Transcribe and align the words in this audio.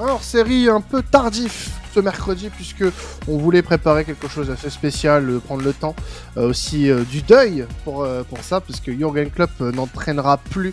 Alors, 0.00 0.22
série 0.22 0.68
un 0.68 0.80
peu 0.80 1.02
tardif 1.02 1.72
ce 1.92 1.98
mercredi 1.98 2.50
puisque 2.50 2.84
on 3.26 3.36
voulait 3.36 3.62
préparer 3.62 4.04
quelque 4.04 4.28
chose 4.28 4.46
d'assez 4.46 4.70
spécial, 4.70 5.28
euh, 5.28 5.40
prendre 5.40 5.64
le 5.64 5.72
temps 5.72 5.96
euh, 6.36 6.48
aussi 6.48 6.88
euh, 6.88 7.02
du 7.02 7.20
deuil 7.20 7.66
pour, 7.82 8.06
pour 8.28 8.38
ça 8.38 8.60
puisque 8.60 8.96
Jurgen 8.96 9.28
Klopp 9.28 9.58
n'entraînera 9.58 10.36
plus 10.36 10.72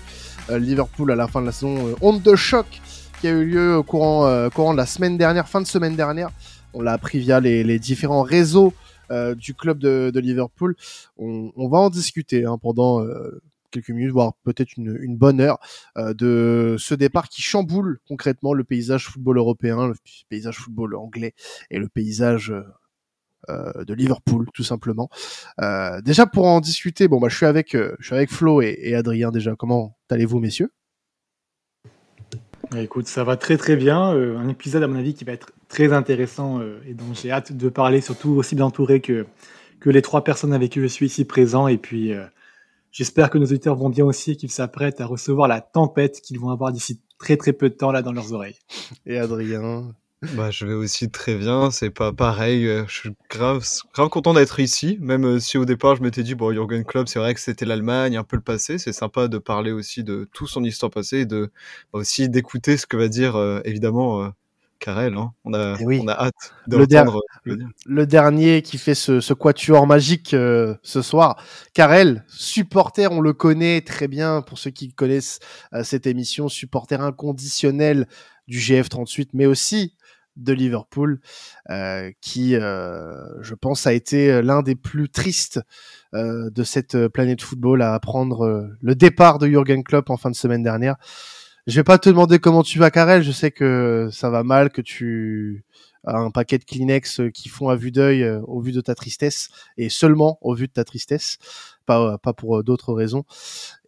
Liverpool 0.50 1.12
à 1.12 1.16
la 1.16 1.28
fin 1.28 1.42
de 1.42 1.48
la 1.48 1.52
saison. 1.52 1.96
honte 2.02 2.22
de 2.22 2.36
choc 2.36 2.68
qui 3.20 3.28
a 3.28 3.32
eu 3.32 3.46
lieu 3.46 3.78
au 3.78 3.84
courant, 3.84 4.48
courant 4.52 4.74
de 4.74 4.78
la 4.78 4.86
semaine 4.86 5.18
dernière, 5.18 5.50
fin 5.50 5.60
de 5.60 5.66
semaine 5.66 5.96
dernière. 5.96 6.30
On 6.76 6.84
l'a 6.84 6.92
appris 6.92 7.18
via 7.18 7.40
les, 7.40 7.80
différents 7.80 8.22
réseaux 8.22 8.72
du 9.10 9.56
club 9.56 9.80
de, 9.80 10.20
Liverpool. 10.20 10.76
On, 11.18 11.68
va 11.68 11.80
en 11.80 11.90
discuter 11.90 12.46
hein, 12.46 12.60
pendant 12.62 13.04
quelques 13.76 13.90
minutes, 13.90 14.12
voire 14.12 14.34
peut-être 14.44 14.78
une, 14.78 15.18
bonne 15.18 15.42
heure, 15.42 15.60
euh, 15.98 16.14
de 16.14 16.76
ce 16.80 16.96
départ 16.96 17.30
qui 17.30 17.42
chamboule 17.42 18.00
concrètement 18.08 18.54
le 18.54 18.64
paysage 18.64 19.08
football 19.08 19.38
européen, 19.38 19.88
le 19.88 19.96
paysage 20.30 20.58
football 20.58 20.96
anglais 20.96 21.34
et 21.70 21.78
le 21.78 21.90
paysage 21.90 22.54
euh, 23.50 23.84
de 23.84 23.94
Liverpool 23.94 24.48
tout 24.54 24.64
simplement. 24.64 25.10
Euh, 25.62 26.02
déjà 26.02 26.26
pour 26.26 26.46
en 26.46 26.62
discuter, 26.62 27.08
bon 27.08 27.20
bah 27.20 27.28
je 27.30 27.36
suis 27.36 27.46
avec 27.46 27.74
je 27.74 28.06
suis 28.06 28.16
avec 28.16 28.32
Flo 28.32 28.62
et, 28.62 28.96
Adrien 28.96 29.32
déjà. 29.32 29.56
Comment 29.56 29.98
allez-vous 30.10 30.40
messieurs? 30.40 30.72
Bah, 32.72 32.82
Écoute, 32.82 33.08
ça 33.08 33.24
va 33.24 33.38
très 33.38 33.58
très 33.58 33.76
bien. 33.76 34.00
un 34.00 34.48
épisode 34.48 34.84
à 34.84 34.88
mon 34.88 34.98
avis 34.98 35.14
qui 35.14 35.26
va 35.26 35.34
être 35.34 35.52
très 35.68 35.92
intéressant 35.94 36.62
et 36.88 36.94
dont 36.94 37.14
j'ai 37.14 37.32
hâte 37.32 37.52
de 37.52 37.70
parler, 37.70 38.02
surtout 38.02 38.32
aussi 38.32 38.56
bien 38.56 38.66
entouré 38.66 39.02
que 39.02 39.26
que 39.82 39.90
les 39.90 40.02
trois 40.02 40.24
personnes 40.24 40.54
avec 40.54 40.72
qui 40.72 40.80
je 40.80 40.88
suis 40.88 41.08
ici 41.08 41.26
présent 41.26 41.68
et 41.68 41.78
puis 41.78 42.14
J'espère 42.96 43.30
que 43.30 43.38
nos 43.38 43.44
auditeurs 43.44 43.76
vont 43.76 43.90
bien 43.90 44.06
aussi 44.06 44.32
et 44.32 44.36
qu'ils 44.38 44.52
s'apprêtent 44.52 45.02
à 45.02 45.06
recevoir 45.06 45.50
la 45.50 45.60
tempête 45.60 46.22
qu'ils 46.22 46.40
vont 46.40 46.50
avoir 46.50 46.72
d'ici 46.72 47.02
très 47.20 47.36
très 47.36 47.52
peu 47.52 47.70
de 47.70 47.76
temps 47.76 47.92
là 47.92 48.02
dans 48.02 48.14
leurs 48.14 48.32
oreilles. 48.32 48.56
Et 49.06 49.18
Adrien? 49.18 49.94
Bah, 50.38 50.50
je 50.50 50.66
vais 50.66 50.76
aussi 50.76 51.12
très 51.12 51.36
bien, 51.36 51.72
c'est 51.72 51.90
pas 51.90 52.14
pareil, 52.14 52.66
euh, 52.66 52.86
je 52.88 52.94
suis 52.94 53.10
grave, 53.30 53.66
grave 53.94 54.08
content 54.08 54.34
d'être 54.34 54.62
ici, 54.62 54.98
même 55.02 55.26
euh, 55.26 55.40
si 55.40 55.58
au 55.58 55.66
départ 55.66 55.98
je 55.98 56.04
m'étais 56.04 56.24
dit, 56.24 56.36
bon, 56.36 56.54
Jürgen 56.54 56.86
Klopp, 56.86 57.10
c'est 57.10 57.20
vrai 57.20 57.34
que 57.34 57.42
c'était 57.42 57.66
l'Allemagne, 57.66 58.16
un 58.16 58.24
peu 58.24 58.38
le 58.38 58.42
passé, 58.42 58.78
c'est 58.78 58.94
sympa 58.94 59.28
de 59.28 59.40
parler 59.40 59.74
aussi 59.74 60.06
de 60.06 60.30
tout 60.34 60.48
son 60.48 60.64
histoire 60.64 60.90
passée 60.90 61.20
et 61.20 61.26
de, 61.26 61.52
bah, 61.92 62.00
aussi 62.00 62.30
d'écouter 62.30 62.78
ce 62.78 62.88
que 62.88 62.96
va 62.96 63.10
dire, 63.10 63.36
euh, 63.36 63.60
évidemment, 63.66 64.32
Karel, 64.80 65.16
hein. 65.16 65.34
on, 65.46 65.54
a, 65.54 65.78
eh 65.80 66.00
on 66.00 66.08
a 66.08 66.14
hâte 66.14 66.54
de 66.68 66.78
le, 66.78 67.58
le, 67.86 68.06
dernier 68.06 68.62
qui 68.62 68.78
fait 68.78 68.96
ce, 68.96 69.20
ce 69.20 69.34
quatuor 69.34 69.88
magique 69.88 70.34
euh, 70.34 70.76
ce 70.84 71.02
soir. 71.02 71.42
Karel, 71.74 72.26
supporter, 72.28 73.12
on 73.12 73.22
le 73.22 73.34
connaît 73.34 73.82
très 73.82 74.08
bien 74.08 74.42
pour 74.42 74.58
ceux 74.58 74.72
qui 74.72 74.94
connaissent 74.94 75.40
euh, 75.74 75.84
cette 75.84 76.08
émission, 76.08 76.50
supporter 76.50 77.02
inconditionnel 77.02 78.08
du 78.48 78.60
GF38, 78.60 79.30
mais 79.34 79.46
aussi 79.46 79.96
de 80.36 80.52
Liverpool, 80.52 81.22
euh, 81.70 82.12
qui, 82.20 82.52
je 82.52 83.54
pense, 83.54 83.88
a 83.88 83.94
été 83.94 84.42
l'un 84.42 84.62
des 84.62 84.76
plus 84.76 85.10
tristes 85.10 85.62
de 86.12 86.64
cette 86.64 87.08
planète 87.08 87.42
football 87.42 87.82
à 87.82 87.94
apprendre 87.94 88.70
le 88.82 88.96
départ 88.96 89.40
de 89.40 89.48
Jürgen 89.48 89.84
Klopp 89.84 90.10
en 90.10 90.18
fin 90.18 90.30
de 90.30 90.36
semaine 90.36 90.62
dernière. 90.62 90.98
Je 91.68 91.80
vais 91.80 91.84
pas 91.84 91.98
te 91.98 92.10
demander 92.10 92.38
comment 92.38 92.62
tu 92.62 92.78
vas, 92.78 92.92
Karel. 92.92 93.24
Je 93.24 93.32
sais 93.32 93.50
que 93.50 94.10
ça 94.12 94.30
va 94.30 94.44
mal, 94.44 94.70
que 94.70 94.82
tu 94.82 95.66
as 96.06 96.16
un 96.16 96.30
paquet 96.30 96.60
de 96.60 96.64
Kleenex 96.64 97.20
euh, 97.20 97.30
qui 97.32 97.50
font 97.50 97.70
à 97.70 97.76
vue 97.76 97.92
d'œil 97.92 98.24
euh, 98.24 98.40
au 98.42 98.62
vu 98.62 98.72
de 98.72 98.82
ta 98.82 98.94
tristesse 98.94 99.50
et 99.76 99.90
seulement 99.90 100.38
au 100.42 100.54
vu 100.54 100.68
de 100.68 100.72
ta 100.74 100.84
tristesse, 100.84 101.40
pas 101.88 102.20
pas 102.20 102.34
pour 102.34 102.60
euh, 102.60 102.64
d'autres 102.64 102.94
raisons, 102.94 103.26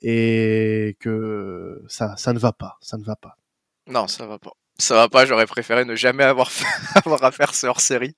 et 0.01 0.97
que 0.99 1.83
ça 1.87 2.17
ça 2.17 2.33
ne 2.33 2.39
va 2.39 2.51
pas, 2.51 2.77
ça 2.81 2.97
ne 2.97 3.03
va 3.03 3.15
pas. 3.15 3.37
Non, 3.85 4.07
ça 4.07 4.25
va 4.25 4.39
pas. 4.39 4.53
Ça 4.79 4.95
va 4.95 5.09
pas, 5.09 5.25
j'aurais 5.25 5.47
préféré 5.47 5.85
ne 5.85 5.95
jamais 5.95 6.23
avoir, 6.23 6.51
avoir 6.95 7.23
à 7.23 7.31
faire 7.31 7.53
ce 7.55 7.65
hors-série, 7.67 8.15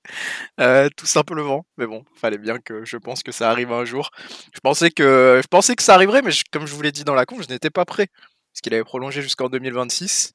tout 0.96 1.06
simplement. 1.06 1.66
Mais 1.78 1.86
bon, 1.86 2.04
fallait 2.14 2.38
bien 2.38 2.58
que 2.58 2.84
je 2.84 2.96
pense 2.98 3.22
que 3.22 3.32
ça 3.32 3.50
arrive 3.50 3.72
un 3.72 3.84
jour. 3.84 4.10
Je 4.54 4.60
pensais 4.60 4.90
que 4.90 5.40
je 5.42 5.48
pensais 5.48 5.74
que 5.76 5.82
ça 5.82 5.94
arriverait, 5.94 6.22
mais 6.22 6.32
comme 6.52 6.66
je 6.66 6.74
vous 6.74 6.82
l'ai 6.82 6.92
dit 6.92 7.04
dans 7.04 7.14
la 7.14 7.24
con, 7.26 7.36
je 7.40 7.48
n'étais 7.48 7.70
pas 7.70 7.86
prêt 7.86 8.08
qu'il 8.60 8.74
avait 8.74 8.84
prolongé 8.84 9.22
jusqu'en 9.22 9.48
2026. 9.48 10.32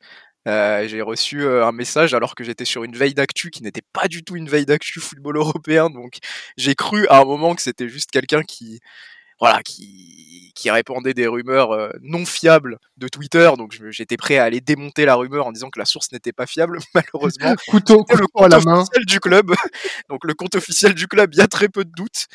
Euh, 0.47 0.87
j'ai 0.87 1.01
reçu 1.01 1.41
euh, 1.41 1.65
un 1.65 1.71
message 1.71 2.13
alors 2.13 2.35
que 2.35 2.43
j'étais 2.43 2.65
sur 2.65 2.83
une 2.83 2.95
veille 2.95 3.15
d'actu 3.15 3.49
qui 3.49 3.63
n'était 3.63 3.81
pas 3.93 4.07
du 4.07 4.23
tout 4.23 4.35
une 4.35 4.47
veille 4.47 4.67
d'actu 4.67 4.99
football 4.99 5.37
européen, 5.37 5.89
donc 5.89 6.17
j'ai 6.55 6.75
cru 6.75 7.07
à 7.07 7.19
un 7.21 7.25
moment 7.25 7.55
que 7.55 7.63
c'était 7.63 7.89
juste 7.89 8.11
quelqu'un 8.11 8.43
qui, 8.43 8.79
voilà, 9.39 9.61
qui, 9.63 10.25
qui 10.55 10.71
répandait 10.71 11.13
des 11.13 11.27
rumeurs 11.27 11.71
euh, 11.71 11.89
non 12.01 12.25
fiables 12.25 12.79
de 12.97 13.07
Twitter. 13.07 13.51
Donc 13.57 13.77
j'étais 13.89 14.17
prêt 14.17 14.37
à 14.37 14.45
aller 14.45 14.61
démonter 14.61 15.05
la 15.05 15.15
rumeur 15.15 15.45
en 15.45 15.51
disant 15.51 15.69
que 15.69 15.77
la 15.77 15.85
source 15.85 16.11
n'était 16.11 16.31
pas 16.31 16.47
fiable. 16.47 16.79
Malheureusement, 16.95 17.55
couteau, 17.67 18.05
le 18.09 18.25
compte 18.33 18.51
la 18.51 18.59
main. 18.61 18.79
officiel 18.81 19.05
du 19.05 19.19
club. 19.19 19.53
donc 20.09 20.23
le 20.23 20.33
compte 20.33 20.55
officiel 20.55 20.93
du 20.93 21.07
club, 21.07 21.33
il 21.33 21.37
y 21.37 21.41
a 21.41 21.47
très 21.47 21.67
peu 21.69 21.83
de 21.83 21.91
doutes. 21.91 22.25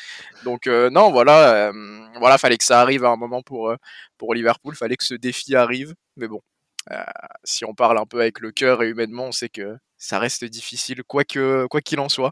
Donc 0.45 0.67
euh, 0.67 0.89
non, 0.89 1.11
voilà, 1.11 1.69
euh, 1.69 1.73
voilà, 2.19 2.37
fallait 2.37 2.57
que 2.57 2.63
ça 2.63 2.79
arrive 2.79 3.03
à 3.03 3.09
un 3.09 3.17
moment 3.17 3.41
pour 3.41 3.73
pour 4.17 4.33
Liverpool. 4.35 4.75
Fallait 4.75 4.97
que 4.97 5.03
ce 5.03 5.15
défi 5.15 5.55
arrive. 5.55 5.95
Mais 6.15 6.27
bon, 6.27 6.41
si 7.43 7.65
on 7.65 7.73
parle 7.73 7.97
un 7.97 8.05
peu 8.05 8.21
avec 8.21 8.39
le 8.39 8.51
cœur 8.51 8.83
et 8.83 8.89
humainement, 8.89 9.25
on 9.25 9.31
sait 9.31 9.49
que 9.49 9.77
ça 9.97 10.19
reste 10.19 10.45
difficile, 10.45 11.03
quoi 11.03 11.23
que 11.23 11.65
quoi 11.69 11.81
qu'il 11.81 11.99
en 11.99 12.09
soit. 12.09 12.31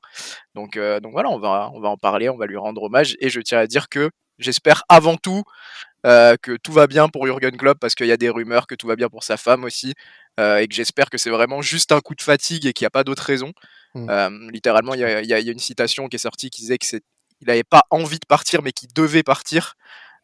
Donc 0.54 0.78
donc 0.78 1.12
voilà, 1.14 1.30
on 1.30 1.40
va 1.40 1.72
on 1.74 1.80
va 1.80 1.90
en 1.90 1.98
parler, 1.98 2.30
on 2.30 2.38
va 2.38 2.46
lui 2.46 2.58
rendre 2.58 2.84
hommage. 2.84 3.16
Et 3.20 3.30
je 3.30 3.42
tiens 3.42 3.60
à 3.60 3.68
dire 3.68 3.90
que 3.90 4.12
J'espère 4.40 4.84
avant 4.90 5.18
tout 5.18 5.44
euh, 6.06 6.38
que 6.42 6.56
tout 6.56 6.72
va 6.72 6.88
bien 6.88 7.10
pour 7.10 7.26
Jurgen 7.26 7.58
Klopp 7.58 7.78
parce 7.78 7.94
qu'il 7.94 8.08
y 8.08 8.12
a 8.12 8.18
des 8.18 8.30
rumeurs 8.30 8.68
que 8.68 8.76
tout 8.76 8.88
va 8.88 8.96
bien 8.96 9.10
pour 9.10 9.24
sa 9.24 9.36
femme 9.36 9.66
aussi 9.66 9.94
euh, 10.40 10.58
et 10.58 10.68
que 10.68 10.74
j'espère 10.74 11.10
que 11.10 11.18
c'est 11.18 11.30
vraiment 11.30 11.62
juste 11.62 11.92
un 11.92 12.00
coup 12.00 12.16
de 12.16 12.22
fatigue 12.22 12.66
et 12.66 12.72
qu'il 12.72 12.86
n'y 12.86 12.88
a 12.88 12.92
pas 12.92 13.04
d'autre 13.04 13.24
raison. 13.24 13.52
Mmh. 13.96 14.10
Euh, 14.10 14.30
littéralement, 14.52 14.94
il 14.94 15.02
y, 15.02 15.34
a, 15.34 15.40
une 15.40 15.60
citation 15.60 16.08
qui 16.08 16.16
est 16.16 16.20
sortie 16.20 16.50
qui 16.50 16.62
disait 16.62 16.78
que 16.78 16.86
c'est 16.86 17.04
il 17.42 17.48
n'avait 17.48 17.64
pas 17.64 17.84
envie 17.90 18.20
de 18.20 18.26
partir 18.26 18.62
mais 18.62 18.72
qu'il 18.72 18.92
devait 18.94 19.24
partir. 19.24 19.76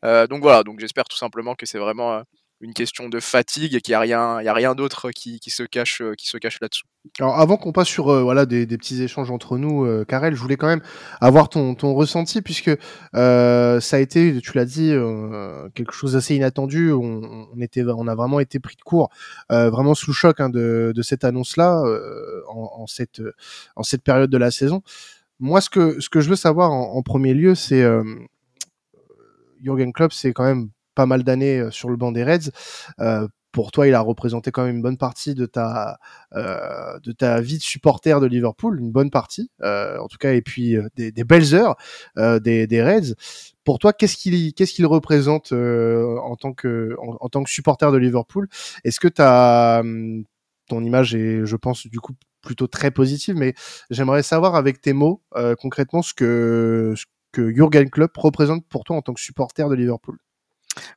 donc 0.03 0.41
voilà, 0.41 0.63
donc 0.63 0.79
j'espère 0.79 1.05
tout 1.05 1.17
simplement 1.17 1.55
que 1.55 1.65
c'est 1.65 1.79
vraiment 1.79 2.23
une 2.61 2.73
question 2.73 3.09
de 3.09 3.19
fatigue 3.19 3.75
et 3.75 3.81
qu'il 3.81 3.91
n'y 3.91 3.95
a 3.95 3.99
rien, 3.99 4.53
rien 4.53 4.75
d'autre 4.75 5.11
qui, 5.11 5.39
se 5.47 5.63
cache, 5.63 6.01
euh, 6.01 6.13
qui 6.15 6.31
cache 6.39 6.59
là-dessous. 6.61 6.85
Alors 7.19 7.39
avant 7.39 7.57
qu'on 7.57 7.71
passe 7.71 7.87
sur 7.87 8.09
euh, 8.09 8.23
voilà 8.23 8.45
des, 8.45 8.65
petits 8.65 9.01
échanges 9.03 9.29
entre 9.29 9.57
nous, 9.57 9.85
euh, 9.85 10.05
Karel, 10.05 10.35
je 10.35 10.41
voulais 10.41 10.57
quand 10.57 10.67
même 10.67 10.81
avoir 11.21 11.49
ton, 11.49 11.75
ressenti 11.93 12.41
puisque 12.41 12.71
euh, 13.15 13.79
ça 13.79 13.97
a 13.97 13.99
été, 13.99 14.39
tu 14.41 14.53
l'as 14.55 14.65
dit, 14.65 14.93
quelque 15.75 15.93
chose 15.93 16.13
d'assez 16.13 16.35
inattendu. 16.35 16.91
On, 16.91 18.07
a 18.07 18.15
vraiment 18.15 18.39
été 18.39 18.59
pris 18.59 18.75
de 18.75 18.81
court, 18.81 19.09
vraiment 19.49 19.93
sous 19.93 20.13
choc 20.13 20.39
hein, 20.39 20.49
de, 20.49 20.93
cette 21.01 21.23
annonce-là 21.23 21.83
en, 22.47 22.85
cette, 22.87 23.21
période 24.03 24.29
de 24.29 24.37
la 24.37 24.51
saison. 24.51 24.81
Moi, 25.39 25.61
ce 25.61 25.69
que, 25.69 25.99
je 25.99 26.29
veux 26.29 26.35
savoir 26.35 26.71
en, 26.71 26.95
en 26.95 27.01
premier 27.03 27.33
lieu, 27.33 27.55
c'est 27.55 27.85
Jürgen 29.61 29.93
Klopp, 29.93 30.13
c'est 30.13 30.33
quand 30.33 30.43
même 30.43 30.69
pas 30.95 31.05
mal 31.05 31.23
d'années 31.23 31.59
euh, 31.59 31.71
sur 31.71 31.89
le 31.89 31.97
banc 31.97 32.11
des 32.11 32.23
Reds. 32.23 32.51
Euh, 32.99 33.27
pour 33.51 33.71
toi, 33.71 33.87
il 33.87 33.93
a 33.93 34.01
représenté 34.01 34.51
quand 34.51 34.65
même 34.65 34.75
une 34.75 34.81
bonne 34.81 34.97
partie 34.97 35.33
de 35.33 35.45
ta 35.45 35.97
euh, 36.33 36.99
de 36.99 37.13
ta 37.13 37.39
vie 37.39 37.57
de 37.57 37.63
supporter 37.63 38.19
de 38.19 38.25
Liverpool, 38.25 38.81
une 38.81 38.91
bonne 38.91 39.09
partie, 39.09 39.49
en 39.63 40.07
tout 40.09 40.17
cas, 40.17 40.33
et 40.33 40.41
puis 40.41 40.75
des, 40.97 41.23
belles 41.23 41.55
heures 41.55 41.77
des, 42.17 42.67
des 42.67 42.83
Reds. 42.83 43.15
Pour 43.63 43.79
toi, 43.79 43.93
qu'est-ce 43.93 44.17
qu'il 44.17 44.53
qu'est-ce 44.53 44.73
qu'il 44.73 44.85
représente 44.85 45.53
en 45.53 46.35
tant 46.35 46.51
que 46.51 46.97
en, 46.99 47.29
tant 47.29 47.43
que 47.43 47.49
supporter 47.49 47.93
de 47.93 47.97
Liverpool? 47.97 48.49
Est-ce 48.83 48.99
que 48.99 49.07
as 49.19 49.79
hum, 49.79 50.25
ton 50.67 50.83
image 50.83 51.15
est, 51.15 51.45
je 51.45 51.55
pense, 51.55 51.87
du 51.87 52.01
coup 52.01 52.13
plutôt 52.41 52.67
très 52.67 52.91
positive, 52.91 53.37
mais 53.37 53.53
j'aimerais 53.89 54.21
savoir 54.21 54.55
avec 54.55 54.81
tes 54.81 54.91
mots 54.91 55.23
concrètement 55.61 56.01
ce 56.01 56.13
que 56.13 56.93
ce 56.97 57.05
que 57.35 57.53
Jurgen 57.53 57.89
Klopp 57.89 58.15
représente 58.17 58.65
pour 58.67 58.83
toi 58.83 58.95
en 58.95 59.01
tant 59.01 59.13
que 59.13 59.21
supporter 59.21 59.69
de 59.69 59.75
Liverpool. 59.75 60.17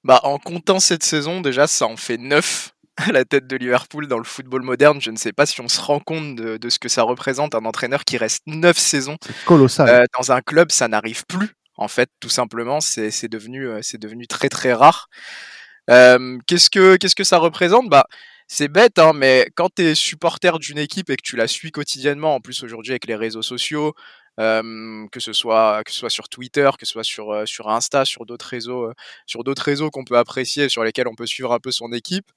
Bah, 0.04 0.20
en 0.22 0.38
comptant 0.38 0.80
cette 0.80 1.02
saison, 1.02 1.40
déjà, 1.40 1.66
ça 1.66 1.86
en 1.86 1.96
fait 1.96 2.18
9 2.18 2.72
à 2.98 3.12
la 3.12 3.24
tête 3.24 3.46
de 3.46 3.56
Liverpool 3.56 4.06
dans 4.06 4.18
le 4.18 4.24
football 4.24 4.62
moderne. 4.62 5.00
Je 5.00 5.10
ne 5.10 5.16
sais 5.16 5.32
pas 5.32 5.46
si 5.46 5.60
on 5.60 5.68
se 5.68 5.80
rend 5.80 6.00
compte 6.00 6.36
de, 6.36 6.68
ce 6.68 6.78
que 6.78 6.88
ça 6.88 7.02
représente, 7.02 7.54
un 7.54 7.64
entraîneur 7.64 8.04
qui 8.04 8.16
reste 8.16 8.42
9 8.46 8.76
saisons 8.76 9.16
colossal. 9.44 9.88
Euh, 9.88 10.04
dans 10.18 10.32
un 10.32 10.40
club, 10.40 10.70
ça 10.70 10.88
n'arrive 10.88 11.24
plus. 11.26 11.50
En 11.76 11.88
fait, 11.88 12.10
tout 12.20 12.28
simplement, 12.28 12.80
c'est 12.80 13.28
devenu, 13.28 13.68
euh, 13.68 13.80
c'est 13.82 14.00
devenu 14.00 14.26
très 14.26 14.48
très 14.48 14.72
rare. 14.72 15.08
Euh, 15.90 16.38
qu'est-ce 16.46 16.70
que 16.70 16.96
qu'est-ce 16.96 17.14
que 17.14 17.24
ça 17.24 17.38
représente? 17.38 17.88
Bah, 17.88 18.06
c'est 18.48 18.68
bête, 18.68 18.98
hein, 18.98 19.12
mais 19.14 19.48
quand 19.54 19.68
tu 19.74 19.82
es 19.82 19.94
supporter 19.94 20.58
d'une 20.58 20.78
équipe 20.78 21.10
et 21.10 21.16
que 21.16 21.22
tu 21.22 21.36
la 21.36 21.46
suis 21.46 21.70
quotidiennement, 21.70 22.34
en 22.34 22.40
plus 22.40 22.62
aujourd'hui 22.62 22.92
avec 22.92 23.06
les 23.06 23.14
réseaux 23.14 23.42
sociaux, 23.42 23.94
que 24.38 25.20
ce 25.20 25.32
soit 25.32 25.82
que 25.84 25.92
ce 25.92 25.98
soit 26.00 26.10
sur 26.10 26.28
Twitter, 26.28 26.70
que 26.78 26.86
ce 26.86 26.92
soit 26.92 27.04
sur 27.04 27.46
sur 27.48 27.68
Insta, 27.68 28.04
sur 28.04 28.26
d'autres 28.26 28.46
réseaux, 28.46 28.92
sur 29.26 29.44
d'autres 29.44 29.62
réseaux 29.62 29.90
qu'on 29.90 30.04
peut 30.04 30.16
apprécier, 30.18 30.68
sur 30.68 30.84
lesquels 30.84 31.08
on 31.08 31.14
peut 31.16 31.26
suivre 31.26 31.52
un 31.52 31.58
peu 31.60 31.72
son 31.72 31.92
équipe. 31.92 32.30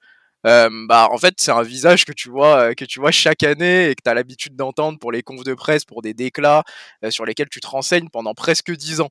bah 0.43 1.07
en 1.11 1.17
fait 1.17 1.35
c'est 1.37 1.51
un 1.51 1.63
visage 1.63 2.05
que 2.05 2.13
tu 2.13 2.29
vois 2.29 2.75
que 2.75 2.85
tu 2.85 2.99
vois 2.99 3.11
chaque 3.11 3.43
année 3.43 3.89
et 3.91 3.95
que 3.95 4.01
tu 4.03 4.09
as 4.09 4.13
l'habitude 4.15 4.55
d'entendre 4.55 4.99
pour 4.99 5.11
les 5.11 5.23
confs 5.23 5.43
de 5.43 5.53
presse 5.53 5.85
pour 5.85 6.01
des 6.01 6.13
déclats 6.15 6.63
sur 7.09 7.25
lesquels 7.25 7.49
tu 7.49 7.59
te 7.61 7.67
renseignes 7.67 8.09
pendant 8.09 8.33
presque 8.33 8.71
dix 8.71 9.01
ans 9.01 9.09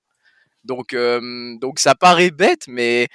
donc 0.65 0.95
donc 1.61 1.79
ça 1.79 1.95
paraît 1.95 2.31
bête 2.31 2.67
mais 2.69 3.09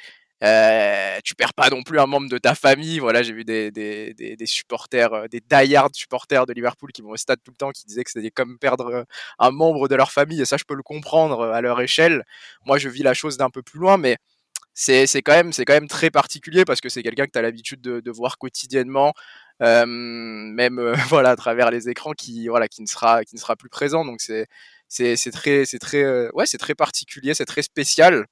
Euh, 0.44 1.20
tu 1.24 1.34
perds 1.34 1.54
pas 1.54 1.70
non 1.70 1.82
plus 1.84 2.00
un 2.00 2.06
membre 2.08 2.30
de 2.30 2.38
ta 2.38 2.56
famille. 2.56 3.00
Voilà, 3.00 3.24
j'ai 3.24 3.34
vu 3.34 3.46
des, 3.46 3.72
des, 3.72 4.14
des, 4.14 4.46
supporters, 4.46 5.14
euh, 5.14 5.28
des 5.28 5.40
die-hard 5.40 5.96
supporters 5.96 6.46
de 6.46 6.54
Liverpool 6.54 6.92
qui 6.92 7.02
vont 7.02 7.12
au 7.12 7.18
stade 7.18 7.40
tout 7.44 7.52
le 7.52 7.58
temps, 7.58 7.72
qui 7.72 7.86
disaient 7.86 8.04
que 8.04 8.12
c'était 8.12 8.32
comme 8.32 8.58
perdre 8.60 8.88
euh, 8.94 9.04
un 9.40 9.52
membre 9.52 9.88
de 9.88 9.96
leur 9.96 10.12
famille. 10.12 10.42
Et 10.42 10.46
ça, 10.46 10.58
je 10.58 10.66
peux 10.66 10.76
le 10.76 10.84
comprendre 10.84 11.44
à 11.44 11.62
leur 11.62 11.80
échelle. 11.82 12.26
Moi, 12.66 12.78
je 12.78 12.90
vis 12.90 13.04
la 13.04 13.14
chose 13.14 13.38
d'un 13.38 13.50
peu 13.50 13.62
plus 13.64 13.80
loin, 13.80 13.98
mais 13.98 14.18
c'est 14.74 15.08
quand 15.24 15.32
même 15.34 15.54
c'est 15.54 15.66
quand 15.66 15.74
même 15.74 15.88
très 15.88 16.12
particulier 16.12 16.66
parce 16.66 16.82
que 16.82 16.90
c'est 16.90 17.02
quelqu'un 17.04 17.26
que 17.26 17.32
tu 17.32 17.40
as 17.40 17.42
l'habitude 17.42 17.82
de, 17.82 18.12
voir 18.12 18.38
quotidiennement 18.38 19.14
même 19.62 20.94
voilà 21.10 21.30
à 21.32 21.36
travers 21.38 21.72
les 21.72 21.88
écrans 21.90 22.12
qui 22.12 22.48
voilà 22.50 22.68
qui 22.68 22.82
ne 22.82 22.88
sera 22.88 23.24
qui 23.24 23.36
ne 23.36 23.40
sera 23.40 23.56
plus 23.56 23.70
présent 23.70 24.04
donc 24.04 24.20
c'est 24.20 24.48
c'est 24.90 25.32
très 25.32 25.66
c'est 25.66 25.80
très 25.80 26.30
ouais 26.32 26.46
c'est 26.46 26.58
très 26.58 26.76
particulier 26.76 27.34
c'est 27.34 27.46
très 27.46 27.62
spécial 27.62 28.26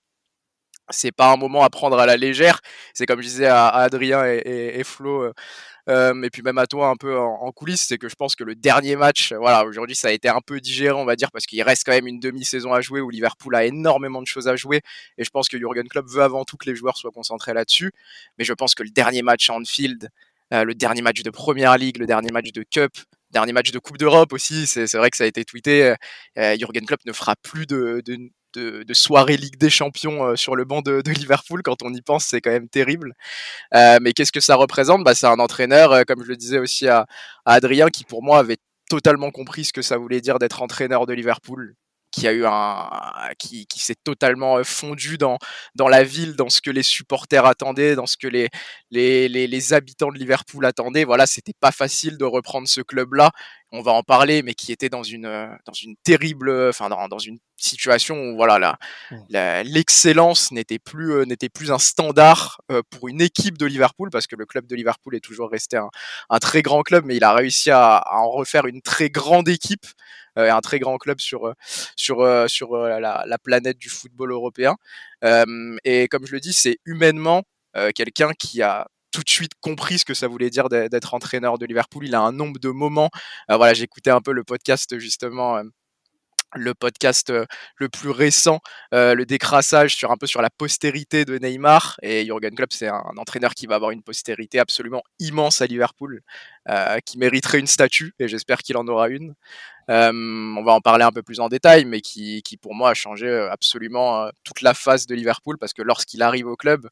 c'est 0.89 1.11
pas 1.11 1.31
un 1.31 1.37
moment 1.37 1.63
à 1.63 1.69
prendre 1.69 1.97
à 1.99 2.05
la 2.05 2.17
légère 2.17 2.59
c'est 2.93 3.05
comme 3.05 3.21
je 3.21 3.27
disais 3.27 3.47
à, 3.47 3.69
Adrien 3.69 4.25
et, 4.25 4.37
et, 4.37 4.79
et 4.79 4.83
Flo 4.83 5.33
euh, 5.89 6.21
et 6.23 6.29
puis 6.29 6.41
même 6.41 6.57
à 6.57 6.65
toi 6.67 6.87
un 6.89 6.95
peu 6.95 7.17
en, 7.17 7.41
en 7.41 7.51
coulisses, 7.51 7.85
c'est 7.87 7.97
que 7.97 8.07
je 8.07 8.15
pense 8.15 8.35
que 8.35 8.43
le 8.43 8.55
dernier 8.55 8.95
match, 8.95 9.33
voilà, 9.33 9.65
aujourd'hui 9.65 9.95
ça 9.95 10.07
a 10.09 10.11
été 10.11 10.29
un 10.29 10.39
peu 10.39 10.59
digéré, 10.61 10.93
on 10.93 11.05
va 11.05 11.15
dire, 11.15 11.31
parce 11.31 11.45
qu'il 11.45 11.61
reste 11.61 11.83
quand 11.85 11.91
même 11.91 12.07
une 12.07 12.19
demi-saison 12.19 12.73
à 12.73 12.81
jouer 12.81 13.01
où 13.01 13.09
Liverpool 13.09 13.55
a 13.55 13.65
énormément 13.65 14.21
de 14.21 14.27
choses 14.27 14.47
à 14.47 14.55
jouer, 14.55 14.81
et 15.17 15.23
je 15.23 15.29
pense 15.29 15.49
que 15.49 15.57
Jurgen 15.57 15.87
Klopp 15.87 16.07
veut 16.07 16.23
avant 16.23 16.45
tout 16.45 16.57
que 16.57 16.69
les 16.69 16.75
joueurs 16.75 16.97
soient 16.97 17.11
concentrés 17.11 17.53
là-dessus. 17.53 17.91
Mais 18.37 18.45
je 18.45 18.53
pense 18.53 18.75
que 18.75 18.83
le 18.83 18.89
dernier 18.89 19.21
match 19.21 19.49
à 19.49 19.53
Anfield, 19.53 20.09
euh, 20.53 20.63
le 20.63 20.75
dernier 20.75 21.01
match 21.01 21.21
de 21.21 21.29
Première 21.29 21.77
League, 21.77 21.97
le 21.97 22.05
dernier 22.05 22.31
match 22.31 22.51
de 22.51 22.63
Cup, 22.63 22.93
dernier 23.31 23.51
match 23.51 23.71
de 23.71 23.79
Coupe 23.79 23.97
d'Europe 23.97 24.31
aussi, 24.31 24.67
c'est 24.67 24.93
vrai 24.93 25.09
que 25.09 25.17
ça 25.17 25.23
a 25.25 25.27
été 25.27 25.43
tweeté. 25.43 25.95
Euh, 26.37 26.55
Jurgen 26.57 26.85
Klopp 26.85 27.03
ne 27.05 27.13
fera 27.13 27.35
plus 27.35 27.65
de, 27.65 28.01
de, 28.53 28.83
de 28.83 28.93
soirée 28.93 29.37
Ligue 29.37 29.57
des 29.57 29.69
Champions 29.69 30.25
euh, 30.25 30.35
sur 30.35 30.55
le 30.55 30.65
banc 30.65 30.81
de, 30.81 31.01
de, 31.01 31.11
Liverpool. 31.11 31.61
Quand 31.63 31.83
on 31.83 31.93
y 31.93 32.01
pense, 32.01 32.25
c'est 32.25 32.41
quand 32.41 32.51
même 32.51 32.69
terrible. 32.69 33.13
Euh, 33.75 33.97
mais 34.01 34.13
qu'est-ce 34.13 34.31
que 34.31 34.39
ça 34.39 34.55
représente? 34.55 35.03
Bah, 35.03 35.15
C'est 35.15 35.27
un 35.27 35.39
entraîneur, 35.39 35.91
euh, 35.91 36.03
comme 36.07 36.23
je 36.23 36.29
le 36.29 36.37
disais 36.37 36.59
aussi 36.59 36.87
à, 36.87 37.05
à 37.45 37.53
Adrien, 37.53 37.89
qui 37.89 38.03
pour 38.03 38.23
moi 38.23 38.39
avait 38.39 38.57
totalement 38.89 39.31
compris 39.31 39.65
ce 39.65 39.73
que 39.73 39.81
ça 39.81 39.97
voulait 39.97 40.21
dire 40.21 40.39
d'être 40.39 40.61
entraîneur 40.61 41.05
de 41.05 41.13
Liverpool 41.13 41.75
qui 42.13 42.27
a 42.27 42.31
eu 42.31 42.45
un 42.45 42.89
qui, 43.39 43.65
qui 43.65 43.79
s'est 43.79 43.95
totalement 44.01 44.57
euh, 44.57 44.63
fondu 44.63 45.17
dans 45.17 45.37
dans 45.75 45.87
la 45.87 46.03
ville, 46.03 46.35
dans 46.35 46.49
ce 46.49 46.61
que 46.61 46.69
les 46.71 46.83
supporters 46.83 47.45
attendaient, 47.45 47.95
dans 47.95 48.05
ce 48.05 48.17
que 48.17 48.27
les 48.27 48.49
les 48.91 49.27
les, 49.27 49.47
les 49.47 49.73
habitants 49.73 50.11
de 50.11 50.17
Liverpool 50.17 50.65
attendaient. 50.65 51.03
Voilà, 51.03 51.25
c'était 51.25 51.53
pas 51.59 51.71
facile 51.71 52.17
de 52.17 52.25
reprendre 52.25 52.67
ce 52.67 52.81
club-là. 52.81 53.31
On 53.71 53.81
va 53.81 53.91
en 53.91 54.03
parler, 54.03 54.43
mais 54.43 54.53
qui 54.53 54.71
était 54.71 54.89
dans 54.89 55.01
une 55.01 55.23
dans 55.65 55.73
une 55.73 55.95
terrible, 56.03 56.69
enfin 56.69 56.89
dans, 56.89 57.07
dans 57.07 57.17
une 57.17 57.39
situation 57.57 58.15
où 58.15 58.35
voilà 58.35 58.77
la 59.29 59.63
l'excellence 59.63 60.51
n'était 60.51 60.77
plus 60.79 61.13
euh, 61.13 61.25
n'était 61.25 61.49
plus 61.49 61.71
un 61.71 61.79
standard 61.79 62.61
euh, 62.71 62.83
pour 62.91 63.07
une 63.07 63.21
équipe 63.21 63.57
de 63.57 63.65
Liverpool 63.65 64.09
parce 64.11 64.27
que 64.27 64.35
le 64.35 64.45
club 64.45 64.67
de 64.67 64.75
Liverpool 64.75 65.15
est 65.15 65.21
toujours 65.21 65.49
resté 65.49 65.77
un, 65.77 65.89
un 66.29 66.39
très 66.39 66.61
grand 66.61 66.83
club, 66.83 67.05
mais 67.05 67.15
il 67.15 67.23
a 67.23 67.33
réussi 67.33 67.71
à, 67.71 67.95
à 67.95 68.17
en 68.17 68.29
refaire 68.29 68.67
une 68.67 68.83
très 68.83 69.09
grande 69.09 69.49
équipe 69.49 69.87
euh, 70.37 70.51
un 70.51 70.61
très 70.61 70.79
grand 70.79 70.97
club 70.97 71.19
sur 71.19 71.47
euh, 71.47 71.53
sur 71.95 72.21
euh, 72.21 72.47
sur 72.47 72.75
la, 72.75 73.23
la, 73.27 73.37
planète 73.37 73.77
du 73.77 73.89
football 73.89 74.31
européen. 74.31 74.75
et 75.83 76.07
comme 76.09 76.25
je 76.25 76.33
le 76.33 76.39
dis, 76.39 76.53
c'est 76.53 76.77
humainement 76.85 77.43
quelqu'un 77.95 78.31
qui 78.37 78.61
a 78.61 78.87
tout 79.11 79.23
de 79.23 79.29
suite 79.29 79.53
compris 79.61 79.99
ce 79.99 80.05
que 80.05 80.13
ça 80.13 80.27
voulait 80.27 80.49
dire 80.49 80.69
d'être 80.69 81.13
entraîneur 81.13 81.57
de 81.57 81.65
Liverpool. 81.65 82.05
Il 82.07 82.15
a 82.15 82.21
un 82.21 82.31
nombre 82.31 82.59
de 82.59 82.69
moments. 82.69 83.09
Voilà, 83.49 83.73
j'écoutais 83.73 84.11
un 84.11 84.21
peu 84.21 84.31
le 84.31 84.43
podcast 84.43 84.97
justement. 84.99 85.61
Le 86.55 86.73
podcast 86.73 87.29
euh, 87.29 87.45
le 87.77 87.89
plus 87.89 88.09
récent, 88.09 88.59
euh, 88.93 89.15
le 89.15 89.25
décrassage 89.25 89.95
sur 89.95 90.11
un 90.11 90.17
peu 90.17 90.27
sur 90.27 90.41
la 90.41 90.49
postérité 90.49 91.25
de 91.25 91.37
Neymar 91.37 91.97
et 92.01 92.25
Jurgen 92.25 92.53
Klopp, 92.55 92.73
c'est 92.73 92.87
un, 92.87 93.03
entraîneur 93.17 93.53
qui 93.53 93.65
va 93.65 93.75
avoir 93.75 93.91
une 93.91 94.03
postérité 94.03 94.59
absolument 94.59 95.03
immense 95.19 95.61
à 95.61 95.65
Liverpool, 95.65 96.21
euh, 96.69 96.99
qui 96.99 97.17
mériterait 97.17 97.59
une 97.59 97.67
statue 97.67 98.13
et 98.19 98.27
j'espère 98.27 98.59
qu'il 98.59 98.77
en 98.77 98.87
aura 98.87 99.09
une. 99.09 99.33
on 99.87 100.63
va 100.63 100.73
en 100.73 100.81
parler 100.81 101.03
un 101.03 101.11
peu 101.11 101.23
plus 101.23 101.39
en 101.39 101.49
détail, 101.49 101.85
mais 101.85 102.01
qui, 102.01 102.41
qui 102.43 102.57
pour 102.57 102.75
moi 102.75 102.91
a 102.91 102.93
changé 102.93 103.29
absolument 103.51 104.29
toute 104.43 104.61
la 104.61 104.73
phase 104.73 105.07
de 105.07 105.15
Liverpool 105.15 105.57
parce 105.57 105.73
que 105.73 105.81
lorsqu'il 105.81 106.21
arrive 106.21 106.47
au 106.47 106.55
club, 106.55 106.89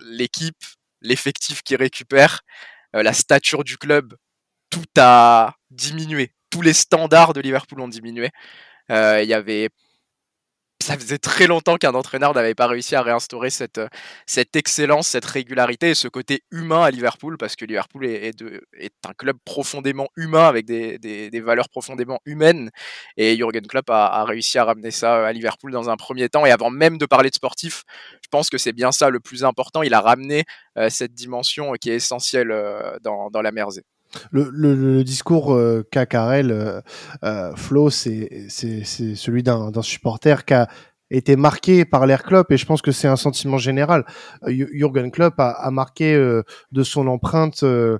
l'équipe, 0.00 0.64
l'effectif 1.00 1.62
qui 1.62 1.76
récupère, 1.76 2.40
la 2.92 3.12
stature 3.12 3.64
du 3.64 3.78
club, 3.78 4.14
tout 4.70 4.84
a 4.96 5.54
diminué 5.70 6.32
tous 6.50 6.62
les 6.62 6.72
standards 6.72 7.32
de 7.32 7.40
Liverpool 7.40 7.80
ont 7.80 7.88
diminué. 7.88 8.30
Euh, 8.90 9.22
il 9.22 9.28
y 9.28 9.34
avait 9.34 9.70
ça 10.80 10.96
faisait 10.96 11.18
très 11.18 11.46
longtemps 11.46 11.76
qu'un 11.76 11.94
entraîneur 11.94 12.34
n'avait 12.34 12.54
pas 12.54 12.66
réussi 12.66 12.94
à 12.94 13.02
réinstaurer 13.02 13.50
cette, 13.50 13.80
excellence, 14.54 15.08
cette 15.08 15.24
régularité 15.24 15.90
et 15.90 15.94
ce 15.94 16.08
côté 16.08 16.44
humain 16.50 16.82
à 16.82 16.90
Liverpool, 16.90 17.36
parce 17.36 17.56
que 17.56 17.64
Liverpool 17.64 18.06
est, 18.06 18.42
un 19.06 19.12
club 19.14 19.36
profondément 19.44 20.08
humain, 20.16 20.46
avec 20.46 20.66
des, 20.66 21.40
valeurs 21.40 21.68
profondément 21.68 22.20
humaines. 22.24 22.70
Et 23.16 23.36
Jurgen 23.36 23.66
Klopp 23.66 23.90
a, 23.90 24.06
a, 24.06 24.24
réussi 24.24 24.58
à 24.58 24.64
ramener 24.64 24.90
ça 24.90 25.26
à 25.26 25.32
Liverpool 25.32 25.72
dans 25.72 25.90
un 25.90 25.96
premier 25.96 26.28
temps. 26.28 26.46
Et 26.46 26.50
avant 26.50 26.70
même 26.70 26.96
de 26.96 27.06
parler 27.06 27.30
de 27.30 27.34
sportif, 27.34 27.82
je 28.22 28.28
pense 28.30 28.48
que 28.48 28.58
c'est 28.58 28.72
bien 28.72 28.92
ça 28.92 29.10
le 29.10 29.20
plus 29.20 29.44
important. 29.44 29.82
Il 29.82 29.94
a 29.94 30.00
ramené 30.00 30.44
euh, 30.78 30.88
cette 30.90 31.12
dimension 31.12 31.72
qui 31.72 31.90
est 31.90 31.96
essentielle 31.96 32.50
euh, 32.50 32.96
dans, 33.02 33.30
dans 33.30 33.42
la 33.42 33.52
Mersey. 33.52 33.82
Le, 34.30 35.02
discours 35.02 35.52
euh, 35.52 35.86
qu'a 35.90 36.06
Carrel, 36.06 36.50
euh, 36.50 36.80
euh, 37.24 37.54
Flo, 37.56 37.90
c'est 37.90 38.48
celui 38.48 39.42
d'un 39.42 39.82
supporter 39.82 40.44
qui 40.44 40.54
a 40.54 40.68
été 41.10 41.36
marqué 41.36 41.84
par 41.84 42.06
l'air 42.06 42.22
Klopp 42.22 42.50
et 42.52 42.56
je 42.56 42.66
pense 42.66 42.82
que 42.82 42.92
c'est 42.92 43.08
un 43.08 43.16
sentiment 43.16 43.58
général. 43.58 44.04
Jurgen 44.46 45.10
Klopp 45.10 45.38
a, 45.38 45.50
a 45.50 45.70
marqué 45.70 46.14
euh, 46.14 46.42
de 46.72 46.82
son 46.82 47.06
empreinte 47.06 47.62
euh, 47.62 47.98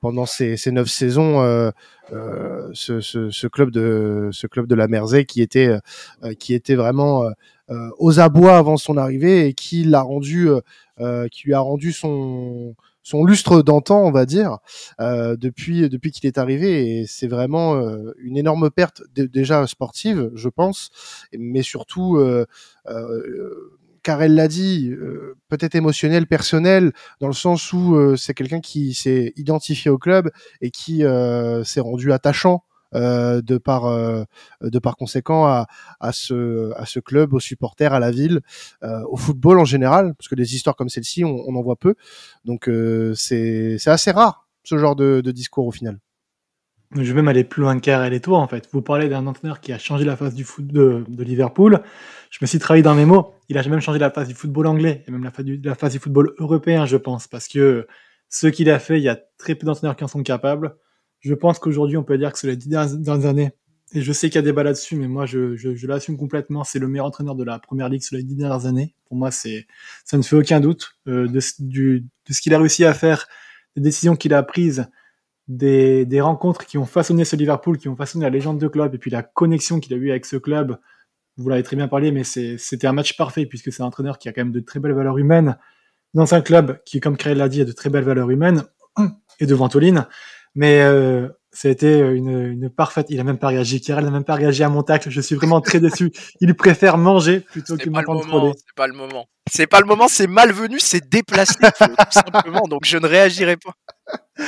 pendant 0.00 0.26
ces, 0.26 0.56
ces, 0.56 0.70
neuf 0.70 0.88
saisons 0.88 1.40
ce, 2.72 3.00
ce, 3.00 3.30
ce, 3.30 3.46
club 3.46 3.70
de 3.70 4.30
ce 4.32 4.46
club 4.46 4.66
de 4.66 4.74
la 4.74 4.88
Mersey 4.88 5.26
qui 5.26 5.42
était 5.42 5.76
qui 6.38 6.54
était 6.54 6.76
vraiment 6.76 7.28
aux 7.98 8.20
abois 8.20 8.56
avant 8.56 8.78
son 8.78 8.96
arrivée 8.96 9.48
et 9.48 9.52
qui 9.52 9.84
l'a 9.84 10.00
rendu 10.00 10.48
qui 11.30 11.46
lui 11.46 11.52
a 11.52 11.60
rendu 11.60 11.92
son 11.92 12.74
son 13.06 13.24
lustre 13.24 13.62
d'antan, 13.62 14.02
on 14.04 14.10
va 14.10 14.26
dire, 14.26 14.58
euh, 15.00 15.36
depuis 15.36 15.88
depuis 15.88 16.10
qu'il 16.10 16.26
est 16.26 16.38
arrivé. 16.38 16.98
Et 16.98 17.06
c'est 17.06 17.28
vraiment 17.28 17.76
euh, 17.76 18.12
une 18.18 18.36
énorme 18.36 18.68
perte 18.68 19.04
déjà 19.14 19.64
sportive, 19.68 20.32
je 20.34 20.48
pense, 20.48 20.90
mais 21.32 21.62
surtout. 21.62 22.16
Euh, 22.16 22.46
car 24.02 24.22
elle 24.22 24.36
l'a 24.36 24.46
dit, 24.46 24.92
peut-être 25.48 25.74
émotionnel, 25.74 26.28
personnel, 26.28 26.92
dans 27.20 27.26
le 27.26 27.32
sens 27.32 27.72
où 27.72 28.16
c'est 28.16 28.34
quelqu'un 28.34 28.60
qui 28.60 28.94
s'est 28.94 29.32
identifié 29.34 29.90
au 29.90 29.98
club 29.98 30.30
et 30.60 30.70
qui 30.70 31.02
s'est 31.64 31.80
rendu 31.80 32.12
attachant 32.12 32.62
euh, 32.94 33.42
de 33.42 33.58
par 33.58 33.86
euh, 33.86 34.24
de 34.60 34.78
par 34.78 34.96
conséquent 34.96 35.46
à, 35.46 35.66
à 36.00 36.12
ce 36.12 36.72
à 36.76 36.86
ce 36.86 37.00
club, 37.00 37.34
aux 37.34 37.40
supporters, 37.40 37.92
à 37.92 38.00
la 38.00 38.10
ville, 38.10 38.40
euh, 38.82 39.02
au 39.08 39.16
football 39.16 39.58
en 39.58 39.64
général, 39.64 40.14
parce 40.14 40.28
que 40.28 40.34
des 40.34 40.54
histoires 40.54 40.76
comme 40.76 40.88
celle-ci, 40.88 41.24
on, 41.24 41.54
en 41.56 41.62
voit 41.62 41.76
peu. 41.76 41.94
Donc 42.44 42.70
c'est 43.14 43.76
c'est 43.78 43.90
assez 43.90 44.10
rare 44.10 44.46
ce 44.62 44.78
genre 44.78 44.96
de, 44.96 45.20
discours 45.30 45.66
au 45.66 45.72
final. 45.72 45.98
Je 46.92 47.00
vais 47.02 47.14
même 47.14 47.28
aller 47.28 47.42
plus 47.42 47.62
loin 47.62 47.74
que 47.76 47.80
Karel 47.80 48.12
et 48.14 48.20
toi 48.20 48.38
en 48.38 48.46
fait. 48.46 48.68
Vous 48.72 48.82
parlez 48.82 49.08
d'un 49.08 49.26
entraîneur 49.26 49.60
qui 49.60 49.72
a 49.72 49.78
changé 49.78 50.04
la 50.04 50.16
face 50.16 50.34
du 50.34 50.44
foot 50.44 50.66
de, 50.66 51.04
de, 51.08 51.24
Liverpool. 51.24 51.82
Je 52.30 52.38
me 52.40 52.46
suis 52.46 52.58
travaillé 52.60 52.82
dans 52.82 52.94
mes 52.94 53.04
mots. 53.04 53.34
Il 53.48 53.58
a 53.58 53.68
même 53.68 53.80
changé 53.80 53.98
la 53.98 54.10
face 54.10 54.28
du 54.28 54.34
football 54.34 54.66
anglais 54.68 55.04
et 55.06 55.10
même 55.10 55.24
la 55.24 55.32
face 55.32 55.44
du, 55.44 55.60
la 55.62 55.74
face 55.74 55.92
du 55.92 55.98
football 55.98 56.34
européen, 56.38 56.86
je 56.86 56.96
pense, 56.96 57.26
parce 57.26 57.48
que 57.48 57.86
ce 58.28 58.46
qu'il 58.46 58.70
a 58.70 58.78
fait, 58.78 58.98
il 58.98 59.02
y 59.02 59.08
a 59.08 59.18
très 59.38 59.54
peu 59.54 59.66
d'entraîneurs 59.66 59.96
qui 59.96 60.04
en 60.04 60.08
sont 60.08 60.22
capables. 60.22 60.76
Je 61.20 61.34
pense 61.34 61.58
qu'aujourd'hui, 61.58 61.96
on 61.96 62.04
peut 62.04 62.18
dire 62.18 62.32
que 62.32 62.38
c'est 62.38 62.46
les 62.46 62.56
dix 62.56 62.68
dernières 62.68 63.26
années, 63.26 63.52
et 63.92 64.02
je 64.02 64.12
sais 64.12 64.28
qu'il 64.28 64.36
y 64.36 64.38
a 64.38 64.42
des 64.42 64.48
débat 64.48 64.64
là-dessus, 64.64 64.96
mais 64.96 65.06
moi, 65.06 65.26
je, 65.26 65.86
l'assume 65.86 66.16
complètement. 66.16 66.64
C'est 66.64 66.78
le 66.78 66.88
meilleur 66.88 67.06
entraîneur 67.06 67.36
de 67.36 67.44
la 67.44 67.58
première 67.58 67.88
ligue 67.88 68.02
sur 68.02 68.16
les 68.16 68.24
dix 68.24 68.34
dernières 68.34 68.66
années. 68.66 68.94
Pour 69.06 69.16
moi, 69.16 69.30
c'est, 69.30 69.66
ça 70.04 70.16
ne 70.16 70.22
fait 70.22 70.36
aucun 70.36 70.60
doute 70.60 70.96
euh, 71.06 71.28
de, 71.28 71.40
ce 71.40 72.40
qu'il 72.40 72.52
a 72.52 72.58
réussi 72.58 72.84
à 72.84 72.94
faire, 72.94 73.28
des 73.76 73.82
décisions 73.82 74.16
qu'il 74.16 74.34
a 74.34 74.42
prises, 74.42 74.86
des, 75.46 76.20
rencontres 76.20 76.66
qui 76.66 76.78
ont 76.78 76.84
façonné 76.84 77.24
ce 77.24 77.36
Liverpool, 77.36 77.78
qui 77.78 77.88
ont 77.88 77.94
façonné 77.94 78.24
la 78.24 78.30
légende 78.30 78.58
de 78.58 78.66
club, 78.66 78.94
et 78.94 78.98
puis 78.98 79.10
la 79.10 79.22
connexion 79.22 79.78
qu'il 79.78 79.94
a 79.94 79.96
eu 79.96 80.10
avec 80.10 80.26
ce 80.26 80.36
club. 80.36 80.78
Vous 81.36 81.48
l'avez 81.48 81.62
très 81.62 81.76
bien 81.76 81.86
parlé, 81.86 82.10
mais 82.10 82.24
c'était 82.24 82.86
un 82.86 82.92
match 82.92 83.16
parfait 83.16 83.46
puisque 83.46 83.70
c'est 83.70 83.82
un 83.82 83.86
entraîneur 83.86 84.18
qui 84.18 84.28
a 84.28 84.32
quand 84.32 84.40
même 84.40 84.52
de 84.52 84.60
très 84.60 84.80
belles 84.80 84.94
valeurs 84.94 85.18
humaines 85.18 85.58
dans 86.14 86.34
un 86.34 86.40
club 86.40 86.82
qui, 86.84 86.98
comme 86.98 87.16
Créel 87.16 87.38
l'a 87.38 87.48
dit, 87.48 87.60
a 87.60 87.64
de 87.64 87.72
très 87.72 87.90
belles 87.90 88.04
valeurs 88.04 88.30
humaines 88.30 88.64
et 89.38 89.46
de 89.46 89.54
Ventoline. 89.54 90.06
Mais 90.56 90.80
euh, 90.80 91.28
ça 91.52 91.68
a 91.68 91.70
été 91.70 91.98
une, 92.00 92.30
une, 92.30 92.70
parfaite. 92.70 93.06
Il 93.10 93.20
a 93.20 93.24
même 93.24 93.38
pas 93.38 93.48
réagi. 93.48 93.80
Kirill 93.80 94.04
n'a 94.04 94.10
même 94.10 94.24
pas 94.24 94.34
réagi 94.34 94.64
à 94.64 94.68
mon 94.68 94.82
tacle. 94.82 95.10
Je 95.10 95.20
suis 95.20 95.36
vraiment 95.36 95.60
très 95.60 95.80
déçu. 95.80 96.10
Il 96.40 96.54
préfère 96.56 96.98
manger 96.98 97.40
plutôt 97.40 97.76
que 97.76 97.88
m'entendre 97.88 98.26
troller. 98.26 98.52
C'est 98.56 98.74
pas 98.74 98.86
le 98.88 98.94
moment. 98.94 99.26
C'est 99.48 99.66
pas 99.66 99.80
le 99.80 99.86
moment. 99.86 100.08
C'est 100.08 100.26
malvenu. 100.26 100.80
C'est 100.80 101.08
déplacé 101.08 101.54
tout 101.54 101.94
simplement. 102.10 102.62
Donc 102.68 102.84
je 102.84 102.96
ne 102.98 103.06
réagirai 103.06 103.56
pas. 103.56 103.74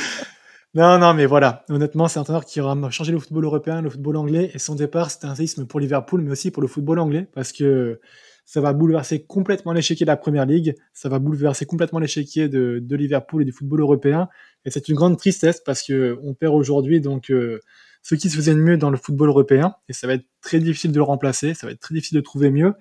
Non, 0.75 0.99
non, 0.99 1.15
mais 1.15 1.25
voilà. 1.25 1.65
Honnêtement, 1.69 2.07
c'est 2.07 2.19
un 2.19 2.21
entraîneur 2.21 2.45
qui 2.45 2.61
aura 2.61 2.77
changé 2.91 3.11
le 3.11 3.17
football 3.17 3.43
européen, 3.43 3.81
le 3.81 3.89
football 3.89 4.17
anglais. 4.17 4.51
Et 4.53 4.59
son 4.59 4.75
départ, 4.75 5.09
c'était 5.09 5.25
un 5.25 5.33
séisme 5.33 5.65
pour 5.65 5.79
Liverpool, 5.79 6.21
mais 6.21 6.29
aussi 6.31 6.51
pour 6.51 6.61
le 6.61 6.67
football 6.67 6.99
anglais, 6.99 7.27
parce 7.33 7.51
que 7.51 7.99
ça 8.45 8.61
va 8.61 8.73
bouleverser 8.73 9.23
complètement 9.23 9.73
l'échiquier 9.73 10.05
de 10.05 10.11
la 10.11 10.17
Première 10.17 10.45
Ligue, 10.45 10.75
ça 10.93 11.09
va 11.09 11.19
bouleverser 11.19 11.65
complètement 11.65 11.99
l'échiquier 11.99 12.49
de, 12.49 12.79
de 12.81 12.95
Liverpool 12.95 13.41
et 13.41 13.45
du 13.45 13.51
football 13.51 13.81
européen. 13.81 14.29
Et 14.65 14.71
c'est 14.71 14.87
une 14.89 14.95
grande 14.95 15.17
tristesse 15.17 15.61
parce 15.65 15.83
que 15.83 16.19
on 16.23 16.33
perd 16.33 16.53
aujourd'hui 16.53 17.01
donc 17.01 17.31
euh, 17.31 17.59
ce 18.01 18.15
qui 18.15 18.29
se 18.29 18.35
faisait 18.35 18.53
mieux 18.53 18.77
dans 18.77 18.89
le 18.89 18.97
football 18.97 19.29
européen 19.29 19.75
et 19.87 19.93
ça 19.93 20.07
va 20.07 20.13
être 20.13 20.25
très 20.41 20.59
difficile 20.59 20.91
de 20.91 20.97
le 20.97 21.03
remplacer, 21.03 21.53
ça 21.53 21.67
va 21.67 21.73
être 21.73 21.79
très 21.79 21.95
difficile 21.95 22.17
de 22.17 22.23
trouver 22.23 22.49
mieux. 22.49 22.73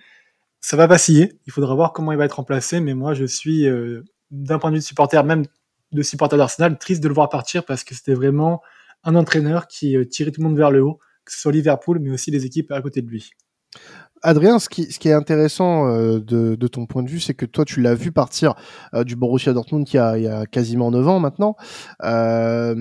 Ça 0.60 0.76
va 0.76 0.86
vaciller, 0.86 1.38
il 1.46 1.52
faudra 1.52 1.74
voir 1.74 1.92
comment 1.92 2.10
il 2.12 2.18
va 2.18 2.24
être 2.24 2.32
remplacé, 2.32 2.80
mais 2.80 2.94
moi 2.94 3.14
je 3.14 3.24
suis 3.24 3.66
euh, 3.66 4.02
d'un 4.30 4.58
point 4.58 4.70
de 4.70 4.76
vue 4.76 4.80
de 4.80 4.84
supporter, 4.84 5.22
même 5.24 5.44
de 5.92 6.02
supporter 6.02 6.36
d'Arsenal, 6.36 6.78
triste 6.78 7.02
de 7.02 7.08
le 7.08 7.14
voir 7.14 7.28
partir 7.28 7.64
parce 7.64 7.84
que 7.84 7.94
c'était 7.94 8.14
vraiment 8.14 8.60
un 9.04 9.14
entraîneur 9.14 9.68
qui 9.68 9.96
euh, 9.96 10.04
tirait 10.04 10.32
tout 10.32 10.40
le 10.40 10.48
monde 10.48 10.56
vers 10.56 10.70
le 10.70 10.82
haut, 10.82 10.98
que 11.24 11.32
ce 11.32 11.38
soit 11.40 11.52
Liverpool, 11.52 11.98
mais 12.00 12.10
aussi 12.10 12.30
les 12.30 12.44
équipes 12.44 12.72
à 12.72 12.82
côté 12.82 13.02
de 13.02 13.08
lui. 13.08 13.30
Adrien, 14.22 14.58
ce 14.58 14.68
qui, 14.68 15.08
est 15.08 15.12
intéressant 15.12 15.88
euh, 15.88 16.20
de, 16.20 16.66
ton 16.66 16.86
point 16.86 17.02
de 17.02 17.08
vue, 17.08 17.20
c'est 17.20 17.34
que 17.34 17.46
toi, 17.46 17.64
tu 17.64 17.80
l'as 17.80 17.94
vu 17.94 18.12
partir 18.12 18.54
euh, 18.94 19.04
du 19.04 19.16
Borussia 19.16 19.52
Dortmund 19.52 19.88
il 19.92 19.96
y 19.96 20.28
a 20.28 20.46
quasiment 20.46 20.90
9 20.90 21.08
ans 21.08 21.20
maintenant. 21.20 21.56
Euh, 22.02 22.74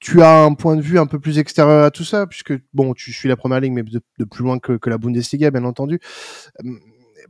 tu 0.00 0.22
as 0.22 0.42
un 0.42 0.54
point 0.54 0.76
de 0.76 0.82
vue 0.82 0.98
un 0.98 1.06
peu 1.06 1.18
plus 1.18 1.38
extérieur 1.38 1.84
à 1.84 1.90
tout 1.90 2.04
ça, 2.04 2.26
puisque 2.26 2.52
bon, 2.74 2.92
tu 2.94 3.12
suis 3.12 3.28
la 3.28 3.36
première 3.36 3.60
ligue, 3.60 3.72
mais 3.72 3.82
de, 3.82 4.24
plus 4.24 4.44
loin 4.44 4.58
que, 4.58 4.78
la 4.86 4.98
Bundesliga, 4.98 5.50
bien 5.50 5.64
entendu. 5.64 5.98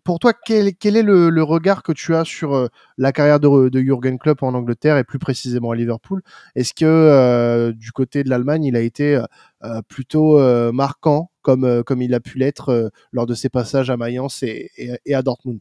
Pour 0.02 0.18
toi, 0.18 0.32
quel, 0.34 0.66
est 0.68 1.02
le, 1.02 1.30
le, 1.30 1.42
regard 1.42 1.82
que 1.82 1.92
tu 1.92 2.14
as 2.14 2.24
sur 2.24 2.68
la 2.98 3.12
carrière 3.12 3.40
de, 3.40 3.68
de 3.68 3.80
Jürgen 3.80 4.18
Klopp 4.18 4.42
en 4.42 4.52
Angleterre 4.52 4.98
et 4.98 5.04
plus 5.04 5.20
précisément 5.20 5.70
à 5.70 5.76
Liverpool? 5.76 6.22
Est-ce 6.56 6.74
que 6.74 7.70
du 7.72 7.92
côté 7.92 8.24
de 8.24 8.28
l'Allemagne, 8.28 8.64
il 8.64 8.76
a 8.76 8.80
été 8.80 9.22
plutôt 9.88 10.38
marquant 10.72 11.30
comme, 11.44 11.64
euh, 11.64 11.82
comme 11.84 12.02
il 12.02 12.12
a 12.14 12.20
pu 12.20 12.38
l'être 12.38 12.70
euh, 12.70 12.88
lors 13.12 13.26
de 13.26 13.34
ses 13.34 13.48
passages 13.48 13.90
à 13.90 13.96
Mayence 13.96 14.42
et, 14.42 14.70
à 15.12 15.22
Dortmund. 15.22 15.60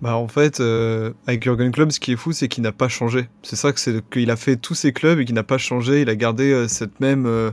Bah 0.00 0.16
en 0.16 0.28
fait, 0.28 0.60
euh, 0.60 1.12
avec 1.26 1.44
Jurgen 1.44 1.70
Klopp, 1.70 1.92
ce 1.92 2.00
qui 2.00 2.12
est 2.12 2.16
fou, 2.16 2.32
c'est 2.32 2.48
qu'il 2.48 2.62
n'a 2.62 2.72
pas 2.72 2.88
changé. 2.88 3.28
C'est 3.42 3.56
ça 3.56 3.72
que 3.72 3.80
c'est 3.80 4.02
qu'il 4.10 4.30
a 4.30 4.36
fait 4.36 4.56
tous 4.56 4.74
ses 4.74 4.92
clubs 4.92 5.20
et 5.20 5.24
qu'il 5.24 5.34
n'a 5.34 5.44
pas 5.44 5.58
changé. 5.58 6.02
Il 6.02 6.10
a 6.10 6.16
gardé 6.16 6.66
cette 6.68 7.00
même. 7.00 7.52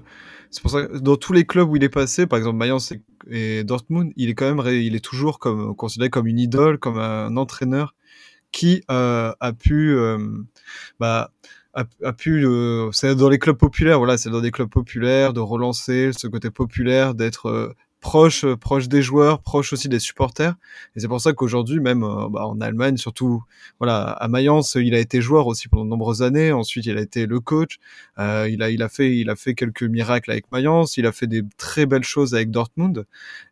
C'est 0.50 0.62
pour 0.62 0.72
ça 0.72 0.86
que 0.86 0.98
dans 0.98 1.18
tous 1.18 1.34
les 1.34 1.46
clubs 1.46 1.70
où 1.70 1.76
il 1.76 1.84
est 1.84 1.90
passé, 1.90 2.26
par 2.26 2.40
exemple 2.40 2.58
Mayence 2.58 2.94
et, 3.30 3.64
Dortmund, 3.64 4.14
il 4.16 4.30
est 4.30 4.34
quand 4.34 4.56
même, 4.56 4.66
il 4.74 4.96
est 4.96 5.04
toujours 5.04 5.40
considéré 5.40 6.10
comme 6.10 6.28
une 6.28 6.40
idole, 6.40 6.80
comme 6.80 6.98
un 6.98 7.36
entraîneur 7.36 7.94
qui 8.52 8.82
a 8.88 9.54
pu, 9.60 9.98
bah, 11.00 11.32
a, 11.74 12.14
pu, 12.14 12.46
euh, 12.46 12.92
c'est 12.92 13.16
dans 13.16 13.30
les 13.30 13.40
clubs 13.40 13.58
populaires, 13.58 14.00
voilà, 14.00 14.18
c'est 14.18 14.30
dans 14.30 14.42
des 14.42 14.52
clubs 14.52 14.70
populaires 14.70 15.34
de 15.34 15.40
relancer 15.40 16.12
ce 16.18 16.28
côté 16.28 16.50
populaire, 16.50 17.14
d'être 17.14 17.48
euh, 17.48 17.74
proche, 18.00 18.46
euh, 18.46 18.56
proche 18.56 18.88
des 18.88 19.02
joueurs, 19.02 19.42
proche 19.42 19.74
aussi 19.74 19.90
des 19.90 20.00
supporters. 20.00 20.56
Et 20.96 21.00
c'est 21.00 21.08
pour 21.08 21.22
ça 21.22 21.34
qu'aujourd'hui, 21.34 21.80
même 21.80 22.02
bah, 22.02 22.48
en 22.48 22.60
Allemagne, 22.62 22.98
surtout, 22.98 23.44
voilà, 23.80 24.12
à 24.12 24.28
Mayence, 24.28 24.76
il 24.76 24.96
a 24.96 25.00
été 25.00 25.22
joueur 25.22 25.48
aussi 25.48 25.68
pendant 25.68 25.86
de 25.86 25.90
nombreuses 25.90 26.22
années. 26.22 26.52
Ensuite, 26.52 26.86
il 26.86 26.98
a 26.98 27.02
été 27.02 27.26
le 27.26 27.40
coach. 27.40 27.78
Euh, 28.18 28.50
il 28.50 28.64
a, 28.64 28.70
il 28.70 28.82
a 28.84 28.90
fait, 28.90 29.18
il 29.18 29.30
a 29.30 29.36
fait 29.36 29.54
quelques 29.54 29.84
miracles 29.84 30.32
avec 30.32 30.52
Mayence. 30.52 30.98
Il 30.98 31.06
a 31.06 31.12
fait 31.12 31.28
des 31.28 31.44
très 31.58 31.86
belles 31.86 32.04
choses 32.04 32.34
avec 32.34 32.52
Dortmund. 32.52 33.06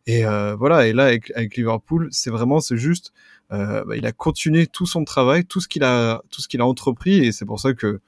Et 0.06 0.24
euh, 0.26 0.54
voilà. 0.56 0.86
Et 0.86 0.92
là, 0.92 1.06
avec, 1.06 1.30
avec 1.34 1.56
Liverpool, 1.56 2.08
c'est 2.10 2.30
vraiment, 2.30 2.60
c'est 2.60 2.76
juste 2.76 3.12
euh, 3.50 3.84
bah, 3.84 3.96
il 3.96 4.04
a 4.06 4.12
continué 4.12 4.66
tout 4.66 4.86
son 4.86 5.04
travail, 5.04 5.44
tout 5.44 5.60
ce 5.60 5.68
qu'il 5.68 5.82
a, 5.84 6.22
tout 6.30 6.42
ce 6.42 6.48
qu'il 6.48 6.60
a 6.60 6.66
entrepris, 6.66 7.24
et 7.24 7.32
c'est 7.32 7.46
pour 7.46 7.60
ça 7.60 7.72
que 7.72 8.00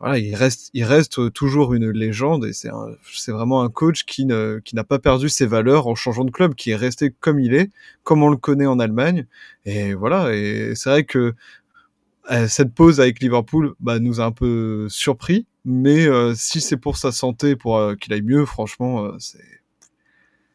voilà, 0.00 0.18
il 0.18 0.34
reste, 0.34 0.70
il 0.74 0.84
reste 0.84 1.32
toujours 1.32 1.72
une 1.72 1.90
légende, 1.90 2.44
et 2.44 2.52
c'est, 2.52 2.70
c'est 3.12 3.32
vraiment 3.32 3.62
un 3.62 3.70
coach 3.70 4.04
qui 4.04 4.26
ne, 4.26 4.60
qui 4.64 4.74
n'a 4.74 4.84
pas 4.84 4.98
perdu 4.98 5.28
ses 5.28 5.46
valeurs 5.46 5.86
en 5.86 5.94
changeant 5.94 6.24
de 6.24 6.30
club, 6.30 6.54
qui 6.54 6.70
est 6.70 6.76
resté 6.76 7.14
comme 7.20 7.38
il 7.38 7.54
est, 7.54 7.70
comme 8.02 8.22
on 8.22 8.28
le 8.28 8.36
connaît 8.36 8.66
en 8.66 8.78
Allemagne, 8.78 9.26
et 9.64 9.94
voilà. 9.94 10.34
Et 10.34 10.74
c'est 10.74 10.90
vrai 10.90 11.04
que 11.04 11.34
euh, 12.30 12.48
cette 12.48 12.74
pause 12.74 13.00
avec 13.00 13.20
Liverpool 13.20 13.74
bah, 13.80 13.98
nous 13.98 14.20
a 14.20 14.24
un 14.24 14.32
peu 14.32 14.88
surpris, 14.88 15.46
mais 15.64 16.06
euh, 16.06 16.34
si 16.34 16.60
c'est 16.60 16.76
pour 16.76 16.96
sa 16.96 17.12
santé, 17.12 17.54
pour 17.54 17.78
euh, 17.78 17.94
qu'il 17.94 18.12
aille 18.12 18.22
mieux, 18.22 18.44
franchement, 18.44 19.10
c'est 19.18 19.38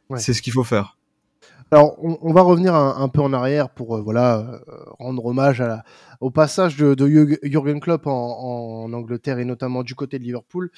ouais. 0.10 0.20
c'est 0.20 0.34
ce 0.34 0.42
qu'il 0.42 0.54
faut 0.54 0.64
faire. 0.64 0.99
Alors, 1.72 1.98
on, 2.02 2.34
va 2.34 2.42
revenir 2.42 2.74
un, 2.74 3.10
peu 3.10 3.22
en 3.22 3.32
arrière 3.32 3.70
pour 3.70 3.98
euh, 3.98 4.02
voilà 4.02 4.40
euh, 4.40 4.60
rendre 4.98 5.24
hommage 5.26 5.64
au 6.20 6.32
passage 6.32 6.78
de, 6.78 6.96
de 6.96 7.38
Jürgen 7.44 7.80
Klopp 7.80 8.08
en, 8.08 8.92
Angleterre 8.92 9.38
et 9.38 9.46
notamment 9.46 9.84
du 9.84 9.94
côté 9.94 10.18
de 10.18 10.24
Liverpool. 10.24 10.72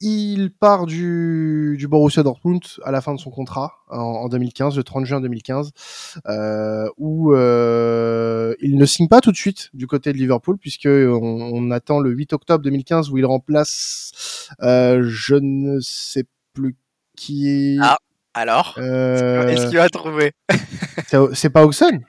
Il 0.00 0.52
part 0.52 0.84
du, 0.84 1.78
Borussia 1.88 2.22
Dortmund 2.22 2.60
à 2.82 2.90
la 2.90 3.00
fin 3.00 3.14
de 3.14 3.18
son 3.20 3.30
contrat 3.30 3.72
en, 3.88 3.96
en 3.96 4.28
2015, 4.28 4.76
le 4.76 4.84
30 4.84 5.06
juin 5.06 5.20
2015, 5.22 5.70
euh, 6.28 6.86
où 6.98 7.32
euh, 7.32 8.54
il 8.60 8.76
ne 8.76 8.84
signe 8.84 9.08
pas 9.08 9.22
tout 9.22 9.32
de 9.32 9.36
suite 9.36 9.70
du 9.72 9.86
côté 9.86 10.12
de 10.12 10.18
Liverpool 10.18 10.58
puisque 10.58 10.88
on, 10.88 11.70
attend 11.70 12.00
le 12.00 12.10
8 12.10 12.34
octobre 12.34 12.62
2015 12.62 13.08
où 13.08 13.16
il 13.16 13.24
remplace, 13.24 14.50
je 14.60 15.34
ne 15.36 15.80
sais 15.80 16.24
plus 16.52 16.76
qui. 17.16 17.78
Ah 17.80 17.96
alors, 18.34 18.74
euh... 18.78 19.46
est-ce 19.48 19.68
qu'il 19.68 19.78
va 19.78 19.88
trouver? 19.88 20.32
C'est 21.32 21.50
pas 21.50 21.64
Oxon 21.64 22.00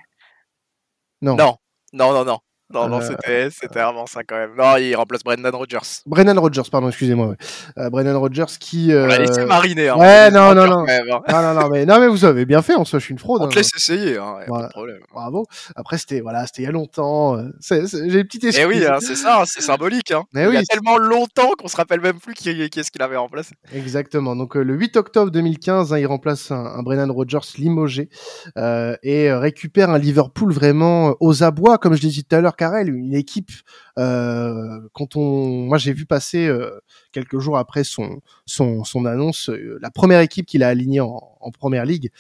Non. 1.22 1.36
Non, 1.36 1.58
non, 1.94 2.14
non, 2.14 2.26
non. 2.26 2.40
Non, 2.74 2.88
non, 2.90 3.00
c'était, 3.00 3.50
c'était 3.52 3.80
vraiment 3.80 4.08
ça 4.08 4.24
quand 4.24 4.36
même. 4.36 4.56
Non, 4.58 4.76
il 4.78 4.96
remplace 4.96 5.24
Brendan 5.24 5.54
Rodgers. 5.54 6.02
Brendan 6.08 6.40
Rodgers, 6.40 6.64
pardon, 6.72 6.88
excusez-moi. 6.90 7.28
Ouais. 7.28 7.36
Euh, 7.78 7.90
Brendan 7.92 8.16
Rodgers 8.16 8.46
qui. 8.60 8.92
Euh... 8.92 9.04
On 9.06 9.08
l'a 9.08 9.20
laissé 9.20 9.46
mariner. 9.46 9.90
Hein, 9.90 9.98
ouais, 9.98 10.32
non, 10.32 10.56
non, 10.56 10.66
non. 10.68 10.82
Même, 10.84 11.06
hein. 11.12 11.22
non, 11.30 11.42
non, 11.42 11.62
non, 11.62 11.70
mais, 11.70 11.86
non, 11.86 12.00
mais 12.00 12.08
vous 12.08 12.26
avez 12.26 12.46
bien 12.46 12.62
fait, 12.64 12.74
en 12.74 12.84
soi, 12.84 12.98
je 13.00 13.06
suis 13.06 13.12
une 13.12 13.20
fraude. 13.20 13.42
On 13.44 13.48
te 13.48 13.54
hein. 13.54 13.58
laisse 13.58 13.70
essayer, 13.76 14.18
hein, 14.18 14.38
voilà. 14.48 14.64
pas 14.64 14.68
de 14.68 14.74
problème. 14.74 15.00
Bravo. 15.14 15.46
Après, 15.76 15.98
c'était, 16.00 16.22
voilà, 16.22 16.46
c'était 16.48 16.64
il 16.64 16.66
y 16.66 16.68
a 16.68 16.72
longtemps. 16.72 17.38
euh, 17.38 17.50
C'est, 17.60 17.86
c'est, 17.88 18.10
j'ai 18.10 18.18
des 18.18 18.24
petites 18.24 18.46
excuses. 18.46 18.66
Eh 18.66 18.68
oui, 18.68 18.86
hein, 18.86 18.98
c'est 19.00 19.16
ça, 19.16 19.44
c'est 19.46 19.62
symbolique. 19.62 20.12
Hein. 20.12 20.24
Mais 20.34 20.44
il 20.44 20.48
oui, 20.50 20.56
y 20.56 20.58
a 20.58 20.64
tellement 20.64 20.98
longtemps 20.98 21.52
qu'on 21.60 21.68
se 21.68 21.78
rappelle 21.78 22.02
même 22.02 22.20
plus 22.20 22.34
qui, 22.34 22.70
qui 22.70 22.80
est-ce 22.80 22.90
qu'il 22.92 23.02
avait 23.04 23.18
remplacé. 23.18 23.54
Exactement. 23.74 24.36
Donc, 24.36 24.58
euh, 24.58 24.64
le 24.64 24.74
8 24.74 24.98
octobre 24.98 25.30
2015, 25.32 25.94
hein, 25.94 26.00
il 26.00 26.08
remplace 26.08 26.50
un, 26.52 26.66
un 26.66 26.82
Brendan 26.82 27.12
Rodgers 27.12 27.40
limogé 27.58 28.10
euh, 28.58 28.96
et 29.04 29.32
récupère 29.32 29.90
un 29.90 30.00
Liverpool 30.00 30.52
vraiment 30.52 31.10
euh, 31.10 31.14
aux 31.20 31.44
abois, 31.44 31.78
comme 31.78 31.94
je 31.96 32.02
l'ai 32.02 32.10
dit 32.10 32.24
tout 32.24 32.36
à 32.36 32.42
l'heure, 32.42 32.55
Karel, 32.56 32.90
une 32.90 33.14
équipe 33.14 33.52
euh, 33.98 34.82
quand 34.94 35.16
on, 35.16 35.66
moi 35.66 35.78
j'ai 35.78 35.94
vu 35.94 36.06
passer 36.06 36.48
euh, 36.48 36.80
quelques 37.12 37.40
jours 37.40 37.58
après 37.58 37.84
son 37.84 38.22
son, 38.46 38.84
son 38.84 39.06
annonce, 39.06 39.50
euh, 39.50 39.78
la 39.82 39.92
première 39.92 40.20
équipe 40.22 40.46
qu'il 40.46 40.64
a 40.64 40.68
alignée 40.68 41.02
en, 41.02 41.38
en 41.40 41.52
première 41.52 41.86
ligue. 41.86 42.12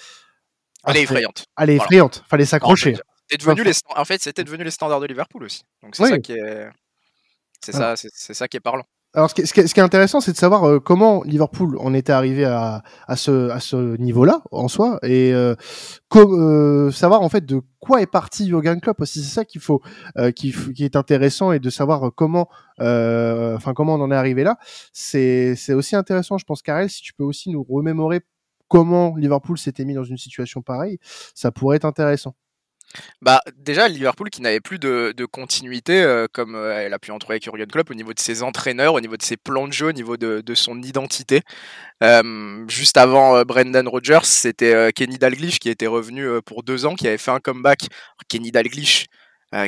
Elle 0.85 0.97
est 0.97 1.03
effrayante. 1.03 1.45
Elle 1.57 1.71
est 1.71 1.75
effrayante. 1.75 2.15
Voilà. 2.15 2.27
Fallait 2.29 2.45
s'accrocher. 2.45 2.95
devenu 3.39 3.63
les, 3.63 3.73
en 3.95 4.05
fait, 4.05 4.21
c'était 4.21 4.43
devenu 4.43 4.63
les 4.63 4.71
standards 4.71 4.99
de 4.99 5.07
Liverpool 5.07 5.43
aussi. 5.43 5.63
Donc 5.81 5.95
c'est 5.95 6.03
oui. 6.03 6.09
ça 6.09 6.19
qui 6.19 6.33
est, 6.33 6.69
c'est 7.59 7.71
ça, 7.71 7.95
c'est 7.95 8.33
ça 8.33 8.47
qui 8.47 8.57
est 8.57 8.61
parlant. 8.61 8.85
Alors, 9.15 9.29
ce 9.29 9.35
qui, 9.35 9.47
ce 9.47 9.53
qui 9.53 9.61
est, 9.61 9.79
intéressant, 9.79 10.19
c'est 10.19 10.33
de 10.33 10.37
savoir 10.37 10.65
euh, 10.65 10.79
comment 10.81 11.23
Liverpool 11.23 11.77
en 11.79 11.93
était 11.93 12.11
arrivé 12.11 12.43
à, 12.43 12.83
à 13.07 13.15
ce, 13.15 13.49
à 13.49 13.61
ce 13.61 13.95
niveau-là 13.95 14.41
en 14.51 14.67
soi, 14.67 14.99
et 15.03 15.33
euh, 15.33 15.55
euh, 16.17 16.91
savoir 16.91 17.21
en 17.21 17.29
fait 17.29 17.45
de 17.45 17.61
quoi 17.79 18.01
est 18.01 18.11
parti 18.11 18.49
Jurgen 18.49 18.81
Klopp 18.81 18.99
aussi. 18.99 19.23
C'est 19.23 19.33
ça 19.33 19.45
qu'il 19.45 19.61
faut, 19.61 19.81
euh, 20.17 20.31
qui, 20.31 20.53
qui, 20.73 20.83
est 20.83 20.97
intéressant, 20.97 21.53
et 21.53 21.59
de 21.59 21.69
savoir 21.69 22.11
comment, 22.13 22.49
euh, 22.81 23.55
enfin 23.55 23.73
comment 23.73 23.95
on 23.95 24.01
en 24.01 24.11
est 24.11 24.15
arrivé 24.15 24.43
là. 24.43 24.57
C'est 24.91 25.55
aussi 25.73 25.95
intéressant, 25.95 26.37
je 26.37 26.43
pense, 26.43 26.61
Karel, 26.61 26.89
si 26.89 27.01
tu 27.01 27.13
peux 27.13 27.23
aussi 27.23 27.49
nous 27.51 27.63
remémorer 27.63 28.19
comment 28.67 29.15
Liverpool 29.15 29.57
s'était 29.57 29.85
mis 29.85 29.93
dans 29.93 30.03
une 30.03 30.17
situation 30.17 30.61
pareille, 30.61 30.99
ça 31.33 31.53
pourrait 31.53 31.77
être 31.77 31.85
intéressant. 31.85 32.35
Bah 33.21 33.41
déjà 33.57 33.87
Liverpool 33.87 34.29
qui 34.29 34.41
n'avait 34.41 34.59
plus 34.59 34.79
de, 34.79 35.13
continuité 35.31 36.01
euh, 36.01 36.27
comme 36.31 36.55
euh, 36.55 36.79
elle 36.79 36.93
a 36.93 36.99
pu 36.99 37.11
en 37.11 37.19
trouver 37.19 37.33
avec 37.33 37.43
Jurgen 37.43 37.67
Klopp 37.67 37.89
au 37.89 37.93
niveau 37.93 38.13
de 38.13 38.19
ses 38.19 38.43
entraîneurs, 38.43 38.93
au 38.93 39.01
niveau 39.01 39.17
de 39.17 39.23
ses 39.23 39.37
plans 39.37 39.67
de 39.67 39.73
jeu, 39.73 39.87
au 39.87 39.91
niveau 39.91 40.17
de, 40.17 40.55
son 40.55 40.81
identité. 40.81 41.41
Euh, 42.03 42.65
juste 42.67 42.97
avant 42.97 43.43
Brendan 43.43 43.87
Rodgers, 43.87 44.23
c'était 44.23 44.91
Kenny 44.93 45.17
Dalglish 45.17 45.59
qui 45.59 45.69
était 45.69 45.87
revenu 45.87 46.41
pour 46.45 46.63
deux 46.63 46.85
ans, 46.85 46.95
qui 46.95 47.07
avait 47.07 47.17
fait 47.17 47.31
un 47.31 47.39
comeback. 47.39 47.87
Kenny 48.29 48.51
Dalglish 48.51 49.07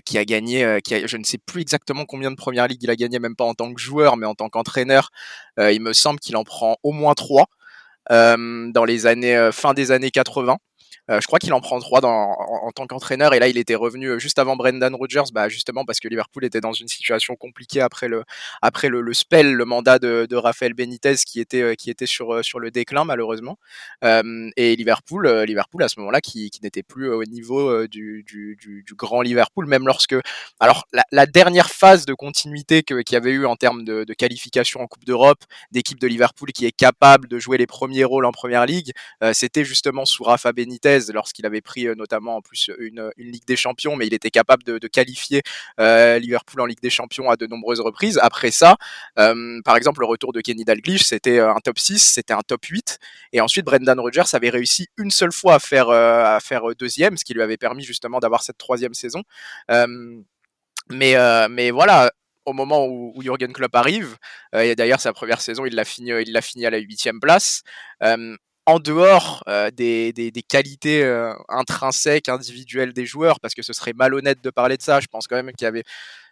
qui 0.06 0.18
a 0.18 0.26
gagné, 0.26 0.80
je 0.86 1.18
ne 1.18 1.24
sais 1.24 1.38
plus 1.38 1.62
exactement 1.62 2.06
combien 2.06 2.32
de 2.32 2.36
premières 2.36 2.68
ligues 2.68 2.84
il 2.84 2.90
a 2.90 2.96
gagné, 2.96 3.20
même 3.20 3.36
pas 3.36 3.46
en 3.46 3.54
tant 3.54 3.74
que 3.74 3.80
joueur, 3.80 4.18
mais 4.18 4.26
en 4.26 4.36
tant 4.36 4.50
qu'entraîneur. 4.50 5.10
il 5.58 5.82
me 5.82 5.94
semble 5.94 6.20
qu'il 6.20 6.38
en 6.38 6.44
prend 6.44 6.78
au 6.84 6.92
moins 6.92 7.14
trois 7.14 7.48
dans 8.10 8.86
les 8.86 9.06
années 9.06 9.50
fin 9.52 9.74
des 9.74 9.92
années 9.92 10.12
80. 10.12 10.58
Euh, 11.10 11.22
je 11.22 11.28
crois 11.28 11.40
qu'il 11.40 11.54
en 11.54 11.62
prend 11.62 11.80
trois 11.80 12.02
dans, 12.02 12.32
en, 12.32 12.72
tant 12.72 12.86
qu'entraîneur. 12.86 13.34
Et 13.34 13.40
là 13.40 13.48
il 13.48 13.58
était 13.58 13.76
revenu 13.76 14.08
euh, 14.08 14.20
juste 14.20 14.40
avant 14.40 14.56
Brendan 14.56 14.94
Rodgers, 14.94 15.24
bah 15.34 15.48
justement 15.50 15.86
parce 15.86 16.00
que 16.00 16.08
Liverpool 16.08 16.44
était 16.46 16.60
dans 16.60 16.74
une 16.74 16.88
situation 16.88 17.36
compliquée 17.36 17.82
après 17.82 18.08
le 18.08 18.24
après 18.62 18.90
le, 18.90 19.02
le 19.02 19.14
spell, 19.14 19.54
le 19.54 19.66
mandat 19.66 20.00
de, 20.00 20.28
de 20.30 20.36
Rafael 20.36 20.74
Benitez 20.74 21.16
qui 21.26 21.40
était 21.40 21.62
euh, 21.62 21.76
qui 21.76 21.90
était 21.90 22.06
sur 22.06 22.44
sur 22.44 22.60
le 22.60 22.72
déclin 22.72 23.06
malheureusement. 23.06 23.58
Et 24.04 24.76
Liverpool 24.76 25.28
Liverpool 25.44 25.84
à 25.84 25.90
ce 25.90 26.00
moment-là 26.00 26.22
qui, 26.22 26.50
qui 26.50 26.62
n'était 26.64 26.84
plus 26.84 27.10
au 27.10 27.24
niveau 27.24 27.88
du, 27.88 28.24
du, 28.24 28.58
du, 28.60 28.84
du, 28.86 28.96
grand 28.96 29.22
Liverpool 29.22 29.66
même 29.68 29.86
lorsque 29.86 30.16
alors 30.60 30.86
la, 30.94 31.04
la 31.12 31.26
dernière 31.26 31.70
phase 31.70 32.06
de 32.06 32.14
continuité 32.14 32.84
qu'il 32.84 33.04
y 33.12 33.16
avait 33.16 33.32
eu 33.32 33.46
en 33.46 33.56
termes 33.56 33.84
de, 33.84 34.04
de 34.04 34.14
qualification 34.14 34.82
en 34.82 34.88
Coupe 34.88 35.06
d'Europe 35.06 35.44
d'équipe 35.72 36.00
de 36.00 36.08
Liverpool 36.08 36.52
qui 36.52 36.66
est 36.66 36.72
capable 36.72 37.28
de 37.28 37.40
jouer 37.40 37.58
les 37.58 37.68
premiers 37.68 38.04
rôles 38.04 38.26
en 38.26 38.32
Première 38.32 38.66
Ligue, 38.66 38.92
c'était 39.34 39.66
justement 39.66 40.06
sous 40.06 40.24
Rafa 40.24 40.52
Benitez 40.52 40.97
2013 40.98 41.12
lorsqu'il 41.14 41.46
avait 41.46 41.62
pris 41.62 41.86
notamment 41.96 42.38
en 42.38 42.42
plus 42.42 42.70
une, 42.80 43.12
Ligue 43.18 43.46
des 43.46 43.56
Champions, 43.56 43.96
mais 43.96 44.08
il 44.08 44.14
était 44.14 44.30
capable 44.30 44.64
de, 44.64 44.88
qualifier 44.88 45.42
Liverpool 45.78 46.62
en 46.62 46.66
Ligue 46.66 46.82
des 46.82 46.90
Champions 46.90 47.30
à 47.30 47.36
de 47.36 47.48
nombreuses 47.48 47.80
reprises. 47.80 48.20
Après 48.22 48.52
ça, 48.52 48.78
par 49.16 49.76
exemple, 49.76 50.02
le 50.02 50.06
retour 50.06 50.34
de 50.34 50.42
Kenny 50.42 50.66
Dalglish, 50.66 51.04
c'était 51.04 51.40
un 51.40 51.60
top 51.64 51.80
6, 51.80 52.00
c'était 52.00 52.34
un 52.34 52.42
top 52.42 52.66
8, 52.66 53.00
et 53.34 53.42
ensuite 53.42 53.66
Brendan 53.66 54.00
Rodgers 54.00 54.24
avait 54.34 54.50
réussi 54.50 54.88
une 54.98 55.12
seule 55.12 55.32
fois 55.32 55.56
à 55.56 56.40
faire 56.40 56.62
deuxième, 56.78 57.18
ce 57.18 57.26
qui 57.26 57.34
lui 57.34 57.42
avait 57.42 57.58
permis 57.58 57.84
justement 57.84 58.20
d'avoir 58.20 58.44
cette 58.44 58.58
troisième 58.58 58.94
saison. 58.94 59.24
mais 60.90 61.72
voilà, 61.72 62.12
au 62.48 62.54
moment 62.54 62.88
où, 62.88 63.14
Jürgen 63.22 63.52
Klopp 63.52 63.76
arrive, 63.76 64.18
euh, 64.56 64.62
et 64.62 64.76
d'ailleurs 64.76 65.02
sa 65.02 65.12
première 65.12 65.42
saison, 65.42 65.66
il 65.66 65.76
l'a 65.76 65.84
fini, 65.84 66.12
il 66.12 66.32
l'a 66.32 66.42
fini 66.42 66.66
à 66.66 66.70
la 66.70 66.78
huitième 66.78 67.20
place. 67.20 67.62
Euh, 68.02 68.36
en 68.68 68.80
dehors 68.80 69.44
euh, 69.48 69.72
des, 69.72 70.14
qualités 70.48 71.04
euh, 71.04 71.34
intrinsèques, 71.50 72.30
individuelles 72.30 72.94
des 72.94 73.08
joueurs, 73.08 73.40
parce 73.40 73.56
que 73.56 73.64
ce 73.64 73.74
serait 73.74 73.94
malhonnête 73.94 74.44
de 74.44 74.50
parler 74.52 74.78
de 74.78 74.84
ça, 74.84 75.00
je 75.00 75.08
pense 75.08 75.26
quand 75.28 75.36
même 75.36 75.52
qu'il 75.54 75.66
y 75.66 75.68
avait 75.68 75.86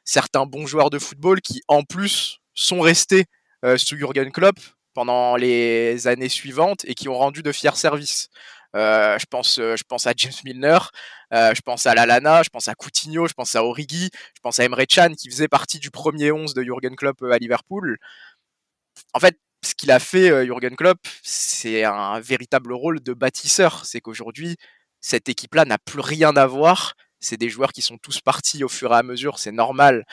certains 0.04 0.46
bons 0.46 0.68
joueurs 0.68 0.92
de 0.92 1.00
football 1.00 1.42
qui, 1.42 1.64
en 1.68 1.84
plus, 1.84 2.40
sont 2.54 2.82
restés 2.82 3.26
sous 3.78 3.98
Jürgen 3.98 4.32
Klopp 4.32 4.58
pendant 4.94 5.36
les 5.38 6.08
années 6.08 6.30
suivantes 6.30 6.86
et 6.86 6.94
qui 6.94 7.10
ont 7.10 7.18
rendu 7.18 7.42
de 7.42 7.52
fiers 7.52 7.76
services. 7.76 8.30
Euh, 8.76 9.18
je, 9.18 9.26
pense, 9.26 9.58
euh, 9.60 9.76
je 9.78 9.84
pense 9.84 10.06
à 10.06 10.14
James 10.18 10.34
Milner, 10.44 10.80
euh, 11.34 11.54
je 11.56 11.62
pense 11.62 11.86
à 11.86 11.96
Lalana, 11.96 12.44
je 12.44 12.50
pense 12.50 12.68
à 12.68 12.76
Coutinho, 12.76 13.26
je 13.28 13.34
pense 13.34 13.56
à 13.56 13.64
Origi, 13.64 14.10
je 14.36 14.42
pense 14.42 14.60
à 14.60 14.66
Emre 14.66 14.84
Can 14.86 15.14
qui 15.18 15.30
faisait 15.30 15.48
partie 15.48 15.80
du 15.80 15.92
premier 15.92 16.32
11 16.34 16.54
de 16.54 16.62
Jurgen 16.62 16.96
Klopp 16.96 17.24
à 17.24 17.38
Liverpool. 17.38 17.98
En 19.14 19.20
fait, 19.20 19.38
ce 19.66 19.76
qu'il 19.76 19.92
a 19.92 20.00
fait, 20.00 20.46
Jurgen 20.46 20.76
Klopp, 20.76 21.00
c'est 21.24 21.84
un 21.84 22.20
véritable 22.20 22.74
rôle 22.74 23.02
de 23.02 23.14
bâtisseur. 23.14 23.86
C'est 23.86 24.02
qu'aujourd'hui, 24.02 24.58
cette 25.02 25.30
équipe-là 25.30 25.66
n'a 25.66 25.78
plus 25.78 26.00
rien 26.00 26.36
à 26.36 26.46
voir. 26.48 26.94
C'est 27.20 27.38
des 27.38 27.50
joueurs 27.50 27.74
qui 27.74 27.82
sont 27.82 27.98
tous 27.98 28.22
partis 28.22 28.64
au 28.64 28.70
fur 28.70 28.92
et 28.92 28.96
à 28.96 29.04
mesure, 29.04 29.40
c'est 29.40 29.52
normal. 29.52 30.06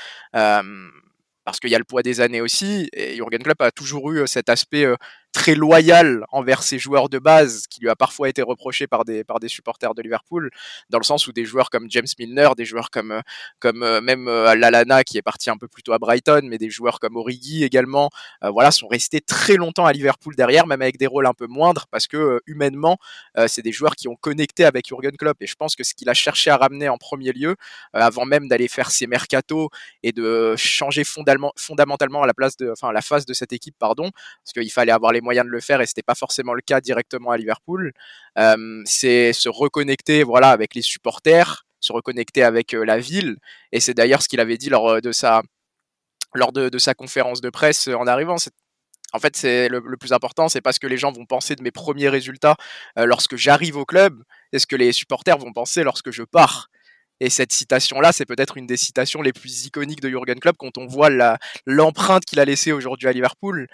parce 1.45 1.61
qu'il 1.61 1.71
y 1.71 1.75
a 1.75 1.79
le 1.79 1.85
poids 1.85 2.03
des 2.03 2.21
années 2.21 2.41
aussi, 2.41 2.89
et 2.93 3.17
Jurgen 3.17 3.43
Klopp 3.43 3.61
a 3.63 3.71
toujours 3.71 4.13
eu 4.13 4.27
cet 4.27 4.49
aspect 4.49 4.87
très 5.33 5.55
loyal 5.55 6.25
envers 6.31 6.63
ses 6.63 6.79
joueurs 6.79 7.09
de 7.09 7.19
base, 7.19 7.67
qui 7.67 7.81
lui 7.81 7.89
a 7.89 7.97
parfois 7.97 8.29
été 8.29 8.43
reproché 8.43 8.87
par 8.87 9.05
des, 9.05 9.25
par 9.25 9.41
des 9.41 9.49
supporters 9.49 9.95
de 9.95 10.03
Liverpool, 10.03 10.51
dans 10.91 10.99
le 10.99 11.05
sens 11.05 11.27
où 11.27 11.33
des 11.33 11.45
joueurs 11.45 11.71
comme 11.71 11.87
James 11.91 12.07
Milner, 12.19 12.51
des 12.57 12.67
joueurs 12.67 12.91
comme, 12.91 13.23
comme 13.59 13.83
euh, 13.83 14.01
même 14.01 14.29
euh, 14.29 14.55
Lalana 14.55 15.05
qui 15.05 15.19
est 15.19 15.23
parti 15.23 15.51
un 15.51 15.57
peu 15.57 15.69
plus 15.69 15.83
tôt 15.83 15.95
à 15.95 15.99
Brighton, 15.99 16.43
mais 16.45 16.59
des 16.59 16.71
joueurs 16.71 17.01
comme 17.01 17.17
Origi 17.17 17.65
également, 17.65 18.11
euh, 18.45 18.51
voilà, 18.51 18.71
sont 18.71 18.89
restés 18.89 19.21
très 19.21 19.57
longtemps 19.57 19.87
à 19.87 19.93
Liverpool 19.93 20.37
derrière, 20.37 20.67
même 20.67 20.83
avec 20.83 20.99
des 20.99 21.07
rôles 21.07 21.27
un 21.27 21.35
peu 21.35 21.47
moindres, 21.47 21.87
parce 21.91 22.07
que 22.07 22.41
humainement, 22.47 22.99
c'est 23.47 23.63
des 23.63 23.73
joueurs 23.73 23.97
qui 23.97 24.09
ont 24.09 24.17
connecté 24.17 24.65
avec 24.65 24.87
Jurgen 24.87 25.17
Klopp. 25.17 25.41
Et 25.41 25.47
je 25.47 25.55
pense 25.55 25.75
que 25.77 25.85
ce 25.85 25.95
qu'il 25.95 26.09
a 26.09 26.15
cherché 26.15 26.51
à 26.51 26.57
ramener 26.57 26.89
en 26.89 26.99
premier 26.99 27.33
lieu, 27.33 27.57
avant 27.93 28.25
même 28.27 28.49
d'aller 28.49 28.69
faire 28.69 28.91
ses 28.91 29.07
mercatos 29.07 29.69
et 30.03 30.13
de 30.13 30.55
changer 30.57 31.05
fondamentalement 31.05 32.25
la 32.25 32.35
place 32.35 32.57
de, 32.57 32.71
enfin, 32.71 32.93
la 32.93 33.03
face 33.03 33.25
de 33.25 33.33
cette 33.33 33.53
équipe, 33.53 33.77
pardon, 33.79 34.11
parce 34.45 34.53
qu'il 34.53 34.71
fallait 34.71 34.93
avoir 34.93 35.13
les 35.13 35.22
moyen 35.23 35.45
de 35.45 35.49
le 35.49 35.61
faire 35.61 35.81
et 35.81 35.87
c'était 35.87 36.03
pas 36.03 36.15
forcément 36.15 36.55
le 36.55 36.61
cas 36.63 36.81
directement 36.81 37.31
à 37.31 37.37
Liverpool. 37.37 37.93
Euh, 38.39 38.83
c'est 38.85 39.33
se 39.33 39.49
reconnecter, 39.49 40.23
voilà, 40.23 40.51
avec 40.51 40.75
les 40.75 40.83
supporters, 40.83 41.65
se 41.81 41.93
reconnecter 41.93 42.43
avec 42.43 42.75
euh, 42.75 42.85
la 42.85 42.99
ville. 42.99 43.37
Et 43.73 43.81
c'est 43.81 43.95
d'ailleurs 43.95 44.23
ce 44.23 44.29
qu'il 44.29 44.41
avait 44.41 44.59
dit 44.59 44.69
lors 44.69 44.89
euh, 44.89 45.01
de 45.01 45.13
sa 45.13 45.43
lors 46.35 46.53
de, 46.53 46.79
sa 46.79 46.95
conférence 46.95 47.43
de 47.43 47.51
presse 47.51 47.89
en 47.89 48.07
arrivant. 48.07 48.37
En 49.13 49.19
fait, 49.19 49.37
c'est 49.37 49.69
le, 49.69 49.83
plus 49.99 50.15
important, 50.15 50.49
c'est 50.49 50.63
pas 50.63 50.73
ce 50.73 50.81
que 50.81 50.87
les 50.87 50.97
gens 50.97 51.13
vont 51.13 51.27
penser 51.27 51.57
de 51.57 51.63
mes 51.63 51.71
premiers 51.71 52.09
résultats 52.09 52.57
lorsque 52.97 53.37
j'arrive 53.37 53.77
au 53.77 53.85
club, 53.85 54.23
c'est 54.51 54.59
ce 54.59 54.67
que 54.67 54.75
les 54.75 54.93
supporters 54.93 55.37
vont 55.37 55.53
penser 55.53 55.85
lorsque 55.85 56.11
je 56.11 56.23
pars. 56.23 56.71
Et 57.23 57.31
cette 57.31 57.53
citation-là, 57.53 58.11
c'est 58.11 58.27
peut-être 58.27 58.57
une 58.57 58.67
des 58.67 58.77
citations 58.77 59.23
les 59.23 59.33
plus 59.33 59.67
iconiques 59.67 60.01
de 60.01 60.09
Jurgen 60.09 60.41
Klopp 60.41 60.57
quand 60.59 60.77
on 60.77 60.89
voit 60.89 61.09
l'empreinte 61.67 62.25
qu'il 62.25 62.41
a 62.41 62.45
laissée 62.45 62.73
aujourd'hui 62.73 63.07
à 63.07 63.13
Liverpool. 63.13 63.69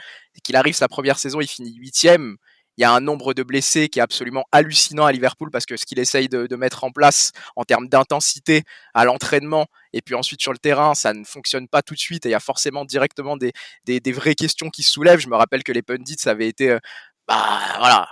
Qu'il 0.45 0.55
arrive 0.55 0.75
sa 0.75 0.87
première 0.87 1.19
saison, 1.19 1.41
il 1.41 1.47
finit 1.47 1.75
huitième. 1.75 2.37
Il 2.77 2.83
y 2.83 2.85
a 2.85 2.93
un 2.93 3.01
nombre 3.01 3.33
de 3.33 3.43
blessés 3.43 3.89
qui 3.89 4.01
est 4.01 4.03
absolument 4.03 4.45
hallucinant 4.53 5.07
à 5.07 5.13
Liverpool 5.13 5.51
parce 5.51 5.65
que 5.65 5.79
ce 5.79 5.87
qu'il 5.87 5.99
essaye 5.99 6.29
de, 6.29 6.57
mettre 6.57 6.85
en 6.85 6.91
place 6.91 7.33
en 7.57 7.65
termes 7.65 7.89
d'intensité 7.89 8.65
à 8.93 9.07
l'entraînement 9.07 9.65
et 9.95 10.03
puis 10.03 10.15
ensuite 10.15 10.43
sur 10.43 10.53
le 10.53 10.59
terrain, 10.59 10.95
ça 10.95 11.15
ne 11.15 11.25
fonctionne 11.25 11.69
pas 11.69 11.81
tout 11.81 11.95
de 11.95 11.99
suite 11.99 12.27
et 12.27 12.29
il 12.29 12.33
y 12.33 12.35
a 12.35 12.41
forcément 12.41 12.85
directement 12.85 13.39
des, 13.39 13.53
des, 13.87 14.13
vraies 14.13 14.35
questions 14.35 14.69
qui 14.69 14.83
se 14.83 14.93
soulèvent. 14.93 15.21
Je 15.21 15.29
me 15.29 15.37
rappelle 15.37 15.65
que 15.65 15.73
les 15.73 15.83
pundits 15.83 16.19
avaient 16.27 16.49
été, 16.49 16.73
euh, 16.73 16.79
bah 17.27 17.59
voilà, 17.79 18.09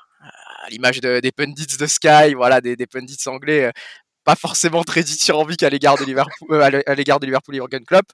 à 0.67 0.71
l'image 0.71 1.01
des 1.01 1.33
pundits 1.33 1.77
de 1.79 1.87
Sky, 1.87 2.33
voilà, 2.35 2.63
des, 2.63 2.87
pundits 2.87 3.19
anglais, 3.27 3.67
euh, 3.67 3.71
pas 4.27 4.35
forcément 4.35 4.83
très 4.83 5.05
dithyrambique 5.05 5.63
à 5.63 5.71
l'égard 5.71 5.97
de 5.97 6.05
Liverpool, 6.05 6.49
euh, 6.51 6.83
à 6.85 6.95
l'égard 6.95 7.21
de 7.21 7.27
Liverpool 7.27 7.55
et 7.55 7.59
Jurgen 7.59 7.85
Klopp. 7.85 8.07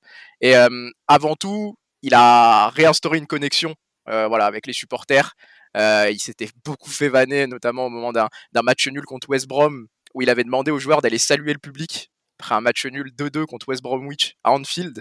Et 0.43 0.55
euh, 0.55 0.91
avant 1.09 1.35
tout, 1.37 1.75
il 2.03 2.13
a 2.15 2.69
réinstauré 2.69 3.17
une 3.17 3.27
connexion, 3.27 3.75
euh, 4.11 4.29
voilà, 4.29 4.45
avec 4.45 4.67
les 4.67 4.75
supporters. 4.75 5.35
il 5.75 6.19
s'était 6.21 6.51
beaucoup 6.67 6.91
fait 6.91 7.09
vanner, 7.09 7.47
notamment 7.47 7.87
au 7.87 7.89
moment 7.89 8.13
d'un 8.13 8.29
match 8.63 8.87
nul 8.89 9.05
contre 9.07 9.31
West 9.31 9.49
Brom, 9.49 9.87
où 10.13 10.21
il 10.21 10.29
avait 10.29 10.45
demandé 10.45 10.71
aux 10.71 10.79
joueurs 10.79 11.01
d'aller 11.01 11.19
saluer 11.19 11.55
le 11.55 11.59
public 11.59 12.12
après 12.43 12.57
un 12.57 12.61
match 12.61 12.85
nul 12.87 13.13
2-2 13.17 13.47
contre 13.47 13.69
West 13.69 13.83
Bromwich 13.83 14.37
à 14.43 14.51
Anfield, 14.51 15.01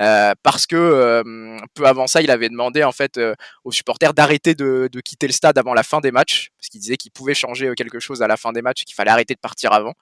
euh, 0.00 0.32
parce 0.42 0.66
que 0.66 0.74
euh, 0.74 1.58
peu 1.74 1.84
avant 1.84 2.06
ça, 2.06 2.22
il 2.22 2.30
avait 2.30 2.48
demandé 2.48 2.82
en 2.82 2.92
fait 2.92 3.18
euh, 3.18 3.34
aux 3.64 3.72
supporters 3.72 4.14
d'arrêter 4.14 4.54
de, 4.54 4.88
de, 4.90 5.00
quitter 5.00 5.26
le 5.26 5.34
stade 5.34 5.58
avant 5.58 5.74
la 5.74 5.82
fin 5.82 6.00
des 6.00 6.10
matchs, 6.10 6.50
parce 6.56 6.68
qu'il 6.68 6.80
disait 6.80 6.96
qu'il 6.96 7.12
pouvait 7.12 7.34
changer 7.34 7.70
quelque 7.76 8.00
chose 8.00 8.22
à 8.22 8.26
la 8.26 8.38
fin 8.38 8.52
des 8.52 8.62
matchs, 8.62 8.84
qu'il 8.84 8.94
fallait 8.94 9.10
arrêter 9.10 9.34
de 9.34 9.40
partir 9.40 9.72
avant. 9.72 9.92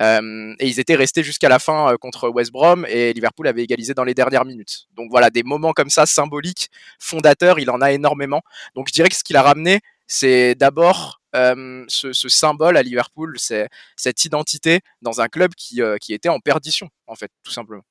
et 0.00 0.66
ils 0.66 0.78
étaient 0.78 0.94
restés 0.94 1.24
jusqu'à 1.24 1.48
la 1.48 1.58
fin 1.58 1.96
contre 2.00 2.28
West 2.28 2.52
Brom 2.52 2.86
et 2.88 3.12
Liverpool 3.12 3.48
avait 3.48 3.64
égalisé 3.64 3.94
dans 3.94 4.04
les 4.04 4.14
dernières 4.14 4.44
minutes. 4.44 4.86
Donc 4.96 5.10
voilà, 5.10 5.30
des 5.30 5.42
moments 5.42 5.72
comme 5.72 5.90
ça 5.90 6.06
symboliques, 6.06 6.70
fondateurs, 7.00 7.58
il 7.58 7.68
en 7.70 7.80
a 7.80 7.90
énormément. 7.90 8.42
Donc 8.76 8.86
je 8.88 8.92
dirais 8.92 9.08
que 9.08 9.16
ce 9.16 9.24
qu'il 9.24 9.36
a 9.36 9.42
ramené, 9.42 9.80
c'est 10.06 10.54
d'abord 10.54 11.17
euh, 11.34 11.84
ce, 11.88 12.12
ce, 12.12 12.28
symbole 12.28 12.76
à 12.76 12.82
Liverpool, 12.82 13.34
c'est 13.38 13.68
cette 13.96 14.24
identité 14.24 14.80
dans 15.02 15.20
un 15.20 15.28
club 15.28 15.54
qui, 15.54 15.82
euh, 15.82 15.96
qui, 16.00 16.14
était 16.14 16.28
en 16.28 16.40
perdition, 16.40 16.88
en 17.06 17.14
fait, 17.14 17.30
tout 17.42 17.52
simplement. 17.52 17.82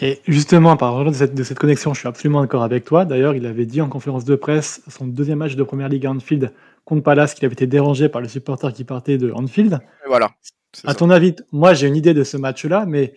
Et 0.00 0.20
justement, 0.28 0.76
par 0.76 0.94
rapport 0.94 1.10
de 1.10 1.16
cette, 1.16 1.34
de 1.34 1.42
cette 1.42 1.58
connexion, 1.58 1.92
je 1.94 2.00
suis 2.00 2.08
absolument 2.08 2.42
d'accord 2.42 2.62
avec 2.62 2.84
toi. 2.84 3.04
D'ailleurs, 3.04 3.34
il 3.34 3.46
avait 3.46 3.66
dit 3.66 3.80
en 3.80 3.88
conférence 3.88 4.24
de 4.24 4.36
presse, 4.36 4.82
son 4.88 5.06
deuxième 5.06 5.38
match 5.38 5.56
de 5.56 5.62
Première 5.62 5.88
Ligue 5.88 6.06
à 6.06 6.10
Anfield 6.10 6.52
contre 6.84 7.02
Palace, 7.02 7.34
qu'il 7.34 7.44
avait 7.44 7.54
été 7.54 7.66
dérangé 7.66 8.08
par 8.08 8.20
le 8.20 8.28
supporter 8.28 8.72
qui 8.72 8.84
partait 8.84 9.18
de 9.18 9.32
Anfield. 9.32 9.80
Et 10.04 10.08
voilà. 10.08 10.30
À 10.84 10.94
ton 10.94 11.10
avis, 11.10 11.34
moi 11.50 11.74
j'ai 11.74 11.88
une 11.88 11.96
idée 11.96 12.14
de 12.14 12.24
ce 12.24 12.36
match-là, 12.36 12.84
mais 12.86 13.14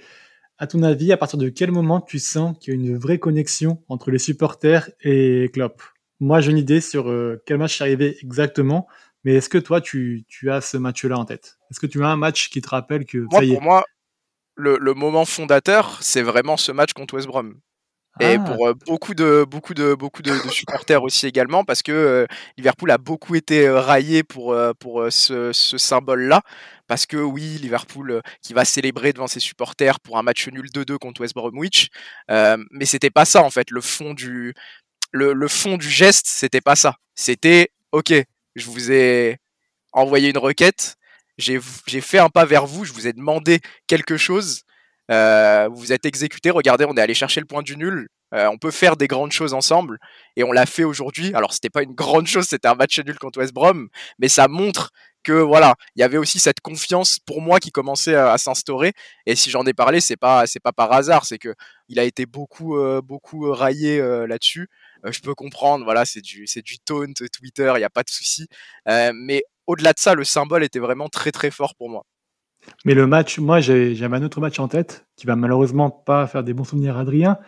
à 0.57 0.67
ton 0.67 0.83
avis, 0.83 1.11
à 1.11 1.17
partir 1.17 1.37
de 1.37 1.49
quel 1.49 1.71
moment 1.71 2.01
tu 2.01 2.17
sens 2.19 2.57
qu'il 2.59 2.73
y 2.73 2.77
a 2.77 2.79
une 2.79 2.97
vraie 2.97 3.19
connexion 3.19 3.81
entre 3.87 4.09
les 4.11 4.19
supporters 4.19 4.89
et 5.01 5.49
Klopp? 5.53 5.81
Moi 6.19 6.39
j'ai 6.39 6.51
une 6.51 6.57
idée 6.57 6.81
sur 6.81 7.09
euh, 7.09 7.41
quel 7.45 7.57
match 7.57 7.81
est 7.81 7.83
arrivé 7.83 8.17
exactement, 8.21 8.87
mais 9.23 9.35
est-ce 9.35 9.49
que 9.49 9.57
toi, 9.57 9.81
tu, 9.81 10.25
tu 10.27 10.51
as 10.51 10.61
ce 10.61 10.77
match-là 10.77 11.17
en 11.17 11.25
tête? 11.25 11.57
Est-ce 11.69 11.79
que 11.79 11.87
tu 11.87 12.03
as 12.03 12.07
un 12.07 12.17
match 12.17 12.49
qui 12.49 12.61
te 12.61 12.69
rappelle 12.69 13.05
que 13.05 13.19
moi, 13.19 13.41
Pour 13.41 13.61
moi, 13.61 13.83
le, 14.55 14.77
le 14.79 14.93
moment 14.93 15.25
fondateur, 15.25 16.01
c'est 16.01 16.21
vraiment 16.21 16.57
ce 16.57 16.71
match 16.71 16.93
contre 16.93 17.15
West 17.15 17.27
Brom. 17.27 17.59
Et 18.19 18.35
ah. 18.35 18.39
pour 18.39 18.67
euh, 18.67 18.73
beaucoup 18.85 19.13
de 19.13 19.45
beaucoup 19.49 19.73
de 19.73 19.95
beaucoup 19.95 20.21
de, 20.21 20.31
de, 20.31 20.49
supporters 20.49 21.01
aussi 21.01 21.27
également 21.27 21.63
parce 21.63 21.81
que 21.81 21.93
euh, 21.93 22.25
Liverpool 22.57 22.91
a 22.91 22.97
beaucoup 22.97 23.35
été 23.35 23.67
euh, 23.67 23.79
raillé 23.79 24.23
pour 24.23 24.53
pour 24.79 25.05
ce, 25.09 25.53
ce 25.53 25.77
symbole-là 25.77 26.41
parce 26.87 27.05
que 27.05 27.15
oui 27.15 27.57
Liverpool 27.61 28.21
qui 28.41 28.53
va 28.53 28.65
célébrer 28.65 29.13
devant 29.13 29.27
ses 29.27 29.39
supporters 29.39 30.01
pour 30.01 30.17
un 30.17 30.23
match 30.23 30.45
nul 30.49 30.65
2-2 30.65 30.97
contre 30.97 31.21
West 31.21 31.35
Bromwich 31.35 31.87
mais 32.27 32.85
c'était 32.85 33.09
pas 33.11 33.23
ça 33.23 33.43
en 33.43 33.49
fait 33.49 33.71
le 33.71 33.79
fond 33.79 34.13
du 34.13 34.53
le, 35.13 35.31
le 35.31 35.47
fond 35.47 35.77
du 35.77 35.89
geste 35.89 36.27
c'était 36.27 36.61
pas 36.61 36.75
ça 36.75 36.95
c'était 37.15 37.69
ok 37.93 38.13
je 38.55 38.69
vous 38.69 38.91
ai 38.91 39.37
envoyé 39.93 40.29
une 40.29 40.37
requête, 40.37 40.95
j'ai 41.37 41.59
fait 41.59 42.19
un 42.19 42.29
pas 42.29 42.45
vers 42.45 42.65
vous, 42.65 42.85
je 42.85 42.93
vous 42.93 43.07
ai 43.07 43.13
demandé 43.13 43.59
quelque 43.87 44.17
chose, 44.17 44.63
euh, 45.09 45.67
vous 45.71 45.91
êtes 45.91 46.05
exécuté, 46.05 46.51
regardez, 46.51 46.85
on 46.87 46.95
est 46.95 47.01
allé 47.01 47.13
chercher 47.13 47.41
le 47.41 47.45
point 47.45 47.63
du 47.63 47.75
nul, 47.75 48.07
euh, 48.33 48.47
on 48.47 48.57
peut 48.57 48.71
faire 48.71 48.95
des 48.95 49.07
grandes 49.07 49.31
choses 49.31 49.53
ensemble, 49.53 49.97
et 50.37 50.43
on 50.43 50.51
l'a 50.51 50.65
fait 50.65 50.83
aujourd'hui. 50.83 51.33
Alors 51.33 51.53
c'était 51.53 51.69
pas 51.69 51.83
une 51.83 51.93
grande 51.93 52.27
chose, 52.27 52.45
c'était 52.47 52.67
un 52.67 52.75
match 52.75 52.97
nul 52.99 53.17
contre 53.19 53.39
West 53.39 53.53
Brom, 53.53 53.89
mais 54.19 54.29
ça 54.29 54.47
montre 54.47 54.91
que 55.23 55.33
voilà, 55.33 55.75
il 55.95 55.99
y 55.99 56.03
avait 56.03 56.17
aussi 56.17 56.39
cette 56.39 56.61
confiance 56.61 57.19
pour 57.19 57.41
moi 57.41 57.59
qui 57.59 57.71
commençait 57.71 58.15
à, 58.15 58.37
s'instaurer. 58.37 58.93
Et 59.27 59.35
si 59.35 59.51
j'en 59.51 59.65
ai 59.65 59.73
parlé, 59.73 60.01
c'est 60.01 60.17
pas 60.17 60.45
pas 60.63 60.71
par 60.71 60.91
hasard, 60.93 61.25
c'est 61.25 61.37
que 61.37 61.53
il 61.89 61.99
a 61.99 62.03
été 62.03 62.25
beaucoup 62.25 62.77
euh, 62.77 63.01
beaucoup 63.03 63.51
raillé 63.51 63.99
là-dessus. 64.27 64.69
Euh, 65.05 65.11
je 65.11 65.21
peux 65.21 65.33
comprendre, 65.33 65.83
voilà, 65.83 66.05
c'est 66.05 66.21
du, 66.21 66.47
c'est 66.47 66.61
du 66.61 66.79
taunt 66.79 67.13
Twitter, 67.33 67.71
il 67.75 67.79
n'y 67.79 67.83
a 67.83 67.89
pas 67.89 68.03
de 68.03 68.09
souci. 68.09 68.47
Euh, 68.87 69.11
mais 69.15 69.43
au-delà 69.67 69.93
de 69.93 69.99
ça, 69.99 70.13
le 70.15 70.23
symbole 70.23 70.63
était 70.63 70.79
vraiment 70.79 71.09
très 71.09 71.31
très 71.31 71.51
fort 71.51 71.75
pour 71.75 71.89
moi. 71.89 72.05
Mais 72.85 72.93
le 72.93 73.07
match, 73.07 73.39
moi 73.39 73.59
j'avais 73.59 74.05
un 74.05 74.23
autre 74.23 74.39
match 74.39 74.59
en 74.59 74.67
tête 74.67 75.07
qui 75.15 75.25
va 75.25 75.35
malheureusement 75.35 75.89
pas 75.89 76.27
faire 76.27 76.43
des 76.43 76.53
bons 76.53 76.63
souvenirs 76.63 76.97
à 76.97 77.01
Adrien, 77.01 77.39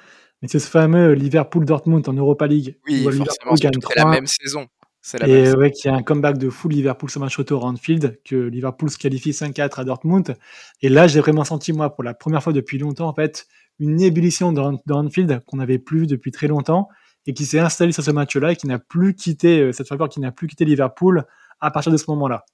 mais 0.42 0.48
c'est 0.48 0.60
ce 0.60 0.68
fameux 0.68 1.14
Liverpool-Dortmund 1.14 2.08
en 2.10 2.14
Europa 2.14 2.48
League. 2.48 2.80
Oui, 2.88 3.04
forcément, 3.04 3.56
c'était 3.56 3.96
la 3.96 4.06
même 4.06 4.28
saison. 4.28 4.68
C'est 5.06 5.20
la 5.20 5.28
Et 5.28 5.44
même. 5.44 5.58
ouais, 5.58 5.72
qu'il 5.72 5.92
y 5.92 5.94
a 5.94 5.98
un 5.98 6.02
comeback 6.02 6.38
de 6.38 6.50
full 6.50 6.72
Liverpool 6.72 7.10
sur 7.10 7.20
match 7.20 7.38
retour 7.38 7.66
à 7.66 7.68
Anfield, 7.68 8.20
que 8.24 8.36
Liverpool 8.36 8.90
se 8.90 8.98
qualifie 8.98 9.32
5-4 9.32 9.82
à 9.82 9.84
Dortmund. 9.84 10.36
Et 10.82 10.88
là, 10.88 11.08
j'ai 11.08 11.20
vraiment 11.20 11.44
senti, 11.44 11.74
moi, 11.74 11.94
pour 11.94 12.06
la 12.06 12.14
première 12.14 12.42
fois 12.42 12.54
depuis 12.54 12.78
longtemps, 12.78 13.10
en 13.10 13.14
fait, 13.14 13.46
une 13.80 14.02
ébullition 14.02 14.54
dans, 14.54 14.82
dans 14.86 15.06
Anfield 15.06 15.44
qu'on 15.46 15.58
n'avait 15.58 15.78
plus 15.78 16.02
vu 16.02 16.08
depuis 16.08 16.32
très 16.32 16.48
longtemps 16.48 16.88
et 17.26 17.34
qui 17.34 17.46
s'est 17.46 17.60
installée 17.60 17.92
sur 17.92 18.04
ce 18.04 18.12
match-là 18.12 18.52
et 18.52 18.56
qui 18.56 18.68
n'a 18.68 18.80
plus 18.80 19.16
quitté, 19.16 19.62
euh, 19.62 19.72
cette 19.72 19.88
faveur 19.88 20.10
qui 20.10 20.20
n'a 20.20 20.32
plus 20.32 20.48
quitté 20.48 20.66
Liverpool 20.66 21.26
à 21.62 21.72
partir 21.72 21.92
de 21.92 21.98
ce 21.98 22.06
moment-là. 22.10 22.46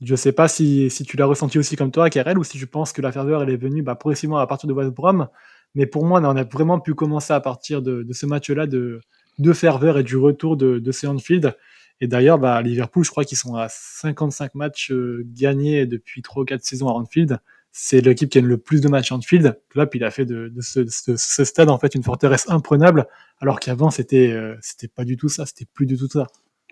Je 0.00 0.14
sais 0.14 0.32
pas 0.32 0.46
si, 0.46 0.90
si 0.90 1.04
tu 1.04 1.16
l'as 1.16 1.26
ressenti 1.26 1.58
aussi 1.58 1.74
comme 1.74 1.90
toi, 1.90 2.08
Karel, 2.08 2.38
ou 2.38 2.44
si 2.44 2.56
tu 2.58 2.66
penses 2.66 2.92
que 2.92 3.02
la 3.02 3.10
ferveur, 3.10 3.42
elle 3.42 3.50
est 3.50 3.56
venue 3.56 3.82
bah, 3.82 3.96
progressivement 3.96 4.38
à 4.38 4.46
partir 4.46 4.68
de 4.68 4.72
West 4.72 4.90
Brom. 4.90 5.28
Mais 5.74 5.86
pour 5.86 6.04
moi, 6.04 6.20
on 6.20 6.36
a 6.36 6.44
vraiment 6.44 6.78
pu 6.78 6.94
commencer 6.94 7.32
à 7.32 7.40
partir 7.40 7.82
de, 7.82 8.02
de 8.02 8.12
ce 8.12 8.24
match-là 8.26 8.66
de, 8.66 9.00
de 9.38 9.52
ferveur 9.52 9.98
et 9.98 10.04
du 10.04 10.16
retour 10.16 10.56
de, 10.56 10.78
de 10.78 11.06
Anfield. 11.06 11.56
Et 12.00 12.06
d'ailleurs, 12.06 12.38
bah, 12.38 12.62
Liverpool, 12.62 13.04
je 13.04 13.10
crois 13.10 13.24
qu'ils 13.24 13.38
sont 13.38 13.56
à 13.56 13.66
55 13.68 14.54
matchs 14.54 14.92
euh, 14.92 15.26
gagnés 15.26 15.84
depuis 15.86 16.22
3 16.22 16.42
ou 16.42 16.44
4 16.44 16.62
saisons 16.62 16.88
à 16.88 16.92
Anfield. 16.92 17.40
C'est 17.72 18.00
l'équipe 18.00 18.30
qui 18.30 18.38
gagne 18.38 18.48
le 18.48 18.58
plus 18.58 18.80
de 18.80 18.88
matchs 18.88 19.12
à 19.12 19.14
Anfield. 19.14 19.58
Klopp, 19.68 19.94
il 19.94 20.04
a 20.04 20.10
fait 20.10 20.24
de, 20.24 20.52
ce, 20.60 21.44
stade 21.44 21.70
en 21.70 21.78
fait 21.78 21.94
une 21.94 22.02
forteresse 22.02 22.48
imprenable, 22.48 23.06
alors 23.40 23.60
qu'avant 23.60 23.90
c'était 23.90 24.30
euh, 24.32 24.56
c'était 24.60 24.88
pas 24.88 25.04
du 25.04 25.16
tout 25.16 25.28
ça, 25.28 25.46
c'était 25.46 25.66
plus 25.72 25.86
du 25.86 25.96
tout 25.96 26.08
ça. 26.08 26.26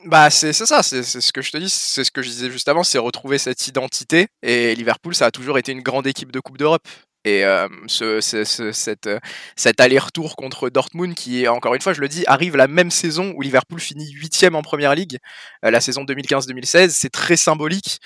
Bah 0.05 0.31
c'est 0.31 0.53
ça, 0.53 0.83
c'est 0.83 1.03
ce 1.03 1.33
que 1.33 1.43
je 1.43 1.51
te 1.51 1.57
dis, 1.57 1.71
c'est 1.71 2.05
ce 2.05 2.11
que 2.11 2.23
je 2.23 2.29
disais 2.29 2.51
juste 2.51 2.69
avant, 2.69 2.85
c'est 2.85 2.99
retrouver 2.99 3.39
cette 3.39 3.67
identité. 3.67 4.29
Et 4.43 4.75
Liverpool, 4.75 5.15
ça 5.15 5.27
a 5.27 5.31
toujours 5.31 5.59
été 5.59 5.73
une 5.73 5.81
grande 5.81 6.07
équipe 6.07 6.31
de 6.31 6.41
Coupe 6.41 6.59
d'Europe. 6.59 6.87
Et 7.27 7.45
euh, 7.45 7.67
ce, 7.89 8.21
ce- 8.21 8.45
ce- 8.45 8.71
cette, 8.71 9.09
euh, 9.09 9.19
cet 9.57 9.81
aller-retour 9.81 10.37
contre 10.37 10.71
Dortmund, 10.71 11.12
qui 11.15 11.43
est 11.43 11.49
encore 11.49 11.75
une 11.75 11.81
fois, 11.83 11.93
je 11.93 12.01
le 12.01 12.07
dis, 12.07 12.23
arrive 12.29 12.55
la 12.57 12.69
même 12.69 12.93
saison 12.93 13.33
où 13.37 13.43
Liverpool 13.43 13.81
finit 13.81 14.09
huitième 14.12 14.55
en 14.55 14.62
Première 14.62 14.95
Ligue, 14.95 15.19
euh, 15.65 15.73
la 15.73 15.81
saison 15.81 16.05
2015-2016, 16.05 16.91
c'est 16.91 17.11
très 17.11 17.37
symbolique 17.37 17.99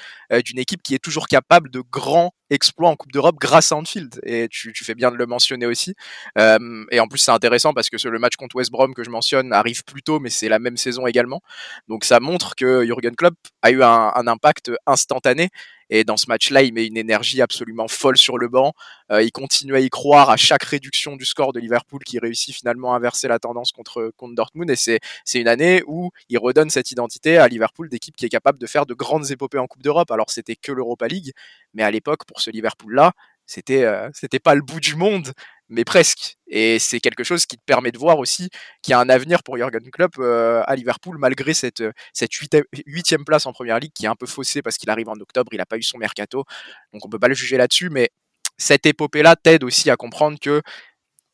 d'une 0.44 0.58
équipe 0.58 0.82
qui 0.82 0.94
est 0.94 0.98
toujours 1.00 1.26
capable 1.28 1.70
de 1.70 1.82
grands 1.90 2.32
exploits 2.50 2.88
en 2.88 2.96
Coupe 2.96 3.12
d'Europe 3.12 3.36
grâce 3.40 3.72
à 3.72 3.76
Anfield. 3.76 4.20
Et 4.24 4.48
tu, 4.48 4.72
fais 4.84 4.94
bien 4.94 5.10
de 5.10 5.16
le 5.16 5.26
mentionner 5.26 5.66
aussi. 5.66 5.94
Et 6.38 7.00
en 7.00 7.08
plus, 7.08 7.18
c'est 7.18 7.32
intéressant 7.32 7.72
parce 7.74 7.90
que 7.90 8.08
le 8.08 8.18
match 8.20 8.36
contre 8.36 8.54
West 8.56 8.70
Brom 8.70 8.94
que 8.94 9.02
je 9.04 9.10
mentionne 9.10 9.52
arrive 9.52 9.82
plus 9.84 10.02
tôt, 10.02 10.20
mais 10.20 10.30
c'est 10.30 10.48
la 10.48 10.60
même 10.60 10.76
saison 10.76 11.06
également. 11.08 11.40
Donc 11.88 12.04
ça 12.04 12.20
montre 12.20 12.54
que 12.54 12.84
Jurgen 12.86 13.16
Klopp 13.16 13.34
a 13.62 13.70
eu 13.72 13.82
un 13.82 14.26
impact 14.28 14.70
instantané. 14.86 15.48
Et 15.90 16.04
dans 16.04 16.16
ce 16.16 16.26
match-là, 16.28 16.62
il 16.62 16.72
met 16.72 16.86
une 16.86 16.96
énergie 16.96 17.42
absolument 17.42 17.88
folle 17.88 18.16
sur 18.16 18.38
le 18.38 18.48
banc. 18.48 18.72
Euh, 19.10 19.22
il 19.22 19.32
continue 19.32 19.74
à 19.74 19.80
y 19.80 19.90
croire 19.90 20.30
à 20.30 20.36
chaque 20.36 20.62
réduction 20.62 21.16
du 21.16 21.24
score 21.24 21.52
de 21.52 21.60
Liverpool 21.60 22.02
qui 22.04 22.18
réussit 22.18 22.54
finalement 22.54 22.94
à 22.94 22.96
inverser 22.96 23.28
la 23.28 23.38
tendance 23.38 23.72
contre, 23.72 24.12
contre 24.16 24.34
Dortmund. 24.34 24.70
Et 24.70 24.76
c'est, 24.76 25.00
c'est 25.24 25.40
une 25.40 25.48
année 25.48 25.82
où 25.86 26.10
il 26.28 26.38
redonne 26.38 26.70
cette 26.70 26.90
identité 26.90 27.36
à 27.38 27.48
Liverpool 27.48 27.88
d'équipe 27.88 28.16
qui 28.16 28.24
est 28.24 28.30
capable 28.30 28.58
de 28.58 28.66
faire 28.66 28.86
de 28.86 28.94
grandes 28.94 29.30
épopées 29.30 29.58
en 29.58 29.66
Coupe 29.66 29.82
d'Europe. 29.82 30.10
Alors 30.10 30.30
c'était 30.30 30.56
que 30.56 30.72
l'Europa 30.72 31.08
League, 31.08 31.32
mais 31.74 31.82
à 31.82 31.90
l'époque, 31.90 32.24
pour 32.24 32.40
ce 32.40 32.50
Liverpool-là, 32.50 33.12
c'était, 33.46 33.84
euh, 33.84 34.08
c'était 34.14 34.38
pas 34.38 34.54
le 34.54 34.62
bout 34.62 34.78
du 34.78 34.94
monde, 34.94 35.32
mais 35.70 35.84
presque. 35.84 36.36
Et 36.48 36.78
c'est 36.78 37.00
quelque 37.00 37.24
chose 37.24 37.46
qui 37.46 37.56
te 37.56 37.62
permet 37.64 37.92
de 37.92 37.98
voir 37.98 38.18
aussi 38.18 38.50
qu'il 38.82 38.92
y 38.92 38.94
a 38.94 38.98
un 38.98 39.08
avenir 39.08 39.42
pour 39.42 39.56
Jurgen 39.56 39.90
Klopp 39.90 40.16
euh, 40.18 40.62
à 40.66 40.76
Liverpool, 40.76 41.16
malgré 41.18 41.54
cette, 41.54 41.82
cette 42.12 42.32
huitième, 42.34 43.24
place 43.24 43.46
en 43.46 43.52
première 43.52 43.78
ligue 43.78 43.92
qui 43.94 44.04
est 44.04 44.08
un 44.08 44.16
peu 44.16 44.26
faussée 44.26 44.62
parce 44.62 44.76
qu'il 44.76 44.90
arrive 44.90 45.08
en 45.08 45.14
octobre, 45.14 45.48
il 45.52 45.58
n'a 45.58 45.66
pas 45.66 45.78
eu 45.78 45.82
son 45.82 45.98
mercato, 45.98 46.44
donc 46.92 47.04
on 47.04 47.08
peut 47.08 47.18
pas 47.18 47.28
le 47.28 47.34
juger 47.34 47.56
là-dessus, 47.56 47.88
mais 47.88 48.10
cette 48.58 48.84
épopée-là 48.84 49.36
t'aide 49.36 49.64
aussi 49.64 49.90
à 49.90 49.96
comprendre 49.96 50.38
que 50.38 50.60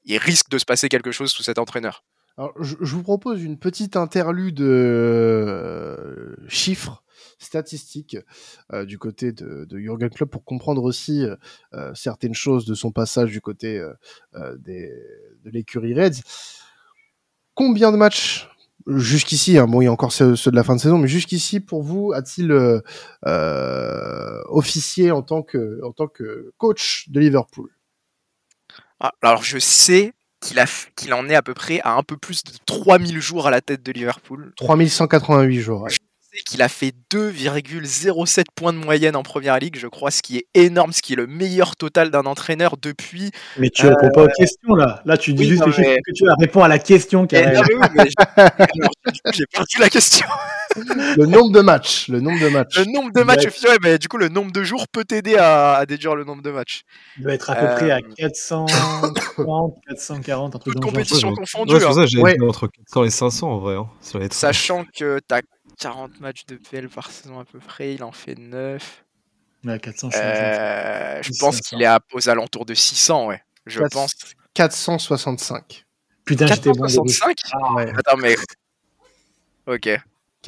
il 0.05 0.19
risque 0.19 0.51
de 0.51 0.59
se 0.59 0.65
passer 0.65 0.89
quelque 0.89 1.11
chose 1.11 1.33
sous 1.33 1.43
cet 1.43 1.59
entraîneur. 1.59 2.05
Alors, 2.39 2.53
je, 2.61 2.77
je 2.81 2.95
vous 2.95 3.03
propose 3.03 3.43
une 3.43 3.59
petite 3.59 3.97
interlude 3.97 4.61
euh, 4.61 6.37
chiffres, 6.49 7.03
statistiques 7.39 8.17
euh, 8.73 8.85
du 8.85 8.99
côté 8.99 9.33
de, 9.33 9.65
de 9.65 9.79
Jurgen 9.79 10.11
Klopp 10.11 10.31
pour 10.31 10.45
comprendre 10.45 10.83
aussi 10.83 11.25
euh, 11.25 11.37
euh, 11.75 11.95
certaines 11.95 12.35
choses 12.35 12.65
de 12.67 12.75
son 12.75 12.93
passage 12.93 13.31
du 13.31 13.41
côté 13.41 13.83
des, 14.59 14.91
de 15.45 15.51
l'écurie 15.51 15.95
Reds. 15.95 16.23
Combien 17.55 17.93
de 17.93 17.97
matchs 17.97 18.49
jusqu'ici, 18.87 19.59
hein, 19.59 19.67
bon, 19.67 19.81
il 19.81 19.87
y 19.87 19.89
a 19.89 19.93
encore 19.93 20.13
ceux, 20.13 20.37
ceux 20.37 20.51
de 20.51 20.57
la 20.57 20.65
fin 20.65 20.77
de 20.77 20.81
saison, 20.81 20.99
mais 20.99 21.09
jusqu'ici, 21.09 21.61
pour 21.61 21.83
vous, 21.83 22.13
a-t-il 22.15 22.51
euh, 22.53 22.81
euh, 23.27 24.41
officié 24.49 25.11
en 25.11 25.23
tant 25.23 25.43
que 25.43 25.81
en 25.83 25.93
tant 25.93 26.07
que 26.07 26.53
coach 26.59 27.09
de 27.09 27.21
Liverpool? 27.21 27.71
Ah, 29.01 29.13
alors 29.23 29.43
je 29.43 29.59
sais 29.59 30.13
qu'il 30.41 31.13
en 31.13 31.29
est 31.29 31.35
à 31.35 31.43
peu 31.43 31.55
près 31.55 31.81
à 31.81 31.95
un 31.95 32.03
peu 32.03 32.17
plus 32.17 32.45
de 32.45 32.53
3000 32.67 33.21
jours 33.21 33.47
à 33.47 33.51
la 33.51 33.61
tête 33.61 33.83
de 33.83 33.91
Liverpool. 33.91 34.53
3188 34.57 35.61
jours. 35.61 35.83
ouais. 35.83 35.91
Qu'il 36.45 36.61
a 36.63 36.69
fait 36.69 36.93
2,07 37.13 38.45
points 38.55 38.73
de 38.73 38.79
moyenne 38.79 39.17
en 39.17 39.23
première 39.23 39.59
ligue, 39.59 39.77
je 39.79 39.87
crois, 39.87 40.11
ce 40.11 40.23
qui 40.23 40.37
est 40.39 40.47
énorme, 40.55 40.93
ce 40.93 41.01
qui 41.03 41.15
est 41.15 41.17
le 41.17 41.27
meilleur 41.27 41.77
total 41.77 42.11
d'un 42.11 42.25
entraîneur 42.27 42.77
depuis. 42.81 43.31
Mais 43.59 43.71
tu 43.71 43.87
réponds 43.87 44.11
pas 44.11 44.25
aux 44.25 44.29
questions 44.37 44.75
là. 44.75 45.03
Là, 45.07 45.17
tu 45.17 45.33
dis 45.33 45.45
oui, 45.45 45.49
juste 45.51 45.67
non, 45.67 45.73
mais- 45.79 45.97
que 46.05 46.13
tu. 46.13 46.25
Réponds 46.39 46.63
à 46.63 46.69
la 46.69 46.79
question, 46.79 47.25
Eh, 47.25 47.29
Karel. 47.29 47.55
non, 47.57 47.63
mais 47.69 47.75
oui, 47.75 47.89
mais 47.95 48.05
j'ai- 49.33 49.47
perdu 49.47 49.79
la 49.81 49.89
question. 49.89 50.27
Le 51.17 51.25
nombre 51.25 51.53
de 51.53 51.61
matchs, 51.63 52.09
le 52.09 52.21
nombre 52.21 52.39
de 52.41 52.49
matchs. 52.49 52.79
Le 52.79 52.85
nombre 52.93 53.11
de 53.13 53.23
matchs 53.23 53.45
ouais, 53.47 53.77
mais 53.83 53.99
du 53.99 54.09
coup, 54.09 54.19
le 54.19 54.29
nombre 54.29 54.53
de 54.53 54.63
jours 54.63 54.87
peut 54.89 55.05
t'aider 55.05 55.37
à, 55.37 55.75
à 55.77 55.87
déduire 55.87 56.15
le 56.15 56.25
nombre 56.25 56.43
de 56.43 56.51
matchs. 56.51 56.83
Il 57.17 57.23
doit 57.25 57.33
être 57.33 57.49
à 57.51 57.55
peu 57.55 57.67
près 57.77 57.91
à 57.91 57.97
Euh, 57.97 58.01
430, 58.19 59.75
440, 59.89 60.55
un 60.57 60.59
truc 60.59 60.75
compétitions 60.81 61.31
Ouais, 61.31 61.35
confondues. 61.37 61.73
Ouais, 61.75 61.79
c'est 61.81 61.85
hein. 61.85 61.89
pour 61.89 61.97
ça 61.97 62.03
que 62.03 62.09
j'ai 62.09 62.21
Ouais. 62.21 62.37
entre 62.43 62.67
400 62.69 63.05
et 63.05 63.11
500 63.11 63.51
en 63.53 63.59
vrai. 63.59 63.77
hein. 63.77 63.87
Ça 64.01 64.19
va 64.19 64.25
être... 64.27 64.35
Sachant 64.35 64.85
que 64.97 65.19
t'as 65.27 65.41
40 65.79 66.21
matchs 66.21 66.47
de 66.47 66.57
PL 66.57 66.89
par 66.89 67.11
saison 67.11 67.39
à 67.41 67.45
peu 67.45 67.59
près, 67.59 67.95
il 67.95 68.03
en 68.05 68.13
fait 68.13 68.37
9. 68.39 69.05
Ouais, 69.65 69.79
400, 69.81 70.11
je 70.11 70.17
suis 70.17 70.25
Euh, 70.25 71.23
je 71.23 71.31
pense 71.41 71.57
500. 71.57 71.61
qu'il 71.69 71.83
est 71.83 71.87
à, 71.87 72.01
aux 72.13 72.29
alentours 72.29 72.65
de 72.67 72.75
600, 72.75 73.27
ouais. 73.27 73.43
Je 73.67 73.81
Quatre- 73.81 73.93
pense. 73.93 74.15
465. 74.55 75.85
Putain, 76.25 76.47
j'étais 76.47 76.71
bon. 76.73 76.87
désolé. 76.87 77.09
465 77.13 77.75
Ouais. 77.77 77.93
Attends, 77.99 78.17
mais. 78.17 78.37
Ok. 79.67 79.89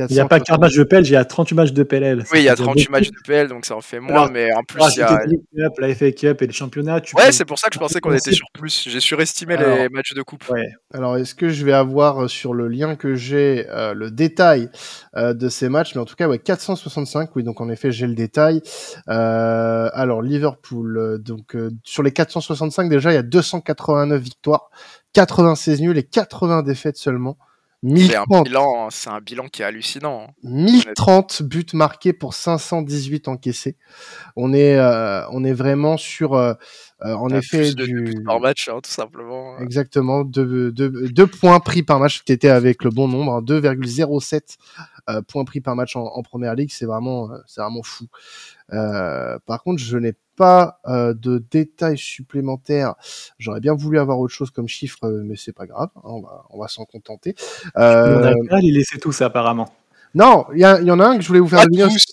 Il 0.09 0.15
n'y 0.15 0.21
a 0.21 0.27
pas 0.27 0.41
4 0.41 0.61
matchs 0.61 0.75
de 0.77 0.85
PL, 0.85 1.05
j'ai 1.05 1.17
à 1.17 1.25
38 1.25 1.55
matchs 1.57 1.73
de 1.73 1.83
PLL. 1.83 2.25
Oui, 2.33 2.41
il 2.41 2.43
y 2.45 2.49
a 2.49 2.53
Ça 2.53 2.57
fait 2.57 2.63
38 2.63 2.85
beaucoup. 2.85 2.93
matchs 2.93 3.11
de 3.11 3.17
PL, 3.27 3.49
donc 3.49 3.65
ça 3.67 3.77
en 3.77 3.81
fait 3.81 4.01
moins, 4.01 4.13
Alors, 4.23 4.31
mais 4.31 4.53
en 4.53 4.63
plus, 4.63 4.83
il 4.97 4.99
y 4.99 5.03
a. 5.03 5.11
la 5.13 5.69
Cup, 5.69 5.79
la 5.79 5.95
FA 5.95 6.13
Cup 6.13 6.43
et 6.43 6.47
le 6.47 6.53
championnat, 6.53 7.01
tu 7.01 7.17
Ouais, 7.17 7.33
c'est 7.33 7.45
pour 7.45 7.59
ça 7.59 7.69
que 7.69 7.75
je 7.75 7.79
pensais 7.79 8.01
qu'on 8.01 8.13
était 8.15 8.33
sur 8.33 8.47
plus. 8.53 8.85
J'ai 8.89 9.01
surestimé 9.01 9.57
les 9.57 9.89
matchs 9.91 10.15
de 10.15 10.23
coupe. 10.23 10.49
Ouais. 10.51 10.69
Alors, 10.93 11.17
est-ce 11.17 11.35
que 11.35 11.49
je 11.49 11.65
vais 11.65 11.73
avoir 11.73 12.25
euh, 12.25 12.29
sur 12.29 12.55
le 12.55 12.69
lien 12.69 12.97
que 12.97 13.15
j'ai 13.15 13.67
euh, 13.71 13.95
le 13.95 14.11
détail 14.11 14.69
euh, 15.17 15.35
de 15.35 15.49
ces 15.49 15.69
matchs? 15.69 15.95
Mais 15.95 16.01
en 16.01 16.05
tout 16.05 16.17
cas, 16.17 16.29
ouais, 16.29 16.39
465. 16.39 17.35
Oui, 17.37 17.43
donc 17.43 17.61
en 17.61 17.69
effet, 17.69 17.91
j'ai 17.93 18.07
le 18.07 18.15
détail. 18.15 18.63
Euh, 19.09 19.89
alors, 19.93 20.23
Liverpool. 20.23 20.97
euh, 20.97 21.19
donc, 21.19 21.55
euh, 21.57 21.71
sur 21.85 22.03
les 22.03 22.13
465, 22.13 22.89
déjà, 22.89 23.11
il 23.13 23.15
y 23.15 23.19
a 23.19 23.23
289 23.23 24.21
victoires, 24.23 24.71
96 25.13 25.81
nuls 25.81 25.99
et 25.99 26.03
80 26.05 26.63
défaites 26.63 26.97
seulement. 26.97 27.39
C'est 27.85 28.17
un 28.17 28.25
1030, 28.27 28.45
bilan, 28.45 28.91
c'est 28.91 29.09
un 29.11 29.21
bilan 29.21 29.47
qui 29.49 29.63
est 29.63 29.65
hallucinant. 29.65 30.27
hein. 30.29 30.33
1030 30.43 31.43
buts 31.43 31.65
marqués 31.75 32.13
pour 32.13 32.35
518 32.35 33.29
encaissés. 33.29 33.77
On 34.35 34.53
est, 34.53 34.77
euh, 34.77 35.23
on 35.31 35.45
est 35.45 35.53
vraiment 35.53 35.97
sur, 35.97 36.35
euh, 36.35 36.55
en 37.05 37.29
T'as 37.29 37.39
effet, 37.39 37.59
plus 37.59 37.77
de, 37.77 37.85
du, 37.87 38.03
buts 38.03 38.23
par 38.25 38.41
match, 38.41 38.69
hein, 38.69 38.81
tout 38.83 38.91
simplement. 38.91 39.59
Exactement, 39.61 40.25
deux, 40.25 40.73
deux, 40.73 40.91
deux 41.09 41.27
points 41.27 41.61
pris 41.61 41.83
par 41.83 42.01
match. 42.01 42.23
Tu 42.25 42.33
étais 42.33 42.49
avec 42.49 42.83
le 42.85 42.91
bon 42.91 43.07
nombre, 43.09 43.35
hein, 43.35 43.43
2,07 43.43 44.57
euh, 45.09 45.23
points 45.23 45.45
pris 45.45 45.61
par 45.61 45.77
match 45.77 45.97
en, 45.97 46.05
en 46.05 46.23
première 46.23 46.55
ligue. 46.55 46.71
C'est 46.73 46.87
vraiment, 46.87 47.31
euh, 47.33 47.39
c'est 47.47 47.61
vraiment 47.61 47.83
fou. 47.83 48.07
Euh, 48.73 49.39
par 49.47 49.63
contre, 49.63 49.83
je 49.83 49.97
n'ai 49.97 50.15
pas 50.37 50.81
euh, 50.87 51.15
de 51.15 51.45
détails 51.51 51.99
supplémentaires. 51.99 52.95
J'aurais 53.39 53.61
bien 53.61 53.75
voulu 53.75 53.99
avoir 53.99 54.19
autre 54.21 54.35
chose 54.35 54.51
comme 54.51 54.69
chiffre, 54.69 54.99
euh, 55.05 55.23
mais 55.25 55.37
c'est 55.37 55.53
pas 55.53 55.67
grave. 55.67 55.89
hein, 55.97 56.01
on 56.05 56.21
va, 56.21 56.45
on 56.51 56.61
va 56.61 56.69
s'en 56.69 56.85
contenter. 56.85 57.35
On 57.75 57.81
Euh, 57.81 58.33
a 58.33 58.49
pas 58.49 58.61
les 58.61 58.71
laisser 58.73 58.99
tous 58.99 59.21
apparemment. 59.23 59.73
Non, 60.15 60.47
il 60.55 60.61
y, 60.61 60.65
en 60.65 61.01
a 61.01 61.07
un 61.07 61.17
que 61.17 61.23
je 61.23 61.29
voulais 61.29 61.41
vous 61.41 61.49
faire 61.49 61.65
deviner. 61.65 61.85
tous. 61.85 62.07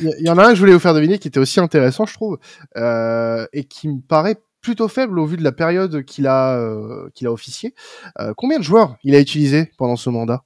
Il 0.00 0.08
y, 0.08 0.14
il 0.20 0.26
y 0.26 0.30
en 0.30 0.38
a 0.38 0.44
un 0.44 0.48
que 0.50 0.54
je 0.54 0.60
voulais 0.60 0.72
vous 0.72 0.80
faire 0.80 0.94
deviner 0.94 1.18
qui 1.18 1.28
était 1.28 1.40
aussi 1.40 1.60
intéressant, 1.60 2.06
je 2.06 2.14
trouve, 2.14 2.38
euh, 2.76 3.46
et 3.52 3.64
qui 3.64 3.88
me 3.88 4.00
paraît 4.00 4.36
plutôt 4.60 4.88
faible 4.88 5.18
au 5.18 5.26
vu 5.26 5.36
de 5.36 5.44
la 5.44 5.52
période 5.52 6.04
qu'il 6.04 6.26
a, 6.26 6.56
euh, 6.58 7.08
qu'il 7.14 7.26
a 7.26 7.32
officié. 7.32 7.74
Euh, 8.18 8.34
combien 8.36 8.58
de 8.58 8.64
joueurs 8.64 8.96
il 9.04 9.14
a 9.14 9.20
utilisé 9.20 9.72
pendant 9.78 9.96
ce 9.96 10.10
mandat? 10.10 10.44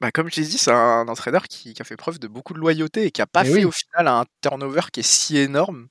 Bah, 0.00 0.10
comme 0.10 0.30
je 0.30 0.40
l'ai 0.40 0.46
dit, 0.46 0.58
c'est 0.58 0.72
un 0.72 1.08
entraîneur 1.08 1.44
qui, 1.44 1.72
qui 1.72 1.80
a 1.80 1.84
fait 1.84 1.96
preuve 1.96 2.18
de 2.18 2.28
beaucoup 2.28 2.52
de 2.52 2.58
loyauté 2.58 3.06
et 3.06 3.10
qui 3.10 3.22
a 3.22 3.26
pas 3.26 3.44
fait 3.44 3.52
oui. 3.52 3.64
au 3.64 3.70
final 3.70 4.08
un 4.08 4.24
turnover 4.42 4.82
qui 4.92 5.00
est 5.00 5.04
si 5.08 5.38
énorme. 5.38 5.88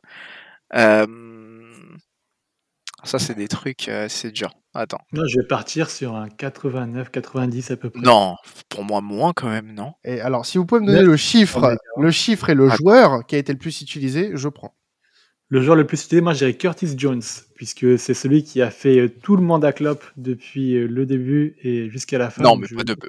Euh, 0.76 1.08
Ça, 3.04 3.20
c'est 3.20 3.36
des 3.36 3.48
trucs, 3.48 3.88
euh, 3.90 4.08
c'est 4.10 4.32
dur. 4.32 4.52
Attends. 4.74 5.02
Moi, 5.12 5.26
je 5.28 5.40
vais 5.40 5.46
partir 5.46 5.90
sur 5.90 6.16
un 6.16 6.30
89, 6.30 7.12
90 7.12 7.72
à 7.72 7.78
peu 7.78 7.90
près. 7.90 8.02
Non, 8.02 8.36
pour 8.70 8.84
moi, 8.84 9.02
moins 9.02 9.34
quand 9.34 9.50
même, 9.50 9.74
non 9.74 9.94
Et 10.04 10.20
alors, 10.20 10.46
si 10.46 10.58
vous 10.58 10.66
pouvez 10.66 10.82
me 10.82 10.88
donner 10.88 11.04
le 11.04 11.16
chiffre, 11.16 11.78
Oh, 11.96 12.02
le 12.02 12.12
chiffre 12.12 12.50
et 12.50 12.56
le 12.56 12.68
Attends. 12.68 12.78
joueur 12.78 13.26
qui 13.28 13.36
a 13.36 13.38
été 13.38 13.54
le 13.54 13.60
plus 13.60 13.82
utilisé, 13.82 14.32
je 14.34 14.48
prends. 14.50 14.74
Le 15.50 15.62
joueur 15.62 15.76
le 15.76 15.86
plus 15.86 15.98
cité, 15.98 16.20
moi, 16.22 16.34
je 16.34 16.50
Curtis 16.50 16.96
Jones, 16.98 17.22
puisque 17.54 18.00
c'est 18.00 18.16
celui 18.16 18.44
qui 18.44 18.64
a 18.64 18.72
fait 18.72 18.98
euh, 18.98 19.08
tout 19.08 19.36
le 19.36 19.44
mandat 19.44 19.72
Klopp 19.72 20.04
depuis 20.18 20.74
euh, 20.76 20.88
le 20.88 21.06
début 21.06 21.56
et 21.62 21.92
jusqu'à 21.92 22.18
la 22.18 22.32
fin. 22.32 22.42
Non, 22.42 22.56
mais 22.56 22.66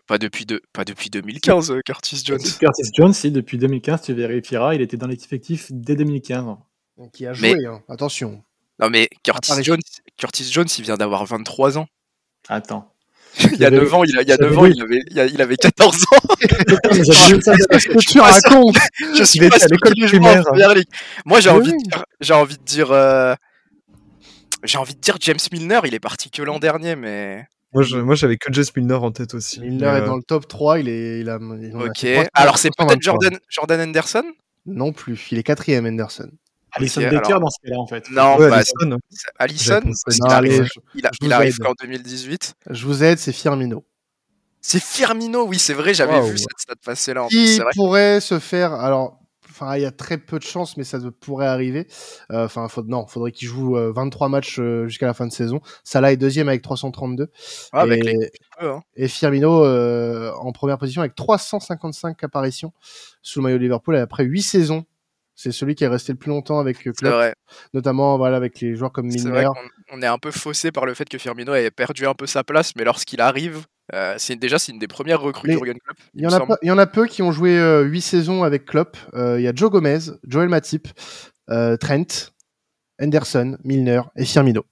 pas, 0.07 0.18
depuis 0.18 0.44
pas 0.74 0.85
depuis 0.85 1.09
2015, 1.09 1.70
euh, 1.70 1.80
Curtis 1.87 2.22
Jones. 2.22 2.38
Curtis 2.61 2.90
Jones, 2.94 3.14
si, 3.14 3.30
depuis 3.30 3.57
2015, 3.57 4.02
tu 4.02 4.12
vérifieras, 4.12 4.74
il 4.74 4.83
était 4.83 4.98
dans 4.98 5.07
l'effectif 5.07 5.68
dès 5.70 5.96
2015. 5.96 6.57
Qui 7.14 7.26
a 7.26 7.33
joué, 7.33 7.57
hein, 7.64 7.83
attention. 7.88 8.44
Non, 8.80 8.90
mais 8.90 9.08
Curtis 9.22 9.62
Jones, 9.62 9.80
Curtis 10.16 10.50
Jones, 10.50 10.66
il 10.78 10.84
vient 10.84 10.96
d'avoir 10.96 11.24
23 11.24 11.78
ans. 11.78 11.87
Attends. 12.48 12.92
il 13.52 13.58
y 13.58 13.64
a 13.64 13.70
9 13.70 13.94
ans, 13.94 14.04
il, 14.04 14.10
il, 14.20 14.28
y 14.28 14.32
a 14.32 14.37
9 14.37 14.58
ans, 14.58 14.66
il 14.66 14.82
avait, 14.82 15.28
il 15.28 15.42
avait 15.42 15.56
14 15.56 15.96
ans. 16.12 16.16
ce 16.40 17.88
que 17.88 17.98
tu 17.98 18.20
racontes. 18.20 18.76
Je 19.16 19.24
suis 19.24 19.40
pas 19.40 19.56
à 19.56 19.66
l'école 19.66 19.94
primaire. 20.06 20.44
Moi, 21.24 21.40
j'ai 21.40 21.50
envie, 21.50 21.72
de 21.72 21.76
dire, 21.76 22.04
j'ai 22.20 22.34
envie 22.34 22.56
de 22.56 22.62
dire, 22.62 22.90
euh, 22.90 23.34
j'ai 24.64 24.78
envie 24.78 24.94
de 24.94 25.00
dire 25.00 25.16
James 25.20 25.38
Milner. 25.52 25.80
Il 25.84 25.94
est 25.94 26.00
parti 26.00 26.30
que 26.30 26.42
l'an 26.42 26.58
dernier, 26.58 26.96
mais. 26.96 27.46
Moi, 27.72 28.14
j'avais 28.14 28.37
que 28.37 28.52
James 28.52 28.64
Milner 28.76 28.94
en 28.94 29.10
tête 29.10 29.34
aussi. 29.34 29.60
Milner 29.60 29.87
est 29.87 30.02
euh, 30.02 30.06
dans 30.06 30.16
le 30.16 30.22
top 30.22 30.46
3. 30.46 30.78
Il 30.78 30.88
est, 30.88 31.20
il 31.20 31.28
a, 31.28 31.37
ok. 31.37 32.06
Alors, 32.34 32.58
c'est 32.58 32.70
peut-être 32.76 33.02
Jordan, 33.02 33.37
Jordan 33.48 33.80
Anderson. 33.80 34.24
Non 34.66 34.92
plus. 34.92 35.28
Il 35.30 35.38
est 35.38 35.42
quatrième, 35.42 35.87
Anderson. 35.87 36.30
Alison 36.74 37.02
Baker 37.02 37.38
dans 37.40 37.50
ce 37.50 37.58
cas-là, 37.64 37.78
en 37.78 37.87
fait. 37.87 38.10
Non, 38.10 38.37
ouais, 38.37 38.50
bah, 38.50 38.62
Alison, 39.38 39.80
il, 40.08 40.32
arrive, 40.32 40.68
il, 41.20 41.32
arrive 41.32 41.58
qu'en 41.58 41.72
2018. 41.80 42.54
Je 42.70 42.87
vous 42.87 43.02
aide, 43.02 43.18
c'est 43.18 43.32
Firmino. 43.32 43.84
C'est 44.60 44.82
Firmino, 44.82 45.46
oui, 45.46 45.58
c'est 45.58 45.74
vrai, 45.74 45.92
j'avais 45.94 46.20
vu 46.22 46.38
cette 46.38 46.58
stat 46.58 46.74
passer 46.84 47.14
là. 47.14 47.26
Qui 47.28 47.60
pourrait 47.74 48.20
se 48.20 48.38
faire, 48.38 48.72
alors, 48.72 49.18
enfin, 49.50 49.76
il 49.76 49.82
y 49.82 49.87
a 49.87 49.90
très 49.90 50.18
peu 50.18 50.38
de 50.38 50.44
chances, 50.44 50.76
mais 50.76 50.84
ça 50.84 50.98
pourrait 51.20 51.46
arriver. 51.46 51.87
Euh, 52.32 52.46
enfin, 52.46 52.68
faut, 52.68 52.82
non, 52.82 53.06
faudrait 53.06 53.30
qu'il 53.30 53.46
joue 53.46 53.74
23 53.76 54.26
euh, 54.26 54.30
matchs 54.30 54.58
euh, 54.58 54.87
jusqu'à 54.88 55.06
la 55.06 55.14
fin 55.14 55.26
de 55.26 55.32
saison. 55.32 55.60
Salah 55.84 56.12
est 56.12 56.16
deuxième 56.16 56.48
avec 56.48 56.62
332. 56.62 57.30
Ah, 57.72 57.82
avec 57.82 58.04
et, 58.04 58.12
les... 58.12 58.30
hein. 58.60 58.80
et 58.96 59.06
Firmino 59.06 59.64
en 60.34 60.52
première 60.52 60.78
position 60.78 61.02
avec 61.02 61.14
355 61.14 62.24
apparitions 62.24 62.72
sous 63.22 63.40
le 63.40 63.44
maillot 63.44 63.58
de 63.58 63.62
Liverpool 63.62 63.96
après 63.96 64.24
8 64.24 64.42
saisons 64.42 64.87
c'est 65.35 65.53
celui 65.53 65.75
qui 65.75 65.85
est 65.85 65.88
resté 65.88 66.12
le 66.12 66.18
plus 66.18 66.31
longtemps 66.31 66.59
avec 66.59 66.79
Klopp, 66.79 67.35
notamment 67.73 68.16
voilà 68.16 68.37
avec 68.37 68.61
les 68.61 68.77
joueurs 68.77 68.92
comme 68.92 69.07
Milner. 69.07 69.49
on 69.90 70.03
est 70.03 70.07
un 70.07 70.18
peu 70.18 70.31
faussé 70.31 70.70
par 70.70 70.87
le 70.87 70.94
fait 70.94 71.09
que 71.09 71.18
Firmino 71.18 71.55
ait 71.55 71.70
perdu 71.70 72.07
un 72.07 72.14
peu 72.14 72.27
sa 72.27 72.44
place, 72.44 72.77
mais 72.77 72.85
lorsqu'il 72.85 73.20
arrive, 73.20 73.64
euh, 73.92 74.14
c'est 74.16 74.37
déjà 74.37 74.59
c'est 74.59 74.73
une 74.73 74.79
des 74.79 74.88
premières 74.88 75.20
recrues 75.20 75.49
de 75.49 75.53
Jurgen 75.55 75.79
Klopp. 75.79 75.99
Il 76.14 76.23
y, 76.23 76.27
en 76.27 76.33
a 76.33 76.57
il 76.62 76.68
y 76.68 76.70
en 76.70 76.79
a 76.79 76.87
peu 76.87 77.07
qui 77.07 77.23
ont 77.23 77.33
joué 77.33 77.59
euh, 77.59 77.83
8 77.83 78.01
saisons 78.01 78.42
avec 78.44 78.64
Klopp. 78.64 78.97
Euh, 79.14 79.40
il 79.40 79.42
y 79.42 79.49
a 79.49 79.53
Joe 79.55 79.70
Gomez, 79.70 79.99
Joel 80.27 80.49
Matip, 80.49 80.88
euh, 81.51 81.77
Trent, 81.77 82.31
Henderson, 83.03 83.59
Milner 83.64 84.03
et 84.16 84.25
Firmino. 84.25 84.64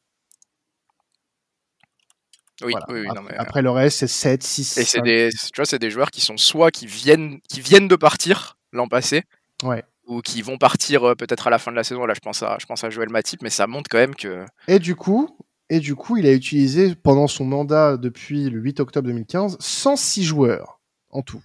Oui, 2.65 2.75
oui, 2.89 3.09
non, 3.09 3.23
mais, 3.23 3.35
après 3.37 3.61
le 3.61 3.71
reste, 3.71 3.99
c'est 3.99 4.07
7, 4.07 4.43
6. 4.45 4.79
Et 4.79 4.85
c'est 4.85 5.01
des, 5.01 5.31
tu 5.33 5.51
vois, 5.57 5.65
c'est 5.65 5.81
des 5.81 5.91
joueurs 5.91 6.13
qui 6.13 6.21
sont 6.21 6.37
soit 6.37 6.71
qui 6.71 6.87
viennent, 6.87 7.41
qui 7.49 7.61
viennent 7.61 7.89
de 7.89 7.97
partir 7.97 8.57
l'an 8.73 8.87
passé, 8.87 9.25
ouais 9.65 9.83
ou 10.13 10.21
qui 10.21 10.43
vont 10.43 10.59
partir 10.59 11.05
euh, 11.05 11.15
peut-être 11.15 11.47
à 11.47 11.51
la 11.51 11.59
fin 11.59 11.71
de 11.71 11.77
la 11.77 11.85
saison. 11.85 12.05
Là, 12.07 12.15
je 12.15 12.21
pense 12.21 12.43
à, 12.43 12.59
je 12.61 12.67
pense 12.67 12.85
à 12.85 12.91
Joël 12.91 13.09
Matip, 13.09 13.43
mais 13.43 13.51
ça 13.51 13.67
montre 13.67 13.89
quand 13.91 13.99
même 13.99 14.15
que. 14.15 14.45
Et 14.69 14.79
du 14.79 14.95
coup, 14.95 15.37
et 15.71 15.81
du 15.81 15.95
coup, 15.95 16.17
il 16.17 16.27
a 16.27 16.33
utilisé 16.33 16.95
pendant 16.95 17.27
son 17.27 17.45
mandat 17.45 17.97
depuis 17.97 18.51
le 18.51 18.61
8 18.61 18.81
octobre 18.81 19.09
2015 19.09 19.57
106 19.59 20.25
joueurs 20.25 20.81
en 21.11 21.23
tout. 21.23 21.43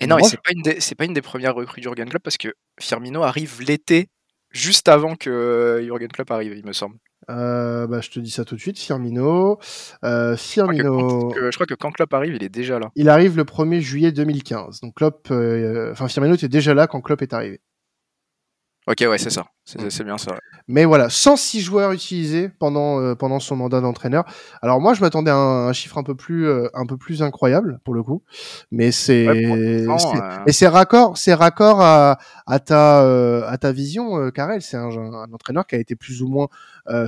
Et 0.00 0.06
non, 0.06 0.18
c'est 0.22 0.40
pas 0.40 0.52
une 0.52 0.62
des, 0.62 0.80
c'est 0.80 0.94
pas 0.94 1.04
une 1.04 1.14
des 1.14 1.22
premières 1.22 1.54
recrues 1.54 1.82
Jurgen 1.82 2.08
Klopp 2.08 2.22
parce 2.22 2.36
que 2.36 2.54
Firmino 2.80 3.22
arrive 3.22 3.60
l'été 3.62 4.08
juste 4.50 4.88
avant 4.88 5.16
que 5.16 5.30
euh, 5.30 5.84
Jurgen 5.84 6.08
Klopp 6.08 6.30
arrive, 6.30 6.56
il 6.56 6.64
me 6.64 6.72
semble. 6.72 6.96
Euh, 7.30 7.86
bah, 7.86 8.00
je 8.00 8.10
te 8.10 8.20
dis 8.20 8.30
ça 8.30 8.44
tout 8.44 8.54
de 8.54 8.60
suite. 8.60 8.78
Firmino. 8.78 9.58
Euh, 10.04 10.36
Firmino. 10.36 11.30
Je 11.34 11.54
crois, 11.54 11.66
que, 11.66 11.74
quand 11.74 11.90
Klopp 11.90 12.12
arrive, 12.14 12.34
il 12.34 12.42
est 12.42 12.48
déjà 12.48 12.78
là. 12.78 12.90
Il 12.94 13.08
arrive 13.08 13.36
le 13.36 13.44
1er 13.44 13.80
juillet 13.80 14.12
2015. 14.12 14.80
Donc 14.80 14.94
Klopp, 14.94 15.28
euh, 15.30 15.92
enfin 15.92 16.08
Firmino 16.08 16.34
était 16.34 16.48
déjà 16.48 16.74
là 16.74 16.86
quand 16.86 17.00
Klopp 17.00 17.22
est 17.22 17.34
arrivé. 17.34 17.60
Ok, 18.88 19.04
ouais, 19.06 19.18
c'est 19.18 19.28
ça. 19.28 19.44
C'est 19.66 20.02
bien 20.02 20.16
ça. 20.16 20.34
Mais 20.66 20.86
voilà, 20.86 21.10
106 21.10 21.60
joueurs 21.60 21.92
utilisés 21.92 22.48
pendant, 22.48 23.02
euh, 23.02 23.14
pendant 23.14 23.38
son 23.38 23.54
mandat 23.54 23.82
d'entraîneur. 23.82 24.24
Alors 24.62 24.80
moi, 24.80 24.94
je 24.94 25.02
m'attendais 25.02 25.30
à 25.30 25.36
un, 25.36 25.72
chiffre 25.74 25.98
un 25.98 26.02
peu 26.02 26.14
plus 26.14 26.48
euh, 26.48 26.68
un 26.72 26.86
peu 26.86 26.96
plus 26.96 27.22
incroyable 27.22 27.80
pour 27.84 27.92
le 27.92 28.02
coup, 28.02 28.22
mais 28.70 28.90
c'est 28.90 29.28
euh, 29.28 30.42
et 30.46 30.52
c'est 30.52 30.68
raccord, 30.68 31.18
c'est 31.18 31.34
raccord 31.34 31.82
à, 31.82 32.18
à 32.46 32.60
ta 32.60 33.46
à 33.46 33.58
ta 33.58 33.72
vision, 33.72 34.30
Karel. 34.30 34.62
C'est 34.62 34.78
un, 34.78 34.88
un, 34.88 35.32
entraîneur 35.34 35.66
qui 35.66 35.74
a 35.74 35.78
été 35.78 35.94
plus 35.94 36.22
ou 36.22 36.28
moins 36.28 36.48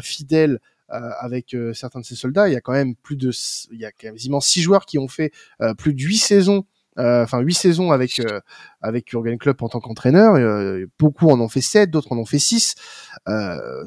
fidèle 0.03 0.61
avec 0.89 1.57
certains 1.73 2.01
de 2.01 2.05
ses 2.05 2.17
soldats. 2.17 2.49
Il 2.49 2.53
y 2.53 2.57
a 2.57 2.61
quand 2.61 2.73
même 2.73 2.95
plus 2.95 3.17
de 3.17 3.31
il 3.73 3.81
y 3.81 3.87
a 3.87 3.93
quasiment 3.93 4.41
six 4.41 4.61
joueurs 4.61 4.85
qui 4.85 4.99
ont 4.99 5.09
fait 5.09 5.33
plus 5.79 5.95
de 5.95 6.03
huit 6.03 6.19
saisons 6.19 6.59
euh, 6.59 6.80
enfin 6.97 7.41
huit 7.41 7.55
saisons 7.55 7.93
avec 7.93 8.21
euh, 8.21 8.41
avec 8.81 9.09
Jurgen 9.11 9.39
Klopp 9.39 9.63
en 9.63 9.69
tant 9.69 9.81
qu'entraîneur. 9.81 10.35
Euh, 10.35 10.87
beaucoup 10.99 11.31
en 11.31 11.41
ont 11.41 11.49
fait 11.49 11.61
sept, 11.61 11.91
d'autres 11.91 12.13
en 12.13 12.19
ont 12.19 12.25
fait 12.25 12.39
six. 12.39 12.75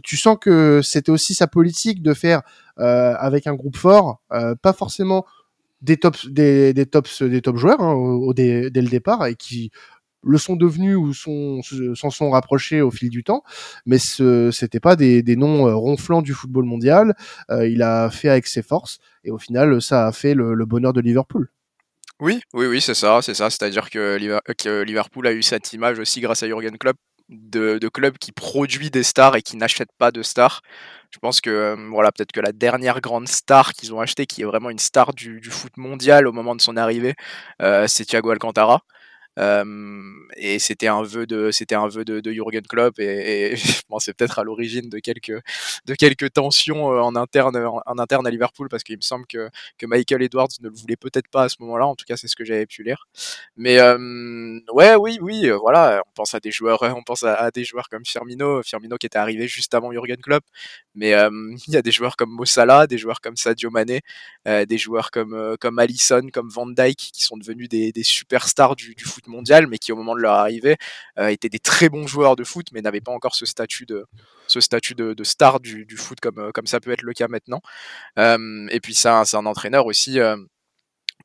tu 0.03 0.17
sens 0.17 0.37
que 0.39 0.81
c'était 0.83 1.11
aussi 1.11 1.33
sa 1.33 1.47
politique 1.47 2.01
de 2.01 2.13
faire 2.13 2.41
avec 2.77 3.47
un 3.47 3.55
groupe 3.55 3.77
fort, 3.77 4.21
pas 4.29 4.73
forcément 4.73 5.25
des 5.81 5.97
tops 5.97 6.27
des, 6.27 6.73
tops 6.89 7.23
des 7.23 7.41
top 7.41 7.57
joueurs 7.57 7.81
hein, 7.81 7.93
au, 7.93 8.33
dès, 8.33 8.69
le 8.73 8.89
départ 8.89 9.25
et 9.25 9.35
qui 9.35 9.71
le 10.25 10.37
sont 10.37 10.55
devenus 10.55 10.95
ou 10.95 11.13
s'en 11.13 12.09
sont, 12.09 12.29
rapprochés 12.29 12.81
au 12.81 12.91
fil 12.91 13.09
du 13.09 13.25
temps, 13.25 13.43
mais 13.85 13.97
ce 13.97 14.51
c'était 14.51 14.79
pas 14.79 14.95
des 14.95 15.35
noms 15.35 15.77
ronflants 15.77 16.21
du 16.21 16.33
football 16.33 16.63
mondial. 16.63 17.15
il 17.49 17.81
a 17.81 18.09
fait 18.09 18.29
avec 18.29 18.47
ses 18.47 18.63
forces 18.63 18.99
et 19.25 19.31
au 19.31 19.37
final 19.37 19.81
ça 19.81 20.07
a 20.07 20.11
fait 20.13 20.33
le 20.33 20.65
bonheur 20.65 20.93
de 20.93 21.01
Liverpool. 21.01 21.49
Oui, 22.23 22.41
oui, 22.53 22.67
oui, 22.67 22.79
c'est 22.79 22.93
ça, 22.93 23.21
c'est 23.21 23.33
ça. 23.33 23.49
C'est-à-dire 23.49 23.89
que, 23.89 24.15
Liverpool 24.85 25.27
a 25.27 25.33
eu 25.33 25.43
cette 25.43 25.73
image 25.73 25.99
aussi 25.99 26.21
grâce 26.21 26.41
à 26.41 26.47
Jurgen 26.47 26.77
Klopp 26.77 26.95
de, 27.27 27.77
club 27.89 28.17
qui 28.17 28.31
produit 28.31 28.89
des 28.89 29.03
stars 29.03 29.35
et 29.35 29.41
qui 29.41 29.57
n'achète 29.57 29.89
pas 29.97 30.09
de 30.09 30.23
stars. 30.23 30.61
Je 31.11 31.19
pense 31.19 31.41
que 31.41 31.49
euh, 31.49 31.75
voilà, 31.91 32.13
peut-être 32.13 32.31
que 32.31 32.39
la 32.39 32.53
dernière 32.53 33.01
grande 33.01 33.27
star 33.27 33.73
qu'ils 33.73 33.93
ont 33.93 33.99
acheté, 33.99 34.25
qui 34.25 34.41
est 34.41 34.45
vraiment 34.45 34.69
une 34.69 34.79
star 34.79 35.13
du, 35.13 35.41
foot 35.49 35.75
mondial 35.75 36.25
au 36.25 36.31
moment 36.31 36.55
de 36.55 36.61
son 36.61 36.77
arrivée, 36.77 37.13
euh, 37.61 37.87
c'est 37.87 38.05
Thiago 38.05 38.29
Alcantara 38.29 38.83
et 39.37 40.59
c'était 40.59 40.87
un 40.87 41.03
vœu 41.03 41.25
de, 41.25 41.51
c'était 41.51 41.75
un 41.75 41.87
vœu 41.87 42.05
de, 42.05 42.19
de 42.19 42.31
Jurgen 42.31 42.63
Klopp 42.67 42.99
et, 42.99 43.51
et 43.51 43.55
je 43.55 43.81
c'est 43.99 44.13
peut-être 44.13 44.39
à 44.39 44.43
l'origine 44.43 44.89
de 44.89 44.99
quelques, 44.99 45.41
de 45.85 45.95
quelques 45.95 46.33
tensions 46.33 46.85
en 46.85 47.15
interne, 47.15 47.55
en, 47.57 47.97
interne 47.97 48.27
à 48.27 48.29
Liverpool 48.29 48.69
parce 48.69 48.83
qu'il 48.83 48.97
me 48.97 49.01
semble 49.01 49.25
que, 49.27 49.49
que 49.77 49.85
Michael 49.85 50.23
Edwards 50.23 50.49
ne 50.61 50.69
le 50.69 50.75
voulait 50.75 50.95
peut-être 50.95 51.27
pas 51.29 51.43
à 51.43 51.49
ce 51.49 51.57
moment-là. 51.59 51.87
En 51.87 51.95
tout 51.95 52.05
cas, 52.05 52.17
c'est 52.17 52.27
ce 52.27 52.35
que 52.35 52.45
j'avais 52.45 52.65
pu 52.65 52.83
lire. 52.83 53.07
Mais 53.57 53.79
ouais, 54.73 54.95
oui, 54.95 55.19
oui, 55.21 55.49
voilà. 55.49 56.01
On 56.07 56.11
pense 56.13 56.33
à 56.33 56.39
des 56.39 56.51
joueurs, 56.51 56.81
on 56.97 57.03
pense 57.03 57.23
à, 57.23 57.51
des 57.51 57.63
joueurs 57.63 57.89
comme 57.89 58.05
Firmino, 58.05 58.63
Firmino 58.63 58.97
qui 58.97 59.05
était 59.05 59.17
arrivé 59.17 59.47
juste 59.47 59.73
avant 59.73 59.91
Jurgen 59.91 60.17
Klopp. 60.17 60.43
Mais 60.95 61.11
il 61.67 61.73
y 61.73 61.77
a 61.77 61.81
des 61.81 61.91
joueurs 61.91 62.15
comme 62.15 62.31
Mo 62.31 62.45
Salah, 62.45 62.87
des 62.87 62.97
joueurs 62.97 63.21
comme 63.21 63.37
Sadio 63.37 63.69
Mané, 63.69 64.01
des 64.45 64.77
joueurs 64.77 65.11
comme 65.11 65.55
comme 65.59 65.79
Alisson, 65.79 66.29
comme 66.33 66.49
Van 66.49 66.67
Dijk 66.67 66.97
qui 67.13 67.23
sont 67.23 67.37
devenus 67.37 67.69
des, 67.69 67.91
des 67.91 68.03
superstars 68.03 68.75
du, 68.75 68.95
du 68.95 69.03
foot 69.03 69.22
mondial, 69.27 69.67
mais 69.67 69.77
qui 69.77 69.91
au 69.91 69.95
moment 69.95 70.15
de 70.15 70.21
leur 70.21 70.33
arrivée 70.33 70.77
euh, 71.19 71.27
étaient 71.27 71.49
des 71.49 71.59
très 71.59 71.89
bons 71.89 72.07
joueurs 72.07 72.35
de 72.35 72.43
foot, 72.43 72.67
mais 72.71 72.81
n'avaient 72.81 73.01
pas 73.01 73.11
encore 73.11 73.35
ce 73.35 73.45
statut 73.45 73.85
de 73.85 74.05
ce 74.47 74.59
statut 74.59 74.93
de, 74.95 75.23
star 75.23 75.59
du, 75.59 75.87
foot 75.97 76.19
comme 76.19 76.39
euh, 76.39 76.51
comme 76.51 76.67
ça 76.67 76.79
peut 76.79 76.91
être 76.91 77.01
le 77.01 77.13
cas 77.13 77.27
maintenant. 77.27 77.61
Euh, 78.19 78.67
et 78.69 78.79
puis 78.79 78.93
c'est 78.93 79.09
un 79.09 79.45
entraîneur 79.45 79.85
aussi 79.85 80.19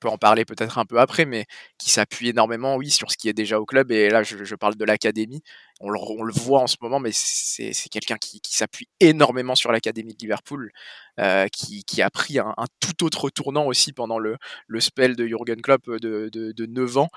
peut 0.00 0.08
en 0.08 0.18
parler 0.18 0.44
peut-être 0.44 0.78
un 0.78 0.84
peu 0.84 1.00
après, 1.00 1.24
mais 1.24 1.46
qui 1.78 1.90
s'appuie 1.90 2.28
énormément, 2.28 2.76
oui, 2.76 2.90
sur 2.90 3.10
ce 3.10 3.16
qui 3.16 3.28
est 3.28 3.32
déjà 3.32 3.60
au 3.60 3.66
club. 3.66 3.90
Et 3.92 4.08
là, 4.08 4.22
je, 4.22 4.54
parle 4.54 4.76
de 4.76 4.84
l'académie. 4.84 5.42
On 5.80 5.90
le, 5.90 6.32
voit 6.32 6.60
en 6.60 6.66
ce 6.66 6.76
moment, 6.80 7.00
mais 7.00 7.10
c'est 7.12 7.72
quelqu'un 7.90 8.16
qui, 8.16 8.40
s'appuie 8.44 8.88
énormément 9.00 9.54
sur 9.54 9.72
l'académie 9.72 10.14
de 10.14 10.20
Liverpool, 10.20 10.72
qui, 11.52 12.02
a 12.02 12.10
pris 12.10 12.38
un, 12.38 12.54
tout 12.80 13.04
autre 13.04 13.30
tournant 13.30 13.66
aussi 13.66 13.92
pendant 13.92 14.18
le, 14.18 14.36
le 14.66 14.80
spell 14.80 15.16
de 15.16 15.26
Jurgen 15.26 15.60
Klopp 15.62 15.88
de, 15.88 16.30
de, 16.32 16.66
9 16.66 16.96
ans, 16.98 17.08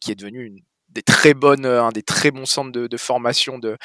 qui 0.00 0.10
est 0.10 0.16
devenu 0.16 0.44
une 0.44 0.60
des 0.94 1.02
très 1.02 1.34
bonnes, 1.34 1.66
un 1.66 1.90
des 1.90 2.02
très 2.02 2.30
bons 2.30 2.46
centres 2.46 2.70
de, 2.70 2.96
formation 2.96 3.58
de 3.58 3.76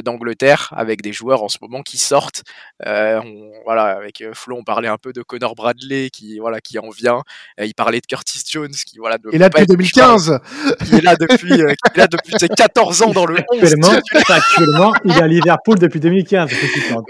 d'Angleterre 0.00 0.72
avec 0.76 1.02
des 1.02 1.12
joueurs 1.12 1.42
en 1.42 1.48
ce 1.48 1.58
moment 1.62 1.82
qui 1.82 1.98
sortent. 1.98 2.42
Euh, 2.86 3.20
voilà, 3.64 3.96
avec 3.96 4.20
euh, 4.20 4.32
Flo, 4.34 4.56
on 4.58 4.64
parlait 4.64 4.88
un 4.88 4.98
peu 4.98 5.12
de 5.12 5.22
Connor 5.22 5.54
Bradley 5.54 6.10
qui 6.10 6.38
voilà 6.38 6.60
qui 6.60 6.78
en 6.78 6.90
vient. 6.90 7.22
Euh, 7.58 7.64
il 7.64 7.74
parlait 7.74 8.00
de 8.00 8.06
Curtis 8.06 8.42
Jones 8.48 8.72
qui 8.86 8.98
voilà. 8.98 9.16
Et 9.32 9.38
là 9.38 9.48
depuis 9.48 9.66
2015. 9.66 10.38
Il 10.86 10.94
est 10.96 11.00
là 11.00 11.16
depuis, 11.16 11.52
est 11.52 11.96
là 11.96 12.06
depuis 12.06 12.34
ses 12.38 12.48
14 12.48 13.02
ans 13.02 13.12
dans 13.12 13.26
le 13.26 13.36
11. 13.50 13.62
Actuellement, 13.62 13.92
actuellement, 14.28 14.92
il 15.04 15.12
est 15.12 15.22
à 15.22 15.26
Liverpool 15.26 15.78
depuis 15.78 16.00
2015. 16.00 16.50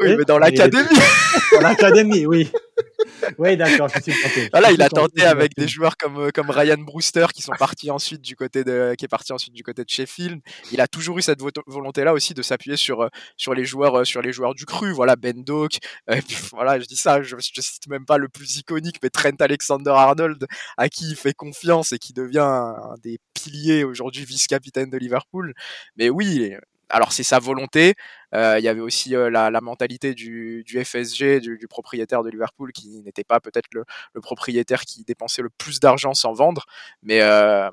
Oui, 0.01 0.17
mais 0.17 0.25
dans 0.25 0.39
l'académie. 0.39 0.87
dans 1.53 1.61
l'académie, 1.61 2.27
oui. 2.27 2.51
Oui, 3.39 3.57
d'accord, 3.57 3.89
je 3.89 4.01
suis 4.01 4.13
tenté. 4.23 4.49
Voilà, 4.51 4.69
Je 4.71 4.75
il 4.75 4.83
a 4.83 4.89
tenté, 4.89 5.25
avec 5.25 5.55
des 5.57 5.69
joueurs 5.69 5.97
comme, 5.97 6.19
euh, 6.19 6.31
comme 6.33 6.51
Ryan 6.51 6.79
Brewster 6.79 7.27
qui 7.35 7.43
sont 7.43 7.53
partis 7.59 7.91
ensuite 7.91 8.21
du 8.23 8.37
côté 8.37 8.65
de, 8.65 8.95
qui 8.97 9.05
est 9.05 9.09
parti 9.09 9.33
ensuite 9.33 9.53
du 9.55 9.63
côté 9.63 9.85
de 9.85 9.89
Sheffield. 9.91 10.41
Il 10.73 10.81
a 10.81 10.87
toujours 10.89 11.19
eu 11.19 11.23
cette 11.23 11.41
vo- 11.41 11.51
volonté-là 11.67 12.13
aussi 12.13 12.35
de 12.35 12.43
s'appuyer 12.43 12.77
sur, 12.77 13.03
euh, 13.03 13.09
sur 13.37 13.55
les 13.55 13.65
joueurs, 13.65 14.01
euh, 14.01 14.05
sur 14.05 14.23
les 14.23 14.33
joueurs 14.33 14.55
du 14.55 14.67
cru. 14.67 14.93
Voilà, 14.93 15.17
Ben 15.17 15.43
Doak. 15.45 15.79
et 16.13 16.23
puis, 16.23 16.37
voilà, 16.53 16.79
je 16.81 16.87
dis 16.87 16.97
ça, 16.97 17.23
je, 17.23 17.37
je 17.39 17.61
cite 17.61 17.87
même 17.89 18.05
pas 18.05 18.19
le 18.19 18.29
plus 18.29 18.57
iconique, 18.59 18.97
mais 19.03 19.11
Trent 19.11 19.31
Alexander-Arnold, 19.39 20.47
à 20.77 20.89
qui 20.89 21.11
il 21.11 21.17
fait 21.17 21.35
confiance 21.35 21.93
et 21.93 21.99
qui 21.99 22.13
devient 22.13 22.39
un, 22.39 22.75
un 22.93 22.95
des 23.03 23.19
piliers 23.35 23.85
aujourd'hui 23.85 24.25
vice-capitaine 24.25 24.91
de 24.91 24.99
Liverpool. 24.99 25.55
Mais 25.97 26.11
oui, 26.11 26.55
alors 26.89 27.13
c'est 27.13 27.23
sa 27.23 27.39
volonté. 27.39 27.95
Euh, 28.35 28.59
il 28.59 28.65
y 28.65 28.69
avait 28.69 28.81
aussi 28.81 29.17
euh, 29.17 29.31
la, 29.31 29.61
mentalité 29.61 30.15
du, 30.15 30.65
FSG, 30.67 31.41
du, 31.41 31.67
propriétaire 31.69 32.23
de 32.23 32.31
Liverpool, 32.31 32.73
qui 32.73 33.01
n'était 33.03 33.25
pas 33.25 33.41
peut-être 33.41 33.69
le, 33.73 33.85
le 34.15 34.21
propriétaire 34.21 34.83
qui 34.83 35.05
dépensait 35.05 35.43
le 35.43 35.51
plus 35.51 35.81
d'argent 35.81 36.15
sans 36.15 36.33
vendre, 36.33 36.67
mais 37.03 37.21
euh, 37.23 37.71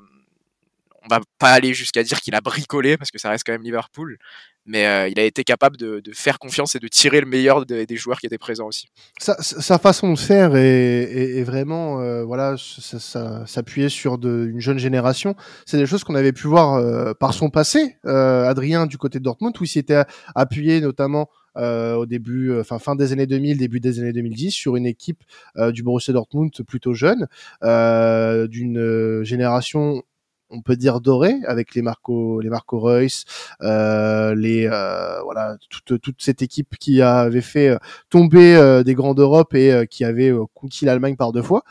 on 1.04 1.08
va 1.08 1.20
pas 1.38 1.52
aller 1.52 1.74
jusqu'à 1.74 2.02
dire 2.02 2.20
qu'il 2.20 2.34
a 2.34 2.40
bricolé 2.40 2.96
parce 2.96 3.10
que 3.10 3.18
ça 3.18 3.30
reste 3.30 3.44
quand 3.46 3.52
même 3.52 3.62
Liverpool, 3.62 4.18
mais 4.66 4.86
euh, 4.86 5.08
il 5.08 5.18
a 5.18 5.24
été 5.24 5.44
capable 5.44 5.76
de, 5.76 6.02
faire 6.12 6.38
confiance 6.38 6.74
et 6.74 6.78
de 6.78 6.88
tirer 6.88 7.20
le 7.20 7.26
meilleur 7.26 7.64
des, 7.64 7.86
joueurs 7.96 8.18
qui 8.18 8.26
étaient 8.26 8.38
présents 8.38 8.66
aussi. 8.66 8.88
sa, 9.18 9.78
façon 9.78 10.12
de 10.12 10.18
faire 10.18 10.56
est, 10.56 11.42
vraiment 11.44 12.00
euh, 12.00 12.24
voilà 12.24 12.56
s'appuyer 12.58 13.88
sur 13.88 14.14
une 14.14 14.60
jeune 14.60 14.78
génération 14.78 15.34
c'est 15.64 15.76
des 15.76 15.86
choses 15.86 16.04
qu'on 16.04 16.14
avait 16.14 16.32
pu 16.32 16.46
voir 16.48 16.74
euh, 16.74 17.12
par 17.14 17.34
son 17.34 17.50
passé 17.50 17.96
Adrien 18.04 18.86
du 18.86 18.98
côté 18.98 19.18
de 19.18 19.24
Dortmund 19.24 19.54
où 19.60 19.64
il 19.64 19.68
s'était 19.68 20.04
appuyé 20.34 20.80
notamment 20.80 21.28
au 21.56 22.04
début, 22.04 22.58
enfin 22.60 22.78
fin 22.78 22.96
des 22.96 23.12
années 23.12 23.26
2000, 23.26 23.56
début 23.56 23.80
des 23.80 23.98
années 23.98 24.12
2010, 24.12 24.50
sur 24.50 24.76
une 24.76 24.84
équipe 24.84 25.22
du 25.70 25.82
Borussia 25.82 26.12
Dortmund 26.12 26.52
plutôt 26.66 26.92
jeune, 26.92 27.26
d'une 27.62 29.22
génération 29.22 30.02
on 30.50 30.62
peut 30.62 30.76
dire 30.76 31.00
doré 31.00 31.34
avec 31.46 31.74
les 31.74 31.82
Marco 31.82 32.40
les 32.40 32.50
Marco 32.50 32.78
Reus 32.78 33.24
euh, 33.62 34.34
les 34.34 34.66
euh, 34.70 35.20
voilà 35.22 35.56
toute 35.70 36.00
toute 36.00 36.22
cette 36.22 36.42
équipe 36.42 36.76
qui 36.78 37.02
avait 37.02 37.40
fait 37.40 37.68
euh, 37.68 37.78
tomber 38.10 38.56
euh, 38.56 38.82
des 38.82 38.94
grands 38.94 39.14
d'Europe 39.14 39.54
et 39.54 39.72
euh, 39.72 39.84
qui 39.86 40.04
avait 40.04 40.32
conquis 40.54 40.84
l'Allemagne 40.84 41.16
par 41.16 41.32
deux 41.32 41.42
fois 41.42 41.62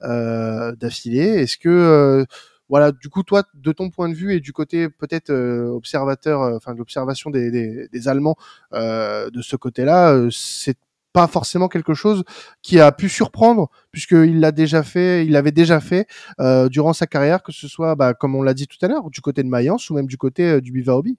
d'affilée. 0.00 1.42
Est-ce 1.42 1.56
que 1.58 2.24
voilà 2.68 2.92
du 2.92 3.08
coup 3.10 3.22
toi 3.22 3.42
de 3.54 3.72
ton 3.72 3.90
point 3.90 4.08
de 4.08 4.14
vue 4.14 4.34
et 4.34 4.40
du 4.40 4.52
côté 4.52 4.88
peut-être 4.88 5.30
euh, 5.30 5.66
observateur 5.68 6.40
enfin 6.56 6.74
l'observation 6.74 7.30
des, 7.30 7.50
des, 7.50 7.88
des 7.92 8.08
Allemands 8.08 8.36
euh, 8.72 9.28
de 9.30 9.42
ce 9.42 9.56
côté-là 9.56 10.28
c'est 10.30 10.76
pas 11.14 11.28
forcément 11.28 11.68
quelque 11.68 11.94
chose 11.94 12.24
qui 12.60 12.80
a 12.80 12.92
pu 12.92 13.08
surprendre 13.08 13.70
puisqu'il 13.92 14.40
l'a 14.40 14.52
déjà 14.52 14.82
fait, 14.82 15.24
il 15.24 15.32
l'avait 15.32 15.52
déjà 15.52 15.80
fait 15.80 16.06
euh, 16.40 16.68
durant 16.68 16.92
sa 16.92 17.06
carrière, 17.06 17.42
que 17.42 17.52
ce 17.52 17.68
soit, 17.68 17.94
bah, 17.94 18.12
comme 18.14 18.34
on 18.34 18.42
l'a 18.42 18.52
dit 18.52 18.66
tout 18.66 18.84
à 18.84 18.88
l'heure, 18.88 19.08
du 19.10 19.20
côté 19.20 19.42
de 19.44 19.48
Mayence 19.48 19.88
ou 19.88 19.94
même 19.94 20.06
du 20.06 20.18
côté 20.18 20.42
euh, 20.44 20.60
du 20.60 20.72
Bivaobi. 20.72 21.16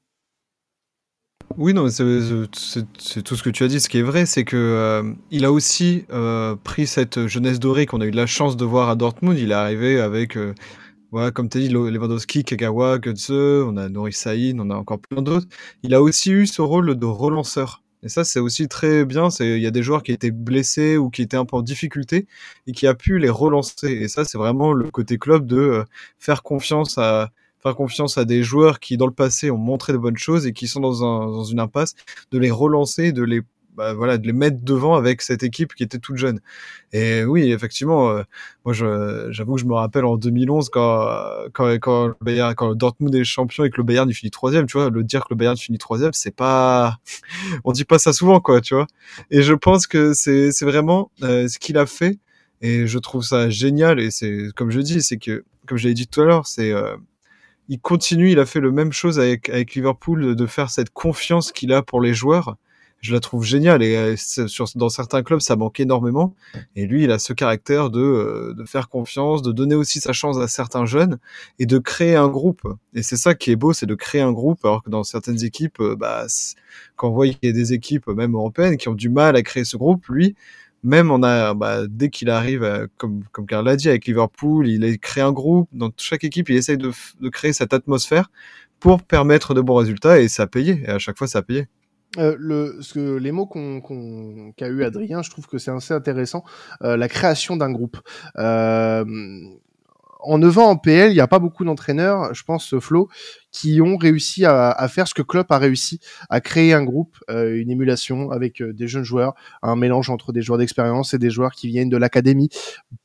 Oui, 1.57 1.73
non, 1.73 1.87
c'est 1.89 2.03
tout 3.23 3.35
ce 3.35 3.43
que 3.43 3.49
tu 3.49 3.63
as 3.63 3.67
dit. 3.67 3.79
Ce 3.79 3.87
qui 3.87 3.99
est 3.99 4.03
vrai, 4.03 4.25
c'est 4.25 4.43
que 4.43 4.57
euh, 4.57 5.13
il 5.31 5.45
a 5.45 5.51
aussi 5.51 6.05
pris 6.63 6.87
cette 6.87 7.27
jeunesse 7.27 7.59
dorée 7.59 7.85
qu'on 7.85 8.01
a 8.01 8.05
eu 8.05 8.11
la 8.11 8.25
chance 8.25 8.57
de 8.57 8.65
voir 8.65 8.89
à 8.89 8.95
Dortmund. 8.95 9.37
Il 9.37 9.51
est 9.51 9.53
arrivé 9.53 10.01
avec, 10.01 10.37
voilà, 11.11 11.31
comme 11.31 11.47
tu 11.47 11.59
as 11.59 11.61
dit, 11.61 11.69
Lewandowski, 11.69 12.43
Kagawa, 12.43 12.97
Götze, 12.97 13.29
on 13.29 13.77
a 13.77 13.87
Nori 13.87 14.13
on 14.57 14.69
a 14.71 14.75
encore 14.75 14.99
plein 14.99 15.21
d'autres. 15.21 15.47
Il 15.83 15.93
a 15.93 16.01
aussi 16.01 16.31
eu 16.31 16.47
ce 16.47 16.61
rôle 16.61 16.95
de 16.95 17.05
relanceur. 17.05 17.84
Et 18.05 18.09
ça, 18.09 18.23
c'est 18.23 18.39
aussi 18.39 18.67
très 18.67 19.03
bien. 19.03 19.29
Il 19.39 19.57
y 19.57 19.65
a 19.65 19.71
des 19.71 19.81
joueurs 19.81 20.03
qui 20.03 20.11
étaient 20.11 20.31
blessés 20.31 20.95
ou 20.95 21.09
qui 21.09 21.23
étaient 21.23 21.37
un 21.37 21.45
peu 21.45 21.57
en 21.57 21.63
difficulté 21.63 22.27
et 22.67 22.71
qui 22.71 22.85
a 22.85 22.93
pu 22.93 23.17
les 23.17 23.29
relancer. 23.29 23.87
Et 23.87 24.07
ça, 24.07 24.23
c'est 24.23 24.37
vraiment 24.37 24.73
le 24.73 24.91
côté 24.91 25.17
club 25.17 25.47
de 25.47 25.57
euh, 25.57 25.83
faire 26.19 26.43
confiance 26.43 26.99
à 26.99 27.31
faire 27.63 27.75
confiance 27.75 28.19
à 28.19 28.25
des 28.25 28.43
joueurs 28.43 28.79
qui, 28.79 28.95
dans 28.95 29.07
le 29.07 29.11
passé, 29.11 29.49
ont 29.49 29.57
montré 29.57 29.91
de 29.91 29.97
bonnes 29.97 30.17
choses 30.17 30.45
et 30.45 30.53
qui 30.53 30.67
sont 30.67 30.81
dans, 30.81 31.03
un, 31.03 31.25
dans 31.25 31.43
une 31.45 31.59
impasse, 31.59 31.95
de 32.31 32.37
les 32.37 32.51
relancer, 32.51 33.11
de 33.11 33.23
les, 33.23 33.41
bah, 33.75 33.93
voilà, 33.93 34.17
de 34.17 34.25
les 34.25 34.33
mettre 34.33 34.57
devant 34.61 34.95
avec 34.95 35.21
cette 35.21 35.43
équipe 35.43 35.73
qui 35.75 35.83
était 35.83 35.99
toute 35.99 36.17
jeune. 36.17 36.39
Et 36.93 37.23
oui, 37.23 37.51
effectivement, 37.51 38.09
euh, 38.09 38.23
moi, 38.63 38.73
j'avoue 38.73 39.55
que 39.55 39.61
je 39.61 39.65
me 39.65 39.73
rappelle 39.73 40.05
en 40.05 40.17
2011 40.17 40.69
quand, 40.69 41.07
quand, 41.53 41.69
quand, 41.79 42.07
le 42.07 42.15
Bayern, 42.21 42.55
quand 42.55 42.69
le 42.69 42.75
Dortmund 42.75 43.13
est 43.15 43.23
champion 43.23 43.65
et 43.65 43.69
que 43.69 43.77
le 43.77 43.83
Bayern 43.83 44.11
finit 44.13 44.31
troisième, 44.31 44.65
tu 44.65 44.77
vois, 44.77 44.89
le 44.89 45.03
dire 45.03 45.21
que 45.21 45.27
le 45.31 45.35
Bayern 45.35 45.57
finit 45.57 45.77
troisième, 45.77 46.13
c'est 46.13 46.35
pas, 46.35 46.99
on 47.63 47.71
dit 47.71 47.85
pas 47.85 47.99
ça 47.99 48.13
souvent, 48.13 48.39
quoi, 48.39 48.61
tu 48.61 48.75
vois. 48.75 48.87
Et 49.31 49.41
je 49.41 49.53
pense 49.53 49.87
que 49.87 50.13
c'est, 50.13 50.51
c'est 50.51 50.65
vraiment 50.65 51.11
euh, 51.23 51.47
ce 51.47 51.59
qu'il 51.59 51.77
a 51.77 51.85
fait. 51.85 52.19
Et 52.61 52.87
je 52.87 52.97
trouve 52.99 53.23
ça 53.23 53.49
génial. 53.49 53.99
Et 53.99 54.11
c'est, 54.11 54.47
comme 54.55 54.71
je 54.71 54.79
dis, 54.79 55.01
c'est 55.01 55.17
que, 55.17 55.43
comme 55.67 55.77
je 55.77 55.87
l'ai 55.87 55.93
dit 55.93 56.07
tout 56.07 56.21
à 56.21 56.25
l'heure, 56.25 56.47
c'est, 56.47 56.71
euh, 56.71 56.95
il 57.67 57.79
continue, 57.79 58.31
il 58.31 58.39
a 58.39 58.45
fait 58.45 58.59
le 58.59 58.71
même 58.71 58.91
chose 58.91 59.19
avec, 59.19 59.49
avec 59.49 59.75
Liverpool, 59.75 60.35
de 60.35 60.45
faire 60.45 60.69
cette 60.69 60.91
confiance 60.91 61.51
qu'il 61.51 61.73
a 61.73 61.81
pour 61.81 62.01
les 62.01 62.13
joueurs. 62.13 62.57
Je 63.05 63.13
la 63.13 63.19
trouve 63.19 63.43
géniale 63.43 63.83
et 63.83 63.95
euh, 63.95 64.15
dans 64.73 64.89
certains 64.89 65.21
clubs 65.21 65.39
ça 65.39 65.55
manque 65.55 65.79
énormément. 65.79 66.33
Et 66.75 66.87
lui, 66.87 67.03
il 67.03 67.11
a 67.11 67.19
ce 67.19 67.33
caractère 67.33 67.91
de, 67.91 68.01
euh, 68.01 68.53
de 68.57 68.65
faire 68.65 68.89
confiance, 68.89 69.43
de 69.43 69.51
donner 69.51 69.75
aussi 69.75 69.99
sa 69.99 70.11
chance 70.11 70.37
à 70.39 70.47
certains 70.47 70.87
jeunes 70.87 71.19
et 71.59 71.67
de 71.67 71.77
créer 71.77 72.15
un 72.15 72.27
groupe. 72.27 72.67
Et 72.95 73.03
c'est 73.03 73.15
ça 73.15 73.35
qui 73.35 73.51
est 73.51 73.55
beau, 73.55 73.73
c'est 73.73 73.85
de 73.85 73.93
créer 73.93 74.21
un 74.21 74.31
groupe. 74.31 74.65
Alors 74.65 74.81
que 74.81 74.89
dans 74.89 75.03
certaines 75.03 75.43
équipes, 75.43 75.79
euh, 75.81 75.95
bah, 75.95 76.25
quand 76.95 77.09
on 77.09 77.11
voit 77.11 77.27
des 77.43 77.73
équipes, 77.73 78.07
même 78.07 78.33
européennes, 78.33 78.77
qui 78.77 78.89
ont 78.89 78.95
du 78.95 79.09
mal 79.09 79.35
à 79.35 79.43
créer 79.43 79.65
ce 79.65 79.77
groupe, 79.77 80.07
lui, 80.07 80.35
même 80.81 81.11
on 81.11 81.21
a, 81.21 81.53
bah, 81.53 81.85
dès 81.87 82.09
qu'il 82.09 82.31
arrive, 82.31 82.87
comme, 82.97 83.23
comme 83.31 83.45
l'a 83.51 83.75
dit, 83.75 83.87
avec 83.87 84.07
Liverpool, 84.07 84.67
il 84.67 84.83
a 84.83 84.97
créé 84.97 85.23
un 85.23 85.31
groupe. 85.31 85.69
Dans 85.73 85.91
chaque 85.97 86.23
équipe, 86.23 86.49
il 86.49 86.55
essaye 86.55 86.77
de, 86.77 86.91
de 87.21 87.29
créer 87.29 87.53
cette 87.53 87.73
atmosphère 87.73 88.31
pour 88.79 89.03
permettre 89.03 89.53
de 89.53 89.61
bons 89.61 89.75
résultats 89.75 90.19
et 90.19 90.27
ça 90.27 90.43
a 90.43 90.47
payé. 90.47 90.81
Et 90.85 90.89
à 90.89 90.97
chaque 90.97 91.19
fois, 91.19 91.27
ça 91.27 91.39
a 91.39 91.43
payé. 91.43 91.67
Euh, 92.17 92.35
le, 92.39 92.77
ce 92.81 92.93
que, 92.93 93.17
les 93.17 93.31
mots 93.31 93.45
qu'on, 93.45 93.81
qu'on, 93.81 94.53
qu'a 94.55 94.67
eu 94.67 94.83
Adrien, 94.83 95.21
je 95.21 95.29
trouve 95.29 95.47
que 95.47 95.57
c'est 95.57 95.71
assez 95.71 95.93
intéressant. 95.93 96.43
Euh, 96.83 96.97
la 96.97 97.07
création 97.07 97.57
d'un 97.57 97.71
groupe. 97.71 97.97
Euh, 98.37 99.03
en 100.25 100.39
9 100.39 100.57
ans 100.57 100.69
en 100.69 100.75
PL, 100.75 101.11
il 101.11 101.13
n'y 101.13 101.21
a 101.21 101.27
pas 101.27 101.39
beaucoup 101.39 101.63
d'entraîneurs, 101.63 102.33
je 102.33 102.43
pense, 102.43 102.77
Flo, 102.79 103.09
qui 103.51 103.79
ont 103.81 103.95
réussi 103.95 104.43
à, 104.45 104.71
à 104.71 104.87
faire 104.87 105.07
ce 105.07 105.13
que 105.13 105.21
Klopp 105.21 105.51
a 105.51 105.57
réussi, 105.57 105.99
à 106.29 106.41
créer 106.41 106.73
un 106.73 106.83
groupe, 106.83 107.17
euh, 107.29 107.59
une 107.59 107.69
émulation 107.69 108.31
avec 108.31 108.61
euh, 108.61 108.73
des 108.73 108.87
jeunes 108.87 109.03
joueurs, 109.03 109.33
un 109.61 109.75
mélange 109.75 110.09
entre 110.09 110.33
des 110.33 110.41
joueurs 110.41 110.57
d'expérience 110.57 111.13
et 111.13 111.19
des 111.19 111.29
joueurs 111.29 111.51
qui 111.51 111.67
viennent 111.67 111.89
de 111.89 111.97
l'académie. 111.97 112.49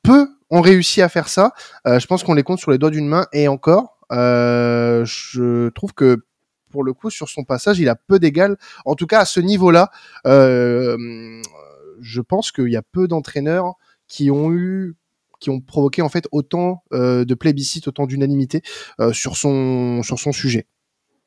Peu 0.03 0.29
ont 0.51 0.61
réussi 0.61 1.03
à 1.03 1.09
faire 1.09 1.29
ça. 1.29 1.53
Euh, 1.87 1.99
je 1.99 2.07
pense 2.07 2.25
qu'on 2.25 2.35
les 2.35 2.43
compte 2.43 2.59
sur 2.59 2.71
les 2.71 2.79
doigts 2.79 2.91
d'une 2.91 3.07
main 3.07 3.27
et 3.33 3.49
encore. 3.49 3.99
Euh, 4.13 5.05
je 5.05 5.69
trouve 5.71 5.93
que 5.93 6.25
pour 6.71 6.85
le 6.85 6.93
coup, 6.93 7.11
sur 7.11 7.29
son 7.29 7.45
passage, 7.45 7.79
il 7.79 7.89
a 7.89 7.97
peu 7.97 8.19
d'égal. 8.19 8.57
En 8.85 8.95
tout 8.95 9.07
cas, 9.07 9.21
à 9.21 9.25
ce 9.25 9.41
niveau-là, 9.41 9.91
euh, 10.27 10.97
je 12.01 12.21
pense 12.21 12.53
qu'il 12.53 12.69
y 12.69 12.77
a 12.77 12.83
peu 12.83 13.09
d'entraîneurs 13.09 13.75
qui 14.07 14.31
ont 14.31 14.53
eu 14.53 14.97
qui 15.41 15.51
ont 15.51 15.61
provoqué 15.61 16.03
en 16.03 16.09
fait 16.09 16.27
autant 16.33 16.85
euh, 16.93 17.25
de 17.25 17.35
plébiscite, 17.35 17.89
autant 17.89 18.07
d'unanimité 18.07 18.63
euh, 19.01 19.13
sur 19.13 19.37
son 19.37 20.03
sur 20.03 20.19
son 20.19 20.33
sujet. 20.33 20.67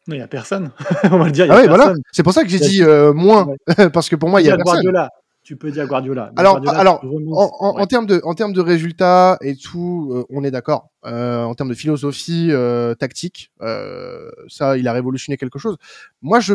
Il 0.08 0.14
n'y 0.16 0.22
a 0.22 0.28
personne. 0.28 0.72
On 1.06 1.18
va 1.18 1.26
le 1.26 1.32
dire. 1.32 1.48
Ah 1.50 1.56
ouais, 1.56 1.68
voilà. 1.68 1.94
C'est 2.12 2.24
pour 2.24 2.34
ça 2.34 2.44
que 2.44 2.50
j'ai 2.50 2.60
dit 2.60 2.84
euh, 2.84 3.14
moins 3.14 3.48
parce 3.94 4.10
que 4.10 4.16
pour 4.16 4.30
moi 4.30 4.42
il 4.42 4.48
y 4.48 4.52
a 4.52 4.56
personne. 4.56 4.84
Guardiola. 4.84 5.10
Tu 5.44 5.58
peux 5.58 5.72
dire 5.72 5.86
Guardiola. 5.88 6.32
Mais 6.34 6.40
Alors, 6.40 6.54
Guardiola, 6.62 6.80
alors. 6.80 7.04
En, 7.04 7.52
en, 7.60 7.76
Ouais. 7.76 7.82
en 7.82 7.86
termes 7.86 8.06
de 8.06 8.22
en 8.24 8.34
termes 8.34 8.54
de 8.54 8.62
résultats 8.62 9.38
et 9.42 9.56
tout, 9.58 10.12
euh, 10.14 10.26
on 10.30 10.44
est 10.44 10.52
d'accord. 10.52 10.90
Euh, 11.06 11.44
en 11.44 11.54
termes 11.54 11.70
de 11.70 11.74
philosophie 11.76 12.48
euh, 12.52 12.96
tactique, 12.96 13.52
euh, 13.62 14.30
ça, 14.48 14.78
il 14.78 14.88
a 14.88 14.94
révolutionné 14.94 15.36
quelque 15.38 15.60
chose. 15.60 15.76
Moi, 16.22 16.40
je 16.40 16.54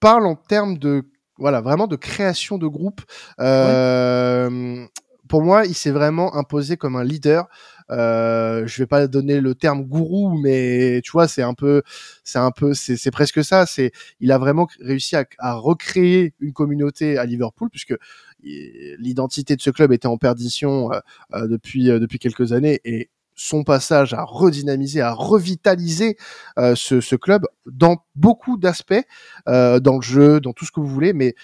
parle 0.00 0.26
en 0.26 0.34
termes 0.34 0.76
de 0.78 1.04
voilà 1.38 1.60
vraiment 1.60 1.86
de 1.86 1.96
création 1.96 2.58
de 2.58 2.66
groupe. 2.66 3.00
Euh, 3.40 4.84
Pour 5.28 5.42
moi, 5.42 5.64
il 5.64 5.74
s'est 5.74 5.92
vraiment 5.92 6.34
imposé 6.34 6.76
comme 6.76 6.96
un 6.96 7.04
leader. 7.04 7.46
Euh, 7.90 8.66
je 8.66 8.82
vais 8.82 8.86
pas 8.86 9.06
donner 9.06 9.40
le 9.40 9.54
terme 9.54 9.84
gourou, 9.84 10.38
mais 10.38 11.00
tu 11.04 11.10
vois, 11.12 11.28
c'est 11.28 11.42
un 11.42 11.54
peu, 11.54 11.82
c'est 12.24 12.38
un 12.38 12.50
peu, 12.50 12.74
c'est 12.74 13.10
presque 13.10 13.44
ça. 13.44 13.66
C'est, 13.66 13.92
il 14.20 14.32
a 14.32 14.38
vraiment 14.38 14.68
réussi 14.80 15.16
à, 15.16 15.24
à 15.38 15.54
recréer 15.54 16.34
une 16.40 16.52
communauté 16.52 17.18
à 17.18 17.24
Liverpool, 17.26 17.68
puisque 17.70 17.94
l'identité 18.42 19.56
de 19.56 19.60
ce 19.60 19.70
club 19.70 19.92
était 19.92 20.06
en 20.08 20.16
perdition 20.16 20.92
euh, 20.92 21.00
euh, 21.34 21.46
depuis 21.46 21.90
euh, 21.90 21.98
depuis 21.98 22.18
quelques 22.18 22.52
années 22.52 22.80
et 22.84 23.10
son 23.34 23.64
passage 23.64 24.12
a 24.12 24.22
redynamisé, 24.22 25.00
a 25.00 25.12
revitalisé 25.12 26.16
euh, 26.58 26.74
ce, 26.74 27.00
ce 27.00 27.16
club 27.16 27.46
dans 27.64 28.04
beaucoup 28.14 28.58
d'aspects, 28.58 29.02
euh, 29.48 29.80
dans 29.80 29.96
le 29.96 30.02
jeu, 30.02 30.40
dans 30.40 30.52
tout 30.52 30.66
ce 30.66 30.72
que 30.72 30.80
vous 30.80 30.86
voulez, 30.86 31.14
mais 31.14 31.34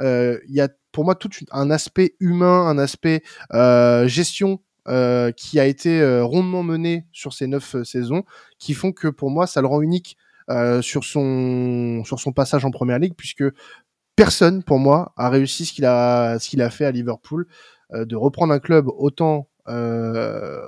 euh, 0.00 0.38
il 0.48 0.54
y 0.54 0.60
a 0.60 0.68
pour 0.92 1.04
moi 1.06 1.14
tout 1.14 1.30
un 1.52 1.70
aspect 1.70 2.14
humain, 2.20 2.66
un 2.66 2.78
aspect 2.78 3.22
gestion 4.06 4.60
euh, 4.88 5.32
qui 5.32 5.58
a 5.60 5.66
été 5.66 6.00
euh, 6.00 6.24
rondement 6.24 6.62
mené 6.62 7.06
sur 7.12 7.32
ces 7.32 7.46
neuf 7.46 7.74
euh, 7.74 7.84
saisons, 7.84 8.24
qui 8.58 8.74
font 8.74 8.92
que 8.92 9.08
pour 9.08 9.30
moi 9.30 9.46
ça 9.46 9.60
le 9.60 9.66
rend 9.66 9.80
unique 9.80 10.16
euh, 10.50 10.80
sur 10.82 11.04
son 11.04 12.02
sur 12.04 12.20
son 12.20 12.32
passage 12.32 12.64
en 12.64 12.70
première 12.70 12.98
ligue, 12.98 13.14
puisque 13.16 13.44
personne 14.14 14.62
pour 14.62 14.78
moi 14.78 15.12
a 15.16 15.28
réussi 15.28 15.66
ce 15.66 15.72
qu'il 15.72 15.84
a 15.84 16.38
ce 16.38 16.48
qu'il 16.48 16.62
a 16.62 16.70
fait 16.70 16.84
à 16.84 16.90
Liverpool. 16.90 17.46
de 17.92 18.16
reprendre 18.16 18.52
un 18.52 18.58
club 18.58 18.88
autant 18.88 19.48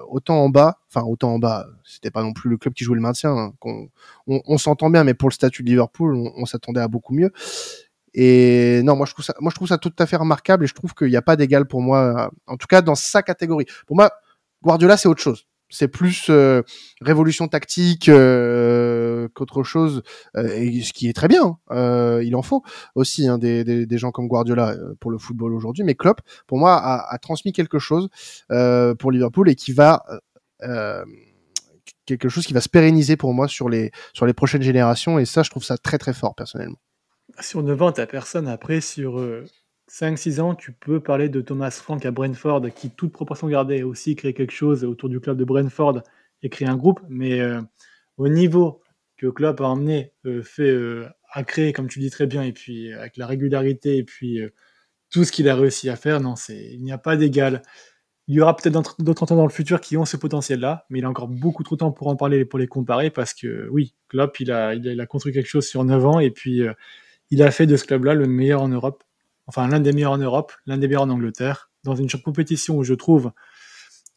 autant 0.08 0.42
en 0.44 0.48
bas, 0.48 0.78
enfin 0.88 1.06
autant 1.06 1.34
en 1.34 1.38
bas, 1.38 1.66
c'était 1.84 2.10
pas 2.10 2.22
non 2.22 2.32
plus 2.32 2.50
le 2.50 2.56
club 2.56 2.74
qui 2.74 2.84
jouait 2.84 2.96
le 2.96 3.02
maintien. 3.02 3.30
Hein, 3.30 3.52
on, 3.62 3.88
on 4.26 4.58
s'entend 4.58 4.90
bien, 4.90 5.04
mais 5.04 5.14
pour 5.14 5.28
le 5.28 5.34
statut 5.34 5.62
de 5.62 5.68
Liverpool, 5.68 6.14
on, 6.14 6.44
s'attendait 6.46 6.80
à 6.80 6.88
beaucoup 6.88 7.14
mieux. 7.14 7.32
Et 8.14 8.82
non, 8.84 8.96
moi 8.96 9.06
je 9.06 9.12
trouve 9.12 9.68
ça, 9.68 9.78
tout 9.78 9.92
à 9.98 10.06
fait 10.06 10.16
remarquable 10.16 10.64
et 10.64 10.66
je 10.66 10.74
trouve 10.74 10.94
qu'il 10.94 11.08
n'y 11.08 11.16
a 11.16 11.22
pas 11.22 11.36
d'égal 11.36 11.66
pour 11.66 11.82
moi, 11.82 12.30
en 12.46 12.56
tout 12.56 12.66
cas 12.66 12.82
dans 12.82 12.94
sa 12.94 13.22
catégorie. 13.22 13.66
Pour 13.86 13.96
moi, 13.96 14.10
Guardiola 14.62 14.96
c'est 14.96 15.08
autre 15.08 15.22
chose 15.22 15.46
c'est 15.70 15.88
plus 15.88 16.26
euh, 16.30 16.62
révolution 17.00 17.48
tactique 17.48 18.08
euh, 18.08 19.28
qu'autre 19.34 19.62
chose, 19.62 20.02
euh, 20.36 20.48
et 20.56 20.82
ce 20.82 20.92
qui 20.92 21.08
est 21.08 21.12
très 21.12 21.28
bien. 21.28 21.58
Hein. 21.70 22.20
il 22.22 22.34
en 22.36 22.42
faut 22.42 22.62
aussi 22.94 23.28
hein, 23.28 23.38
des, 23.38 23.86
gens 23.98 24.10
comme 24.10 24.28
Guardiola 24.28 24.76
pour 25.00 25.10
le 25.10 25.18
football 25.18 25.54
aujourd'hui, 25.54 25.84
mais 25.84 25.94
Klopp, 25.94 26.20
pour 26.46 26.58
moi, 26.58 26.76
a, 26.76 27.12
a 27.12 27.18
transmis 27.18 27.52
quelque 27.52 27.78
chose 27.78 28.08
pour 28.98 29.10
Liverpool 29.10 29.48
et 29.48 29.54
qui 29.54 29.72
va 29.72 30.04
quelque 32.06 32.28
chose 32.28 32.46
qui 32.46 32.54
va 32.54 32.60
se 32.60 32.68
pérenniser 32.68 33.16
pour 33.16 33.34
moi 33.34 33.48
sur 33.48 33.68
les 33.68 33.90
sur 34.14 34.26
les 34.26 34.32
prochaines 34.32 34.62
générations, 34.62 35.18
et 35.18 35.26
ça, 35.26 35.42
je 35.42 35.50
trouve 35.50 35.64
ça 35.64 35.76
très 35.76 35.98
très 35.98 36.14
fort 36.14 36.34
personnellement. 36.34 36.78
Sur 37.40 37.62
9 37.62 37.82
ans, 37.82 37.92
t'as 37.92 38.06
personne 38.06 38.48
après 38.48 38.80
sur 38.80 39.20
5-6 39.88 40.40
ans, 40.40 40.54
tu 40.54 40.72
peux 40.72 41.00
parler 41.00 41.28
de 41.28 41.40
Thomas 41.40 41.70
Frank 41.70 42.04
à 42.04 42.10
Brentford, 42.10 42.62
qui, 42.74 42.90
toute 42.90 43.12
proportion 43.12 43.48
gardée, 43.48 43.80
a 43.80 43.86
aussi 43.86 44.16
créé 44.16 44.34
quelque 44.34 44.52
chose 44.52 44.84
autour 44.84 45.08
du 45.08 45.20
club 45.20 45.38
de 45.38 45.44
Brentford 45.44 46.02
et 46.42 46.48
créé 46.48 46.68
un 46.68 46.76
groupe. 46.76 47.00
Mais 47.08 47.40
euh, 47.40 47.60
au 48.16 48.28
niveau 48.28 48.82
que 49.16 49.26
Klopp 49.26 49.60
a 49.60 49.64
emmené, 49.64 50.12
euh, 50.26 50.42
fait, 50.42 50.70
euh, 50.70 51.08
a 51.32 51.42
créé, 51.42 51.72
comme 51.72 51.88
tu 51.88 52.00
dis 52.00 52.10
très 52.10 52.26
bien, 52.26 52.42
et 52.42 52.52
puis 52.52 52.92
avec 52.92 53.16
la 53.16 53.26
régularité, 53.26 53.96
et 53.96 54.04
puis 54.04 54.40
tout 55.10 55.24
ce 55.24 55.32
qu'il 55.32 55.48
a 55.48 55.56
réussi 55.56 55.88
à 55.88 55.96
faire, 55.96 56.20
non, 56.20 56.34
il 56.48 56.82
n'y 56.82 56.92
a 56.92 56.98
pas 56.98 57.16
d'égal. 57.16 57.62
Il 58.28 58.34
y 58.34 58.40
aura 58.40 58.54
peut-être 58.54 59.00
d'autres 59.02 59.22
ententes 59.22 59.38
dans 59.38 59.46
le 59.46 59.50
futur 59.50 59.80
qui 59.80 59.96
ont 59.96 60.04
ce 60.04 60.18
potentiel-là, 60.18 60.86
mais 60.90 60.98
il 60.98 61.04
a 61.04 61.10
encore 61.10 61.28
beaucoup 61.28 61.64
trop 61.64 61.76
de 61.76 61.80
temps 61.80 61.92
pour 61.92 62.08
en 62.08 62.16
parler, 62.16 62.44
pour 62.44 62.58
les 62.58 62.66
comparer, 62.66 63.10
parce 63.10 63.32
que 63.32 63.68
oui, 63.70 63.94
Klopp, 64.08 64.38
il 64.40 64.52
a, 64.52 64.74
il 64.74 65.00
a, 65.00 65.06
construit 65.06 65.32
quelque 65.32 65.48
chose 65.48 65.66
sur 65.66 65.82
9 65.84 66.06
ans, 66.06 66.20
et 66.20 66.30
puis 66.30 66.62
il 67.30 67.42
a 67.42 67.50
fait 67.50 67.66
de 67.66 67.76
ce 67.76 67.84
club-là 67.84 68.14
le 68.14 68.26
meilleur 68.26 68.62
en 68.62 68.68
Europe 68.68 69.04
enfin 69.48 69.66
l'un 69.66 69.80
des 69.80 69.92
meilleurs 69.92 70.12
en 70.12 70.18
Europe, 70.18 70.52
l'un 70.66 70.78
des 70.78 70.86
meilleurs 70.86 71.02
en 71.02 71.10
Angleterre, 71.10 71.70
dans 71.82 71.96
une 71.96 72.08
compétition 72.08 72.76
où 72.76 72.84
je 72.84 72.94
trouve, 72.94 73.32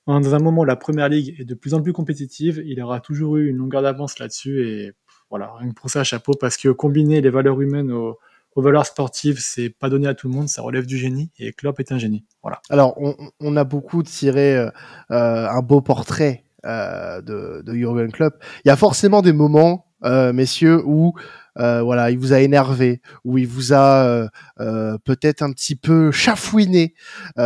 dans 0.06 0.36
un 0.36 0.40
moment 0.40 0.62
où 0.62 0.66
la 0.66 0.76
Première 0.76 1.10
Ligue 1.10 1.36
est 1.40 1.46
de 1.46 1.56
plus 1.56 1.74
en 1.74 1.82
plus 1.82 1.94
compétitive, 1.94 2.62
il 2.66 2.82
aura 2.82 3.00
toujours 3.00 3.38
eu 3.38 3.50
une 3.50 3.58
longueur 3.58 3.82
d'avance 3.82 4.20
là-dessus 4.20 4.68
et 4.68 4.92
voilà, 5.30 5.54
rien 5.58 5.70
que 5.70 5.74
pour 5.74 5.90
ça, 5.90 6.04
chapeau, 6.04 6.34
parce 6.38 6.58
que 6.58 6.68
combiner 6.70 7.22
les 7.22 7.30
valeurs 7.30 7.62
humaines 7.62 7.92
aux, 7.92 8.20
valeurs 8.58 8.86
sportives, 8.86 9.40
c'est 9.40 9.70
pas 9.70 9.90
donné 9.90 10.08
à 10.08 10.14
tout 10.14 10.28
le 10.28 10.34
monde, 10.34 10.50
ça 10.50 10.62
relève 10.62 10.86
du 10.86 10.98
génie, 10.98 11.32
et 11.40 11.54
Klopp 11.54 11.80
est 11.80 11.94
un 11.94 11.98
génie. 11.98 12.26
Voilà. 12.44 12.62
Alors, 12.70 13.00
on, 13.40 13.56
a 13.56 13.64
beaucoup 13.64 14.04
tiré 14.04 14.58
euh, 14.58 14.70
euh, 15.12 15.48
un 15.48 15.62
beau 15.62 15.80
portrait 15.80 16.44
euh, 16.66 17.22
de, 17.22 17.62
de 17.66 17.74
Jurgen 17.74 18.12
Klopp. 18.12 18.44
Il 18.66 18.68
y 18.68 18.72
a 18.72 18.76
forcément 18.76 19.22
des 19.22 19.32
moments, 19.32 19.91
messieurs, 20.04 20.82
où 20.86 21.14
euh, 21.60 21.82
voilà, 21.82 22.12
il 22.12 22.18
vous 22.18 22.34
a 22.34 22.40
énervé 22.40 23.02
ou 23.26 23.38
il 23.38 23.48
vous 23.48 23.74
a 23.74 24.06
euh, 24.06 24.28
euh, 24.60 24.98
peut-être 25.04 25.42
un 25.42 25.52
petit 25.52 25.76
peu 25.76 26.12
chafouiné, 26.12 26.94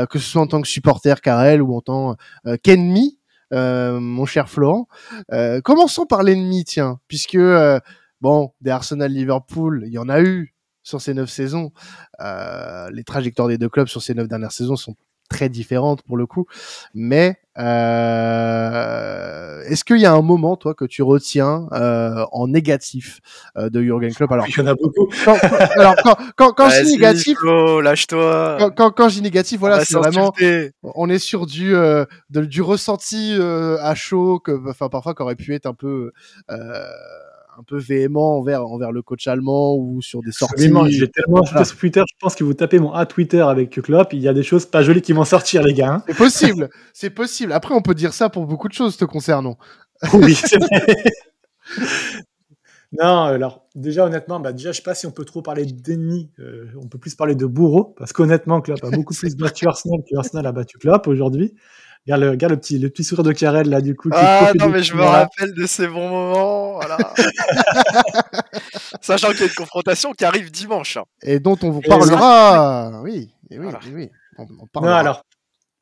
que 0.10 0.20
ce 0.20 0.30
soit 0.30 0.42
en 0.42 0.48
tant 0.48 0.62
que 0.62 0.68
supporter 0.68 1.22
Karel 1.22 1.62
ou 1.62 1.76
en 1.76 1.82
tant 1.82 2.16
qu'ennemi, 2.64 3.20
mon 3.52 4.26
cher 4.26 4.50
Florent. 4.50 4.88
commençons 5.64 6.06
par 6.06 6.24
l'ennemi, 6.24 6.64
tiens, 6.66 7.00
puisque 7.08 7.40
bon, 8.22 8.52
des 8.62 8.72
Arsenal 8.72 9.12
Liverpool, 9.12 9.84
il 9.86 9.94
y 9.94 9.98
en 9.98 10.10
a 10.10 10.22
eu 10.22 10.54
sur 10.84 11.02
ces 11.02 11.14
neuf 11.14 11.30
saisons. 11.30 11.72
les 12.20 13.04
trajectoires 13.04 13.48
des 13.48 13.58
deux 13.58 13.70
clubs 13.70 13.88
sur 13.88 14.02
ces 14.02 14.14
neuf 14.14 14.28
dernières 14.28 14.52
saisons 14.52 14.76
sont 14.76 14.96
très 15.30 15.50
différentes 15.50 16.02
pour 16.04 16.18
le 16.18 16.26
coup. 16.26 16.46
Mais 16.94 17.38
euh, 17.58 18.84
est-ce 19.64 19.86
qu'il 19.86 20.00
y 20.00 20.06
a 20.06 20.12
un 20.12 20.22
moment, 20.22 20.58
toi, 20.58 20.74
que 20.74 20.84
tu 20.86 21.02
retiens 21.04 21.68
euh, 21.72 22.26
en 22.32 22.48
négatif 22.48 23.22
euh, 23.58 23.70
de 23.70 23.82
Jurgen 23.82 24.14
Klopp? 24.14 24.32
Alors, 24.32 24.48
il 24.48 24.58
y 24.58 24.62
en 24.62 24.68
a 24.68 24.76
beaucoup. 24.76 25.08
Quand, 25.24 25.38
alors, 25.78 25.96
quand, 26.04 26.18
quand, 26.36 26.52
quand 26.52 26.70
je 26.70 26.82
dis 26.84 26.94
négatif, 26.94 27.38
lâche-toi. 27.82 28.58
Quand, 28.60 28.72
quand, 28.72 28.92
quand, 28.92 29.10
je 29.10 29.16
dis 29.16 29.22
négatif, 29.22 29.60
voilà, 29.60 29.84
c'est 29.86 29.96
vraiment, 29.96 30.34
on 30.84 31.10
est 31.10 31.20
sur 31.20 31.46
du 31.46 31.76
euh, 31.76 32.06
de, 32.30 32.44
du 32.46 32.62
ressenti 32.62 33.36
euh, 33.40 33.78
à 33.82 33.96
chaud, 33.96 34.40
que, 34.40 34.70
enfin, 34.70 34.90
parfois, 34.90 35.14
qu'aurait 35.14 35.36
pu 35.36 35.54
être 35.54 35.66
un 35.66 35.74
peu 35.74 36.12
un 37.58 37.64
peu 37.64 37.78
véhément 37.78 38.38
envers, 38.38 38.66
envers 38.66 38.92
le 38.92 39.02
coach 39.02 39.28
allemand 39.28 39.76
ou 39.76 40.02
sur 40.02 40.22
des 40.22 40.32
sorties. 40.32 40.70
J'ai 40.90 41.10
tellement 41.10 41.44
sur 41.44 41.78
Twitter, 41.78 42.02
je 42.08 42.16
pense 42.20 42.36
que 42.36 42.44
vous 42.44 42.54
tapez 42.54 42.80
mon 42.80 42.92
A 42.92 43.06
Twitter 43.06 43.42
avec 43.42 43.82
Klopp, 43.82 44.14
il 44.14 44.20
y 44.20 44.28
a 44.28 44.34
des 44.34 44.44
choses 44.44 44.66
pas 44.66 44.84
jolies 44.84 45.02
qui 45.02 45.14
vont 45.14 45.26
sortir, 45.26 45.64
les 45.64 45.74
gars. 45.74 45.94
Hein. 45.94 46.04
C'est 46.08 46.18
possible, 46.18 46.70
c'est 46.94 47.10
possible. 47.10 47.54
Après, 47.54 47.74
on 47.74 47.82
peut 47.82 47.96
dire 47.96 48.14
ça 48.14 48.30
pour 48.30 48.46
beaucoup 48.46 48.68
de 48.68 48.74
choses 48.74 48.98
te 48.98 49.06
concernant. 49.06 49.58
Oui, 50.14 50.36
c'est 50.36 50.58
vrai. 50.58 50.96
non, 52.92 53.24
alors 53.24 53.66
déjà 53.76 54.06
honnêtement, 54.06 54.40
bah 54.40 54.54
déjà 54.54 54.72
je 54.72 54.78
sais 54.78 54.84
pas 54.84 54.96
si 54.96 55.08
on 55.08 55.12
peut 55.12 55.26
trop 55.26 55.42
parler 55.42 55.66
d'ennemis, 55.66 56.30
euh, 56.40 56.68
on 56.82 56.88
peut 56.88 56.98
plus 56.98 57.16
parler 57.16 57.36
de 57.36 57.46
bourreau 57.46 57.96
parce 57.98 58.14
qu'honnêtement 58.14 58.62
Klopp 58.62 58.84
a 58.84 58.90
beaucoup 58.90 59.14
plus 59.20 59.36
battu 59.36 59.68
Arsenal 59.68 60.02
que 60.10 60.18
Arsenal 60.18 60.46
a 60.46 60.52
battu 60.52 60.78
Klopp 60.78 61.08
aujourd'hui. 61.08 61.56
Regarde 62.06 62.22
le, 62.22 62.30
regarde 62.30 62.54
le 62.54 62.60
petit, 62.60 62.78
le 62.78 62.90
petit 62.90 63.04
sourire 63.04 63.24
de 63.24 63.32
Karel 63.32 63.68
là, 63.68 63.82
du 63.82 63.96
coup. 63.96 64.10
Ah 64.14 64.52
non, 64.60 64.70
mais 64.70 64.84
je 64.84 64.96
me 64.96 65.02
rappelle 65.02 65.56
de 65.56 65.66
ces 65.66 65.88
bons 65.88 66.08
moments. 66.08 66.74
Voilà. 66.76 66.98
Sachant 69.02 69.32
qu'il 69.32 69.40
y 69.40 69.44
a 69.44 69.48
une 69.48 69.54
confrontation 69.54 70.14
qui 70.14 70.24
arrive 70.24 70.52
dimanche. 70.52 70.98
Hein. 70.98 71.04
Et 71.24 71.40
dont 71.40 71.58
on 71.64 71.72
vous 71.72 71.82
parlera. 71.82 73.02
Oui, 73.02 73.34
et 73.50 73.58
oui, 73.58 73.68
oui. 73.92 74.10
On, 74.38 74.46
Non, 74.82 74.90
alors, 74.90 75.24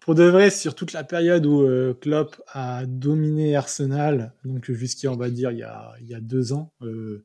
pour 0.04 0.16
de 0.16 0.24
vrai, 0.24 0.50
sur 0.50 0.76
toute 0.76 0.94
la 0.94 1.04
période 1.04 1.46
où 1.46 1.62
euh, 1.62 1.98
Klopp 2.00 2.42
a 2.54 2.86
dominé 2.86 3.56
Arsenal, 3.56 4.34
donc 4.46 4.72
jusqu'à, 4.72 5.12
on 5.12 5.18
va 5.18 5.30
dire, 5.30 5.52
il 5.52 5.60
y 5.60 5.64
a, 5.64 5.94
il 6.02 6.08
y 6.08 6.14
a 6.14 6.22
deux 6.22 6.54
ans, 6.54 6.72
euh, 6.84 7.24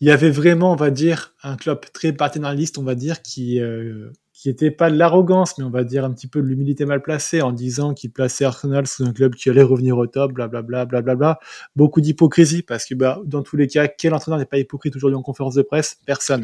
il 0.00 0.08
y 0.08 0.10
avait 0.10 0.30
vraiment, 0.30 0.72
on 0.72 0.76
va 0.76 0.90
dire, 0.90 1.34
un 1.42 1.56
Klopp 1.56 1.92
très 1.92 2.12
paternaliste, 2.12 2.78
on 2.78 2.82
va 2.82 2.94
dire, 2.94 3.22
qui, 3.22 3.60
euh, 3.60 4.10
qui 4.40 4.48
était 4.48 4.70
pas 4.70 4.90
de 4.90 4.96
l'arrogance, 4.96 5.58
mais 5.58 5.64
on 5.64 5.70
va 5.70 5.84
dire 5.84 6.02
un 6.02 6.12
petit 6.14 6.26
peu 6.26 6.40
de 6.40 6.46
l'humilité 6.46 6.86
mal 6.86 7.02
placée 7.02 7.42
en 7.42 7.52
disant 7.52 7.92
qu'il 7.92 8.10
plaçait 8.10 8.46
Arsenal 8.46 8.86
sous 8.86 9.04
un 9.04 9.12
club 9.12 9.34
qui 9.34 9.50
allait 9.50 9.62
revenir 9.62 9.98
au 9.98 10.06
top, 10.06 10.32
blablabla, 10.32 10.86
blablabla. 10.86 11.38
Beaucoup 11.76 12.00
d'hypocrisie 12.00 12.62
parce 12.62 12.86
que 12.86 12.94
bah, 12.94 13.20
dans 13.26 13.42
tous 13.42 13.58
les 13.58 13.66
cas, 13.66 13.86
quel 13.86 14.14
entraîneur 14.14 14.38
n'est 14.38 14.46
pas 14.46 14.56
hypocrite 14.56 14.96
aujourd'hui 14.96 15.18
en 15.18 15.22
conférence 15.22 15.56
de 15.56 15.60
presse? 15.60 15.98
Personne. 16.06 16.42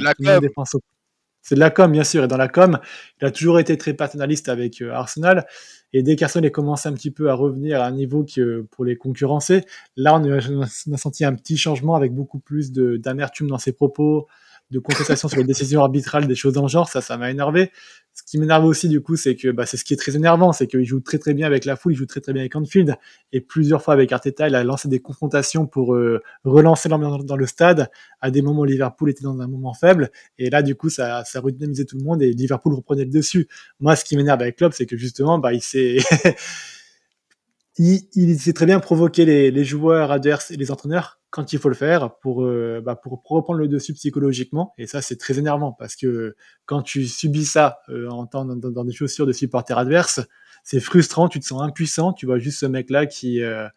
C'est 1.40 1.54
de 1.54 1.60
la 1.60 1.70
com, 1.70 1.90
bien 1.90 2.04
sûr. 2.04 2.22
Et 2.24 2.28
dans 2.28 2.36
la 2.36 2.48
com, 2.48 2.78
il 3.18 3.24
a 3.24 3.30
toujours 3.30 3.60
été 3.60 3.78
très 3.78 3.94
paternaliste 3.94 4.50
avec 4.50 4.82
euh, 4.82 4.90
Arsenal. 4.92 5.46
Et 5.94 6.02
dès 6.02 6.16
qu'Arsenal 6.16 6.44
est 6.44 6.50
commencé 6.50 6.90
un 6.90 6.92
petit 6.92 7.10
peu 7.10 7.30
à 7.30 7.34
revenir 7.34 7.80
à 7.80 7.86
un 7.86 7.92
niveau 7.92 8.26
que, 8.26 8.66
pour 8.72 8.84
les 8.84 8.96
concurrencer, 8.96 9.62
là, 9.96 10.14
on 10.16 10.24
a, 10.30 10.38
on 10.50 10.92
a 10.92 10.96
senti 10.98 11.24
un 11.24 11.34
petit 11.34 11.56
changement 11.56 11.94
avec 11.94 12.12
beaucoup 12.12 12.40
plus 12.40 12.72
d'amertume 12.72 13.46
dans 13.46 13.56
ses 13.56 13.72
propos, 13.72 14.26
de 14.70 14.78
contestation 14.80 15.28
sur 15.28 15.38
les 15.38 15.44
décisions 15.44 15.80
arbitrales, 15.80 16.26
des 16.26 16.34
choses 16.34 16.54
dans 16.54 16.62
le 16.62 16.68
genre, 16.68 16.88
ça, 16.88 17.00
ça 17.00 17.16
m'a 17.16 17.30
énervé. 17.30 17.70
Ce 18.12 18.22
qui 18.24 18.38
m'énerve 18.38 18.64
aussi, 18.64 18.88
du 18.88 19.00
coup, 19.00 19.16
c'est 19.16 19.36
que 19.36 19.48
bah, 19.48 19.66
c'est 19.66 19.76
ce 19.76 19.84
qui 19.84 19.94
est 19.94 19.96
très 19.96 20.16
énervant, 20.16 20.52
c'est 20.52 20.66
qu'il 20.66 20.84
joue 20.84 21.00
très 21.00 21.18
très 21.18 21.34
bien 21.34 21.46
avec 21.46 21.64
la 21.64 21.76
foule, 21.76 21.92
il 21.92 21.96
joue 21.96 22.06
très 22.06 22.20
très 22.20 22.32
bien 22.32 22.42
avec 22.42 22.56
Anfield, 22.56 22.96
et 23.32 23.40
plusieurs 23.40 23.82
fois 23.82 23.94
avec 23.94 24.10
Arteta, 24.10 24.48
il 24.48 24.54
a 24.54 24.64
lancé 24.64 24.88
des 24.88 24.98
confrontations 24.98 25.66
pour 25.66 25.94
euh, 25.94 26.20
relancer 26.44 26.88
l'ambiance 26.88 27.24
dans 27.24 27.36
le 27.36 27.46
stade, 27.46 27.90
à 28.20 28.30
des 28.30 28.42
moments 28.42 28.62
où 28.62 28.64
Liverpool 28.64 29.10
était 29.10 29.22
dans 29.22 29.38
un 29.40 29.46
moment 29.46 29.74
faible, 29.74 30.10
et 30.38 30.50
là, 30.50 30.62
du 30.62 30.74
coup, 30.74 30.88
ça, 30.88 31.24
ça 31.24 31.40
redynamisait 31.40 31.84
tout 31.84 31.98
le 31.98 32.04
monde, 32.04 32.22
et 32.22 32.32
Liverpool 32.32 32.74
reprenait 32.74 33.04
le 33.04 33.10
dessus. 33.10 33.48
Moi, 33.78 33.94
ce 33.94 34.04
qui 34.04 34.16
m'énerve 34.16 34.40
avec 34.40 34.56
Klopp, 34.56 34.72
c'est 34.72 34.86
que 34.86 34.96
justement, 34.96 35.38
bah, 35.38 35.52
il 35.52 35.62
s'est... 35.62 35.98
il, 37.78 38.00
il 38.14 38.54
très 38.54 38.66
bien 38.66 38.80
provoquer 38.80 39.24
les, 39.24 39.50
les 39.50 39.64
joueurs 39.64 40.10
adverses 40.10 40.50
et 40.50 40.56
les 40.56 40.70
entraîneurs 40.70 41.20
quand 41.36 41.52
il 41.52 41.58
faut 41.58 41.68
le 41.68 41.74
faire 41.74 42.16
pour, 42.16 42.44
euh, 42.44 42.80
bah, 42.82 42.96
pour, 42.96 43.20
reprendre 43.22 43.58
le 43.58 43.68
dessus 43.68 43.92
psychologiquement. 43.92 44.72
Et 44.78 44.86
ça, 44.86 45.02
c'est 45.02 45.16
très 45.16 45.38
énervant 45.38 45.70
parce 45.70 45.94
que 45.94 46.34
quand 46.64 46.80
tu 46.80 47.04
subis 47.04 47.44
ça 47.44 47.80
euh, 47.90 48.08
en 48.08 48.26
temps, 48.26 48.46
dans, 48.46 48.84
des 48.84 48.92
chaussures 48.92 49.26
de 49.26 49.32
supporters 49.32 49.76
adverses, 49.76 50.22
c'est 50.64 50.80
frustrant, 50.80 51.28
tu 51.28 51.38
te 51.38 51.44
sens 51.44 51.60
impuissant, 51.60 52.14
tu 52.14 52.24
vois 52.24 52.38
juste 52.38 52.60
ce 52.60 52.64
mec-là 52.64 53.04
qui, 53.04 53.42
euh, 53.42 53.68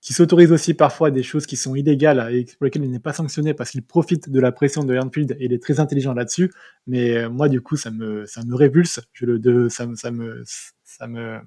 qui 0.00 0.14
s'autorise 0.14 0.50
aussi 0.50 0.74
parfois 0.74 1.12
des 1.12 1.22
choses 1.22 1.46
qui 1.46 1.54
sont 1.54 1.76
illégales 1.76 2.28
et 2.34 2.44
pour 2.44 2.64
lesquelles 2.64 2.84
il 2.84 2.90
n'est 2.90 2.98
pas 2.98 3.12
sanctionné 3.12 3.54
parce 3.54 3.70
qu'il 3.70 3.84
profite 3.84 4.28
de 4.28 4.40
la 4.40 4.50
pression 4.50 4.82
de 4.82 4.98
Anfield 4.98 5.36
et 5.38 5.44
il 5.44 5.52
est 5.52 5.62
très 5.62 5.78
intelligent 5.78 6.12
là-dessus. 6.12 6.52
Mais 6.88 7.28
moi, 7.28 7.48
du 7.48 7.60
coup, 7.60 7.76
ça 7.76 7.92
me, 7.92 8.26
ça 8.26 8.42
me 8.44 8.56
révulse. 8.56 8.98
Je 9.12 9.26
le, 9.26 9.38
de, 9.38 9.68
ça, 9.68 9.86
ça 9.94 10.10
me, 10.10 10.42
ça 10.44 11.06
me, 11.06 11.06
ça 11.06 11.06
me 11.06 11.38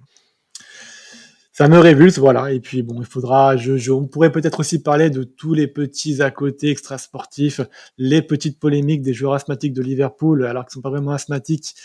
révulse, 1.66 2.18
voilà. 2.18 2.52
Et 2.52 2.60
puis 2.60 2.84
bon, 2.84 3.02
il 3.02 3.06
faudra, 3.06 3.58
je, 3.58 3.92
on 3.92 4.08
pourrait 4.08 4.32
peut-être 4.32 4.62
aussi 4.62 4.82
parler 4.82 5.10
de 5.10 5.24
tous 5.24 5.54
les 5.54 5.68
petits 5.68 6.22
à 6.22 6.32
côté 6.32 6.70
extra-sportifs, 6.70 7.62
les 7.98 8.22
petites 8.22 8.60
polémiques 8.60 9.02
des 9.02 9.14
joueurs 9.14 9.34
asthmatiques 9.34 9.74
de 9.74 9.82
Liverpool, 9.82 10.46
alors 10.46 10.66
qu'ils 10.66 10.74
sont 10.74 10.82
pas 10.82 10.90
vraiment 10.90 11.12
asthmatiques, 11.12 11.76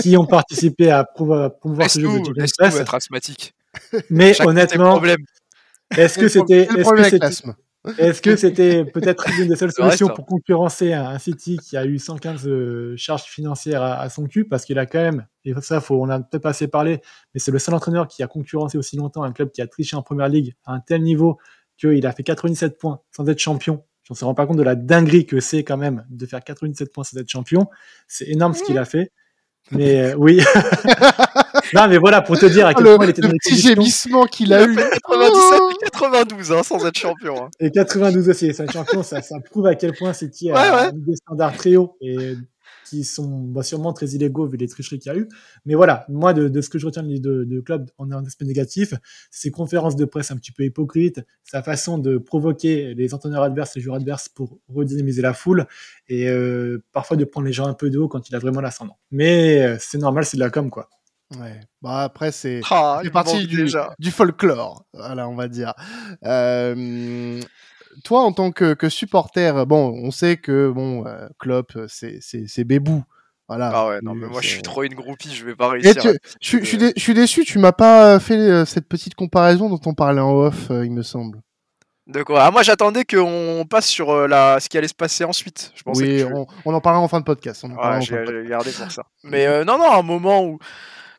qui 0.00 0.16
ont 0.16 0.26
participé 0.26 0.90
à 0.90 1.04
promouvoir, 1.04 1.90
ce 1.90 2.00
jeu 2.00 2.08
de 2.08 2.80
être 2.80 2.94
asthmatique 2.94 3.54
Mais 4.10 4.34
honnêtement, 4.42 5.00
est-ce 5.96 6.18
que 6.18 6.28
c'était, 6.28 6.68
est-ce 6.76 6.90
que 6.90 7.02
c'était, 7.04 7.52
Est-ce 7.98 8.20
que 8.20 8.36
c'était 8.36 8.84
peut-être 8.84 9.24
l'une 9.38 9.48
des 9.48 9.56
seules 9.56 9.72
solutions 9.72 10.08
ça. 10.08 10.12
pour 10.12 10.26
concurrencer 10.26 10.92
un, 10.92 11.06
un 11.06 11.18
City 11.18 11.56
qui 11.56 11.78
a 11.78 11.86
eu 11.86 11.98
115 11.98 12.46
euh, 12.46 12.94
charges 12.96 13.22
financières 13.24 13.82
à, 13.82 14.00
à 14.00 14.10
son 14.10 14.26
cul? 14.26 14.44
Parce 14.44 14.66
qu'il 14.66 14.78
a 14.78 14.84
quand 14.84 15.00
même, 15.00 15.26
et 15.44 15.54
ça, 15.62 15.80
faut, 15.80 16.00
on 16.00 16.08
a 16.10 16.20
peut-être 16.20 16.42
pas 16.42 16.50
assez 16.50 16.68
parlé, 16.68 17.00
mais 17.32 17.40
c'est 17.40 17.50
le 17.50 17.58
seul 17.58 17.74
entraîneur 17.74 18.06
qui 18.06 18.22
a 18.22 18.26
concurrencé 18.26 18.76
aussi 18.76 18.96
longtemps 18.96 19.22
un 19.22 19.32
club 19.32 19.50
qui 19.50 19.62
a 19.62 19.66
triché 19.66 19.96
en 19.96 20.02
première 20.02 20.28
ligue 20.28 20.54
à 20.66 20.74
un 20.74 20.80
tel 20.80 21.02
niveau 21.02 21.38
qu'il 21.78 22.06
a 22.06 22.12
fait 22.12 22.22
97 22.22 22.78
points 22.78 23.00
sans 23.10 23.26
être 23.28 23.38
champion. 23.38 23.82
On 24.10 24.14
se 24.14 24.24
rend 24.24 24.34
pas 24.34 24.44
compte 24.44 24.56
de 24.56 24.64
la 24.64 24.74
dinguerie 24.74 25.24
que 25.24 25.38
c'est 25.38 25.62
quand 25.62 25.76
même 25.76 26.04
de 26.10 26.26
faire 26.26 26.42
97 26.42 26.92
points 26.92 27.04
sans 27.04 27.16
être 27.16 27.28
champion. 27.28 27.68
C'est 28.08 28.28
énorme 28.28 28.54
ce 28.54 28.64
qu'il 28.64 28.76
a 28.76 28.84
fait. 28.84 29.12
Mais 29.70 30.00
euh, 30.00 30.14
oui. 30.16 30.42
non, 31.74 31.88
mais 31.88 31.98
voilà, 31.98 32.20
pour 32.22 32.38
te 32.38 32.46
dire 32.46 32.66
à 32.66 32.74
quel 32.74 32.84
le, 32.84 32.96
point 32.96 33.06
il 33.06 33.10
était 33.10 33.22
le 33.22 33.28
dans 33.28 33.32
les 33.32 33.38
petit 33.38 33.56
gémissement 33.60 34.24
qu'il 34.26 34.46
Il 34.48 34.54
a 34.54 34.58
a 34.58 34.66
eu. 34.66 34.74
fait 34.74 34.90
97 34.90 35.60
et 35.70 35.84
92 35.90 36.52
hein, 36.52 36.62
sans 36.62 36.86
être 36.86 36.98
champion. 36.98 37.44
hein. 37.44 37.50
Et 37.60 37.70
92 37.70 38.28
aussi, 38.28 38.52
c'est 38.54 38.62
un 38.68 38.72
champion, 38.72 39.02
ça, 39.02 39.22
ça 39.22 39.36
prouve 39.40 39.66
à 39.66 39.74
quel 39.74 39.92
point 39.94 40.12
City 40.12 40.50
a 40.50 40.54
Ouais, 40.54 40.84
ouais. 40.86 40.92
mis 40.92 41.02
des 41.02 41.16
standards 41.16 41.56
très 41.56 41.76
hauts 41.76 41.96
et 42.00 42.34
qui 42.86 43.04
sont 43.04 43.42
bah, 43.42 43.62
sûrement 43.62 43.92
très 43.92 44.06
illégaux 44.08 44.46
vu 44.48 44.56
les 44.56 44.66
tricheries 44.66 44.98
qu'il 44.98 45.12
y 45.12 45.14
a 45.14 45.18
eu. 45.18 45.28
Mais 45.64 45.74
voilà, 45.76 46.04
moi, 46.08 46.32
de, 46.34 46.48
de 46.48 46.60
ce 46.60 46.68
que 46.68 46.76
je 46.80 46.86
retiens 46.86 47.04
de, 47.04 47.18
de, 47.18 47.44
de 47.44 47.60
club 47.60 47.88
en 47.98 48.10
un 48.10 48.24
aspect 48.26 48.44
négatif, 48.44 48.94
ses 49.30 49.52
conférences 49.52 49.94
de 49.94 50.04
presse 50.04 50.32
un 50.32 50.36
petit 50.36 50.50
peu 50.50 50.64
hypocrites, 50.64 51.20
sa 51.44 51.62
façon 51.62 51.98
de 51.98 52.18
provoquer 52.18 52.94
les 52.94 53.14
entraîneurs 53.14 53.44
adverses, 53.44 53.76
les 53.76 53.80
joueurs 53.80 53.94
adverses 53.96 54.28
pour 54.28 54.58
redynamiser 54.68 55.22
la 55.22 55.34
foule 55.34 55.66
et 56.08 56.28
euh, 56.28 56.82
parfois 56.90 57.16
de 57.16 57.24
prendre 57.24 57.46
les 57.46 57.52
gens 57.52 57.66
un 57.66 57.74
peu 57.74 57.90
de 57.90 57.98
haut 57.98 58.08
quand 58.08 58.28
il 58.28 58.34
a 58.34 58.40
vraiment 58.40 58.60
l'ascendant. 58.60 58.98
Mais 59.12 59.62
euh, 59.62 59.76
c'est 59.78 59.98
normal, 59.98 60.24
c'est 60.24 60.36
de 60.36 60.42
la 60.42 60.50
com, 60.50 60.68
quoi. 60.68 60.88
Ouais. 61.38 61.60
Bah 61.80 62.02
après 62.02 62.32
c'est 62.32 62.60
Ah, 62.70 63.00
partie 63.12 63.46
du, 63.46 64.10
folklore, 64.10 64.84
voilà, 64.92 65.28
on 65.28 65.36
va 65.36 65.46
dire. 65.48 65.74
Euh, 66.24 67.40
toi, 68.04 68.22
en 68.22 68.32
tant 68.32 68.50
que, 68.50 68.74
que 68.74 68.88
supporter, 68.88 69.66
bon, 69.66 69.92
on 70.02 70.10
sait 70.10 70.36
que 70.36 70.70
bon, 70.70 71.06
euh, 71.06 71.28
Klopp, 71.38 71.72
c'est 71.88 72.18
c'est 72.20 72.46
c'est 72.48 72.64
bébou, 72.64 73.04
voilà. 73.48 73.70
Ah 73.74 73.88
ouais, 73.88 73.98
non, 74.02 74.14
mais 74.14 74.26
moi 74.26 74.40
je 74.42 74.48
suis 74.48 74.62
trop 74.62 74.82
une 74.82 74.94
groupie, 74.94 75.32
je 75.34 75.44
vais 75.44 75.54
pas 75.54 75.68
réussir. 75.68 75.94
tu- 76.02 76.08
à- 76.08 76.12
je 76.40 76.46
suis- 76.48 76.60
je 76.60 76.64
suis 76.64 76.78
dé- 76.78 76.92
je 76.96 77.00
suis 77.02 77.14
déçu, 77.14 77.44
tu 77.44 77.58
m'as 77.58 77.72
pas 77.72 78.18
fait 78.18 78.36
euh, 78.36 78.64
cette 78.64 78.88
petite 78.88 79.14
comparaison 79.14 79.68
dont 79.68 79.80
on 79.86 79.94
parlait 79.94 80.20
en 80.20 80.32
off, 80.32 80.70
euh, 80.70 80.84
il 80.84 80.92
me 80.92 81.02
semble. 81.02 81.40
De 82.06 82.24
quoi? 82.24 82.42
Ah, 82.44 82.50
moi 82.50 82.64
j'attendais 82.64 83.04
qu'on 83.04 83.64
passe 83.70 83.86
sur 83.86 84.26
la... 84.26 84.58
ce 84.58 84.68
qui 84.68 84.76
allait 84.76 84.88
se 84.88 84.94
passer 84.94 85.22
ensuite. 85.22 85.70
Je 85.76 85.82
pensais 85.84 86.02
Oui, 86.02 86.08
que 86.22 86.26
tu- 86.26 86.32
on, 86.34 86.46
on 86.64 86.74
en 86.74 86.80
parlera 86.80 87.04
en 87.04 87.06
fin 87.06 87.20
de 87.20 87.24
podcast. 87.24 87.62
On 87.64 87.70
en 87.70 87.76
Ouais, 87.76 88.00
j'ai 88.00 88.16
pour 88.72 88.90
ça. 88.90 89.04
Mais 89.22 89.46
euh, 89.46 89.64
non, 89.64 89.78
non, 89.78 89.92
un 89.92 90.02
moment 90.02 90.44
où. 90.44 90.58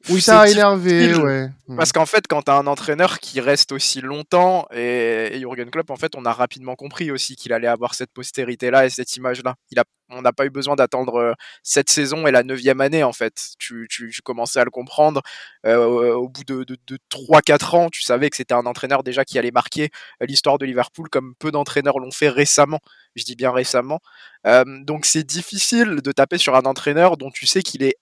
Oui, 0.09 0.21
ça 0.21 0.41
a 0.41 0.45
difficile, 0.45 0.59
énervé, 0.59 1.15
ouais. 1.15 1.49
Parce 1.77 1.91
qu'en 1.91 2.05
fait, 2.05 2.25
quand 2.27 2.41
t'as 2.43 2.57
un 2.57 2.67
entraîneur 2.67 3.19
qui 3.19 3.39
reste 3.39 3.71
aussi 3.71 4.01
longtemps, 4.01 4.67
et, 4.73 5.29
et 5.33 5.39
Jurgen 5.39 5.69
Klopp, 5.69 5.89
en 5.89 5.95
fait, 5.95 6.15
on 6.15 6.25
a 6.25 6.33
rapidement 6.33 6.75
compris 6.75 7.11
aussi 7.11 7.35
qu'il 7.35 7.53
allait 7.53 7.67
avoir 7.67 7.93
cette 7.93 8.11
postérité-là 8.11 8.85
et 8.85 8.89
cette 8.89 9.15
image-là. 9.15 9.55
Il 9.69 9.79
a, 9.79 9.83
on 10.09 10.21
n'a 10.21 10.33
pas 10.33 10.45
eu 10.45 10.49
besoin 10.49 10.75
d'attendre 10.75 11.15
euh, 11.15 11.33
cette 11.63 11.89
saison 11.89 12.27
et 12.27 12.31
la 12.31 12.43
neuvième 12.43 12.81
année, 12.81 13.03
en 13.03 13.13
fait. 13.13 13.51
Tu, 13.59 13.87
tu, 13.89 14.11
tu 14.11 14.21
commençais 14.21 14.59
à 14.59 14.65
le 14.65 14.71
comprendre. 14.71 15.21
Euh, 15.65 16.13
au 16.13 16.27
bout 16.27 16.43
de, 16.43 16.63
de, 16.63 16.77
de 16.87 16.97
3-4 17.09 17.75
ans, 17.75 17.89
tu 17.89 18.01
savais 18.01 18.29
que 18.29 18.35
c'était 18.35 18.53
un 18.53 18.65
entraîneur 18.65 19.03
déjà 19.03 19.23
qui 19.23 19.37
allait 19.39 19.51
marquer 19.51 19.89
euh, 20.21 20.25
l'histoire 20.25 20.57
de 20.57 20.65
Liverpool, 20.65 21.09
comme 21.09 21.35
peu 21.39 21.51
d'entraîneurs 21.51 21.99
l'ont 21.99 22.11
fait 22.11 22.29
récemment. 22.29 22.79
Je 23.15 23.23
dis 23.23 23.35
bien 23.35 23.51
récemment. 23.51 23.99
Euh, 24.47 24.63
donc 24.83 25.05
c'est 25.05 25.23
difficile 25.23 26.01
de 26.01 26.11
taper 26.11 26.37
sur 26.37 26.55
un 26.55 26.63
entraîneur 26.63 27.17
dont 27.17 27.29
tu 27.29 27.45
sais 27.45 27.61
qu'il 27.61 27.83
est 27.83 27.97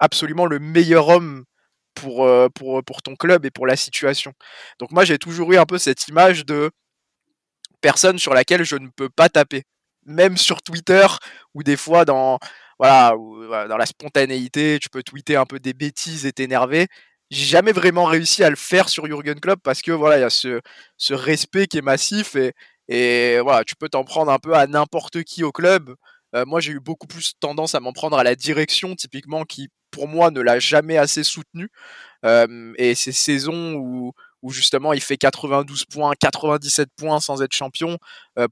absolument 0.00 0.46
le 0.46 0.58
meilleur 0.58 1.08
homme 1.08 1.44
pour, 1.94 2.24
euh, 2.24 2.48
pour, 2.48 2.82
pour 2.84 3.02
ton 3.02 3.16
club 3.16 3.44
et 3.44 3.50
pour 3.50 3.66
la 3.66 3.76
situation. 3.76 4.32
Donc 4.78 4.90
moi 4.92 5.04
j'ai 5.04 5.18
toujours 5.18 5.52
eu 5.52 5.58
un 5.58 5.66
peu 5.66 5.78
cette 5.78 6.08
image 6.08 6.44
de 6.46 6.70
personne 7.80 8.18
sur 8.18 8.34
laquelle 8.34 8.64
je 8.64 8.76
ne 8.76 8.88
peux 8.88 9.08
pas 9.08 9.28
taper. 9.28 9.64
Même 10.06 10.36
sur 10.36 10.62
Twitter, 10.62 11.06
ou 11.54 11.62
des 11.62 11.76
fois 11.76 12.04
dans, 12.04 12.38
voilà, 12.78 13.14
voilà, 13.16 13.68
dans 13.68 13.76
la 13.76 13.86
spontanéité, 13.86 14.78
tu 14.80 14.88
peux 14.88 15.02
tweeter 15.02 15.36
un 15.36 15.46
peu 15.46 15.60
des 15.60 15.74
bêtises 15.74 16.26
et 16.26 16.32
t'énerver. 16.32 16.88
J'ai 17.30 17.44
jamais 17.44 17.72
vraiment 17.72 18.06
réussi 18.06 18.42
à 18.42 18.50
le 18.50 18.56
faire 18.56 18.88
sur 18.88 19.06
Jurgen 19.06 19.38
Klopp 19.38 19.60
parce 19.62 19.82
que 19.82 19.92
voilà, 19.92 20.18
il 20.18 20.22
y 20.22 20.24
a 20.24 20.30
ce, 20.30 20.60
ce 20.96 21.14
respect 21.14 21.66
qui 21.66 21.78
est 21.78 21.82
massif 21.82 22.36
et, 22.88 23.38
voilà, 23.40 23.62
tu 23.64 23.76
peux 23.76 23.88
t'en 23.88 24.04
prendre 24.04 24.32
un 24.32 24.38
peu 24.38 24.54
à 24.54 24.66
n'importe 24.66 25.22
qui 25.22 25.44
au 25.44 25.52
club. 25.52 25.94
Euh, 26.34 26.44
moi, 26.46 26.60
j'ai 26.60 26.72
eu 26.72 26.80
beaucoup 26.80 27.06
plus 27.06 27.34
tendance 27.38 27.74
à 27.74 27.80
m'en 27.80 27.92
prendre 27.92 28.18
à 28.18 28.24
la 28.24 28.34
direction, 28.34 28.96
typiquement, 28.96 29.44
qui 29.44 29.68
pour 29.90 30.08
moi 30.08 30.30
ne 30.30 30.40
l'a 30.40 30.58
jamais 30.58 30.96
assez 30.98 31.24
soutenu. 31.24 31.70
Et 32.24 32.94
ces 32.94 33.12
saisons 33.12 33.74
où, 33.74 34.12
justement 34.50 34.92
il 34.92 35.00
fait 35.00 35.16
92 35.16 35.84
points, 35.86 36.12
97 36.18 36.88
points 36.96 37.20
sans 37.20 37.42
être 37.42 37.54
champion, 37.54 37.98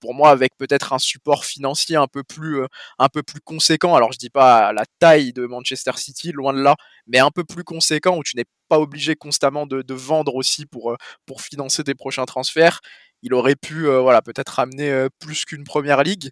pour 0.01 0.15
moi 0.15 0.31
avec 0.31 0.57
peut-être 0.57 0.93
un 0.93 0.99
support 0.99 1.45
financier 1.45 1.97
un 1.97 2.07
peu 2.07 2.23
plus, 2.23 2.63
un 2.99 3.09
peu 3.09 3.23
plus 3.23 3.41
conséquent. 3.41 3.95
Alors 3.95 4.13
je 4.13 4.19
dis 4.19 4.31
pas 4.31 4.73
la 4.73 4.85
taille 4.99 5.33
de 5.33 5.47
Manchester 5.47 5.93
City, 5.97 6.33
loin 6.33 6.53
de 6.55 6.61
là, 6.61 6.77
mais 7.07 7.19
un 7.19 7.31
peu 7.31 7.45
plus 7.45 7.65
conséquent 7.65 8.17
où 8.17 8.23
tu 8.23 8.37
n'es 8.37 8.45
pas 8.69 8.79
obligé 8.79 9.17
constamment 9.17 9.67
de, 9.67 9.95
vendre 9.95 10.35
aussi 10.35 10.67
pour, 10.67 10.97
pour 11.27 11.43
financer 11.43 11.85
tes 11.85 11.95
prochains 11.95 12.27
transferts. 12.27 12.81
Il 13.23 13.35
aurait 13.35 13.57
pu 13.57 13.87
voilà 13.87 14.23
peut-être 14.23 14.51
ramener 14.51 14.91
euh, 14.91 15.09
plus 15.19 15.45
qu'une 15.45 15.65
première 15.65 16.03
ligue. 16.03 16.31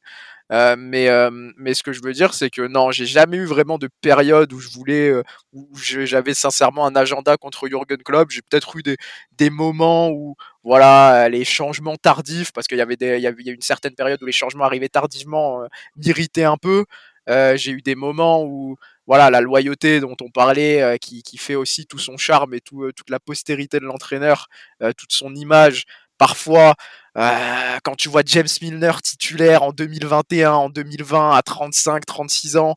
Euh, 0.53 0.77
mais, 0.79 1.09
euh, 1.09 1.31
mais 1.57 1.75
ce 1.75 1.83
que 1.83 1.93
je 1.93 2.01
veux 2.03 2.13
dire, 2.13 2.33
c'est 2.35 2.51
que 2.51 2.63
non, 2.63 2.93
j'ai 2.93 3.07
jamais 3.07 3.37
eu 3.37 3.47
vraiment 3.47 3.79
de 3.79 3.89
période 4.01 4.53
où 4.53 4.61
je 4.61 4.69
voulais, 4.71 5.09
euh, 5.09 5.23
où 5.53 5.69
j'avais 5.75 6.35
sincèrement 6.35 6.87
un 6.87 6.95
agenda 6.95 7.37
contre 7.37 7.69
Jurgen 7.69 7.99
Klopp. 7.99 8.31
J'ai 8.31 8.43
peut-être 8.43 8.77
eu 8.77 8.83
des, 8.83 8.97
des 9.37 9.51
moments 9.51 10.11
où, 10.11 10.37
voilà, 10.63 11.29
les 11.29 11.45
changements 11.45 11.97
tardifs, 11.97 12.53
parce 12.53 12.69
qu'il 12.69 12.79
y 12.79 12.81
avait 12.81 12.97
des, 12.97 13.17
il 13.19 13.23
y 13.23 13.27
a 13.51 13.53
une 13.53 13.61
certaine 13.61 13.95
période 13.95 14.23
où 14.23 14.27
les 14.27 14.33
changements 14.33 14.65
arrivaient 14.65 14.89
tardivement, 14.89 15.63
euh, 15.63 15.67
m'irritaient 15.97 16.45
un 16.45 16.57
peu. 16.57 16.85
Euh, 17.29 17.57
j'ai 17.57 17.73
eu 17.73 17.83
des 17.83 17.97
moments 17.97 18.45
où, 18.45 18.77
voilà, 19.09 19.31
la 19.31 19.41
loyauté 19.41 19.99
dont 20.01 20.17
on 20.21 20.31
parlait, 20.31 20.99
qui, 21.01 21.23
qui 21.23 21.39
fait 21.39 21.55
aussi 21.57 21.87
tout 21.87 21.99
son 21.99 22.17
charme 22.17 22.55
et 22.55 22.61
tout, 22.61 22.91
toute 22.93 23.11
la 23.11 23.21
postérité 23.21 23.79
de 23.81 23.85
l'entraîneur, 23.85 24.49
toute 24.97 25.13
son 25.13 25.35
image. 25.35 25.85
Parfois, 26.19 26.75
euh, 27.17 27.79
quand 27.83 27.95
tu 27.97 28.09
vois 28.09 28.23
James 28.27 28.47
Milner 28.61 28.93
titulaire 29.03 29.63
en 29.63 29.73
2021, 29.73 30.53
en 30.53 30.69
2020, 30.69 31.37
à 31.37 31.43
35, 31.43 32.05
36 32.05 32.57
ans, 32.57 32.75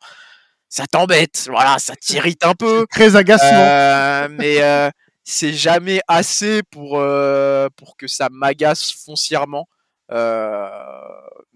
ça 0.69 0.85
t'embête, 0.85 1.47
voilà, 1.49 1.79
ça 1.79 1.95
t'irrite 1.95 2.45
un 2.45 2.53
peu. 2.53 2.85
Très 2.91 3.15
agacement. 3.15 3.49
Euh, 3.51 4.27
mais 4.31 4.61
euh, 4.61 4.89
c'est 5.23 5.53
jamais 5.53 5.99
assez 6.07 6.61
pour, 6.71 6.99
euh, 6.99 7.67
pour 7.75 7.97
que 7.97 8.07
ça 8.07 8.29
m'agace 8.31 8.91
foncièrement. 9.05 9.67
Euh, 10.11 10.69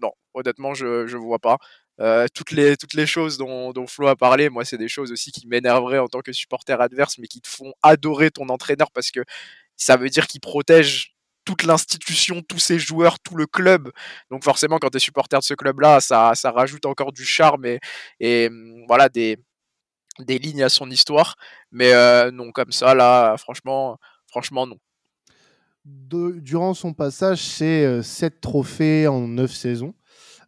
non, 0.02 0.12
honnêtement, 0.34 0.74
je, 0.74 1.06
je 1.06 1.16
vois 1.16 1.38
pas. 1.38 1.58
Euh, 2.00 2.26
toutes, 2.34 2.50
les, 2.50 2.76
toutes 2.76 2.94
les 2.94 3.06
choses 3.06 3.38
dont, 3.38 3.72
dont 3.72 3.86
Flo 3.86 4.08
a 4.08 4.16
parlé, 4.16 4.48
moi, 4.50 4.64
c'est 4.64 4.78
des 4.78 4.88
choses 4.88 5.12
aussi 5.12 5.30
qui 5.30 5.46
m'énerveraient 5.46 5.98
en 5.98 6.08
tant 6.08 6.20
que 6.20 6.32
supporter 6.32 6.80
adverse, 6.80 7.18
mais 7.18 7.28
qui 7.28 7.40
te 7.40 7.48
font 7.48 7.72
adorer 7.82 8.30
ton 8.30 8.48
entraîneur 8.48 8.90
parce 8.90 9.10
que 9.10 9.20
ça 9.76 9.96
veut 9.96 10.08
dire 10.08 10.26
qu'il 10.26 10.40
protège 10.40 11.13
toute 11.44 11.62
l'institution, 11.64 12.42
tous 12.42 12.58
ses 12.58 12.78
joueurs, 12.78 13.18
tout 13.20 13.36
le 13.36 13.46
club. 13.46 13.90
Donc 14.30 14.44
forcément, 14.44 14.78
quand 14.78 14.90
tu 14.90 14.96
es 14.96 15.00
supporter 15.00 15.38
de 15.38 15.44
ce 15.44 15.54
club-là, 15.54 16.00
ça, 16.00 16.32
ça 16.34 16.50
rajoute 16.50 16.86
encore 16.86 17.12
du 17.12 17.24
charme 17.24 17.64
et, 17.66 17.80
et 18.20 18.48
hum, 18.48 18.84
voilà 18.88 19.08
des, 19.08 19.38
des 20.20 20.38
lignes 20.38 20.62
à 20.62 20.68
son 20.68 20.90
histoire. 20.90 21.36
Mais 21.70 21.92
euh, 21.92 22.30
non, 22.30 22.50
comme 22.52 22.72
ça, 22.72 22.94
là, 22.94 23.36
franchement, 23.36 23.98
franchement, 24.26 24.66
non. 24.66 24.78
De- 25.84 26.38
durant 26.40 26.72
son 26.72 26.94
passage, 26.94 27.42
c'est 27.42 28.02
7 28.02 28.40
trophées 28.40 29.06
en 29.06 29.28
9 29.28 29.52
saisons. 29.52 29.94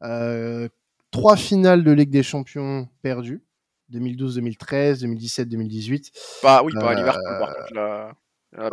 Euh, 0.03 0.68
3 1.11 1.36
finales 1.36 1.84
de 1.84 1.92
Ligue 1.92 2.11
des 2.11 2.22
Champions 2.22 2.88
perdues. 3.03 3.42
2012, 3.90 4.34
2013, 4.36 5.01
2017, 5.01 5.49
2018. 5.49 6.11
Pas, 6.42 6.62
oui, 6.62 6.72
pas 6.72 6.90
à 6.90 6.92
Euh, 6.92 6.94
Liverpool, 6.97 7.38
par 7.38 7.55
contre. 7.55 7.72
Là, 7.74 7.82
là, 7.99 8.12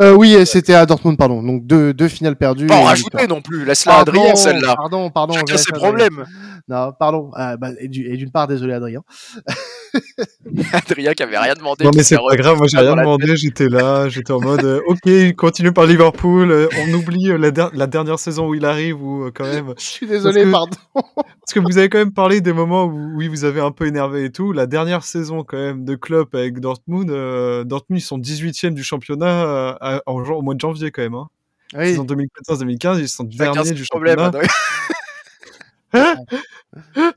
Euh, 0.02 0.14
oui, 0.14 0.46
c'était 0.46 0.74
à 0.74 0.86
Dortmund, 0.86 1.18
pardon. 1.18 1.44
Donc 1.44 1.66
deux, 1.66 1.94
deux 1.94 2.08
finales 2.08 2.36
perdues. 2.36 2.68
pas 2.68 2.78
en 2.78 2.84
rajouter 2.84 3.28
non 3.28 3.42
plus. 3.42 3.66
Laisse-la 3.66 4.00
Adrien, 4.00 4.36
celle-là. 4.36 4.76
Pardon, 4.76 5.10
pardon. 5.10 5.34
Chacun 5.34 5.58
ses 5.58 5.72
problèmes. 5.72 6.26
Non, 6.68 6.94
pardon. 6.98 7.32
Ah, 7.36 7.58
bah, 7.58 7.70
et 7.80 7.88
d'une 7.88 8.32
part, 8.32 8.48
désolé, 8.48 8.74
Adrien. 8.74 9.02
Adrien 10.74 11.14
qui 11.14 11.24
avait 11.24 11.38
rien 11.38 11.54
demandé. 11.54 11.84
Non 11.86 11.92
mais 11.96 12.04
c'est 12.04 12.16
pas 12.18 12.36
grave, 12.36 12.58
moi 12.58 12.68
j'ai 12.68 12.78
rien 12.78 12.96
demandé, 13.04 13.36
j'étais 13.36 13.70
là, 13.70 14.10
j'étais 14.10 14.32
en 14.34 14.40
mode 14.42 14.64
euh, 14.64 14.82
ok, 14.88 15.36
continue 15.36 15.72
par 15.72 15.86
Liverpool, 15.86 16.52
euh, 16.52 16.68
on 16.86 16.94
oublie 16.94 17.30
euh, 17.32 17.38
la, 17.38 17.52
der- 17.52 17.72
la 17.74 17.88
dernière 17.88 18.20
saison 18.20 18.48
où 18.50 18.56
il 18.56 18.66
arrive 18.66 19.02
ou 19.04 19.26
euh, 19.26 19.32
quand 19.34 19.46
même. 19.46 19.74
Je 19.78 19.84
suis 19.84 20.08
désolé, 20.08 20.44
que- 20.44 20.52
pardon. 20.52 20.78
Parce 20.94 21.54
que 21.54 21.60
vous 21.60 21.78
avez 21.78 21.90
quand 21.90 21.98
même 22.00 22.14
parlé 22.14 22.42
des 22.42 22.54
moments 22.54 22.86
où 22.86 23.12
oui 23.16 23.28
vous 23.28 23.44
avez 23.46 23.60
un 23.62 23.72
peu 23.72 23.86
énervé 23.88 24.26
et 24.26 24.32
tout. 24.32 24.52
La 24.54 24.66
dernière 24.66 25.04
saison 25.04 25.44
quand 25.44 25.58
même 25.58 25.86
de 25.86 25.96
Klopp 25.96 26.34
avec 26.36 26.60
Dortmund, 26.60 27.10
euh, 27.10 27.64
Dortmund 27.64 28.00
ils 28.02 28.06
sont 28.06 28.18
18e 28.18 28.74
du 28.74 28.84
championnat 28.84 29.46
euh, 29.46 29.74
à- 29.82 30.02
en, 30.06 30.22
au 30.24 30.42
mois 30.42 30.56
de 30.56 30.60
janvier 30.60 30.92
quand 30.92 31.02
même. 31.02 31.16
Hein. 31.16 31.28
Oui. 31.76 31.88
Saison 31.90 32.06
2014-2015 32.06 33.00
ils 33.00 33.10
sont 33.10 33.24
derniers 33.24 33.72
du 33.72 33.84
championnat. 33.86 34.32
Adrien. 35.94 36.16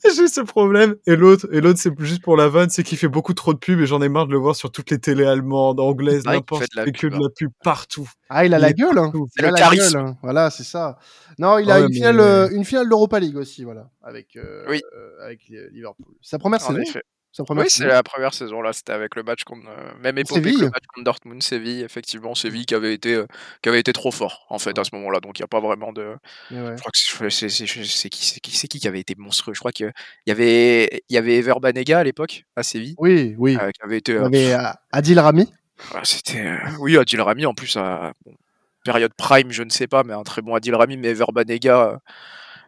J'ai 0.05 0.29
ce 0.29 0.41
problème. 0.43 0.97
Et 1.07 1.16
l'autre, 1.16 1.49
et 1.53 1.61
l'autre, 1.61 1.79
c'est 1.81 1.93
juste 2.01 2.22
pour 2.22 2.37
la 2.37 2.49
vanne, 2.49 2.68
c'est 2.70 2.83
qu'il 2.83 2.99
fait 2.99 3.09
beaucoup 3.09 3.35
trop 3.35 3.55
de 3.55 3.59
pubs 3.59 3.81
et 3.81 3.87
j'en 3.87 4.03
ai 4.03 4.09
marre 4.09 4.27
de 4.27 4.33
le 4.33 4.39
voir 4.39 4.55
sur 4.55 4.70
toutes 4.70 4.91
les 4.91 4.99
télés 4.99 5.24
allemandes, 5.24 5.81
anglaises, 5.81 6.24
n'importe, 6.24 6.66
la 6.74 6.83
il 6.83 6.87
fait 6.87 6.93
que 6.93 6.99
pub, 7.09 7.14
de 7.14 7.22
la 7.24 7.29
pub 7.35 7.51
partout. 7.64 8.09
Ah, 8.29 8.45
il 8.45 8.53
a 8.55 8.59
Il 8.59 8.61
la 8.61 8.72
gueule, 8.72 8.99
hein. 8.99 9.11
Il 9.14 9.20
C'est 9.37 9.45
a 9.45 9.51
le 9.51 9.57
la 9.57 9.70
gueule, 9.77 9.97
hein. 9.97 10.16
Voilà, 10.22 10.51
c'est 10.51 10.64
ça. 10.64 10.99
Non, 11.39 11.59
il 11.59 11.70
a 11.70 11.77
Ouais, 11.77 11.81
une 11.83 11.89
mais- 11.89 11.95
finale, 11.95 12.20
euh, 12.20 12.49
une 12.51 12.64
finale 12.64 12.89
d'Europa 12.89 13.18
League 13.18 13.37
aussi, 13.37 13.64
voilà, 13.64 13.89
avec, 14.03 14.37
euh, 14.37 14.64
Oui. 14.68 14.81
euh, 14.97 15.24
avec 15.24 15.47
li- 15.49 15.57
Liverpool. 15.72 16.07
Sa 16.20 16.39
première 16.39 16.62
En 16.62 16.74
saison. 16.74 16.81
Sa 17.37 17.45
première 17.45 17.64
Oui, 17.64 17.70
c'est 17.70 17.84
la 17.84 18.03
première 18.03 18.32
saison 18.32 18.62
là. 18.62 18.72
C'était 18.72 18.93
avec 18.93 19.14
le 19.14 19.22
match 19.22 19.45
contre 19.45 19.68
euh, 19.68 19.93
même 20.01 20.14
que 20.14 20.34
le 20.39 20.70
match 20.70 20.84
contre 20.95 21.05
Dortmund, 21.05 21.43
Séville, 21.43 21.82
effectivement, 21.82 22.34
Séville 22.34 22.64
qui 22.64 22.74
avait 22.74 22.95
été 22.95 23.14
euh, 23.14 23.26
qui 23.61 23.68
avait 23.68 23.78
été 23.78 23.93
trop 23.93 24.11
fort 24.11 24.47
en 24.49 24.59
fait 24.59 24.78
à 24.78 24.84
ce 24.84 24.95
moment-là. 24.95 25.20
Donc 25.20 25.39
il 25.39 25.43
n'y 25.43 25.45
a 25.45 25.49
pas 25.49 25.61
vraiment 25.61 25.93
de. 25.93 26.16
Mais 26.51 26.62
ouais. 26.62 26.76
Je 26.76 26.80
crois 26.80 26.91
que 26.91 27.28
c'est 27.28 27.49
qui 28.09 28.26
c'est 28.26 28.41
qui 28.41 28.57
c'est 28.57 28.68
qui 28.68 28.80
qui 28.80 28.89
avait 28.89 29.01
été 29.01 29.14
monstrueux. 29.18 29.53
Je 29.53 29.59
crois 29.59 29.72
que 29.72 29.84
il 29.84 30.28
y 30.28 30.30
avait 30.30 31.03
il 31.11 31.14
y 31.14 31.18
avait 31.18 31.37
Ever 31.37 31.57
Banega 31.61 31.99
à 31.99 32.05
l'époque 32.05 32.45
à 32.57 32.62
Séville 32.62 32.95
Oui, 32.97 33.34
oui. 33.37 33.59
euh, 33.61 33.70
qui 33.70 33.82
avait 33.82 33.99
été. 33.99 34.14
Euh, 34.14 34.30
euh, 34.32 34.72
Adil 34.91 35.20
Rami. 35.20 35.53
Ah, 35.93 36.01
C'était 36.05 36.57
oui 36.80 36.97
Adil 36.97 37.20
Rami 37.20 37.45
en 37.45 37.53
plus 37.53 37.76
à 37.76 38.14
période 38.82 39.12
prime 39.12 39.51
je 39.51 39.62
ne 39.62 39.68
sais 39.68 39.89
pas 39.89 40.05
mais 40.05 40.14
un 40.14 40.22
très 40.22 40.41
bon 40.41 40.55
Adil 40.55 40.74
Rami 40.74 40.97
mais 40.97 41.09
Ever 41.09 41.26
Banega 41.34 42.01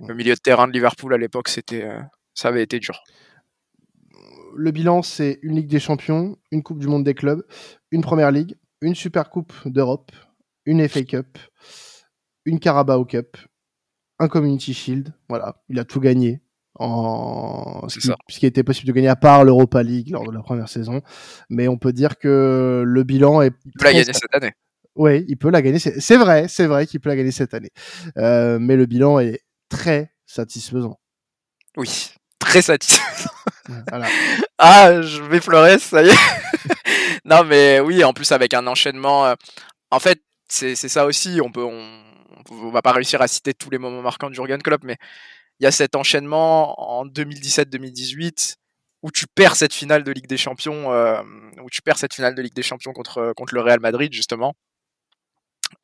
le 0.07 0.15
milieu 0.15 0.35
de 0.35 0.41
terrain 0.41 0.69
de 0.69 0.73
Liverpool 0.75 1.15
à 1.15 1.17
l'époque 1.17 1.49
c'était 1.49 1.89
ça 2.35 2.49
avait 2.49 2.63
été 2.63 2.79
dur. 2.81 3.03
Le 4.59 4.73
bilan, 4.73 5.03
c'est 5.03 5.39
une 5.43 5.55
Ligue 5.55 5.69
des 5.69 5.79
Champions, 5.79 6.37
une 6.51 6.65
Coupe 6.65 6.81
du 6.81 6.89
Monde 6.89 7.05
des 7.05 7.15
clubs, 7.15 7.47
une 7.93 8.03
Première 8.03 8.33
Ligue, 8.33 8.57
une 8.81 8.97
Super 8.97 9.31
Coupe 9.31 9.53
d'Europe, 9.67 10.11
une 10.67 10.87
FA 10.89 11.05
Cup, 11.05 11.39
une 12.45 12.59
Carabao 12.59 13.05
Cup, 13.05 13.37
un 14.19 14.27
Community 14.27 14.75
Shield. 14.75 15.15
Voilà, 15.29 15.63
il 15.69 15.79
a 15.79 15.85
tout 15.85 16.01
gagné. 16.01 16.43
En... 16.75 17.87
C'est 17.89 17.95
Ce, 17.95 18.01
qui, 18.01 18.07
ça. 18.09 18.17
ce 18.29 18.39
qui 18.41 18.47
était 18.47 18.65
possible 18.65 18.89
de 18.89 18.93
gagner 18.93 19.07
à 19.07 19.15
part 19.15 19.45
l'Europa 19.45 19.81
League 19.85 20.11
lors 20.11 20.27
de 20.27 20.33
la 20.33 20.43
première 20.43 20.69
saison. 20.69 21.03
Mais 21.49 21.69
on 21.69 21.79
peut 21.79 21.93
dire 21.93 22.19
que 22.19 22.83
le 22.85 23.05
bilan 23.05 23.43
est. 23.43 23.53
Il 23.65 23.73
peut 23.79 23.85
la 23.85 23.93
gagner 23.93 24.13
cette 24.13 24.35
année. 24.35 24.53
Oui, 24.97 25.25
il 25.29 25.37
peut 25.37 25.51
la 25.51 25.63
gagner. 25.63 25.79
C'est 25.79 26.17
vrai, 26.17 26.49
c'est 26.49 26.67
vrai 26.67 26.85
qu'il 26.89 26.99
peut 26.99 27.11
la 27.11 27.17
gagner 27.17 27.31
cette 27.31 27.55
année. 27.55 27.71
Euh, 28.17 28.59
mais 28.59 28.75
le 28.75 28.87
bilan 28.87 29.21
est 29.21 29.41
très 29.69 30.13
satisfaisant. 30.27 30.99
Oui, 31.77 32.11
très 32.41 32.61
satisfait. 32.61 33.29
Ah, 34.59 35.03
je 35.03 35.23
vais 35.23 35.41
pleurer, 35.41 35.79
ça 35.79 36.03
y 36.03 36.09
est. 36.09 36.15
non, 37.25 37.45
mais 37.45 37.81
oui, 37.81 38.03
en 38.05 38.13
plus 38.13 38.33
avec 38.33 38.55
un 38.55 38.67
enchaînement. 38.67 39.27
euh, 39.27 39.35
En 39.91 40.01
fait, 40.01 40.21
c'est 40.49 40.75
ça 40.77 41.07
aussi. 41.07 41.41
On 41.43 41.53
peut, 41.53 41.63
on, 41.65 42.03
on 42.51 42.71
va 42.71 42.83
pas 42.83 42.93
réussir 42.93 43.21
à 43.23 43.29
citer 43.29 43.55
tous 43.55 43.71
les 43.71 43.79
moments 43.79 44.03
marquants 44.03 44.31
du 44.31 44.35
Jurgen 44.37 44.61
Klopp, 44.63 44.83
mais 44.85 44.97
il 45.61 45.65
y 45.65 45.67
a 45.67 45.71
cet 45.71 45.97
enchaînement 45.97 46.81
en 47.01 47.07
2017-2018 47.07 48.57
où 49.03 49.11
tu 49.13 49.27
perds 49.29 49.57
cette 49.57 49.75
finale 49.75 50.03
de 50.03 50.11
Ligue 50.13 50.27
des 50.27 50.37
Champions, 50.37 50.93
euh, 50.93 51.23
où 51.63 51.71
tu 51.71 51.83
perds 51.83 51.99
cette 51.99 52.15
finale 52.15 52.35
de 52.35 52.43
Ligue 52.43 52.55
des 52.55 52.63
Champions 52.63 52.93
contre 52.93 53.33
contre 53.37 53.55
le 53.55 53.61
Real 53.61 53.81
Madrid 53.81 54.13
justement. 54.13 54.55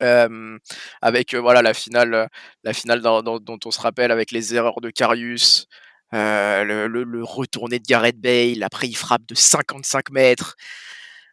Euh, 0.03 0.57
avec 1.01 1.35
voilà 1.35 1.61
la 1.61 1.73
finale, 1.73 2.27
la 2.63 2.73
finale 2.73 3.01
dont 3.01 3.59
on 3.65 3.71
se 3.71 3.79
rappelle 3.79 4.11
avec 4.11 4.31
les 4.31 4.55
erreurs 4.55 4.81
de 4.81 4.89
Karius, 4.89 5.67
euh, 6.13 6.63
le, 6.63 6.87
le- 6.87 7.23
retourné 7.23 7.79
de 7.79 7.85
Gareth 7.87 8.19
Bale, 8.19 8.63
après 8.63 8.87
il 8.87 8.95
frappe 8.95 9.25
de 9.27 9.35
55 9.35 10.11
mètres, 10.11 10.55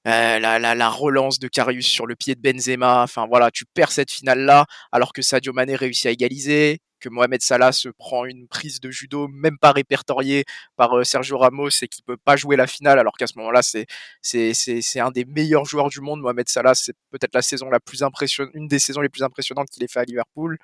euh, 0.08 0.38
la, 0.40 0.58
la, 0.58 0.74
la 0.74 0.88
relance 0.88 1.38
de 1.38 1.46
Karius 1.48 1.86
sur 1.86 2.06
le 2.06 2.16
pied 2.16 2.34
de 2.34 2.40
Benzema, 2.40 3.02
enfin 3.02 3.26
voilà, 3.28 3.50
tu 3.52 3.64
perds 3.66 3.92
cette 3.92 4.10
finale-là, 4.10 4.66
alors 4.90 5.12
que 5.12 5.22
Sadio 5.22 5.52
Mané 5.52 5.76
réussit 5.76 6.06
à 6.06 6.10
égaliser, 6.10 6.80
que 6.98 7.08
Mohamed 7.08 7.42
Salah 7.42 7.72
se 7.72 7.88
prend 7.88 8.24
une 8.24 8.46
prise 8.48 8.80
de 8.80 8.90
judo, 8.90 9.28
même 9.28 9.58
pas 9.58 9.72
répertoriée 9.72 10.44
par 10.76 10.96
euh, 10.98 11.04
Sergio 11.04 11.38
Ramos, 11.38 11.68
et 11.82 11.88
qui 11.88 12.02
peut 12.02 12.16
pas 12.16 12.36
jouer 12.36 12.56
la 12.56 12.66
finale, 12.66 12.98
alors 12.98 13.16
qu'à 13.16 13.26
ce 13.28 13.34
moment-là, 13.38 13.62
c'est 13.62 13.86
c'est 14.22 15.00
un 15.00 15.10
des 15.12 15.24
meilleurs 15.24 15.64
joueurs 15.64 15.88
du 15.88 16.00
monde, 16.00 16.20
Mohamed 16.20 16.48
Salah, 16.48 16.74
c'est 16.74 16.94
peut-être 17.10 17.34
la 17.34 17.42
saison 17.42 17.70
la 17.70 17.80
plus 17.80 18.02
impressionnante, 18.02 18.52
une 18.54 18.68
des 18.68 18.78
saisons 18.80 19.00
les 19.02 19.08
plus 19.08 19.22
impressionnantes 19.22 19.68
qu'il 19.70 19.82
ait 19.84 19.88
fait 19.88 20.00
à 20.00 20.04
Liverpool. 20.04 20.58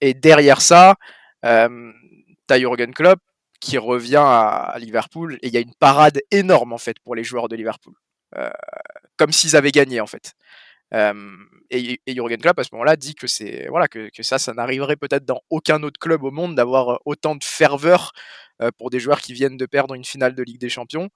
Et 0.00 0.14
derrière 0.14 0.60
ça, 0.60 0.96
t'as 2.46 2.58
Jurgen 2.58 2.92
Klopp 2.94 3.20
qui 3.60 3.78
revient 3.78 4.16
à, 4.22 4.74
Liverpool 4.78 5.38
et 5.42 5.48
il 5.48 5.54
y 5.54 5.56
a 5.56 5.60
une 5.60 5.74
parade 5.74 6.20
énorme 6.30 6.72
en 6.72 6.78
fait 6.78 6.98
pour 7.00 7.14
les 7.14 7.24
joueurs 7.24 7.48
de 7.48 7.56
Liverpool, 7.56 7.94
Euh, 8.36 8.50
comme 9.16 9.32
s'ils 9.32 9.56
avaient 9.56 9.72
gagné 9.72 10.00
en 10.00 10.06
fait. 10.06 10.34
Euh, 10.92 11.14
et, 11.70 12.00
et 12.06 12.14
Jurgen 12.14 12.40
Klopp 12.40 12.58
à 12.58 12.64
ce 12.64 12.70
moment-là 12.72 12.96
dit 12.96 13.14
que 13.14 13.26
c'est 13.26 13.68
voilà 13.68 13.88
que, 13.88 14.10
ça, 14.22 14.38
ça 14.38 14.52
n'arriverait 14.54 14.96
peut-être 14.96 15.24
dans 15.24 15.40
aucun 15.50 15.82
autre 15.82 15.98
club 16.00 16.24
au 16.24 16.30
monde 16.30 16.54
d'avoir 16.56 16.94
euh, 16.94 16.96
autant 17.04 17.36
de 17.36 17.44
ferveur 17.44 18.12
pour 18.78 18.90
des 18.90 19.00
joueurs 19.00 19.20
qui 19.20 19.32
viennent 19.32 19.56
de 19.56 19.66
perdre 19.66 19.94
une 19.94 20.04
finale 20.04 20.34
de 20.36 20.42
Ligue 20.44 20.60
des 20.60 20.68
Champions. 20.68 21.10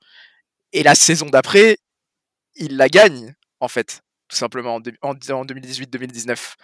Et 0.72 0.82
la 0.82 0.96
saison 0.96 1.26
d'après, 1.26 1.78
il 2.56 2.76
la 2.76 2.88
gagne 2.88 3.34
en 3.60 3.68
fait, 3.68 4.02
tout 4.28 4.36
simplement 4.36 4.76
en, 4.76 4.80
deux- 4.80 4.96
en, 5.02 5.10
en 5.10 5.44
2018-2019. 5.44 6.56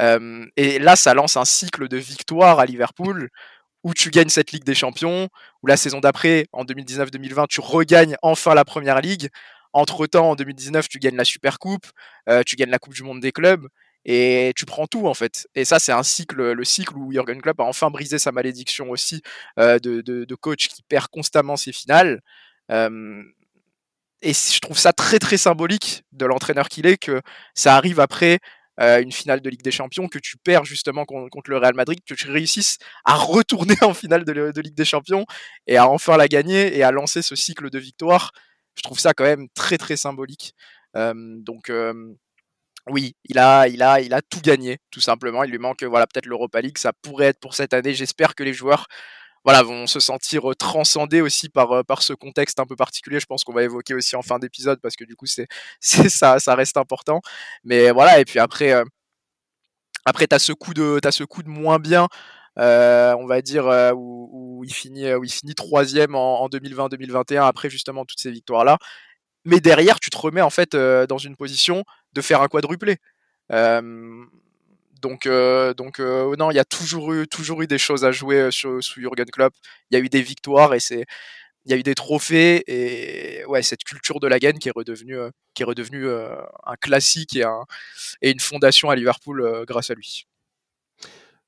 Euh, 0.00 0.46
et 0.56 0.78
là, 0.78 0.96
ça 0.96 1.14
lance 1.14 1.36
un 1.36 1.44
cycle 1.44 1.88
de 1.88 1.96
victoires 1.96 2.58
à 2.58 2.66
Liverpool 2.66 3.30
où 3.84 3.94
tu 3.94 4.10
gagnes 4.10 4.30
cette 4.30 4.50
Ligue 4.50 4.64
des 4.64 4.74
Champions, 4.74 5.28
où 5.62 5.66
la 5.66 5.76
saison 5.76 6.00
d'après, 6.00 6.46
en 6.52 6.64
2019-2020, 6.64 7.46
tu 7.48 7.60
regagnes 7.60 8.16
enfin 8.22 8.54
la 8.54 8.64
Première 8.64 9.00
Ligue. 9.00 9.28
Entre-temps, 9.72 10.30
en 10.30 10.34
2019, 10.36 10.88
tu 10.88 10.98
gagnes 10.98 11.16
la 11.16 11.24
Super 11.24 11.58
Coupe, 11.58 11.86
euh, 12.28 12.42
tu 12.44 12.56
gagnes 12.56 12.70
la 12.70 12.78
Coupe 12.78 12.94
du 12.94 13.02
Monde 13.02 13.20
des 13.20 13.32
clubs, 13.32 13.68
et 14.04 14.52
tu 14.56 14.64
prends 14.64 14.86
tout 14.86 15.06
en 15.06 15.14
fait. 15.14 15.46
Et 15.54 15.64
ça, 15.64 15.78
c'est 15.78 15.92
un 15.92 16.02
cycle, 16.02 16.52
le 16.52 16.64
cycle 16.64 16.96
où 16.96 17.12
Jurgen 17.12 17.40
Klopp 17.40 17.60
a 17.60 17.64
enfin 17.64 17.90
brisé 17.90 18.18
sa 18.18 18.32
malédiction 18.32 18.90
aussi 18.90 19.22
euh, 19.58 19.78
de, 19.78 20.34
coach 20.34 20.68
qui 20.68 20.82
perd 20.82 21.08
constamment 21.08 21.56
ses 21.56 21.72
finales. 21.72 22.20
Et 24.24 24.32
je 24.32 24.58
trouve 24.60 24.78
ça 24.78 24.94
très 24.94 25.18
très 25.18 25.36
symbolique 25.36 26.02
de 26.12 26.24
l'entraîneur 26.24 26.68
qu'il 26.70 26.86
est 26.86 26.96
que 26.96 27.20
ça 27.54 27.76
arrive 27.76 28.00
après 28.00 28.38
euh, 28.80 29.00
une 29.00 29.12
finale 29.12 29.40
de 29.40 29.50
Ligue 29.50 29.62
des 29.62 29.70
Champions, 29.70 30.08
que 30.08 30.18
tu 30.18 30.36
perds 30.36 30.64
justement 30.64 31.04
con- 31.04 31.28
contre 31.30 31.50
le 31.50 31.58
Real 31.58 31.74
Madrid, 31.74 31.98
que 32.06 32.14
tu 32.14 32.30
réussisses 32.30 32.78
à 33.04 33.14
retourner 33.14 33.76
en 33.82 33.94
finale 33.94 34.24
de, 34.24 34.52
de 34.52 34.60
Ligue 34.60 34.74
des 34.74 34.84
Champions 34.84 35.24
et 35.66 35.76
à 35.76 35.88
enfin 35.88 36.16
la 36.16 36.28
gagner 36.28 36.76
et 36.76 36.82
à 36.82 36.90
lancer 36.90 37.22
ce 37.22 37.36
cycle 37.36 37.70
de 37.70 37.78
victoire. 37.78 38.32
Je 38.76 38.82
trouve 38.82 38.98
ça 38.98 39.14
quand 39.14 39.24
même 39.24 39.48
très 39.54 39.78
très 39.78 39.96
symbolique. 39.96 40.54
Euh, 40.96 41.14
donc 41.14 41.70
euh, 41.70 42.14
oui, 42.88 43.16
il 43.24 43.38
a, 43.38 43.66
il 43.68 43.82
a, 43.82 44.00
il 44.00 44.12
a 44.12 44.20
tout 44.20 44.40
gagné, 44.40 44.78
tout 44.90 45.00
simplement. 45.00 45.44
Il 45.44 45.50
lui 45.50 45.58
manque, 45.58 45.82
voilà, 45.84 46.06
peut-être 46.06 46.26
l'Europa 46.26 46.60
League. 46.60 46.76
Ça 46.76 46.92
pourrait 46.92 47.26
être 47.26 47.40
pour 47.40 47.54
cette 47.54 47.72
année. 47.72 47.94
J'espère 47.94 48.34
que 48.34 48.42
les 48.42 48.52
joueurs, 48.52 48.86
voilà, 49.44 49.62
vont 49.62 49.86
se 49.86 50.00
sentir 50.00 50.44
transcendés 50.58 51.20
aussi 51.20 51.48
par, 51.48 51.84
par 51.84 52.02
ce 52.02 52.12
contexte 52.12 52.60
un 52.60 52.66
peu 52.66 52.76
particulier. 52.76 53.20
Je 53.20 53.26
pense 53.26 53.44
qu'on 53.44 53.52
va 53.52 53.62
évoquer 53.62 53.94
aussi 53.94 54.16
en 54.16 54.22
fin 54.22 54.38
d'épisode 54.38 54.80
parce 54.80 54.96
que 54.96 55.04
du 55.04 55.16
coup, 55.16 55.26
c'est, 55.26 55.46
c'est 55.80 56.08
ça, 56.08 56.38
ça 56.40 56.54
reste 56.54 56.76
important. 56.76 57.20
Mais 57.64 57.90
voilà, 57.90 58.20
et 58.20 58.24
puis 58.24 58.38
après, 58.38 58.72
euh, 58.72 58.84
après, 60.04 60.26
t'as 60.26 60.38
ce 60.38 60.52
coup 60.52 60.74
de, 60.74 61.00
ce 61.10 61.24
coup 61.24 61.42
de 61.42 61.48
moins 61.48 61.78
bien. 61.78 62.08
on 62.56 63.26
va 63.26 63.42
dire 63.42 63.66
où, 63.96 64.62
il 64.64 64.72
finit, 64.74 65.12
où 65.14 65.24
il 65.24 65.30
finit 65.32 65.54
troisième 65.54 66.14
en, 66.14 66.42
en 66.42 66.48
2020-2021 66.48 67.46
après 67.46 67.70
justement 67.70 68.04
toutes 68.04 68.20
ces 68.20 68.30
victoires 68.30 68.64
là. 68.64 68.78
Mais 69.44 69.60
derrière, 69.60 70.00
tu 70.00 70.10
te 70.10 70.16
remets 70.16 70.40
en 70.40 70.50
fait 70.50 70.74
dans 70.76 71.18
une 71.18 71.36
position 71.36 71.84
de 72.14 72.20
faire 72.22 72.42
un 72.42 72.48
quadruplé. 72.48 72.98
Donc, 75.04 75.26
euh, 75.26 75.74
euh, 76.00 76.36
non, 76.36 76.50
il 76.50 76.54
y 76.54 76.58
a 76.58 76.64
toujours 76.64 77.12
eu, 77.12 77.26
des 77.66 77.78
choses 77.78 78.06
à 78.06 78.10
jouer 78.10 78.36
euh, 78.36 78.50
sous 78.50 78.80
Jurgen 78.80 79.26
Klopp. 79.26 79.52
Il 79.90 79.98
y 79.98 80.00
a 80.00 80.02
eu 80.02 80.08
des 80.08 80.22
victoires 80.22 80.72
et 80.72 80.80
c'est, 80.80 81.04
il 81.66 81.70
y 81.70 81.74
a 81.74 81.76
eu 81.76 81.82
des 81.82 81.94
trophées 81.94 82.64
et 82.66 83.44
ouais, 83.44 83.62
cette 83.62 83.84
culture 83.84 84.18
de 84.18 84.26
la 84.26 84.38
gagne 84.38 84.56
qui 84.56 84.70
est 84.70 84.72
redevenue, 84.72 85.18
un 85.18 86.76
classique 86.80 87.36
et, 87.36 87.44
un, 87.44 87.64
et 88.22 88.30
une 88.30 88.40
fondation 88.40 88.88
à 88.88 88.96
Liverpool 88.96 89.64
grâce 89.66 89.90
à 89.90 89.94
lui. 89.94 90.26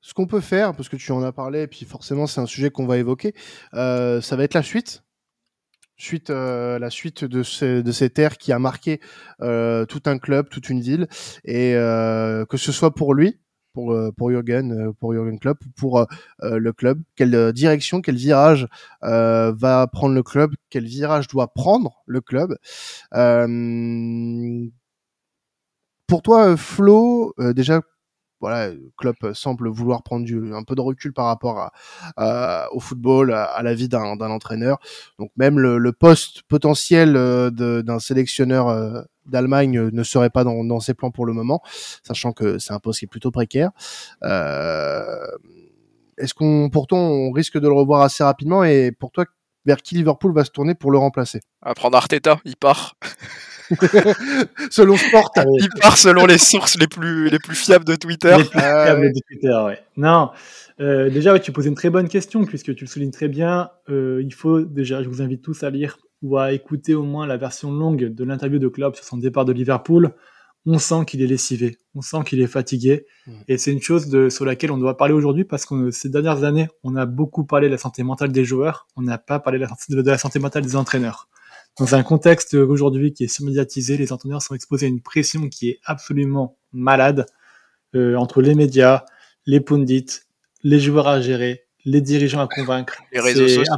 Ce 0.03 0.13
qu'on 0.13 0.27
peut 0.27 0.43
faire, 0.43 0.75
parce 0.75 0.91
que 0.91 0.97
tu 0.97 1.11
en 1.13 1.23
as 1.23 1.33
parlé, 1.33 1.63
et 1.63 1.67
puis 1.67 1.87
forcément 1.87 2.27
c'est 2.27 2.41
un 2.41 2.47
sujet 2.47 2.71
qu'on 2.71 2.87
va 2.87 2.99
évoquer, 2.99 3.35
ça 3.73 4.37
va 4.37 4.45
être 4.45 4.55
la 4.55 4.63
suite. 4.63 5.03
Suite, 5.99 6.29
la 6.29 6.91
suite 6.91 7.25
de, 7.25 7.43
ce, 7.43 7.81
de 7.81 7.93
cette 7.93 8.19
ère 8.19 8.37
qui 8.39 8.53
a 8.53 8.59
marqué 8.59 9.01
tout 9.41 10.03
un 10.07 10.19
club, 10.19 10.49
toute 10.49 10.71
une 10.71 10.81
ville, 10.81 11.09
et 11.45 11.73
que 11.73 12.57
ce 12.57 12.73
soit 12.73 12.95
pour 12.95 13.13
lui, 13.13 13.39
pour, 13.77 13.93
euh, 13.93 14.11
pour 14.11 14.31
Jürgen, 14.31 14.73
euh, 14.73 14.93
pour 14.95 15.13
Jürgen 15.13 15.39
Klopp, 15.39 15.59
ou 15.67 15.69
pour 15.77 15.99
euh, 15.99 16.07
le 16.41 16.73
club, 16.73 17.03
quelle 17.15 17.53
direction, 17.53 18.01
quel 18.01 18.17
virage 18.17 18.67
va 19.03 19.87
prendre 19.93 20.15
le 20.15 20.23
club, 20.23 20.55
quel 20.71 20.87
virage 20.87 21.29
doit 21.29 21.53
prendre 21.53 22.03
le 22.07 22.23
club? 22.23 22.57
Pour 26.07 26.23
toi, 26.23 26.57
Flo, 26.57 27.35
déjà, 27.39 27.83
voilà, 28.41 28.73
Klopp 28.97 29.17
semble 29.33 29.69
vouloir 29.69 30.03
prendre 30.03 30.25
du, 30.25 30.55
un 30.55 30.63
peu 30.63 30.75
de 30.75 30.81
recul 30.81 31.13
par 31.13 31.27
rapport 31.27 31.71
à, 32.17 32.69
au 32.73 32.81
football, 32.81 33.33
à, 33.33 33.45
à 33.45 33.63
la 33.63 33.75
vie 33.75 33.89
d'un 33.89 34.21
entraîneur. 34.21 34.79
Donc 35.19 35.31
même 35.37 35.59
le, 35.59 35.79
le 35.79 35.93
poste 35.93 36.43
potentiel 36.43 37.17
euh, 37.17 37.51
d'un 37.51 37.99
sélectionneur 37.99 38.69
euh, 38.69 39.03
d'Allemagne 39.25 39.79
euh, 39.79 39.91
ne 39.93 40.03
serait 40.03 40.31
pas 40.31 40.45
dans, 40.45 40.65
dans 40.65 40.81
ses 40.81 40.95
plans 40.95 41.11
pour 41.11 41.27
le 41.27 41.33
moment, 41.33 41.63
sachant 42.03 42.33
que 42.33 42.59
c'est 42.59 42.73
un 42.73 42.79
poste 42.79 43.01
qui 43.01 43.05
est 43.07 43.09
plutôt 43.09 43.31
précaire. 43.31 43.71
Euh, 44.23 45.27
est-ce 46.19 46.33
qu'on, 46.33 46.71
pourtant, 46.71 46.99
on 46.99 47.31
risque 47.31 47.59
de 47.59 47.69
le 47.69 47.75
revoir 47.75 48.03
assez 48.03 48.25
rapidement? 48.25 48.65
Et 48.65 48.93
pour 48.93 49.11
toi, 49.11 49.27
vers 49.67 49.79
qui 49.79 49.97
Liverpool 49.97 50.33
va 50.33 50.45
se 50.45 50.51
tourner 50.51 50.75
pour 50.75 50.91
le 50.91 50.99
remplacer 50.99 51.41
À 51.63 51.75
prendre 51.75 51.97
Arteta, 51.97 52.39
il 52.45 52.57
part. 52.57 52.97
selon 54.71 54.97
Sport. 54.97 55.33
il 55.59 55.69
part 55.81 55.99
selon 55.99 56.25
les 56.25 56.39
sources 56.39 56.79
les 56.79 56.87
plus, 56.87 57.29
les 57.29 57.39
plus 57.39 57.57
fiables 57.57 57.85
de 57.85 57.97
Twitter. 57.97 58.37
Les 58.39 58.45
plus 58.45 58.61
fiables 58.61 59.13
de 59.13 59.21
Twitter, 59.29 59.63
ouais. 59.67 59.81
Non, 59.97 60.31
euh, 60.81 61.11
déjà, 61.11 61.33
ouais, 61.33 61.41
tu 61.41 61.53
posais 61.53 61.69
une 61.69 61.75
très 61.75 61.91
bonne 61.91 62.09
question 62.09 62.45
puisque 62.45 62.75
tu 62.75 62.85
le 62.85 62.89
soulignes 62.89 63.11
très 63.11 63.29
bien. 63.29 63.71
Euh, 63.89 64.23
il 64.25 64.33
faut 64.33 64.61
déjà, 64.61 65.03
je 65.03 65.09
vous 65.09 65.23
invite 65.23 65.43
tous 65.43 65.63
à 65.63 65.71
lire 65.71 65.99
ou 66.23 66.39
à 66.39 66.53
écouter 66.53 66.95
au 66.95 67.03
moins 67.03 67.27
la 67.27 67.37
version 67.37 67.71
longue 67.73 68.05
de 68.05 68.25
l'interview 68.25 68.59
de 68.59 68.69
Klopp 68.69 68.97
sur 68.97 69.05
son 69.05 69.19
départ 69.19 69.45
de 69.45 69.53
Liverpool. 69.53 70.15
On 70.67 70.79
sent 70.79 71.05
qu'il 71.07 71.23
est 71.23 71.27
lessivé, 71.27 71.79
on 71.95 72.03
sent 72.03 72.19
qu'il 72.27 72.41
est 72.41 72.49
fatigué, 72.49 73.07
mmh. 73.27 73.33
et 73.49 73.57
c'est 73.57 73.73
une 73.73 73.81
chose 73.81 74.09
de, 74.09 74.29
sur 74.29 74.45
laquelle 74.45 74.73
on 74.73 74.79
doit 74.79 74.97
parler 74.97 75.15
aujourd'hui 75.15 75.45
parce 75.45 75.65
que 75.65 75.91
ces 75.91 76.09
dernières 76.09 76.43
années, 76.43 76.69
on 76.83 76.97
a 76.97 77.07
beaucoup 77.07 77.45
parlé 77.45 77.69
de 77.69 77.73
la 77.73 77.79
santé 77.79 78.03
mentale 78.03 78.33
des 78.33 78.45
joueurs, 78.45 78.89
on 78.97 79.03
n'a 79.03 79.17
pas 79.17 79.39
parlé 79.39 79.59
de 79.61 79.65
la, 79.65 80.03
de 80.03 80.11
la 80.11 80.19
santé 80.19 80.39
mentale 80.41 80.65
des 80.65 80.75
entraîneurs. 80.75 81.29
Dans 81.79 81.95
un 81.95 82.03
contexte 82.03 82.55
aujourd'hui 82.55 83.13
qui 83.13 83.25
est 83.25 83.29
surmédiatisé, 83.29 83.97
les 83.97 84.13
entraîneurs 84.13 84.43
sont 84.43 84.55
exposés 84.55 84.87
à 84.87 84.89
une 84.89 85.03
pression 85.03 85.49
qui 85.49 85.69
est 85.69 85.81
absolument 85.85 86.57
malade 86.73 87.27
euh, 87.95 88.17
entre 88.17 88.41
les 88.41 88.55
médias, 88.55 89.05
les 89.45 89.61
pundits, 89.61 90.21
les 90.63 90.81
joueurs 90.81 91.07
à 91.07 91.21
gérer, 91.21 91.67
les 91.85 92.01
dirigeants 92.01 92.41
à 92.41 92.49
convaincre. 92.49 92.97
Les 93.13 93.21
réseaux 93.21 93.47
sociaux 93.47 93.75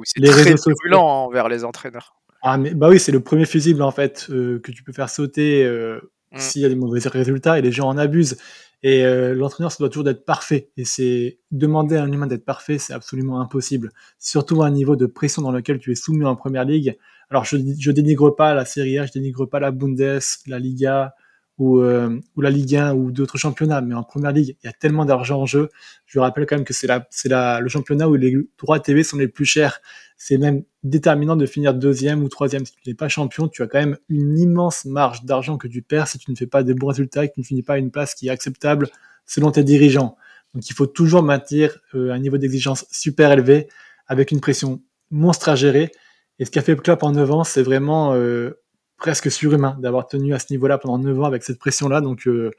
aussi, 0.00 0.12
c'est 0.16 0.22
très 0.22 0.54
virulent 0.54 1.00
envers 1.00 1.48
les 1.48 1.64
entraîneurs. 1.64 2.16
Ah 2.42 2.58
mais 2.58 2.74
bah 2.74 2.88
oui, 2.88 3.00
c'est 3.00 3.12
le 3.12 3.20
premier 3.20 3.46
fusible 3.46 3.82
en 3.82 3.90
fait 3.90 4.26
euh, 4.30 4.60
que 4.60 4.70
tu 4.70 4.82
peux 4.82 4.92
faire 4.92 5.08
sauter 5.08 5.64
euh, 5.64 6.00
mm. 6.32 6.38
s'il 6.38 6.62
y 6.62 6.64
a 6.64 6.68
des 6.68 6.74
mauvais 6.74 7.00
résultats 7.08 7.58
et 7.58 7.62
les 7.62 7.72
gens 7.72 7.88
en 7.88 7.98
abusent. 7.98 8.36
Et 8.82 9.04
euh, 9.04 9.34
l'entraîneur, 9.34 9.72
ça 9.72 9.78
doit 9.78 9.88
toujours 9.88 10.08
être 10.08 10.24
parfait. 10.24 10.70
Et 10.76 10.84
c'est 10.84 11.38
demander 11.50 11.96
à 11.96 12.02
un 12.02 12.12
humain 12.12 12.26
d'être 12.26 12.44
parfait, 12.44 12.78
c'est 12.78 12.92
absolument 12.92 13.40
impossible. 13.40 13.90
Surtout 14.18 14.62
à 14.62 14.66
un 14.66 14.70
niveau 14.70 14.96
de 14.96 15.06
pression 15.06 15.42
dans 15.42 15.50
lequel 15.50 15.78
tu 15.78 15.92
es 15.92 15.94
soumis 15.94 16.24
en 16.24 16.36
première 16.36 16.64
ligue. 16.64 16.96
Alors 17.30 17.44
je, 17.44 17.56
je 17.78 17.90
dénigre 17.90 18.30
pas 18.30 18.54
la 18.54 18.64
Serie 18.64 18.98
A, 18.98 19.06
je 19.06 19.12
dénigre 19.12 19.46
pas 19.46 19.60
la 19.60 19.70
Bundes, 19.70 20.20
la 20.46 20.58
Liga, 20.58 21.14
ou, 21.58 21.78
euh, 21.78 22.20
ou 22.36 22.40
la 22.40 22.50
Ligue 22.50 22.76
1 22.76 22.94
ou 22.94 23.10
d'autres 23.10 23.38
championnats, 23.38 23.80
mais 23.80 23.94
en 23.94 24.02
première 24.02 24.32
ligue, 24.32 24.56
il 24.62 24.66
y 24.66 24.68
a 24.68 24.72
tellement 24.72 25.04
d'argent 25.04 25.40
en 25.40 25.46
jeu. 25.46 25.70
Je 26.04 26.18
rappelle 26.18 26.46
quand 26.46 26.56
même 26.56 26.64
que 26.64 26.74
c'est 26.74 26.88
c'est 27.10 27.30
le 27.30 27.68
championnat 27.68 28.08
où 28.08 28.14
les 28.14 28.36
droits 28.58 28.78
TV 28.80 29.02
sont 29.02 29.16
les 29.16 29.28
plus 29.28 29.46
chers. 29.46 29.80
C'est 30.18 30.38
même 30.38 30.64
déterminant 30.82 31.36
de 31.36 31.46
finir 31.46 31.74
deuxième 31.74 32.22
ou 32.22 32.28
troisième. 32.28 32.66
Si 32.66 32.72
tu 32.72 32.88
n'es 32.88 32.94
pas 32.94 33.08
champion, 33.08 33.48
tu 33.48 33.62
as 33.62 33.66
quand 33.66 33.78
même 33.78 33.96
une 34.08 34.38
immense 34.38 34.84
marge 34.84 35.24
d'argent 35.24 35.56
que 35.56 35.68
tu 35.68 35.82
perds 35.82 36.08
si 36.08 36.18
tu 36.18 36.30
ne 36.30 36.36
fais 36.36 36.46
pas 36.46 36.62
des 36.62 36.74
bons 36.74 36.88
résultats 36.88 37.24
et 37.24 37.28
que 37.28 37.34
tu 37.34 37.40
ne 37.40 37.44
finis 37.46 37.62
pas 37.62 37.74
à 37.74 37.78
une 37.78 37.90
place 37.90 38.14
qui 38.14 38.28
est 38.28 38.30
acceptable 38.30 38.88
selon 39.26 39.50
tes 39.50 39.64
dirigeants. 39.64 40.16
Donc 40.54 40.68
il 40.70 40.74
faut 40.74 40.86
toujours 40.86 41.22
maintenir 41.22 41.78
euh, 41.94 42.12
un 42.12 42.18
niveau 42.18 42.38
d'exigence 42.38 42.86
super 42.90 43.32
élevé 43.32 43.68
avec 44.06 44.30
une 44.30 44.40
pression 44.40 44.82
monstre 45.10 45.48
à 45.48 45.56
gérer. 45.56 45.90
Et 46.38 46.44
ce 46.44 46.50
qu'a 46.50 46.62
fait 46.62 46.76
Klopp 46.76 47.02
en 47.02 47.12
9 47.12 47.30
ans, 47.30 47.44
c'est 47.44 47.62
vraiment 47.62 48.14
euh, 48.14 48.58
presque 48.96 49.30
surhumain 49.30 49.76
d'avoir 49.80 50.06
tenu 50.06 50.34
à 50.34 50.38
ce 50.38 50.46
niveau-là 50.50 50.78
pendant 50.78 50.98
9 50.98 51.20
ans 51.20 51.24
avec 51.24 51.42
cette 51.42 51.58
pression-là. 51.58 52.00
Donc, 52.00 52.26
euh, 52.26 52.50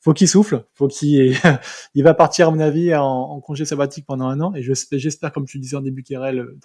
faut 0.00 0.12
qu'il 0.12 0.28
souffle, 0.28 0.64
faut 0.74 0.88
qu'il, 0.88 1.36
il 1.94 2.02
va 2.02 2.14
partir 2.14 2.48
à 2.48 2.50
mon 2.50 2.60
avis 2.60 2.94
en, 2.94 3.40
congé 3.40 3.64
sabbatique 3.64 4.06
pendant 4.06 4.26
un 4.26 4.40
an. 4.40 4.54
Et 4.54 4.62
j'espère, 4.62 5.32
comme 5.32 5.44
tu 5.44 5.58
disais 5.58 5.76
en 5.76 5.80
début 5.80 6.02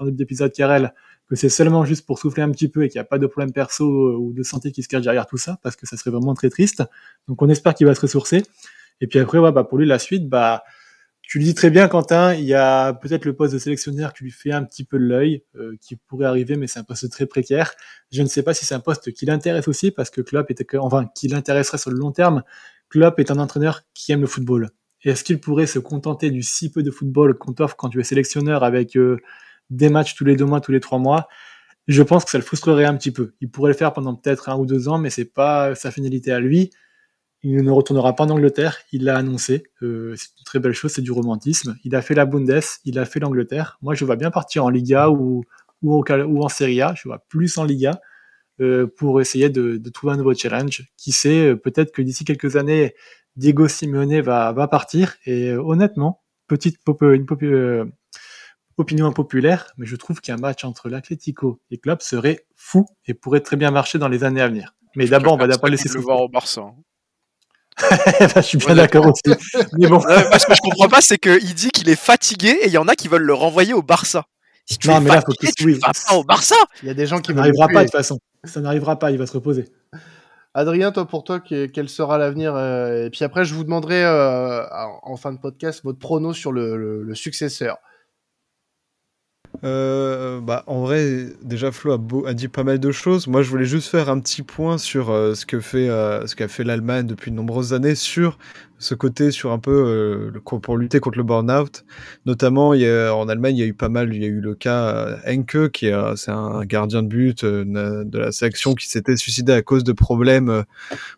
d'épisode 0.07 0.51
Karel, 0.51 0.93
que 1.29 1.35
c'est 1.35 1.49
seulement 1.49 1.85
juste 1.85 2.05
pour 2.05 2.19
souffler 2.19 2.43
un 2.43 2.51
petit 2.51 2.69
peu 2.69 2.83
et 2.83 2.89
qu'il 2.89 2.99
n'y 2.99 3.01
a 3.01 3.07
pas 3.07 3.19
de 3.19 3.27
problème 3.27 3.51
perso 3.51 3.85
euh, 3.85 4.17
ou 4.17 4.33
de 4.33 4.43
santé 4.43 4.71
qui 4.71 4.81
se 4.81 4.87
cache 4.87 5.03
derrière 5.03 5.27
tout 5.27 5.37
ça, 5.37 5.59
parce 5.61 5.75
que 5.75 5.85
ça 5.85 5.97
serait 5.97 6.11
vraiment 6.11 6.33
très 6.33 6.49
triste. 6.49 6.83
Donc, 7.27 7.41
on 7.41 7.49
espère 7.49 7.75
qu'il 7.75 7.85
va 7.85 7.93
se 7.93 8.01
ressourcer. 8.01 8.43
Et 9.01 9.07
puis 9.07 9.19
après, 9.19 9.37
ouais, 9.37 9.51
bah 9.51 9.63
pour 9.63 9.77
lui 9.77 9.85
la 9.85 9.99
suite, 9.99 10.27
bah 10.27 10.63
tu 11.27 11.39
le 11.39 11.43
dis 11.43 11.53
très 11.53 11.69
bien, 11.69 11.89
Quentin. 11.89 12.33
Il 12.33 12.45
y 12.45 12.53
a 12.53 12.93
peut-être 12.93 13.25
le 13.25 13.35
poste 13.35 13.53
de 13.53 13.59
sélectionneur 13.59 14.13
qui 14.13 14.23
lui 14.23 14.31
fait 14.31 14.53
un 14.53 14.63
petit 14.63 14.85
peu 14.85 14.97
de 14.97 15.03
l'œil, 15.03 15.43
euh, 15.57 15.75
qui 15.81 15.97
pourrait 15.97 16.25
arriver, 16.25 16.55
mais 16.55 16.67
c'est 16.67 16.79
un 16.79 16.85
poste 16.85 17.09
très 17.11 17.25
précaire. 17.25 17.73
Je 18.13 18.21
ne 18.21 18.27
sais 18.27 18.43
pas 18.43 18.53
si 18.53 18.65
c'est 18.65 18.75
un 18.75 18.79
poste 18.79 19.11
qui 19.11 19.25
l'intéresse 19.25 19.67
aussi, 19.67 19.91
parce 19.91 20.09
que 20.09 20.21
Klopp 20.21 20.49
était, 20.51 20.65
enfin, 20.77 21.09
qui 21.15 21.27
l'intéresserait 21.27 21.79
sur 21.79 21.91
le 21.91 21.97
long 21.97 22.13
terme. 22.13 22.43
Klopp 22.87 23.19
est 23.19 23.29
un 23.29 23.39
entraîneur 23.39 23.81
qui 23.93 24.13
aime 24.13 24.21
le 24.21 24.27
football. 24.27 24.69
Est-ce 25.03 25.25
qu'il 25.25 25.41
pourrait 25.41 25.67
se 25.67 25.79
contenter 25.79 26.31
du 26.31 26.43
si 26.43 26.71
peu 26.71 26.81
de 26.81 26.91
football 26.91 27.37
qu'on 27.37 27.51
t'offre 27.51 27.75
quand 27.75 27.89
tu 27.89 27.99
es 27.99 28.03
sélectionneur 28.03 28.63
avec 28.63 28.95
euh, 28.95 29.17
des 29.69 29.89
matchs 29.89 30.15
tous 30.15 30.23
les 30.23 30.37
deux 30.37 30.45
mois, 30.45 30.61
tous 30.61 30.71
les 30.71 30.79
trois 30.79 30.97
mois? 30.97 31.27
Je 31.89 32.03
pense 32.03 32.23
que 32.23 32.31
ça 32.31 32.37
le 32.37 32.43
frustrerait 32.45 32.85
un 32.85 32.95
petit 32.95 33.11
peu. 33.11 33.33
Il 33.41 33.51
pourrait 33.51 33.71
le 33.71 33.77
faire 33.77 33.91
pendant 33.91 34.15
peut-être 34.15 34.47
un 34.47 34.57
ou 34.57 34.65
deux 34.65 34.87
ans, 34.87 34.97
mais 34.97 35.09
c'est 35.09 35.25
pas 35.25 35.75
sa 35.75 35.91
finalité 35.91 36.31
à 36.31 36.39
lui. 36.39 36.69
Il 37.43 37.63
ne 37.63 37.71
retournera 37.71 38.15
pas 38.15 38.23
en 38.23 38.29
Angleterre, 38.31 38.79
il 38.91 39.03
l'a 39.03 39.15
annoncé. 39.15 39.63
Euh, 39.83 40.15
c'est 40.15 40.29
une 40.39 40.43
très 40.43 40.59
belle 40.59 40.73
chose, 40.73 40.91
c'est 40.91 41.01
du 41.01 41.11
romantisme. 41.11 41.77
Il 41.83 41.95
a 41.95 42.01
fait 42.01 42.15
la 42.15 42.25
Bundes, 42.25 42.61
il 42.83 42.97
a 42.97 43.05
fait 43.05 43.19
l'Angleterre. 43.19 43.77
Moi, 43.81 43.93
je 43.93 44.05
vois 44.05 44.15
bien 44.15 44.31
partir 44.31 44.65
en 44.65 44.69
Liga 44.69 45.09
ou, 45.09 45.43
ou, 45.83 46.03
en 46.03 46.49
Serie 46.49 46.81
A. 46.81 46.93
Je 46.95 47.07
vois 47.07 47.23
plus 47.29 47.57
en 47.57 47.63
Liga 47.63 48.01
euh, 48.59 48.87
pour 48.87 49.21
essayer 49.21 49.49
de, 49.49 49.77
trouver 49.89 50.13
un 50.13 50.17
nouveau 50.17 50.33
challenge. 50.33 50.89
Qui 50.97 51.11
sait, 51.11 51.51
euh, 51.51 51.55
peut-être 51.55 51.91
que 51.91 52.01
d'ici 52.01 52.25
quelques 52.25 52.55
années, 52.55 52.95
Diego 53.35 53.67
Simeone 53.67 54.19
va, 54.21 54.51
va 54.51 54.67
partir. 54.67 55.15
Et 55.25 55.51
honnêtement, 55.53 56.23
petite 56.47 56.79
une 57.01 57.91
opinion 58.77 59.07
impopulaire, 59.07 59.73
mais 59.77 59.85
je 59.85 59.95
trouve 59.95 60.21
qu'un 60.21 60.37
match 60.37 60.63
entre 60.63 60.89
l'Atlético 60.89 61.59
et 61.71 61.77
Klopp 61.77 62.01
serait 62.01 62.45
fou 62.55 62.85
et 63.05 63.13
pourrait 63.13 63.41
très 63.41 63.57
bien 63.57 63.71
marcher 63.71 63.99
dans 63.99 64.07
les 64.07 64.23
années 64.23 64.41
à 64.41 64.47
venir. 64.47 64.75
Mais 64.95 65.07
d'abord, 65.07 65.33
on 65.33 65.37
va 65.37 65.47
d'abord 65.47 65.69
laisser 65.69 65.89
le 65.89 65.99
voir 65.99 66.21
au 66.21 66.29
Barça. 66.29 66.61
Hein. 66.61 66.75
Je 68.35 68.41
suis 68.41 68.57
bien 68.57 68.75
d'accord 68.75 69.05
aussi. 69.05 69.37
Mais 69.77 69.87
bon. 69.87 69.99
ce 69.99 70.45
que 70.45 70.55
je 70.55 70.61
comprends 70.61 70.89
pas, 70.89 71.01
c'est 71.01 71.17
qu'il 71.17 71.53
dit 71.53 71.69
qu'il 71.69 71.89
est 71.89 71.99
fatigué 71.99 72.57
et 72.61 72.67
il 72.67 72.71
y 72.71 72.77
en 72.77 72.87
a 72.87 72.95
qui 72.95 73.07
veulent 73.07 73.23
le 73.23 73.33
renvoyer 73.33 73.73
au 73.73 73.81
Barça. 73.81 74.25
Si 74.65 74.77
tu 74.77 74.89
non, 74.89 74.99
mais 74.99 75.09
là, 75.09 75.21
faut 75.21 75.31
que 75.31 75.47
tu 75.55 75.65
oui. 75.65 75.79
vas 75.81 75.91
pas 76.07 76.15
au 76.15 76.23
Barça. 76.23 76.55
Il 76.81 76.87
y 76.87 76.91
a 76.91 76.93
des 76.93 77.05
gens 77.07 77.19
qui 77.19 77.31
ça 77.31 77.35
n'arrivera 77.35 77.67
pas 77.67 77.79
de 77.79 77.83
toute 77.85 77.91
façon. 77.91 78.19
Ça 78.43 78.59
n'arrivera 78.59 78.99
pas, 78.99 79.11
il 79.11 79.17
va 79.17 79.25
se 79.25 79.33
reposer. 79.33 79.69
Adrien, 80.53 80.91
toi, 80.91 81.07
pour 81.07 81.23
toi, 81.23 81.39
quel 81.39 81.87
sera 81.87 82.17
l'avenir 82.17 82.55
euh, 82.55 83.05
Et 83.05 83.09
puis 83.09 83.23
après, 83.23 83.45
je 83.45 83.53
vous 83.53 83.63
demanderai 83.63 84.03
euh, 84.03 84.63
en 85.03 85.15
fin 85.15 85.31
de 85.31 85.37
podcast 85.37 85.81
votre 85.83 85.99
prono 85.99 86.33
sur 86.33 86.51
le 86.51 87.13
successeur. 87.13 87.77
Euh, 89.63 90.39
bah, 90.39 90.63
en 90.67 90.81
vrai, 90.81 91.27
déjà 91.41 91.71
Flo 91.71 91.93
a, 91.93 92.29
a, 92.29 92.33
dit 92.33 92.47
pas 92.47 92.63
mal 92.63 92.79
de 92.79 92.91
choses. 92.91 93.27
Moi, 93.27 93.41
je 93.41 93.49
voulais 93.49 93.65
juste 93.65 93.89
faire 93.89 94.09
un 94.09 94.19
petit 94.19 94.43
point 94.43 94.77
sur 94.77 95.09
euh, 95.09 95.33
ce 95.33 95.45
que 95.45 95.59
fait, 95.59 95.89
euh, 95.89 96.25
ce 96.27 96.35
qu'a 96.35 96.47
fait 96.47 96.63
l'Allemagne 96.63 97.07
depuis 97.07 97.31
de 97.31 97.35
nombreuses 97.35 97.73
années 97.73 97.95
sur 97.95 98.37
ce 98.79 98.95
côté 98.95 99.31
sur 99.31 99.51
un 99.51 99.59
peu 99.59 99.71
euh, 99.71 100.31
le, 100.33 100.41
pour 100.41 100.77
lutter 100.77 100.99
contre 100.99 101.17
le 101.17 101.23
burn-out. 101.23 101.85
Notamment, 102.25 102.73
il 102.73 102.81
y 102.81 102.89
a, 102.89 103.15
en 103.15 103.27
Allemagne, 103.27 103.57
il 103.57 103.59
y 103.59 103.63
a 103.63 103.65
eu 103.65 103.73
pas 103.73 103.89
mal. 103.89 104.13
Il 104.13 104.21
y 104.21 104.25
a 104.25 104.27
eu 104.27 104.39
le 104.39 104.55
cas 104.55 104.89
euh, 104.89 105.17
Henke, 105.27 105.71
qui 105.71 105.87
est, 105.87 106.15
c'est 106.15 106.31
un 106.31 106.63
gardien 106.65 107.03
de 107.03 107.07
but 107.07 107.43
euh, 107.43 108.03
de 108.03 108.19
la 108.19 108.31
sélection 108.31 108.73
qui 108.73 108.87
s'était 108.87 109.15
suicidé 109.15 109.53
à 109.53 109.61
cause 109.61 109.83
de 109.83 109.93
problèmes. 109.93 110.63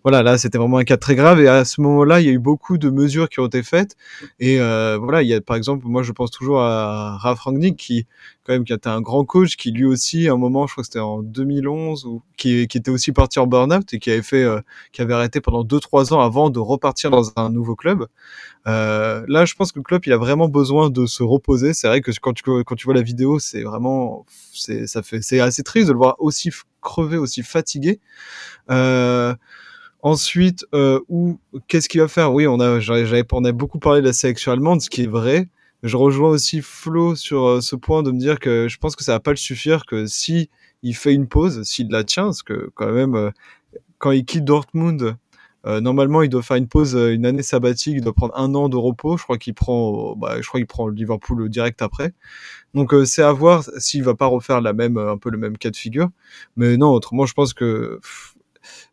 voilà, 0.03 0.23
là, 0.23 0.37
c'était 0.37 0.57
vraiment 0.57 0.77
un 0.77 0.83
cas 0.83 0.97
très 0.97 1.15
grave. 1.15 1.41
Et 1.41 1.47
à 1.47 1.65
ce 1.65 1.81
moment-là, 1.81 2.21
il 2.21 2.27
y 2.27 2.29
a 2.29 2.33
eu 2.33 2.39
beaucoup 2.39 2.77
de 2.77 2.89
mesures 2.89 3.29
qui 3.29 3.39
ont 3.39 3.47
été 3.47 3.63
faites. 3.63 3.95
Et 4.39 4.57
voilà, 4.57 5.21
il 5.21 5.27
y 5.27 5.33
a 5.33 5.41
par 5.41 5.55
exemple, 5.55 5.85
moi, 5.87 6.03
je 6.03 6.11
pense 6.11 6.31
toujours 6.31 6.61
à 6.61 7.17
Ralf 7.17 7.39
Rangnick, 7.41 7.77
qui 7.77 8.05
quand 8.49 8.55
même 8.55 8.65
qui 8.65 8.73
était 8.73 8.89
un 8.89 9.01
grand 9.01 9.25
coach, 9.25 9.57
qui 9.57 9.71
lui 9.71 9.85
aussi, 9.85 10.27
à 10.27 10.33
un 10.33 10.37
moment, 10.37 10.65
je 10.65 10.73
crois 10.73 10.81
que 10.81 10.87
c'était 10.87 10.99
en 10.99 11.21
2011, 11.21 12.05
ou 12.05 12.23
qui, 12.35 12.61
était 12.61 12.89
aussi 12.89 13.11
parti 13.11 13.37
en 13.37 13.45
burn-out 13.45 13.93
et 13.93 13.99
qui 13.99 14.09
avait 14.09 14.23
fait, 14.23 14.43
qui 14.91 15.03
avait 15.03 15.13
arrêté 15.13 15.39
pendant 15.39 15.63
2-3 15.63 16.13
ans 16.13 16.19
avant 16.19 16.49
de 16.49 16.57
repartir 16.57 17.11
dans 17.11 17.31
un 17.35 17.51
nouveau 17.51 17.75
club. 17.75 18.07
Euh, 18.67 19.23
là, 19.27 19.45
je 19.45 19.53
pense 19.53 19.71
que 19.71 19.79
le 19.79 19.83
club, 19.83 20.01
il 20.05 20.13
a 20.13 20.17
vraiment 20.17 20.47
besoin 20.49 20.89
de 20.89 21.05
se 21.05 21.23
reposer. 21.23 21.73
C'est 21.73 21.87
vrai 21.87 22.01
que 22.01 22.11
quand 22.19 22.33
tu, 22.33 22.43
quand 22.43 22.75
tu 22.75 22.85
vois 22.85 22.93
la 22.93 23.01
vidéo, 23.01 23.39
c'est 23.39 23.63
vraiment, 23.63 24.25
c'est, 24.53 24.87
ça 24.87 25.03
fait, 25.03 25.21
c'est 25.21 25.39
assez 25.39 25.63
triste 25.63 25.87
de 25.87 25.93
le 25.93 25.97
voir 25.97 26.15
aussi 26.19 26.51
crever, 26.81 27.17
aussi 27.17 27.43
fatigué. 27.43 27.99
Euh, 28.69 29.33
ensuite, 30.01 30.65
euh, 30.73 30.99
qu'est-ce 31.67 31.89
qu'il 31.89 32.01
va 32.01 32.07
faire? 32.07 32.33
Oui, 32.33 32.47
on 32.47 32.59
a, 32.59 32.79
j'avais, 32.79 33.23
on 33.31 33.45
a 33.45 33.51
beaucoup 33.51 33.79
parlé 33.79 34.01
de 34.01 34.07
la 34.07 34.13
sélection 34.13 34.51
allemande, 34.51 34.81
ce 34.81 34.89
qui 34.89 35.03
est 35.03 35.07
vrai. 35.07 35.49
Je 35.83 35.95
rejoins 35.95 36.29
aussi 36.29 36.61
Flo 36.61 37.15
sur 37.15 37.45
euh, 37.45 37.61
ce 37.61 37.75
point 37.75 38.03
de 38.03 38.11
me 38.11 38.19
dire 38.19 38.39
que 38.39 38.67
je 38.67 38.77
pense 38.77 38.95
que 38.95 39.03
ça 39.03 39.13
va 39.13 39.19
pas 39.21 39.31
le 39.31 39.37
suffire 39.37 39.85
que 39.85 40.05
si 40.07 40.49
il 40.83 40.93
fait 40.95 41.13
une 41.13 41.27
pause, 41.27 41.63
s'il 41.63 41.89
la 41.89 42.03
tient, 42.03 42.25
parce 42.25 42.43
que 42.43 42.69
quand 42.75 42.91
même, 42.91 43.15
euh, 43.15 43.31
quand 43.97 44.11
il 44.11 44.25
quitte 44.25 44.43
Dortmund, 44.45 45.15
euh, 45.65 45.81
normalement, 45.81 46.21
il 46.21 46.29
doit 46.29 46.41
faire 46.41 46.57
une 46.57 46.67
pause, 46.67 46.95
une 46.95 47.25
année 47.25 47.43
sabbatique, 47.43 47.95
il 47.97 48.01
doit 48.01 48.13
prendre 48.13 48.37
un 48.37 48.55
an 48.55 48.69
de 48.69 48.77
repos. 48.77 49.17
Je 49.17 49.23
crois 49.23 49.37
qu'il 49.37 49.53
prend, 49.53 50.15
bah, 50.15 50.41
je 50.41 50.47
crois 50.47 50.59
qu'il 50.59 50.67
prend 50.67 50.87
Liverpool 50.89 51.49
direct 51.49 51.81
après. 51.81 52.13
Donc 52.73 52.93
c'est 53.05 53.23
à 53.23 53.31
voir 53.33 53.63
s'il 53.77 54.03
va 54.03 54.15
pas 54.15 54.27
refaire 54.27 54.61
la 54.61 54.73
même, 54.73 54.97
un 54.97 55.17
peu 55.17 55.29
le 55.29 55.37
même 55.37 55.57
cas 55.57 55.69
de 55.71 55.75
figure. 55.77 56.09
Mais 56.57 56.77
non, 56.77 56.91
autrement, 56.91 57.25
je 57.25 57.33
pense 57.33 57.53
que 57.53 57.99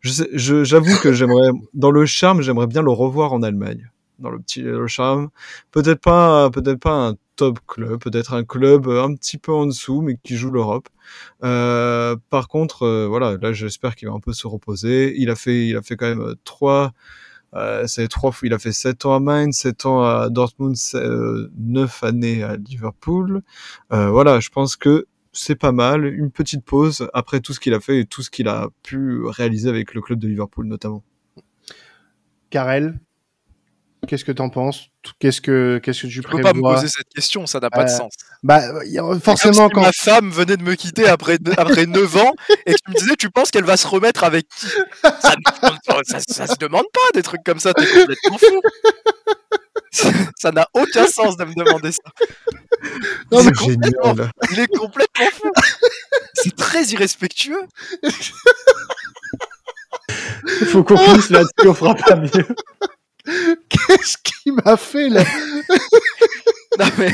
j'avoue 0.03 0.99
que 1.03 1.13
j'aimerais, 1.13 1.51
dans 1.75 1.91
le 1.91 2.07
charme, 2.07 2.43
j'aimerais 2.43 2.67
bien 2.67 2.83
le 2.83 2.91
revoir 2.91 3.33
en 3.33 3.43
Allemagne 3.43 3.91
dans 4.19 4.31
le 4.31 4.39
petit 4.39 4.63
le 4.63 4.87
charme. 4.87 5.29
Peut-être 5.71 6.01
pas, 6.01 6.51
peut-être 6.51 6.81
pas 6.81 7.09
un 7.09 7.15
top 7.37 7.59
club, 7.67 8.01
peut-être 8.01 8.33
un 8.35 8.45
club 8.45 8.89
un 8.89 9.15
petit 9.15 9.39
peu 9.39 9.53
en 9.53 9.67
dessous, 9.67 10.01
mais 10.03 10.17
qui 10.23 10.37
joue 10.37 10.51
l'Europe. 10.51 10.89
Euh, 11.45 12.17
par 12.31 12.49
contre, 12.49 12.85
euh, 12.85 13.07
voilà, 13.07 13.37
là 13.41 13.53
j'espère 13.53 13.95
qu'il 13.95 14.09
va 14.09 14.15
un 14.15 14.21
peu 14.21 14.33
se 14.33 14.47
reposer. 14.47 15.15
Il 15.19 15.31
a 15.31 15.37
fait, 15.37 15.67
il 15.67 15.77
a 15.77 15.83
fait 15.83 15.97
quand 15.97 16.09
même 16.09 16.35
trois 16.45 16.93
Euh, 17.55 17.87
c'est 17.87 18.09
trois 18.09 18.33
il 18.43 18.53
a 18.53 18.59
fait 18.59 18.73
7 18.73 19.07
ans 19.07 19.15
à 19.15 19.21
Mainz, 19.21 19.57
7 19.57 19.87
ans 19.87 20.03
à 20.03 20.29
Dortmund, 20.31 20.77
9 21.57 22.03
années 22.05 22.43
à 22.43 22.57
Liverpool. 22.57 23.43
Euh, 23.93 24.11
voilà, 24.11 24.41
je 24.41 24.51
pense 24.51 24.77
que 24.77 25.07
c'est 25.33 25.55
pas 25.57 25.73
mal. 25.73 26.05
Une 26.07 26.31
petite 26.31 26.65
pause 26.65 27.09
après 27.15 27.41
tout 27.41 27.53
ce 27.53 27.61
qu'il 27.61 27.75
a 27.75 27.81
fait 27.81 28.01
et 28.01 28.05
tout 28.07 28.23
ce 28.23 28.31
qu'il 28.31 28.49
a 28.49 28.69
pu 28.83 29.25
réaliser 29.25 29.69
avec 29.69 29.95
le 29.95 30.01
club 30.03 30.19
de 30.19 30.29
Liverpool 30.29 30.67
notamment. 30.67 31.03
Karel, 32.51 32.99
Qu'est-ce 34.07 34.25
que 34.25 34.33
t'en 34.33 34.49
penses? 34.49 34.87
Qu'est-ce 35.19 35.41
que 35.41 35.81
qu'est-ce 35.83 36.03
que 36.03 36.07
tu 36.07 36.13
Je 36.13 36.23
peux 36.23 36.41
pas 36.41 36.53
me 36.53 36.61
poser 36.61 36.89
cette 36.89 37.09
question, 37.15 37.47
ça 37.47 37.61
n'a 37.61 37.71
pas 37.71 37.85
de 37.85 37.91
Euh, 37.91 37.97
sens. 37.97 38.13
Bah 38.43 38.61
y 38.85 38.99
a- 38.99 39.19
forcément 39.21 39.69
si 39.69 39.75
quand 39.75 39.83
ma 39.83 39.93
femme 39.93 40.31
venait 40.31 40.57
de 40.57 40.63
me 40.63 40.75
quitter 40.75 41.07
après 41.09 41.39
après 41.57 41.87
9 41.87 42.17
ans 42.17 42.33
et 42.67 42.73
que 42.73 42.79
tu 42.85 42.91
me 42.93 42.99
disais 42.99 43.17
tu 43.17 43.31
penses 43.31 43.51
qu'elle 43.51 43.65
va 43.65 43.77
se 43.77 43.87
remettre 43.87 44.25
avec 44.25 44.47
qui? 44.49 44.67
Ça, 45.21 45.35
ne- 45.37 46.03
ça, 46.05 46.19
ça 46.29 46.47
se 46.47 46.57
demande 46.59 46.87
pas 46.93 47.01
des 47.15 47.23
trucs 47.23 47.43
comme 47.45 47.59
ça, 47.61 47.73
t'es 47.75 47.87
complètement 47.87 48.39
fou. 48.39 48.61
Ça 50.39 50.53
n'a 50.53 50.67
aucun 50.75 51.07
sens 51.07 51.37
de 51.39 51.45
me 51.45 51.55
demander 51.55 51.91
ça. 51.91 52.03
Non, 53.33 53.43
mais 53.43 53.51
c'est 53.57 53.65
génial. 53.65 54.31
Il 54.53 54.61
est 54.61 54.67
complètement 54.67 55.27
fou. 55.33 55.51
C'est 56.35 56.55
très 56.55 56.85
irrespectueux. 56.85 57.63
Il 58.03 58.11
faut 60.67 60.85
qu'on 60.85 60.99
finisse 60.99 61.31
là-dessus, 61.31 61.67
on 61.69 61.75
fera 61.75 61.95
pas 61.95 62.17
mieux. 62.17 62.29
qu'est-ce 63.69 64.17
qu'il 64.19 64.55
m'a 64.65 64.77
fait 64.77 65.09
là? 65.09 65.23
Non 66.79 66.85
mais 66.99 67.11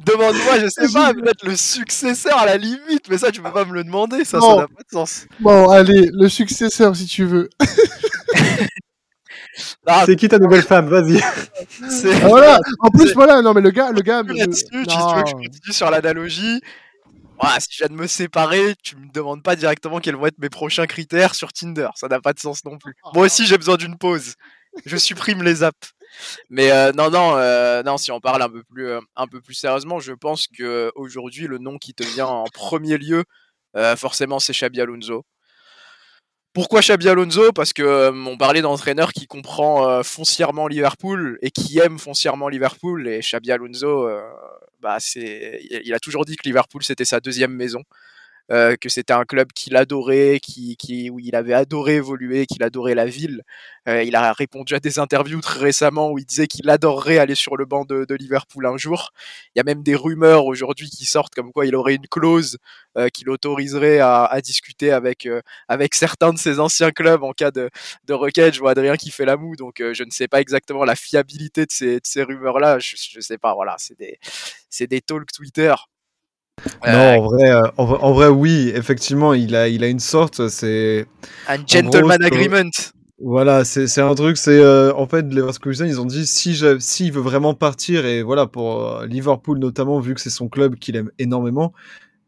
demande-moi, 0.00 0.58
je 0.60 0.66
sais 0.68 0.92
pas, 0.92 1.14
peut-être 1.14 1.46
le 1.46 1.56
successeur 1.56 2.36
à 2.36 2.44
la 2.44 2.58
limite, 2.58 3.08
mais 3.08 3.16
ça 3.16 3.32
tu 3.32 3.40
peux 3.40 3.50
pas 3.50 3.64
me 3.64 3.72
le 3.72 3.82
demander, 3.82 4.26
ça, 4.26 4.38
ça 4.42 4.56
n'a 4.56 4.66
pas 4.68 4.82
de 4.82 4.90
sens. 4.92 5.24
Bon 5.40 5.70
allez, 5.70 6.10
le 6.12 6.28
successeur 6.28 6.94
si 6.94 7.06
tu 7.06 7.24
veux. 7.24 7.48
Ah, 9.86 10.02
C'est 10.04 10.16
qui 10.16 10.28
ta 10.28 10.38
nouvelle 10.38 10.62
femme? 10.62 10.88
Vas-y. 10.88 11.18
Ah, 11.22 12.26
voilà. 12.28 12.58
En 12.80 12.90
plus 12.90 13.14
voilà, 13.14 13.40
non 13.40 13.54
mais 13.54 13.62
le 13.62 13.70
gars, 13.70 13.90
le 13.90 14.02
gars. 14.02 14.22
me- 14.22 14.34
là-dessus, 14.34 14.64
tu- 14.70 14.78
si 14.80 14.84
tu 14.86 14.96
Non. 14.98 15.14
veux 15.16 15.22
que 15.22 15.28
je 15.30 15.34
continue 15.34 15.72
sur 15.72 15.90
l'analogie. 15.90 16.60
Voilà, 17.40 17.60
si 17.60 17.68
je 17.70 17.78
viens 17.78 17.88
de 17.94 18.00
me 18.00 18.06
séparer, 18.06 18.74
tu 18.82 18.96
me 18.96 19.10
demandes 19.12 19.42
pas 19.42 19.56
directement 19.56 19.98
quels 20.00 20.16
vont 20.16 20.26
être 20.26 20.38
mes 20.38 20.48
prochains 20.50 20.86
critères 20.86 21.34
sur 21.34 21.52
Tinder. 21.52 21.88
Ça 21.94 22.08
n'a 22.08 22.20
pas 22.20 22.32
de 22.34 22.40
sens 22.40 22.64
non 22.64 22.76
plus. 22.78 22.94
Moi 23.14 23.24
aussi, 23.26 23.46
j'ai 23.46 23.56
besoin 23.56 23.76
d'une 23.76 23.96
pause. 23.96 24.34
Je 24.86 24.96
supprime 24.96 25.42
les 25.42 25.62
apps. 25.62 25.92
Mais 26.50 26.70
euh, 26.70 26.92
non, 26.92 27.10
non, 27.10 27.36
euh, 27.36 27.82
non. 27.82 27.96
Si 27.98 28.10
on 28.10 28.20
parle 28.20 28.42
un 28.42 28.48
peu 28.48 28.62
plus, 28.62 28.88
euh, 28.88 29.00
sérieusement, 29.50 30.00
je 30.00 30.12
pense 30.12 30.46
que 30.46 30.92
aujourd'hui, 30.94 31.46
le 31.46 31.58
nom 31.58 31.78
qui 31.78 31.94
te 31.94 32.04
vient 32.04 32.26
en 32.26 32.44
premier 32.44 32.98
lieu, 32.98 33.24
forcément, 33.96 34.38
c'est 34.38 34.54
Xabi 34.54 34.80
Alonso. 34.80 35.24
Pourquoi 36.54 36.80
Xabi 36.80 37.08
Alonso? 37.10 37.52
Parce 37.52 37.74
que 37.74 38.10
on 38.10 38.38
parlait 38.38 38.62
d'entraîneur 38.62 39.12
qui 39.12 39.26
comprend 39.26 40.02
foncièrement 40.02 40.66
Liverpool 40.66 41.38
et 41.42 41.50
qui 41.50 41.78
aime 41.78 41.98
foncièrement 41.98 42.48
Liverpool. 42.48 43.06
Et 43.06 43.20
Xabi 43.20 43.52
Alonso, 43.52 44.08
bah 44.80 44.96
il 45.14 45.92
a 45.92 46.00
toujours 46.00 46.24
dit 46.24 46.36
que 46.36 46.44
Liverpool 46.44 46.82
c'était 46.82 47.04
sa 47.04 47.20
deuxième 47.20 47.52
maison, 47.52 47.82
euh, 48.52 48.76
que 48.76 48.88
c'était 48.88 49.12
un 49.12 49.24
club 49.24 49.52
qu'il 49.52 49.74
adorait, 49.74 50.38
qui, 50.40 50.76
qui, 50.76 51.10
où 51.10 51.18
il 51.18 51.34
avait 51.34 51.52
adoré 51.52 51.96
évoluer, 51.96 52.46
qu'il 52.46 52.62
adorait 52.62 52.94
la 52.94 53.06
ville. 53.06 53.42
Euh, 53.88 54.04
il 54.04 54.14
a 54.14 54.32
répondu 54.32 54.74
à 54.74 54.78
des 54.78 55.00
interviews 55.00 55.40
très 55.40 55.58
récemment 55.58 56.12
où 56.12 56.18
il 56.18 56.24
disait 56.24 56.46
qu'il 56.46 56.70
adorerait 56.70 57.18
aller 57.18 57.34
sur 57.34 57.56
le 57.56 57.64
banc 57.64 57.84
de, 57.84 58.06
Liverpool 58.14 58.66
un 58.66 58.76
jour. 58.76 59.10
Il 59.54 59.58
y 59.58 59.60
a 59.60 59.64
même 59.64 59.82
des 59.82 59.96
rumeurs 59.96 60.46
aujourd'hui 60.46 60.88
qui 60.90 61.06
sortent 61.06 61.34
comme 61.34 61.52
quoi 61.52 61.66
il 61.66 61.74
aurait 61.74 61.96
une 61.96 62.06
clause 62.08 62.58
euh, 62.96 63.08
qui 63.08 63.24
l'autoriserait 63.24 63.98
à, 64.00 64.40
discuter 64.42 64.92
avec, 64.92 65.28
avec 65.68 65.94
certains 65.94 66.32
de 66.32 66.38
ses 66.38 66.60
anciens 66.60 66.92
clubs 66.92 67.24
en 67.24 67.32
cas 67.32 67.50
de, 67.50 67.68
de 68.04 68.14
requête. 68.14 68.54
Je 68.54 68.60
vois 68.60 68.70
Adrien 68.72 68.96
qui 68.96 69.10
fait 69.10 69.24
la 69.24 69.36
moue, 69.36 69.56
donc 69.56 69.78
je 69.78 70.04
ne 70.04 70.10
sais 70.10 70.28
pas 70.28 70.40
exactement 70.40 70.84
la 70.84 70.94
fiabilité 70.94 71.66
de 71.66 72.00
ces, 72.02 72.22
rumeurs-là. 72.22 72.78
Je, 72.78 72.94
je 72.96 73.20
sais 73.20 73.38
pas, 73.38 73.54
voilà, 73.54 73.74
c'est 73.78 73.98
des, 73.98 74.18
c'est 74.70 74.86
des 74.86 75.00
talks 75.00 75.32
Twitter. 75.32 75.74
Euh, 76.86 76.92
Non, 76.92 77.22
en 77.22 77.22
vrai, 77.28 77.50
euh, 77.50 77.62
en, 77.76 77.84
vrai- 77.84 77.98
en 78.00 78.12
vrai, 78.12 78.28
oui, 78.28 78.72
effectivement, 78.74 79.34
il 79.34 79.54
a, 79.54 79.68
il 79.68 79.84
a 79.84 79.88
une 79.88 80.00
sorte, 80.00 80.48
c'est, 80.48 81.06
un 81.48 81.58
gentleman 81.66 82.18
gros, 82.18 82.26
agreement. 82.26 82.70
Voilà, 83.18 83.64
c'est 83.64 84.00
un 84.00 84.14
truc, 84.14 84.36
c'est 84.36 84.58
euh, 84.60 84.92
en 84.94 85.06
fait 85.06 85.22
Leverkusen, 85.32 85.86
ils 85.86 86.00
ont 86.00 86.04
dit 86.04 86.26
si 86.26 86.54
s'il 86.80 87.12
veut 87.12 87.22
vraiment 87.22 87.54
partir 87.54 88.04
et 88.04 88.22
voilà 88.22 88.46
pour 88.46 89.00
Liverpool 89.08 89.58
notamment 89.58 90.00
vu 90.00 90.14
que 90.14 90.20
c'est 90.20 90.28
son 90.28 90.50
club 90.50 90.74
qu'il 90.76 90.96
aime 90.96 91.10
énormément, 91.18 91.72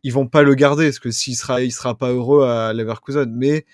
ils 0.02 0.14
vont 0.14 0.26
pas 0.26 0.42
le 0.42 0.54
garder 0.54 0.86
parce 0.86 0.98
que 0.98 1.10
s'il 1.10 1.36
sera 1.36 1.60
il 1.60 1.72
sera 1.72 1.94
pas 1.94 2.10
heureux 2.10 2.46
à 2.46 2.72
Leverkusen, 2.72 3.30
mais 3.30 3.66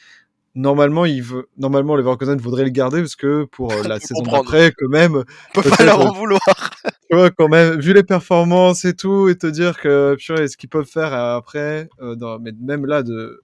normalement 0.55 1.05
il 1.05 1.23
veut 1.23 1.49
normalement 1.59 1.97
Leverkusen 1.97 2.37
voudrait 2.37 2.65
le 2.65 2.71
garder 2.71 3.01
parce 3.01 3.17
que 3.17 3.45
pour 3.45 3.73
euh, 3.73 3.83
la 3.89 4.01
saison 4.01 4.23
d'après 4.23 4.73
quand 4.77 4.89
même, 4.89 5.25
On 5.57 5.63
peut 5.63 5.71
pas 5.71 5.85
leur 5.85 6.01
en 6.01 6.13
vouloir. 6.13 6.41
tu 7.11 7.17
vois 7.17 7.31
quand 7.31 7.49
même 7.49 7.81
vu 7.81 7.93
les 7.93 8.05
performances 8.05 8.85
et 8.85 8.95
tout 8.95 9.29
et 9.29 9.37
te 9.37 9.47
dire 9.47 9.81
que 9.81 10.17
purée, 10.17 10.49
ce 10.49 10.57
qu'ils 10.57 10.69
peuvent 10.69 10.87
faire 10.87 11.13
après 11.13 11.89
euh, 12.01 12.15
dans, 12.15 12.39
mais 12.39 12.53
même 12.61 12.87
là 12.87 13.03
de 13.03 13.43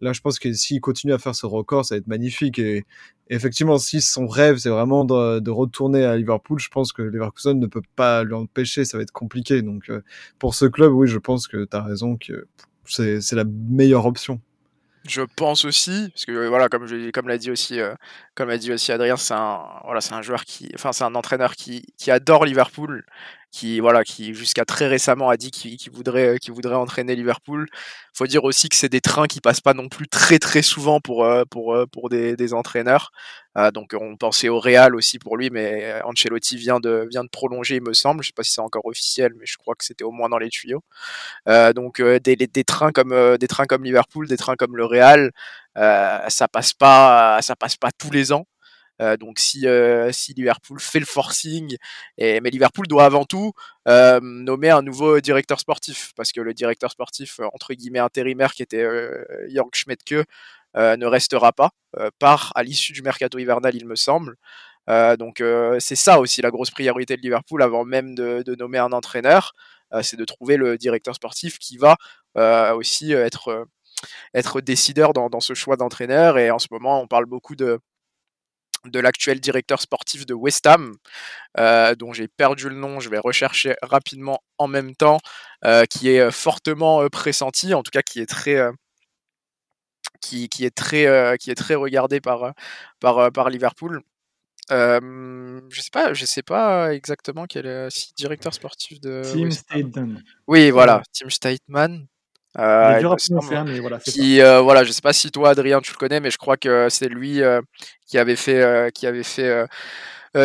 là 0.00 0.12
je 0.12 0.20
pense 0.20 0.38
que 0.38 0.52
s'il 0.52 0.80
continue 0.80 1.12
à 1.12 1.18
faire 1.18 1.34
ce 1.34 1.46
record 1.46 1.84
ça 1.84 1.94
va 1.94 1.98
être 1.98 2.06
magnifique. 2.06 2.58
Et 2.58 2.84
effectivement 3.30 3.78
si 3.78 4.00
son 4.00 4.26
rêve 4.26 4.58
c'est 4.58 4.68
vraiment 4.68 5.04
de, 5.04 5.40
de 5.40 5.50
retourner 5.50 6.04
à 6.04 6.16
Liverpool 6.16 6.58
je 6.58 6.68
pense 6.68 6.92
que 6.92 7.02
Leverkusen 7.02 7.58
ne 7.58 7.66
peut 7.66 7.82
pas 7.96 8.24
lui 8.24 8.34
empêcher 8.34 8.84
ça 8.84 8.98
va 8.98 9.02
être 9.02 9.12
compliqué. 9.12 9.62
Donc 9.62 9.88
euh, 9.88 10.02
pour 10.38 10.54
ce 10.54 10.66
club 10.66 10.92
oui 10.92 11.08
je 11.08 11.18
pense 11.18 11.48
que 11.48 11.64
tu 11.64 11.76
as 11.76 11.82
raison 11.82 12.16
que 12.16 12.46
c'est 12.84 13.32
la 13.32 13.44
meilleure 13.44 14.06
option 14.06 14.40
Je 15.08 15.22
pense 15.22 15.64
aussi, 15.64 16.10
parce 16.14 16.24
que 16.26 16.32
euh, 16.32 16.48
voilà, 16.48 16.68
comme 16.68 16.86
je, 16.86 17.10
comme 17.10 17.26
l'a 17.26 17.36
dit 17.38 17.50
aussi, 17.50 17.80
euh, 17.80 17.94
comme 18.36 18.48
l'a 18.48 18.58
dit 18.58 18.72
aussi 18.72 18.92
Adrien, 18.92 19.16
c'est 19.16 19.34
un, 19.34 19.60
voilà, 19.84 20.00
c'est 20.00 20.14
un 20.14 20.22
joueur 20.22 20.44
qui, 20.44 20.70
enfin, 20.74 20.92
c'est 20.92 21.02
un 21.02 21.14
entraîneur 21.16 21.56
qui, 21.56 21.82
qui 21.98 22.10
adore 22.12 22.44
Liverpool, 22.44 23.04
qui, 23.52 23.80
voilà, 23.80 24.02
qui 24.04 24.34
jusqu'à 24.34 24.64
très 24.64 24.88
récemment 24.88 25.28
a 25.30 25.36
dit 25.36 25.50
qu'il 25.50 25.76
qu'il 25.76 25.92
voudrait, 25.92 26.38
qu'il 26.40 26.52
voudrait 26.54 26.74
entraîner 26.74 27.14
Liverpool. 27.14 27.68
Faut 28.14 28.26
dire 28.26 28.44
aussi 28.44 28.68
que 28.68 28.76
c'est 28.76 28.88
des 28.88 29.00
trains 29.00 29.26
qui 29.26 29.40
passent 29.40 29.60
pas 29.60 29.74
non 29.74 29.88
plus 29.88 30.08
très 30.08 30.38
très 30.38 30.62
souvent 30.62 31.00
pour, 31.00 31.24
euh, 31.24 31.44
pour, 31.50 31.74
euh, 31.74 31.86
pour 31.86 32.08
des, 32.08 32.36
des 32.36 32.54
entraîneurs. 32.54 33.12
Euh, 33.58 33.70
donc 33.70 33.94
on 33.98 34.16
pensait 34.16 34.48
au 34.48 34.58
Real 34.60 34.94
aussi 34.94 35.18
pour 35.18 35.36
lui, 35.36 35.50
mais 35.50 35.84
euh, 35.84 36.00
Ancelotti 36.04 36.56
vient 36.56 36.80
de, 36.80 37.06
vient 37.10 37.24
de 37.24 37.28
prolonger, 37.28 37.76
il 37.76 37.82
me 37.82 37.92
semble. 37.92 38.22
Je 38.22 38.28
sais 38.28 38.32
pas 38.34 38.42
si 38.42 38.52
c'est 38.52 38.60
encore 38.62 38.86
officiel, 38.86 39.32
mais 39.38 39.44
je 39.46 39.56
crois 39.58 39.74
que 39.74 39.84
c'était 39.84 40.04
au 40.04 40.10
moins 40.12 40.28
dans 40.30 40.38
les 40.38 40.48
tuyaux. 40.48 40.82
Euh, 41.48 41.72
donc 41.72 42.00
euh, 42.00 42.18
des, 42.20 42.36
des, 42.36 42.64
trains 42.64 42.92
comme 42.92 43.12
euh, 43.12 43.36
des 43.38 43.48
trains 43.48 43.66
comme 43.66 43.84
Liverpool, 43.84 44.28
des 44.28 44.36
trains 44.36 44.56
comme 44.56 44.76
le 44.76 44.84
Real, 44.86 45.32
euh, 45.78 46.18
ça 46.28 46.48
passe 46.48 46.72
pas, 46.74 47.40
ça 47.42 47.56
passe 47.56 47.76
pas 47.76 47.90
tous 47.92 48.10
les 48.10 48.32
ans. 48.32 48.46
Euh, 49.02 49.16
donc 49.16 49.38
si, 49.38 49.66
euh, 49.66 50.12
si 50.12 50.32
Liverpool 50.34 50.78
fait 50.80 51.00
le 51.00 51.06
forcing, 51.06 51.76
mais 52.18 52.40
Liverpool 52.50 52.86
doit 52.86 53.04
avant 53.04 53.24
tout 53.24 53.52
euh, 53.88 54.20
nommer 54.22 54.70
un 54.70 54.82
nouveau 54.82 55.20
directeur 55.20 55.60
sportif, 55.60 56.12
parce 56.16 56.32
que 56.32 56.40
le 56.40 56.54
directeur 56.54 56.90
sportif 56.90 57.40
entre 57.52 57.74
guillemets 57.74 57.98
intérimaire 57.98 58.52
qui 58.54 58.62
était 58.62 58.86
Jörg 59.48 59.70
Schmidtke 59.74 60.14
euh, 60.76 60.96
ne 60.96 61.06
restera 61.06 61.52
pas, 61.52 61.70
part 62.18 62.52
à 62.54 62.62
l'issue 62.62 62.92
du 62.92 63.02
mercato 63.02 63.38
hivernal 63.38 63.74
il 63.74 63.86
me 63.86 63.96
semble. 63.96 64.36
Donc 65.18 65.42
c'est 65.78 65.96
ça 65.96 66.20
aussi 66.20 66.42
la 66.42 66.50
grosse 66.50 66.70
priorité 66.70 67.16
de 67.16 67.22
Liverpool 67.22 67.62
avant 67.62 67.84
même 67.84 68.14
de, 68.14 68.54
nommer 68.56 68.78
un 68.78 68.92
entraîneur, 68.92 69.52
c'est 70.02 70.16
de 70.16 70.24
trouver 70.24 70.56
le 70.56 70.78
directeur 70.78 71.14
sportif 71.14 71.58
qui 71.58 71.76
va 71.76 71.96
aussi 72.74 73.12
être, 73.12 73.66
être 74.34 74.60
décideur 74.60 75.12
dans 75.12 75.40
ce 75.40 75.54
choix 75.54 75.76
d'entraîneur. 75.76 76.38
Et 76.38 76.50
en 76.50 76.58
ce 76.58 76.68
moment, 76.70 77.00
on 77.00 77.06
parle 77.06 77.26
beaucoup 77.26 77.54
de, 77.54 77.78
de 78.86 79.00
l'actuel 79.00 79.40
directeur 79.40 79.80
sportif 79.80 80.26
de 80.26 80.34
West 80.34 80.66
Ham, 80.66 80.96
euh, 81.58 81.94
dont 81.94 82.12
j'ai 82.12 82.28
perdu 82.28 82.68
le 82.68 82.74
nom, 82.74 83.00
je 83.00 83.08
vais 83.08 83.18
rechercher 83.18 83.74
rapidement 83.82 84.42
en 84.58 84.68
même 84.68 84.94
temps, 84.94 85.18
euh, 85.64 85.84
qui 85.84 86.10
est 86.10 86.20
euh, 86.20 86.30
fortement 86.30 87.08
pressenti, 87.08 87.74
en 87.74 87.82
tout 87.82 87.90
cas 87.90 88.02
qui 88.02 88.20
est 88.20 88.26
très... 88.26 88.56
euh, 88.56 88.72
qui, 90.20 90.48
qui 90.48 90.64
est 90.64 90.70
très 90.74 91.36
qui 91.38 91.50
est 91.50 91.56
très 91.56 91.74
regardé 91.74 92.20
par 92.20 92.52
par 93.00 93.32
par 93.32 93.50
Liverpool. 93.50 94.02
Euh, 94.70 95.60
je 95.68 95.80
sais 95.80 95.90
pas, 95.92 96.14
je 96.14 96.24
sais 96.24 96.44
pas 96.44 96.94
exactement 96.94 97.46
quel 97.46 97.66
est 97.66 97.90
si 97.90 98.14
directeur 98.14 98.54
sportif 98.54 99.00
de 99.00 99.22
Ham. 99.24 99.50
Staten. 99.50 100.22
Oui, 100.46 100.70
voilà, 100.70 101.02
Tim 101.12 101.28
Stateman. 101.28 102.06
Euh, 102.58 102.98
dur 102.98 103.10
me 103.10 103.14
à 103.14 103.18
semble, 103.18 103.40
prononcer, 103.40 103.56
hein, 103.56 103.64
mais 103.66 103.80
voilà, 103.80 103.98
c'est 104.00 104.10
ça. 104.10 104.12
qui 104.12 104.40
euh, 104.42 104.60
voilà 104.60 104.84
je 104.84 104.92
sais 104.92 105.00
pas 105.00 105.14
si 105.14 105.30
toi 105.30 105.50
Adrien 105.50 105.80
tu 105.80 105.92
le 105.92 105.96
connais 105.96 106.20
mais 106.20 106.30
je 106.30 106.36
crois 106.36 106.58
que 106.58 106.88
c'est 106.90 107.08
lui 107.08 107.42
euh, 107.42 107.62
qui 108.06 108.18
avait 108.18 108.36
fait 108.36 108.60
euh, 108.62 108.90
qui 108.90 109.06
avait 109.06 109.22
fait 109.22 109.66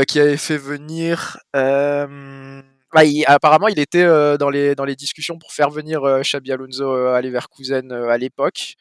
qui 0.07 0.19
avait 0.19 0.37
fait 0.37 0.57
venir 0.57 1.37
bah, 1.53 3.03
il- 3.03 3.25
apparemment 3.27 3.67
il 3.67 3.79
était 3.79 4.05
dans 4.37 4.49
les 4.49 4.73
dans 4.75 4.85
les 4.85 4.95
discussions 4.95 5.37
pour 5.37 5.51
faire 5.51 5.69
venir 5.69 6.01
Xabi 6.21 6.51
Alonso 6.53 6.89
à 7.07 7.21
Leverkusen 7.21 7.91
à 7.91 8.17
l'époque. 8.17 8.75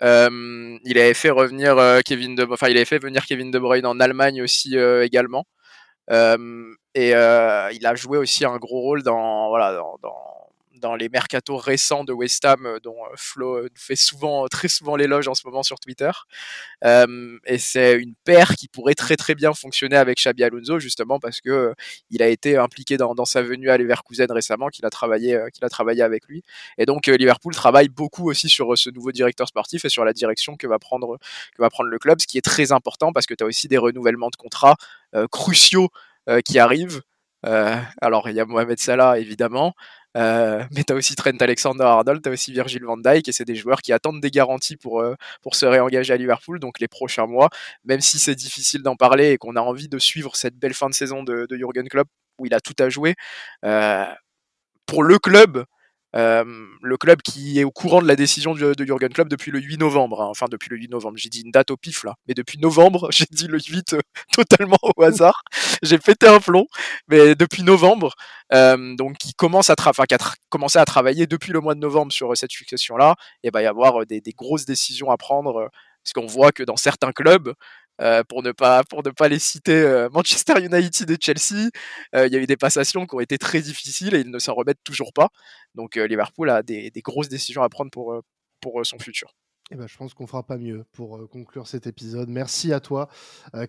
Il 0.00 0.98
avait 0.98 1.14
fait 1.14 1.30
revenir 1.30 1.76
Kevin 2.04 2.34
de 2.36 2.46
enfin 2.50 2.68
il 2.68 2.76
avait 2.76 2.84
fait 2.84 2.98
venir 2.98 3.26
Kevin 3.26 3.50
De 3.50 3.58
Bruyne 3.58 3.86
en 3.86 3.98
Allemagne 4.00 4.40
aussi 4.42 4.76
également. 4.76 5.44
Et 6.10 7.08
il 7.10 7.86
a 7.86 7.94
joué 7.94 8.18
aussi 8.18 8.44
un 8.44 8.56
gros 8.56 8.80
rôle 8.80 9.02
dans 9.02 9.48
voilà 9.48 9.72
dans, 9.74 9.96
dans 10.02 10.16
dans 10.82 10.96
les 10.96 11.08
mercatos 11.08 11.56
récents 11.56 12.04
de 12.04 12.12
West 12.12 12.44
Ham, 12.44 12.66
euh, 12.66 12.80
dont 12.80 12.96
Flo 13.16 13.66
fait 13.74 13.96
souvent, 13.96 14.46
très 14.48 14.68
souvent 14.68 14.96
l'éloge 14.96 15.28
en 15.28 15.34
ce 15.34 15.46
moment 15.46 15.62
sur 15.62 15.78
Twitter. 15.80 16.10
et 16.84 17.58
c'est 17.58 17.94
une 17.94 18.14
paire 18.24 18.56
qui 18.56 18.68
pourrait 18.68 18.94
très 18.94 19.16
très 19.16 19.34
bien 19.34 19.54
fonctionner 19.54 19.96
avec 19.96 20.18
Xabi 20.18 20.44
Alonso, 20.44 20.78
justement 20.78 21.18
parce 21.18 21.40
que 21.40 21.74
il 22.10 22.22
a 22.22 22.28
été 22.28 22.56
impliqué 22.56 22.96
dans, 22.96 23.24
sa 23.24 23.42
venue 23.42 23.70
à 23.70 23.78
Leverkusen 23.78 24.30
récemment, 24.30 24.68
qu'il 24.68 24.84
a 24.84 24.90
travaillé, 24.90 25.40
qu'il 25.54 25.64
a 25.64 25.68
travaillé 25.68 26.02
avec 26.02 26.26
lui. 26.26 26.42
Et 26.78 26.86
donc 26.86 27.06
Liverpool 27.06 27.54
travaille 27.54 27.88
beaucoup 27.88 28.28
aussi 28.28 28.48
sur 28.48 28.76
ce 28.76 28.90
nouveau 28.90 29.12
directeur 29.12 29.48
sportif 29.48 29.84
et 29.84 29.88
sur 29.88 30.04
la 30.04 30.12
direction 30.12 30.56
que 30.56 30.66
va 30.66 30.78
prendre 30.78 31.18
que 31.56 31.62
va 31.62 31.70
prendre 31.70 31.90
le 31.90 31.98
club, 31.98 32.20
ce 32.20 32.26
qui 32.26 32.38
est 32.38 32.42
très 32.42 32.72
important 32.72 33.12
parce 33.12 33.26
que 33.26 33.34
tu 33.34 33.44
as 33.44 33.46
aussi 33.46 33.68
des 33.68 33.78
renouvellements 33.78 34.30
de 34.30 34.36
contrats 34.36 34.76
cruciaux 35.30 35.88
qui 36.44 36.58
arrivent. 36.58 37.02
Euh, 37.46 37.76
alors, 38.00 38.28
il 38.28 38.36
y 38.36 38.40
a 38.40 38.44
Mohamed 38.44 38.78
Salah, 38.78 39.18
évidemment, 39.18 39.74
euh, 40.16 40.62
mais 40.74 40.84
tu 40.84 40.92
as 40.92 40.96
aussi 40.96 41.14
Trent 41.14 41.30
Alexander-Arnold, 41.40 42.22
tu 42.22 42.28
as 42.28 42.32
aussi 42.32 42.52
Virgil 42.52 42.84
van 42.84 42.96
Dijk, 42.96 43.28
et 43.28 43.32
c'est 43.32 43.44
des 43.44 43.54
joueurs 43.54 43.82
qui 43.82 43.92
attendent 43.92 44.20
des 44.20 44.30
garanties 44.30 44.76
pour, 44.76 45.00
euh, 45.00 45.14
pour 45.42 45.54
se 45.54 45.66
réengager 45.66 46.12
à 46.12 46.16
Liverpool, 46.16 46.58
donc 46.60 46.80
les 46.80 46.88
prochains 46.88 47.26
mois, 47.26 47.48
même 47.84 48.00
si 48.00 48.18
c'est 48.18 48.34
difficile 48.34 48.82
d'en 48.82 48.96
parler 48.96 49.32
et 49.32 49.38
qu'on 49.38 49.56
a 49.56 49.60
envie 49.60 49.88
de 49.88 49.98
suivre 49.98 50.36
cette 50.36 50.56
belle 50.56 50.74
fin 50.74 50.88
de 50.88 50.94
saison 50.94 51.22
de, 51.22 51.46
de 51.48 51.56
Jurgen 51.56 51.88
Klopp, 51.88 52.08
où 52.38 52.46
il 52.46 52.54
a 52.54 52.60
tout 52.60 52.74
à 52.78 52.88
jouer, 52.88 53.14
pour 54.86 55.02
le 55.02 55.18
club, 55.18 55.64
euh, 56.14 56.44
le 56.82 56.96
club 56.96 57.22
qui 57.22 57.58
est 57.58 57.64
au 57.64 57.70
courant 57.70 58.02
de 58.02 58.06
la 58.06 58.16
décision 58.16 58.54
de, 58.54 58.74
de 58.74 58.84
Jurgen 58.84 59.12
Klopp 59.12 59.28
depuis 59.28 59.50
le 59.50 59.60
8 59.60 59.78
novembre. 59.78 60.20
Hein. 60.22 60.28
Enfin, 60.28 60.46
depuis 60.50 60.68
le 60.68 60.76
8 60.76 60.90
novembre. 60.90 61.16
J'ai 61.16 61.28
dit 61.28 61.42
une 61.42 61.50
date 61.50 61.70
au 61.70 61.76
pif 61.76 62.04
là. 62.04 62.14
Mais 62.28 62.34
depuis 62.34 62.58
novembre, 62.58 63.08
j'ai 63.12 63.26
dit 63.30 63.46
le 63.46 63.58
8 63.58 63.94
euh, 63.94 64.00
totalement 64.32 64.78
au 64.96 65.02
hasard. 65.02 65.42
j'ai 65.82 65.98
pété 65.98 66.26
un 66.26 66.40
plomb. 66.40 66.66
Mais 67.08 67.34
depuis 67.34 67.62
novembre, 67.62 68.14
euh, 68.52 68.94
donc 68.96 69.16
qui 69.18 69.34
commence 69.34 69.70
à, 69.70 69.76
qui 69.76 70.14
a 70.14 70.18
commencé 70.48 70.78
à 70.78 70.84
travailler 70.84 71.26
depuis 71.26 71.52
le 71.52 71.60
mois 71.60 71.74
de 71.74 71.80
novembre 71.80 72.12
sur 72.12 72.36
cette 72.36 72.50
succession 72.50 72.96
là, 72.96 73.14
il 73.42 73.50
va 73.52 73.62
y 73.62 73.66
avoir 73.66 74.04
des 74.06 74.20
grosses 74.36 74.66
décisions 74.66 75.10
à 75.10 75.16
prendre. 75.16 75.70
parce 76.04 76.12
qu'on 76.14 76.26
voit 76.26 76.52
que 76.52 76.62
dans 76.62 76.76
certains 76.76 77.12
clubs, 77.12 77.54
euh, 78.02 78.24
pour, 78.24 78.42
ne 78.42 78.52
pas, 78.52 78.82
pour 78.84 79.02
ne 79.04 79.10
pas 79.10 79.28
les 79.28 79.38
citer, 79.38 79.72
euh, 79.72 80.08
Manchester 80.12 80.54
United 80.60 81.10
et 81.10 81.16
Chelsea, 81.20 81.70
euh, 82.14 82.26
il 82.26 82.32
y 82.32 82.36
a 82.36 82.40
eu 82.40 82.46
des 82.46 82.56
passations 82.56 83.06
qui 83.06 83.14
ont 83.14 83.20
été 83.20 83.38
très 83.38 83.60
difficiles 83.60 84.14
et 84.14 84.20
ils 84.20 84.30
ne 84.30 84.38
s'en 84.38 84.54
remettent 84.54 84.82
toujours 84.84 85.12
pas. 85.12 85.28
Donc 85.74 85.96
Liverpool 85.96 86.50
a 86.50 86.62
des, 86.62 86.90
des, 86.90 87.00
grosses 87.00 87.28
décisions 87.28 87.62
à 87.62 87.68
prendre 87.68 87.90
pour, 87.90 88.20
pour 88.60 88.84
son 88.84 88.98
futur. 88.98 89.32
Eh 89.70 89.76
ben, 89.76 89.86
je 89.86 89.96
pense 89.96 90.12
qu'on 90.12 90.26
fera 90.26 90.42
pas 90.42 90.58
mieux 90.58 90.84
pour 90.92 91.28
conclure 91.30 91.66
cet 91.66 91.86
épisode. 91.86 92.28
Merci 92.28 92.72
à 92.74 92.80
toi, 92.80 93.08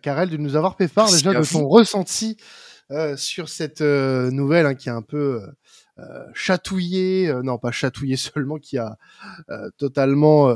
Karel, 0.01 0.29
de 0.29 0.37
nous 0.37 0.57
avoir 0.57 0.75
fait 0.75 0.89
part 0.89 1.09
déjà 1.09 1.33
de 1.33 1.45
ton 1.45 1.65
ressenti 1.67 2.35
sur 3.15 3.47
cette 3.47 3.81
nouvelle 3.81 4.65
hein, 4.65 4.75
qui 4.75 4.89
est 4.89 4.93
un 4.93 5.01
peu 5.01 5.43
euh, 5.43 5.47
chatouillé, 6.33 7.29
euh, 7.29 7.43
non 7.43 7.57
pas 7.57 7.71
chatouillé 7.71 8.15
seulement, 8.17 8.57
qui 8.57 8.77
a 8.77 8.97
euh, 9.49 9.69
totalement 9.77 10.53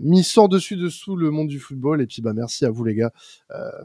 mis 0.00 0.24
sans 0.24 0.48
dessus 0.48 0.76
dessous 0.76 1.16
le 1.16 1.30
monde 1.30 1.48
du 1.48 1.58
football. 1.58 2.00
Et 2.00 2.06
puis 2.06 2.22
bah 2.22 2.32
merci 2.32 2.64
à 2.64 2.70
vous 2.70 2.84
les 2.84 2.94
gars, 2.94 3.12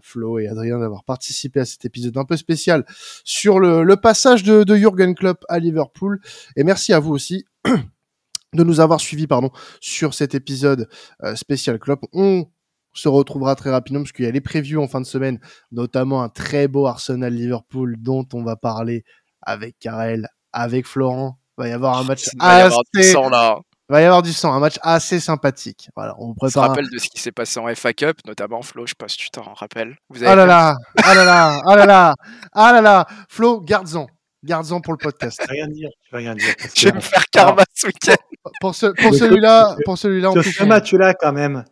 Flo 0.01 0.39
et 0.39 0.47
Adrien 0.47 0.79
d'avoir 0.79 1.03
participé 1.03 1.61
à 1.61 1.65
cet 1.65 1.85
épisode 1.85 2.17
un 2.17 2.25
peu 2.25 2.37
spécial 2.37 2.85
sur 3.23 3.59
le, 3.59 3.83
le 3.83 3.95
passage 3.97 4.43
de, 4.43 4.63
de 4.63 4.75
Jurgen 4.75 5.15
Klopp 5.15 5.43
à 5.49 5.59
Liverpool. 5.59 6.19
Et 6.55 6.63
merci 6.63 6.93
à 6.93 6.99
vous 6.99 7.13
aussi. 7.13 7.45
de 8.53 8.65
nous 8.65 8.81
avoir 8.81 8.99
suivis 8.99 9.27
pardon 9.27 9.49
sur 9.79 10.13
cet 10.13 10.35
épisode 10.35 10.89
spécial 11.35 11.79
Klopp. 11.79 12.01
On 12.11 12.47
se 12.93 13.07
retrouvera 13.07 13.55
très 13.55 13.71
rapidement 13.71 14.01
parce 14.01 14.11
qu'il 14.11 14.25
y 14.25 14.27
a 14.27 14.31
les 14.31 14.41
previews 14.41 14.81
en 14.81 14.89
fin 14.89 14.99
de 14.99 15.05
semaine, 15.05 15.39
notamment 15.71 16.21
un 16.21 16.27
très 16.27 16.67
beau 16.67 16.85
Arsenal 16.85 17.33
Liverpool 17.33 17.95
dont 17.97 18.27
on 18.33 18.43
va 18.43 18.57
parler 18.57 19.05
avec 19.41 19.77
Karel, 19.79 20.27
avec 20.53 20.87
Florent. 20.87 21.37
Il 21.57 21.63
va 21.63 21.67
y 21.69 21.71
avoir 21.71 21.97
un 21.97 22.03
match 22.03 22.29
Il 22.33 22.39
va 22.39 22.59
y 22.59 22.61
avoir 22.61 22.81
du 22.93 23.03
sang 23.03 23.29
là. 23.29 23.59
Il 23.89 23.93
va 23.93 24.01
y 24.01 24.05
avoir 24.05 24.21
du 24.21 24.31
sang, 24.31 24.53
un 24.53 24.59
match 24.59 24.77
assez 24.83 25.19
sympathique. 25.19 25.89
Voilà, 25.97 26.15
on 26.17 26.33
prépare. 26.33 26.69
rappelle 26.69 26.89
de 26.89 26.97
ce 26.97 27.09
qui 27.09 27.19
s'est 27.19 27.33
passé 27.33 27.59
en 27.59 27.67
FA 27.75 27.91
Cup, 27.91 28.19
notamment 28.25 28.61
Flo. 28.61 28.85
Je 28.85 28.91
sais 28.91 28.95
pas 28.97 29.09
si 29.09 29.17
tu 29.17 29.29
t'en 29.29 29.53
rappelles. 29.53 29.97
Vous 30.09 30.23
avez 30.23 30.31
oh 30.31 30.35
là 30.35 30.45
là, 30.45 30.77
oh 30.97 31.01
là 31.13 31.25
là, 31.25 31.61
oh 31.65 31.75
là 31.75 31.85
là, 31.85 32.15
oh 32.55 32.59
là 32.59 32.81
là, 32.81 33.07
Flo, 33.27 33.59
garde-en. 33.59 34.07
Garde-en 34.45 34.79
pour 34.79 34.93
le 34.93 34.97
podcast. 34.97 35.41
Je 35.41 35.47
vais 35.47 35.61
rien 35.61 35.67
dire. 35.67 35.89
Je 36.05 36.15
vais 36.15 36.23
rien 36.23 36.35
dire. 36.35 36.55
Je 36.73 36.87
vais 36.87 36.95
me 36.95 37.01
faire 37.01 37.25
karma 37.29 37.63
ce 37.75 37.87
week-end. 37.87 38.15
Pour, 38.61 38.75
ce, 38.75 38.85
pour 38.85 39.13
celui-là, 39.13 39.75
pour 39.83 39.97
celui-là, 39.97 40.31
on 40.31 40.41
ce 40.41 40.63
match-là, 40.63 41.13
quand 41.13 41.33
même, 41.33 41.65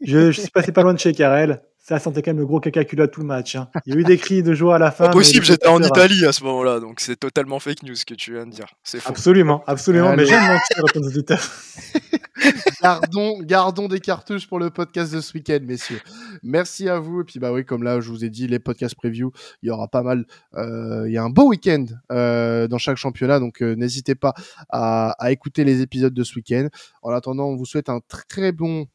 je, 0.00 0.32
je 0.32 0.40
suis 0.40 0.50
passé 0.50 0.72
pas 0.72 0.82
loin 0.82 0.94
de 0.94 0.98
chez 0.98 1.12
Karel 1.12 1.62
ça 1.82 1.98
sentait 1.98 2.22
quand 2.22 2.30
même 2.30 2.38
le 2.38 2.46
gros 2.46 2.60
caca 2.60 2.84
culotte 2.84 3.10
tout 3.10 3.22
le 3.22 3.26
match. 3.26 3.56
Hein. 3.56 3.68
Il 3.86 3.94
y 3.94 3.96
a 3.96 4.00
eu 4.00 4.04
des 4.04 4.16
cris 4.16 4.44
de 4.44 4.54
joie 4.54 4.76
à 4.76 4.78
la 4.78 4.92
fin. 4.92 5.10
Possible, 5.10 5.44
j'étais 5.44 5.66
en 5.66 5.82
Italie 5.82 6.24
à 6.24 6.32
ce 6.32 6.44
moment-là, 6.44 6.78
donc 6.78 7.00
c'est 7.00 7.16
totalement 7.16 7.58
fake 7.58 7.82
news 7.82 7.96
ce 7.96 8.04
que 8.04 8.14
tu 8.14 8.32
viens 8.34 8.46
de 8.46 8.52
dire. 8.52 8.66
C'est 8.84 9.00
faux. 9.00 9.08
Absolument, 9.08 9.64
absolument. 9.66 10.14
mais 10.14 10.24
j'aime 10.24 10.46
mentir 10.46 10.84
aux 10.94 11.06
auditeurs. 11.08 11.42
gardons, 12.82 13.42
gardons 13.42 13.88
des 13.88 13.98
cartouches 13.98 14.46
pour 14.46 14.60
le 14.60 14.70
podcast 14.70 15.12
de 15.12 15.20
ce 15.20 15.34
week-end, 15.34 15.58
messieurs. 15.62 16.00
Merci 16.44 16.88
à 16.88 17.00
vous. 17.00 17.22
Et 17.22 17.24
puis 17.24 17.40
bah 17.40 17.52
oui, 17.52 17.64
comme 17.64 17.82
là 17.82 18.00
je 18.00 18.10
vous 18.10 18.24
ai 18.24 18.30
dit, 18.30 18.46
les 18.46 18.60
podcasts 18.60 18.94
preview, 18.94 19.32
il 19.62 19.66
y 19.66 19.70
aura 19.70 19.88
pas 19.88 20.02
mal. 20.02 20.24
Euh, 20.54 21.08
il 21.08 21.12
y 21.12 21.18
a 21.18 21.24
un 21.24 21.30
beau 21.30 21.48
week-end 21.48 21.86
euh, 22.12 22.68
dans 22.68 22.78
chaque 22.78 22.96
championnat, 22.96 23.40
donc 23.40 23.60
euh, 23.60 23.74
n'hésitez 23.74 24.14
pas 24.14 24.34
à, 24.68 25.16
à 25.18 25.32
écouter 25.32 25.64
les 25.64 25.80
épisodes 25.80 26.14
de 26.14 26.22
ce 26.22 26.36
week-end. 26.36 26.68
En 27.02 27.10
attendant, 27.10 27.46
on 27.46 27.56
vous 27.56 27.66
souhaite 27.66 27.88
un 27.88 27.98
très 28.06 28.52
bon 28.52 28.86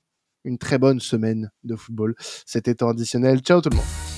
une 0.44 0.58
très 0.58 0.78
bonne 0.78 1.00
semaine 1.00 1.52
de 1.64 1.76
football. 1.76 2.16
C'était 2.46 2.76
temps 2.76 2.90
additionnel. 2.90 3.40
Ciao 3.40 3.62
tout 3.62 3.70
le 3.70 3.78
monde. 3.78 4.17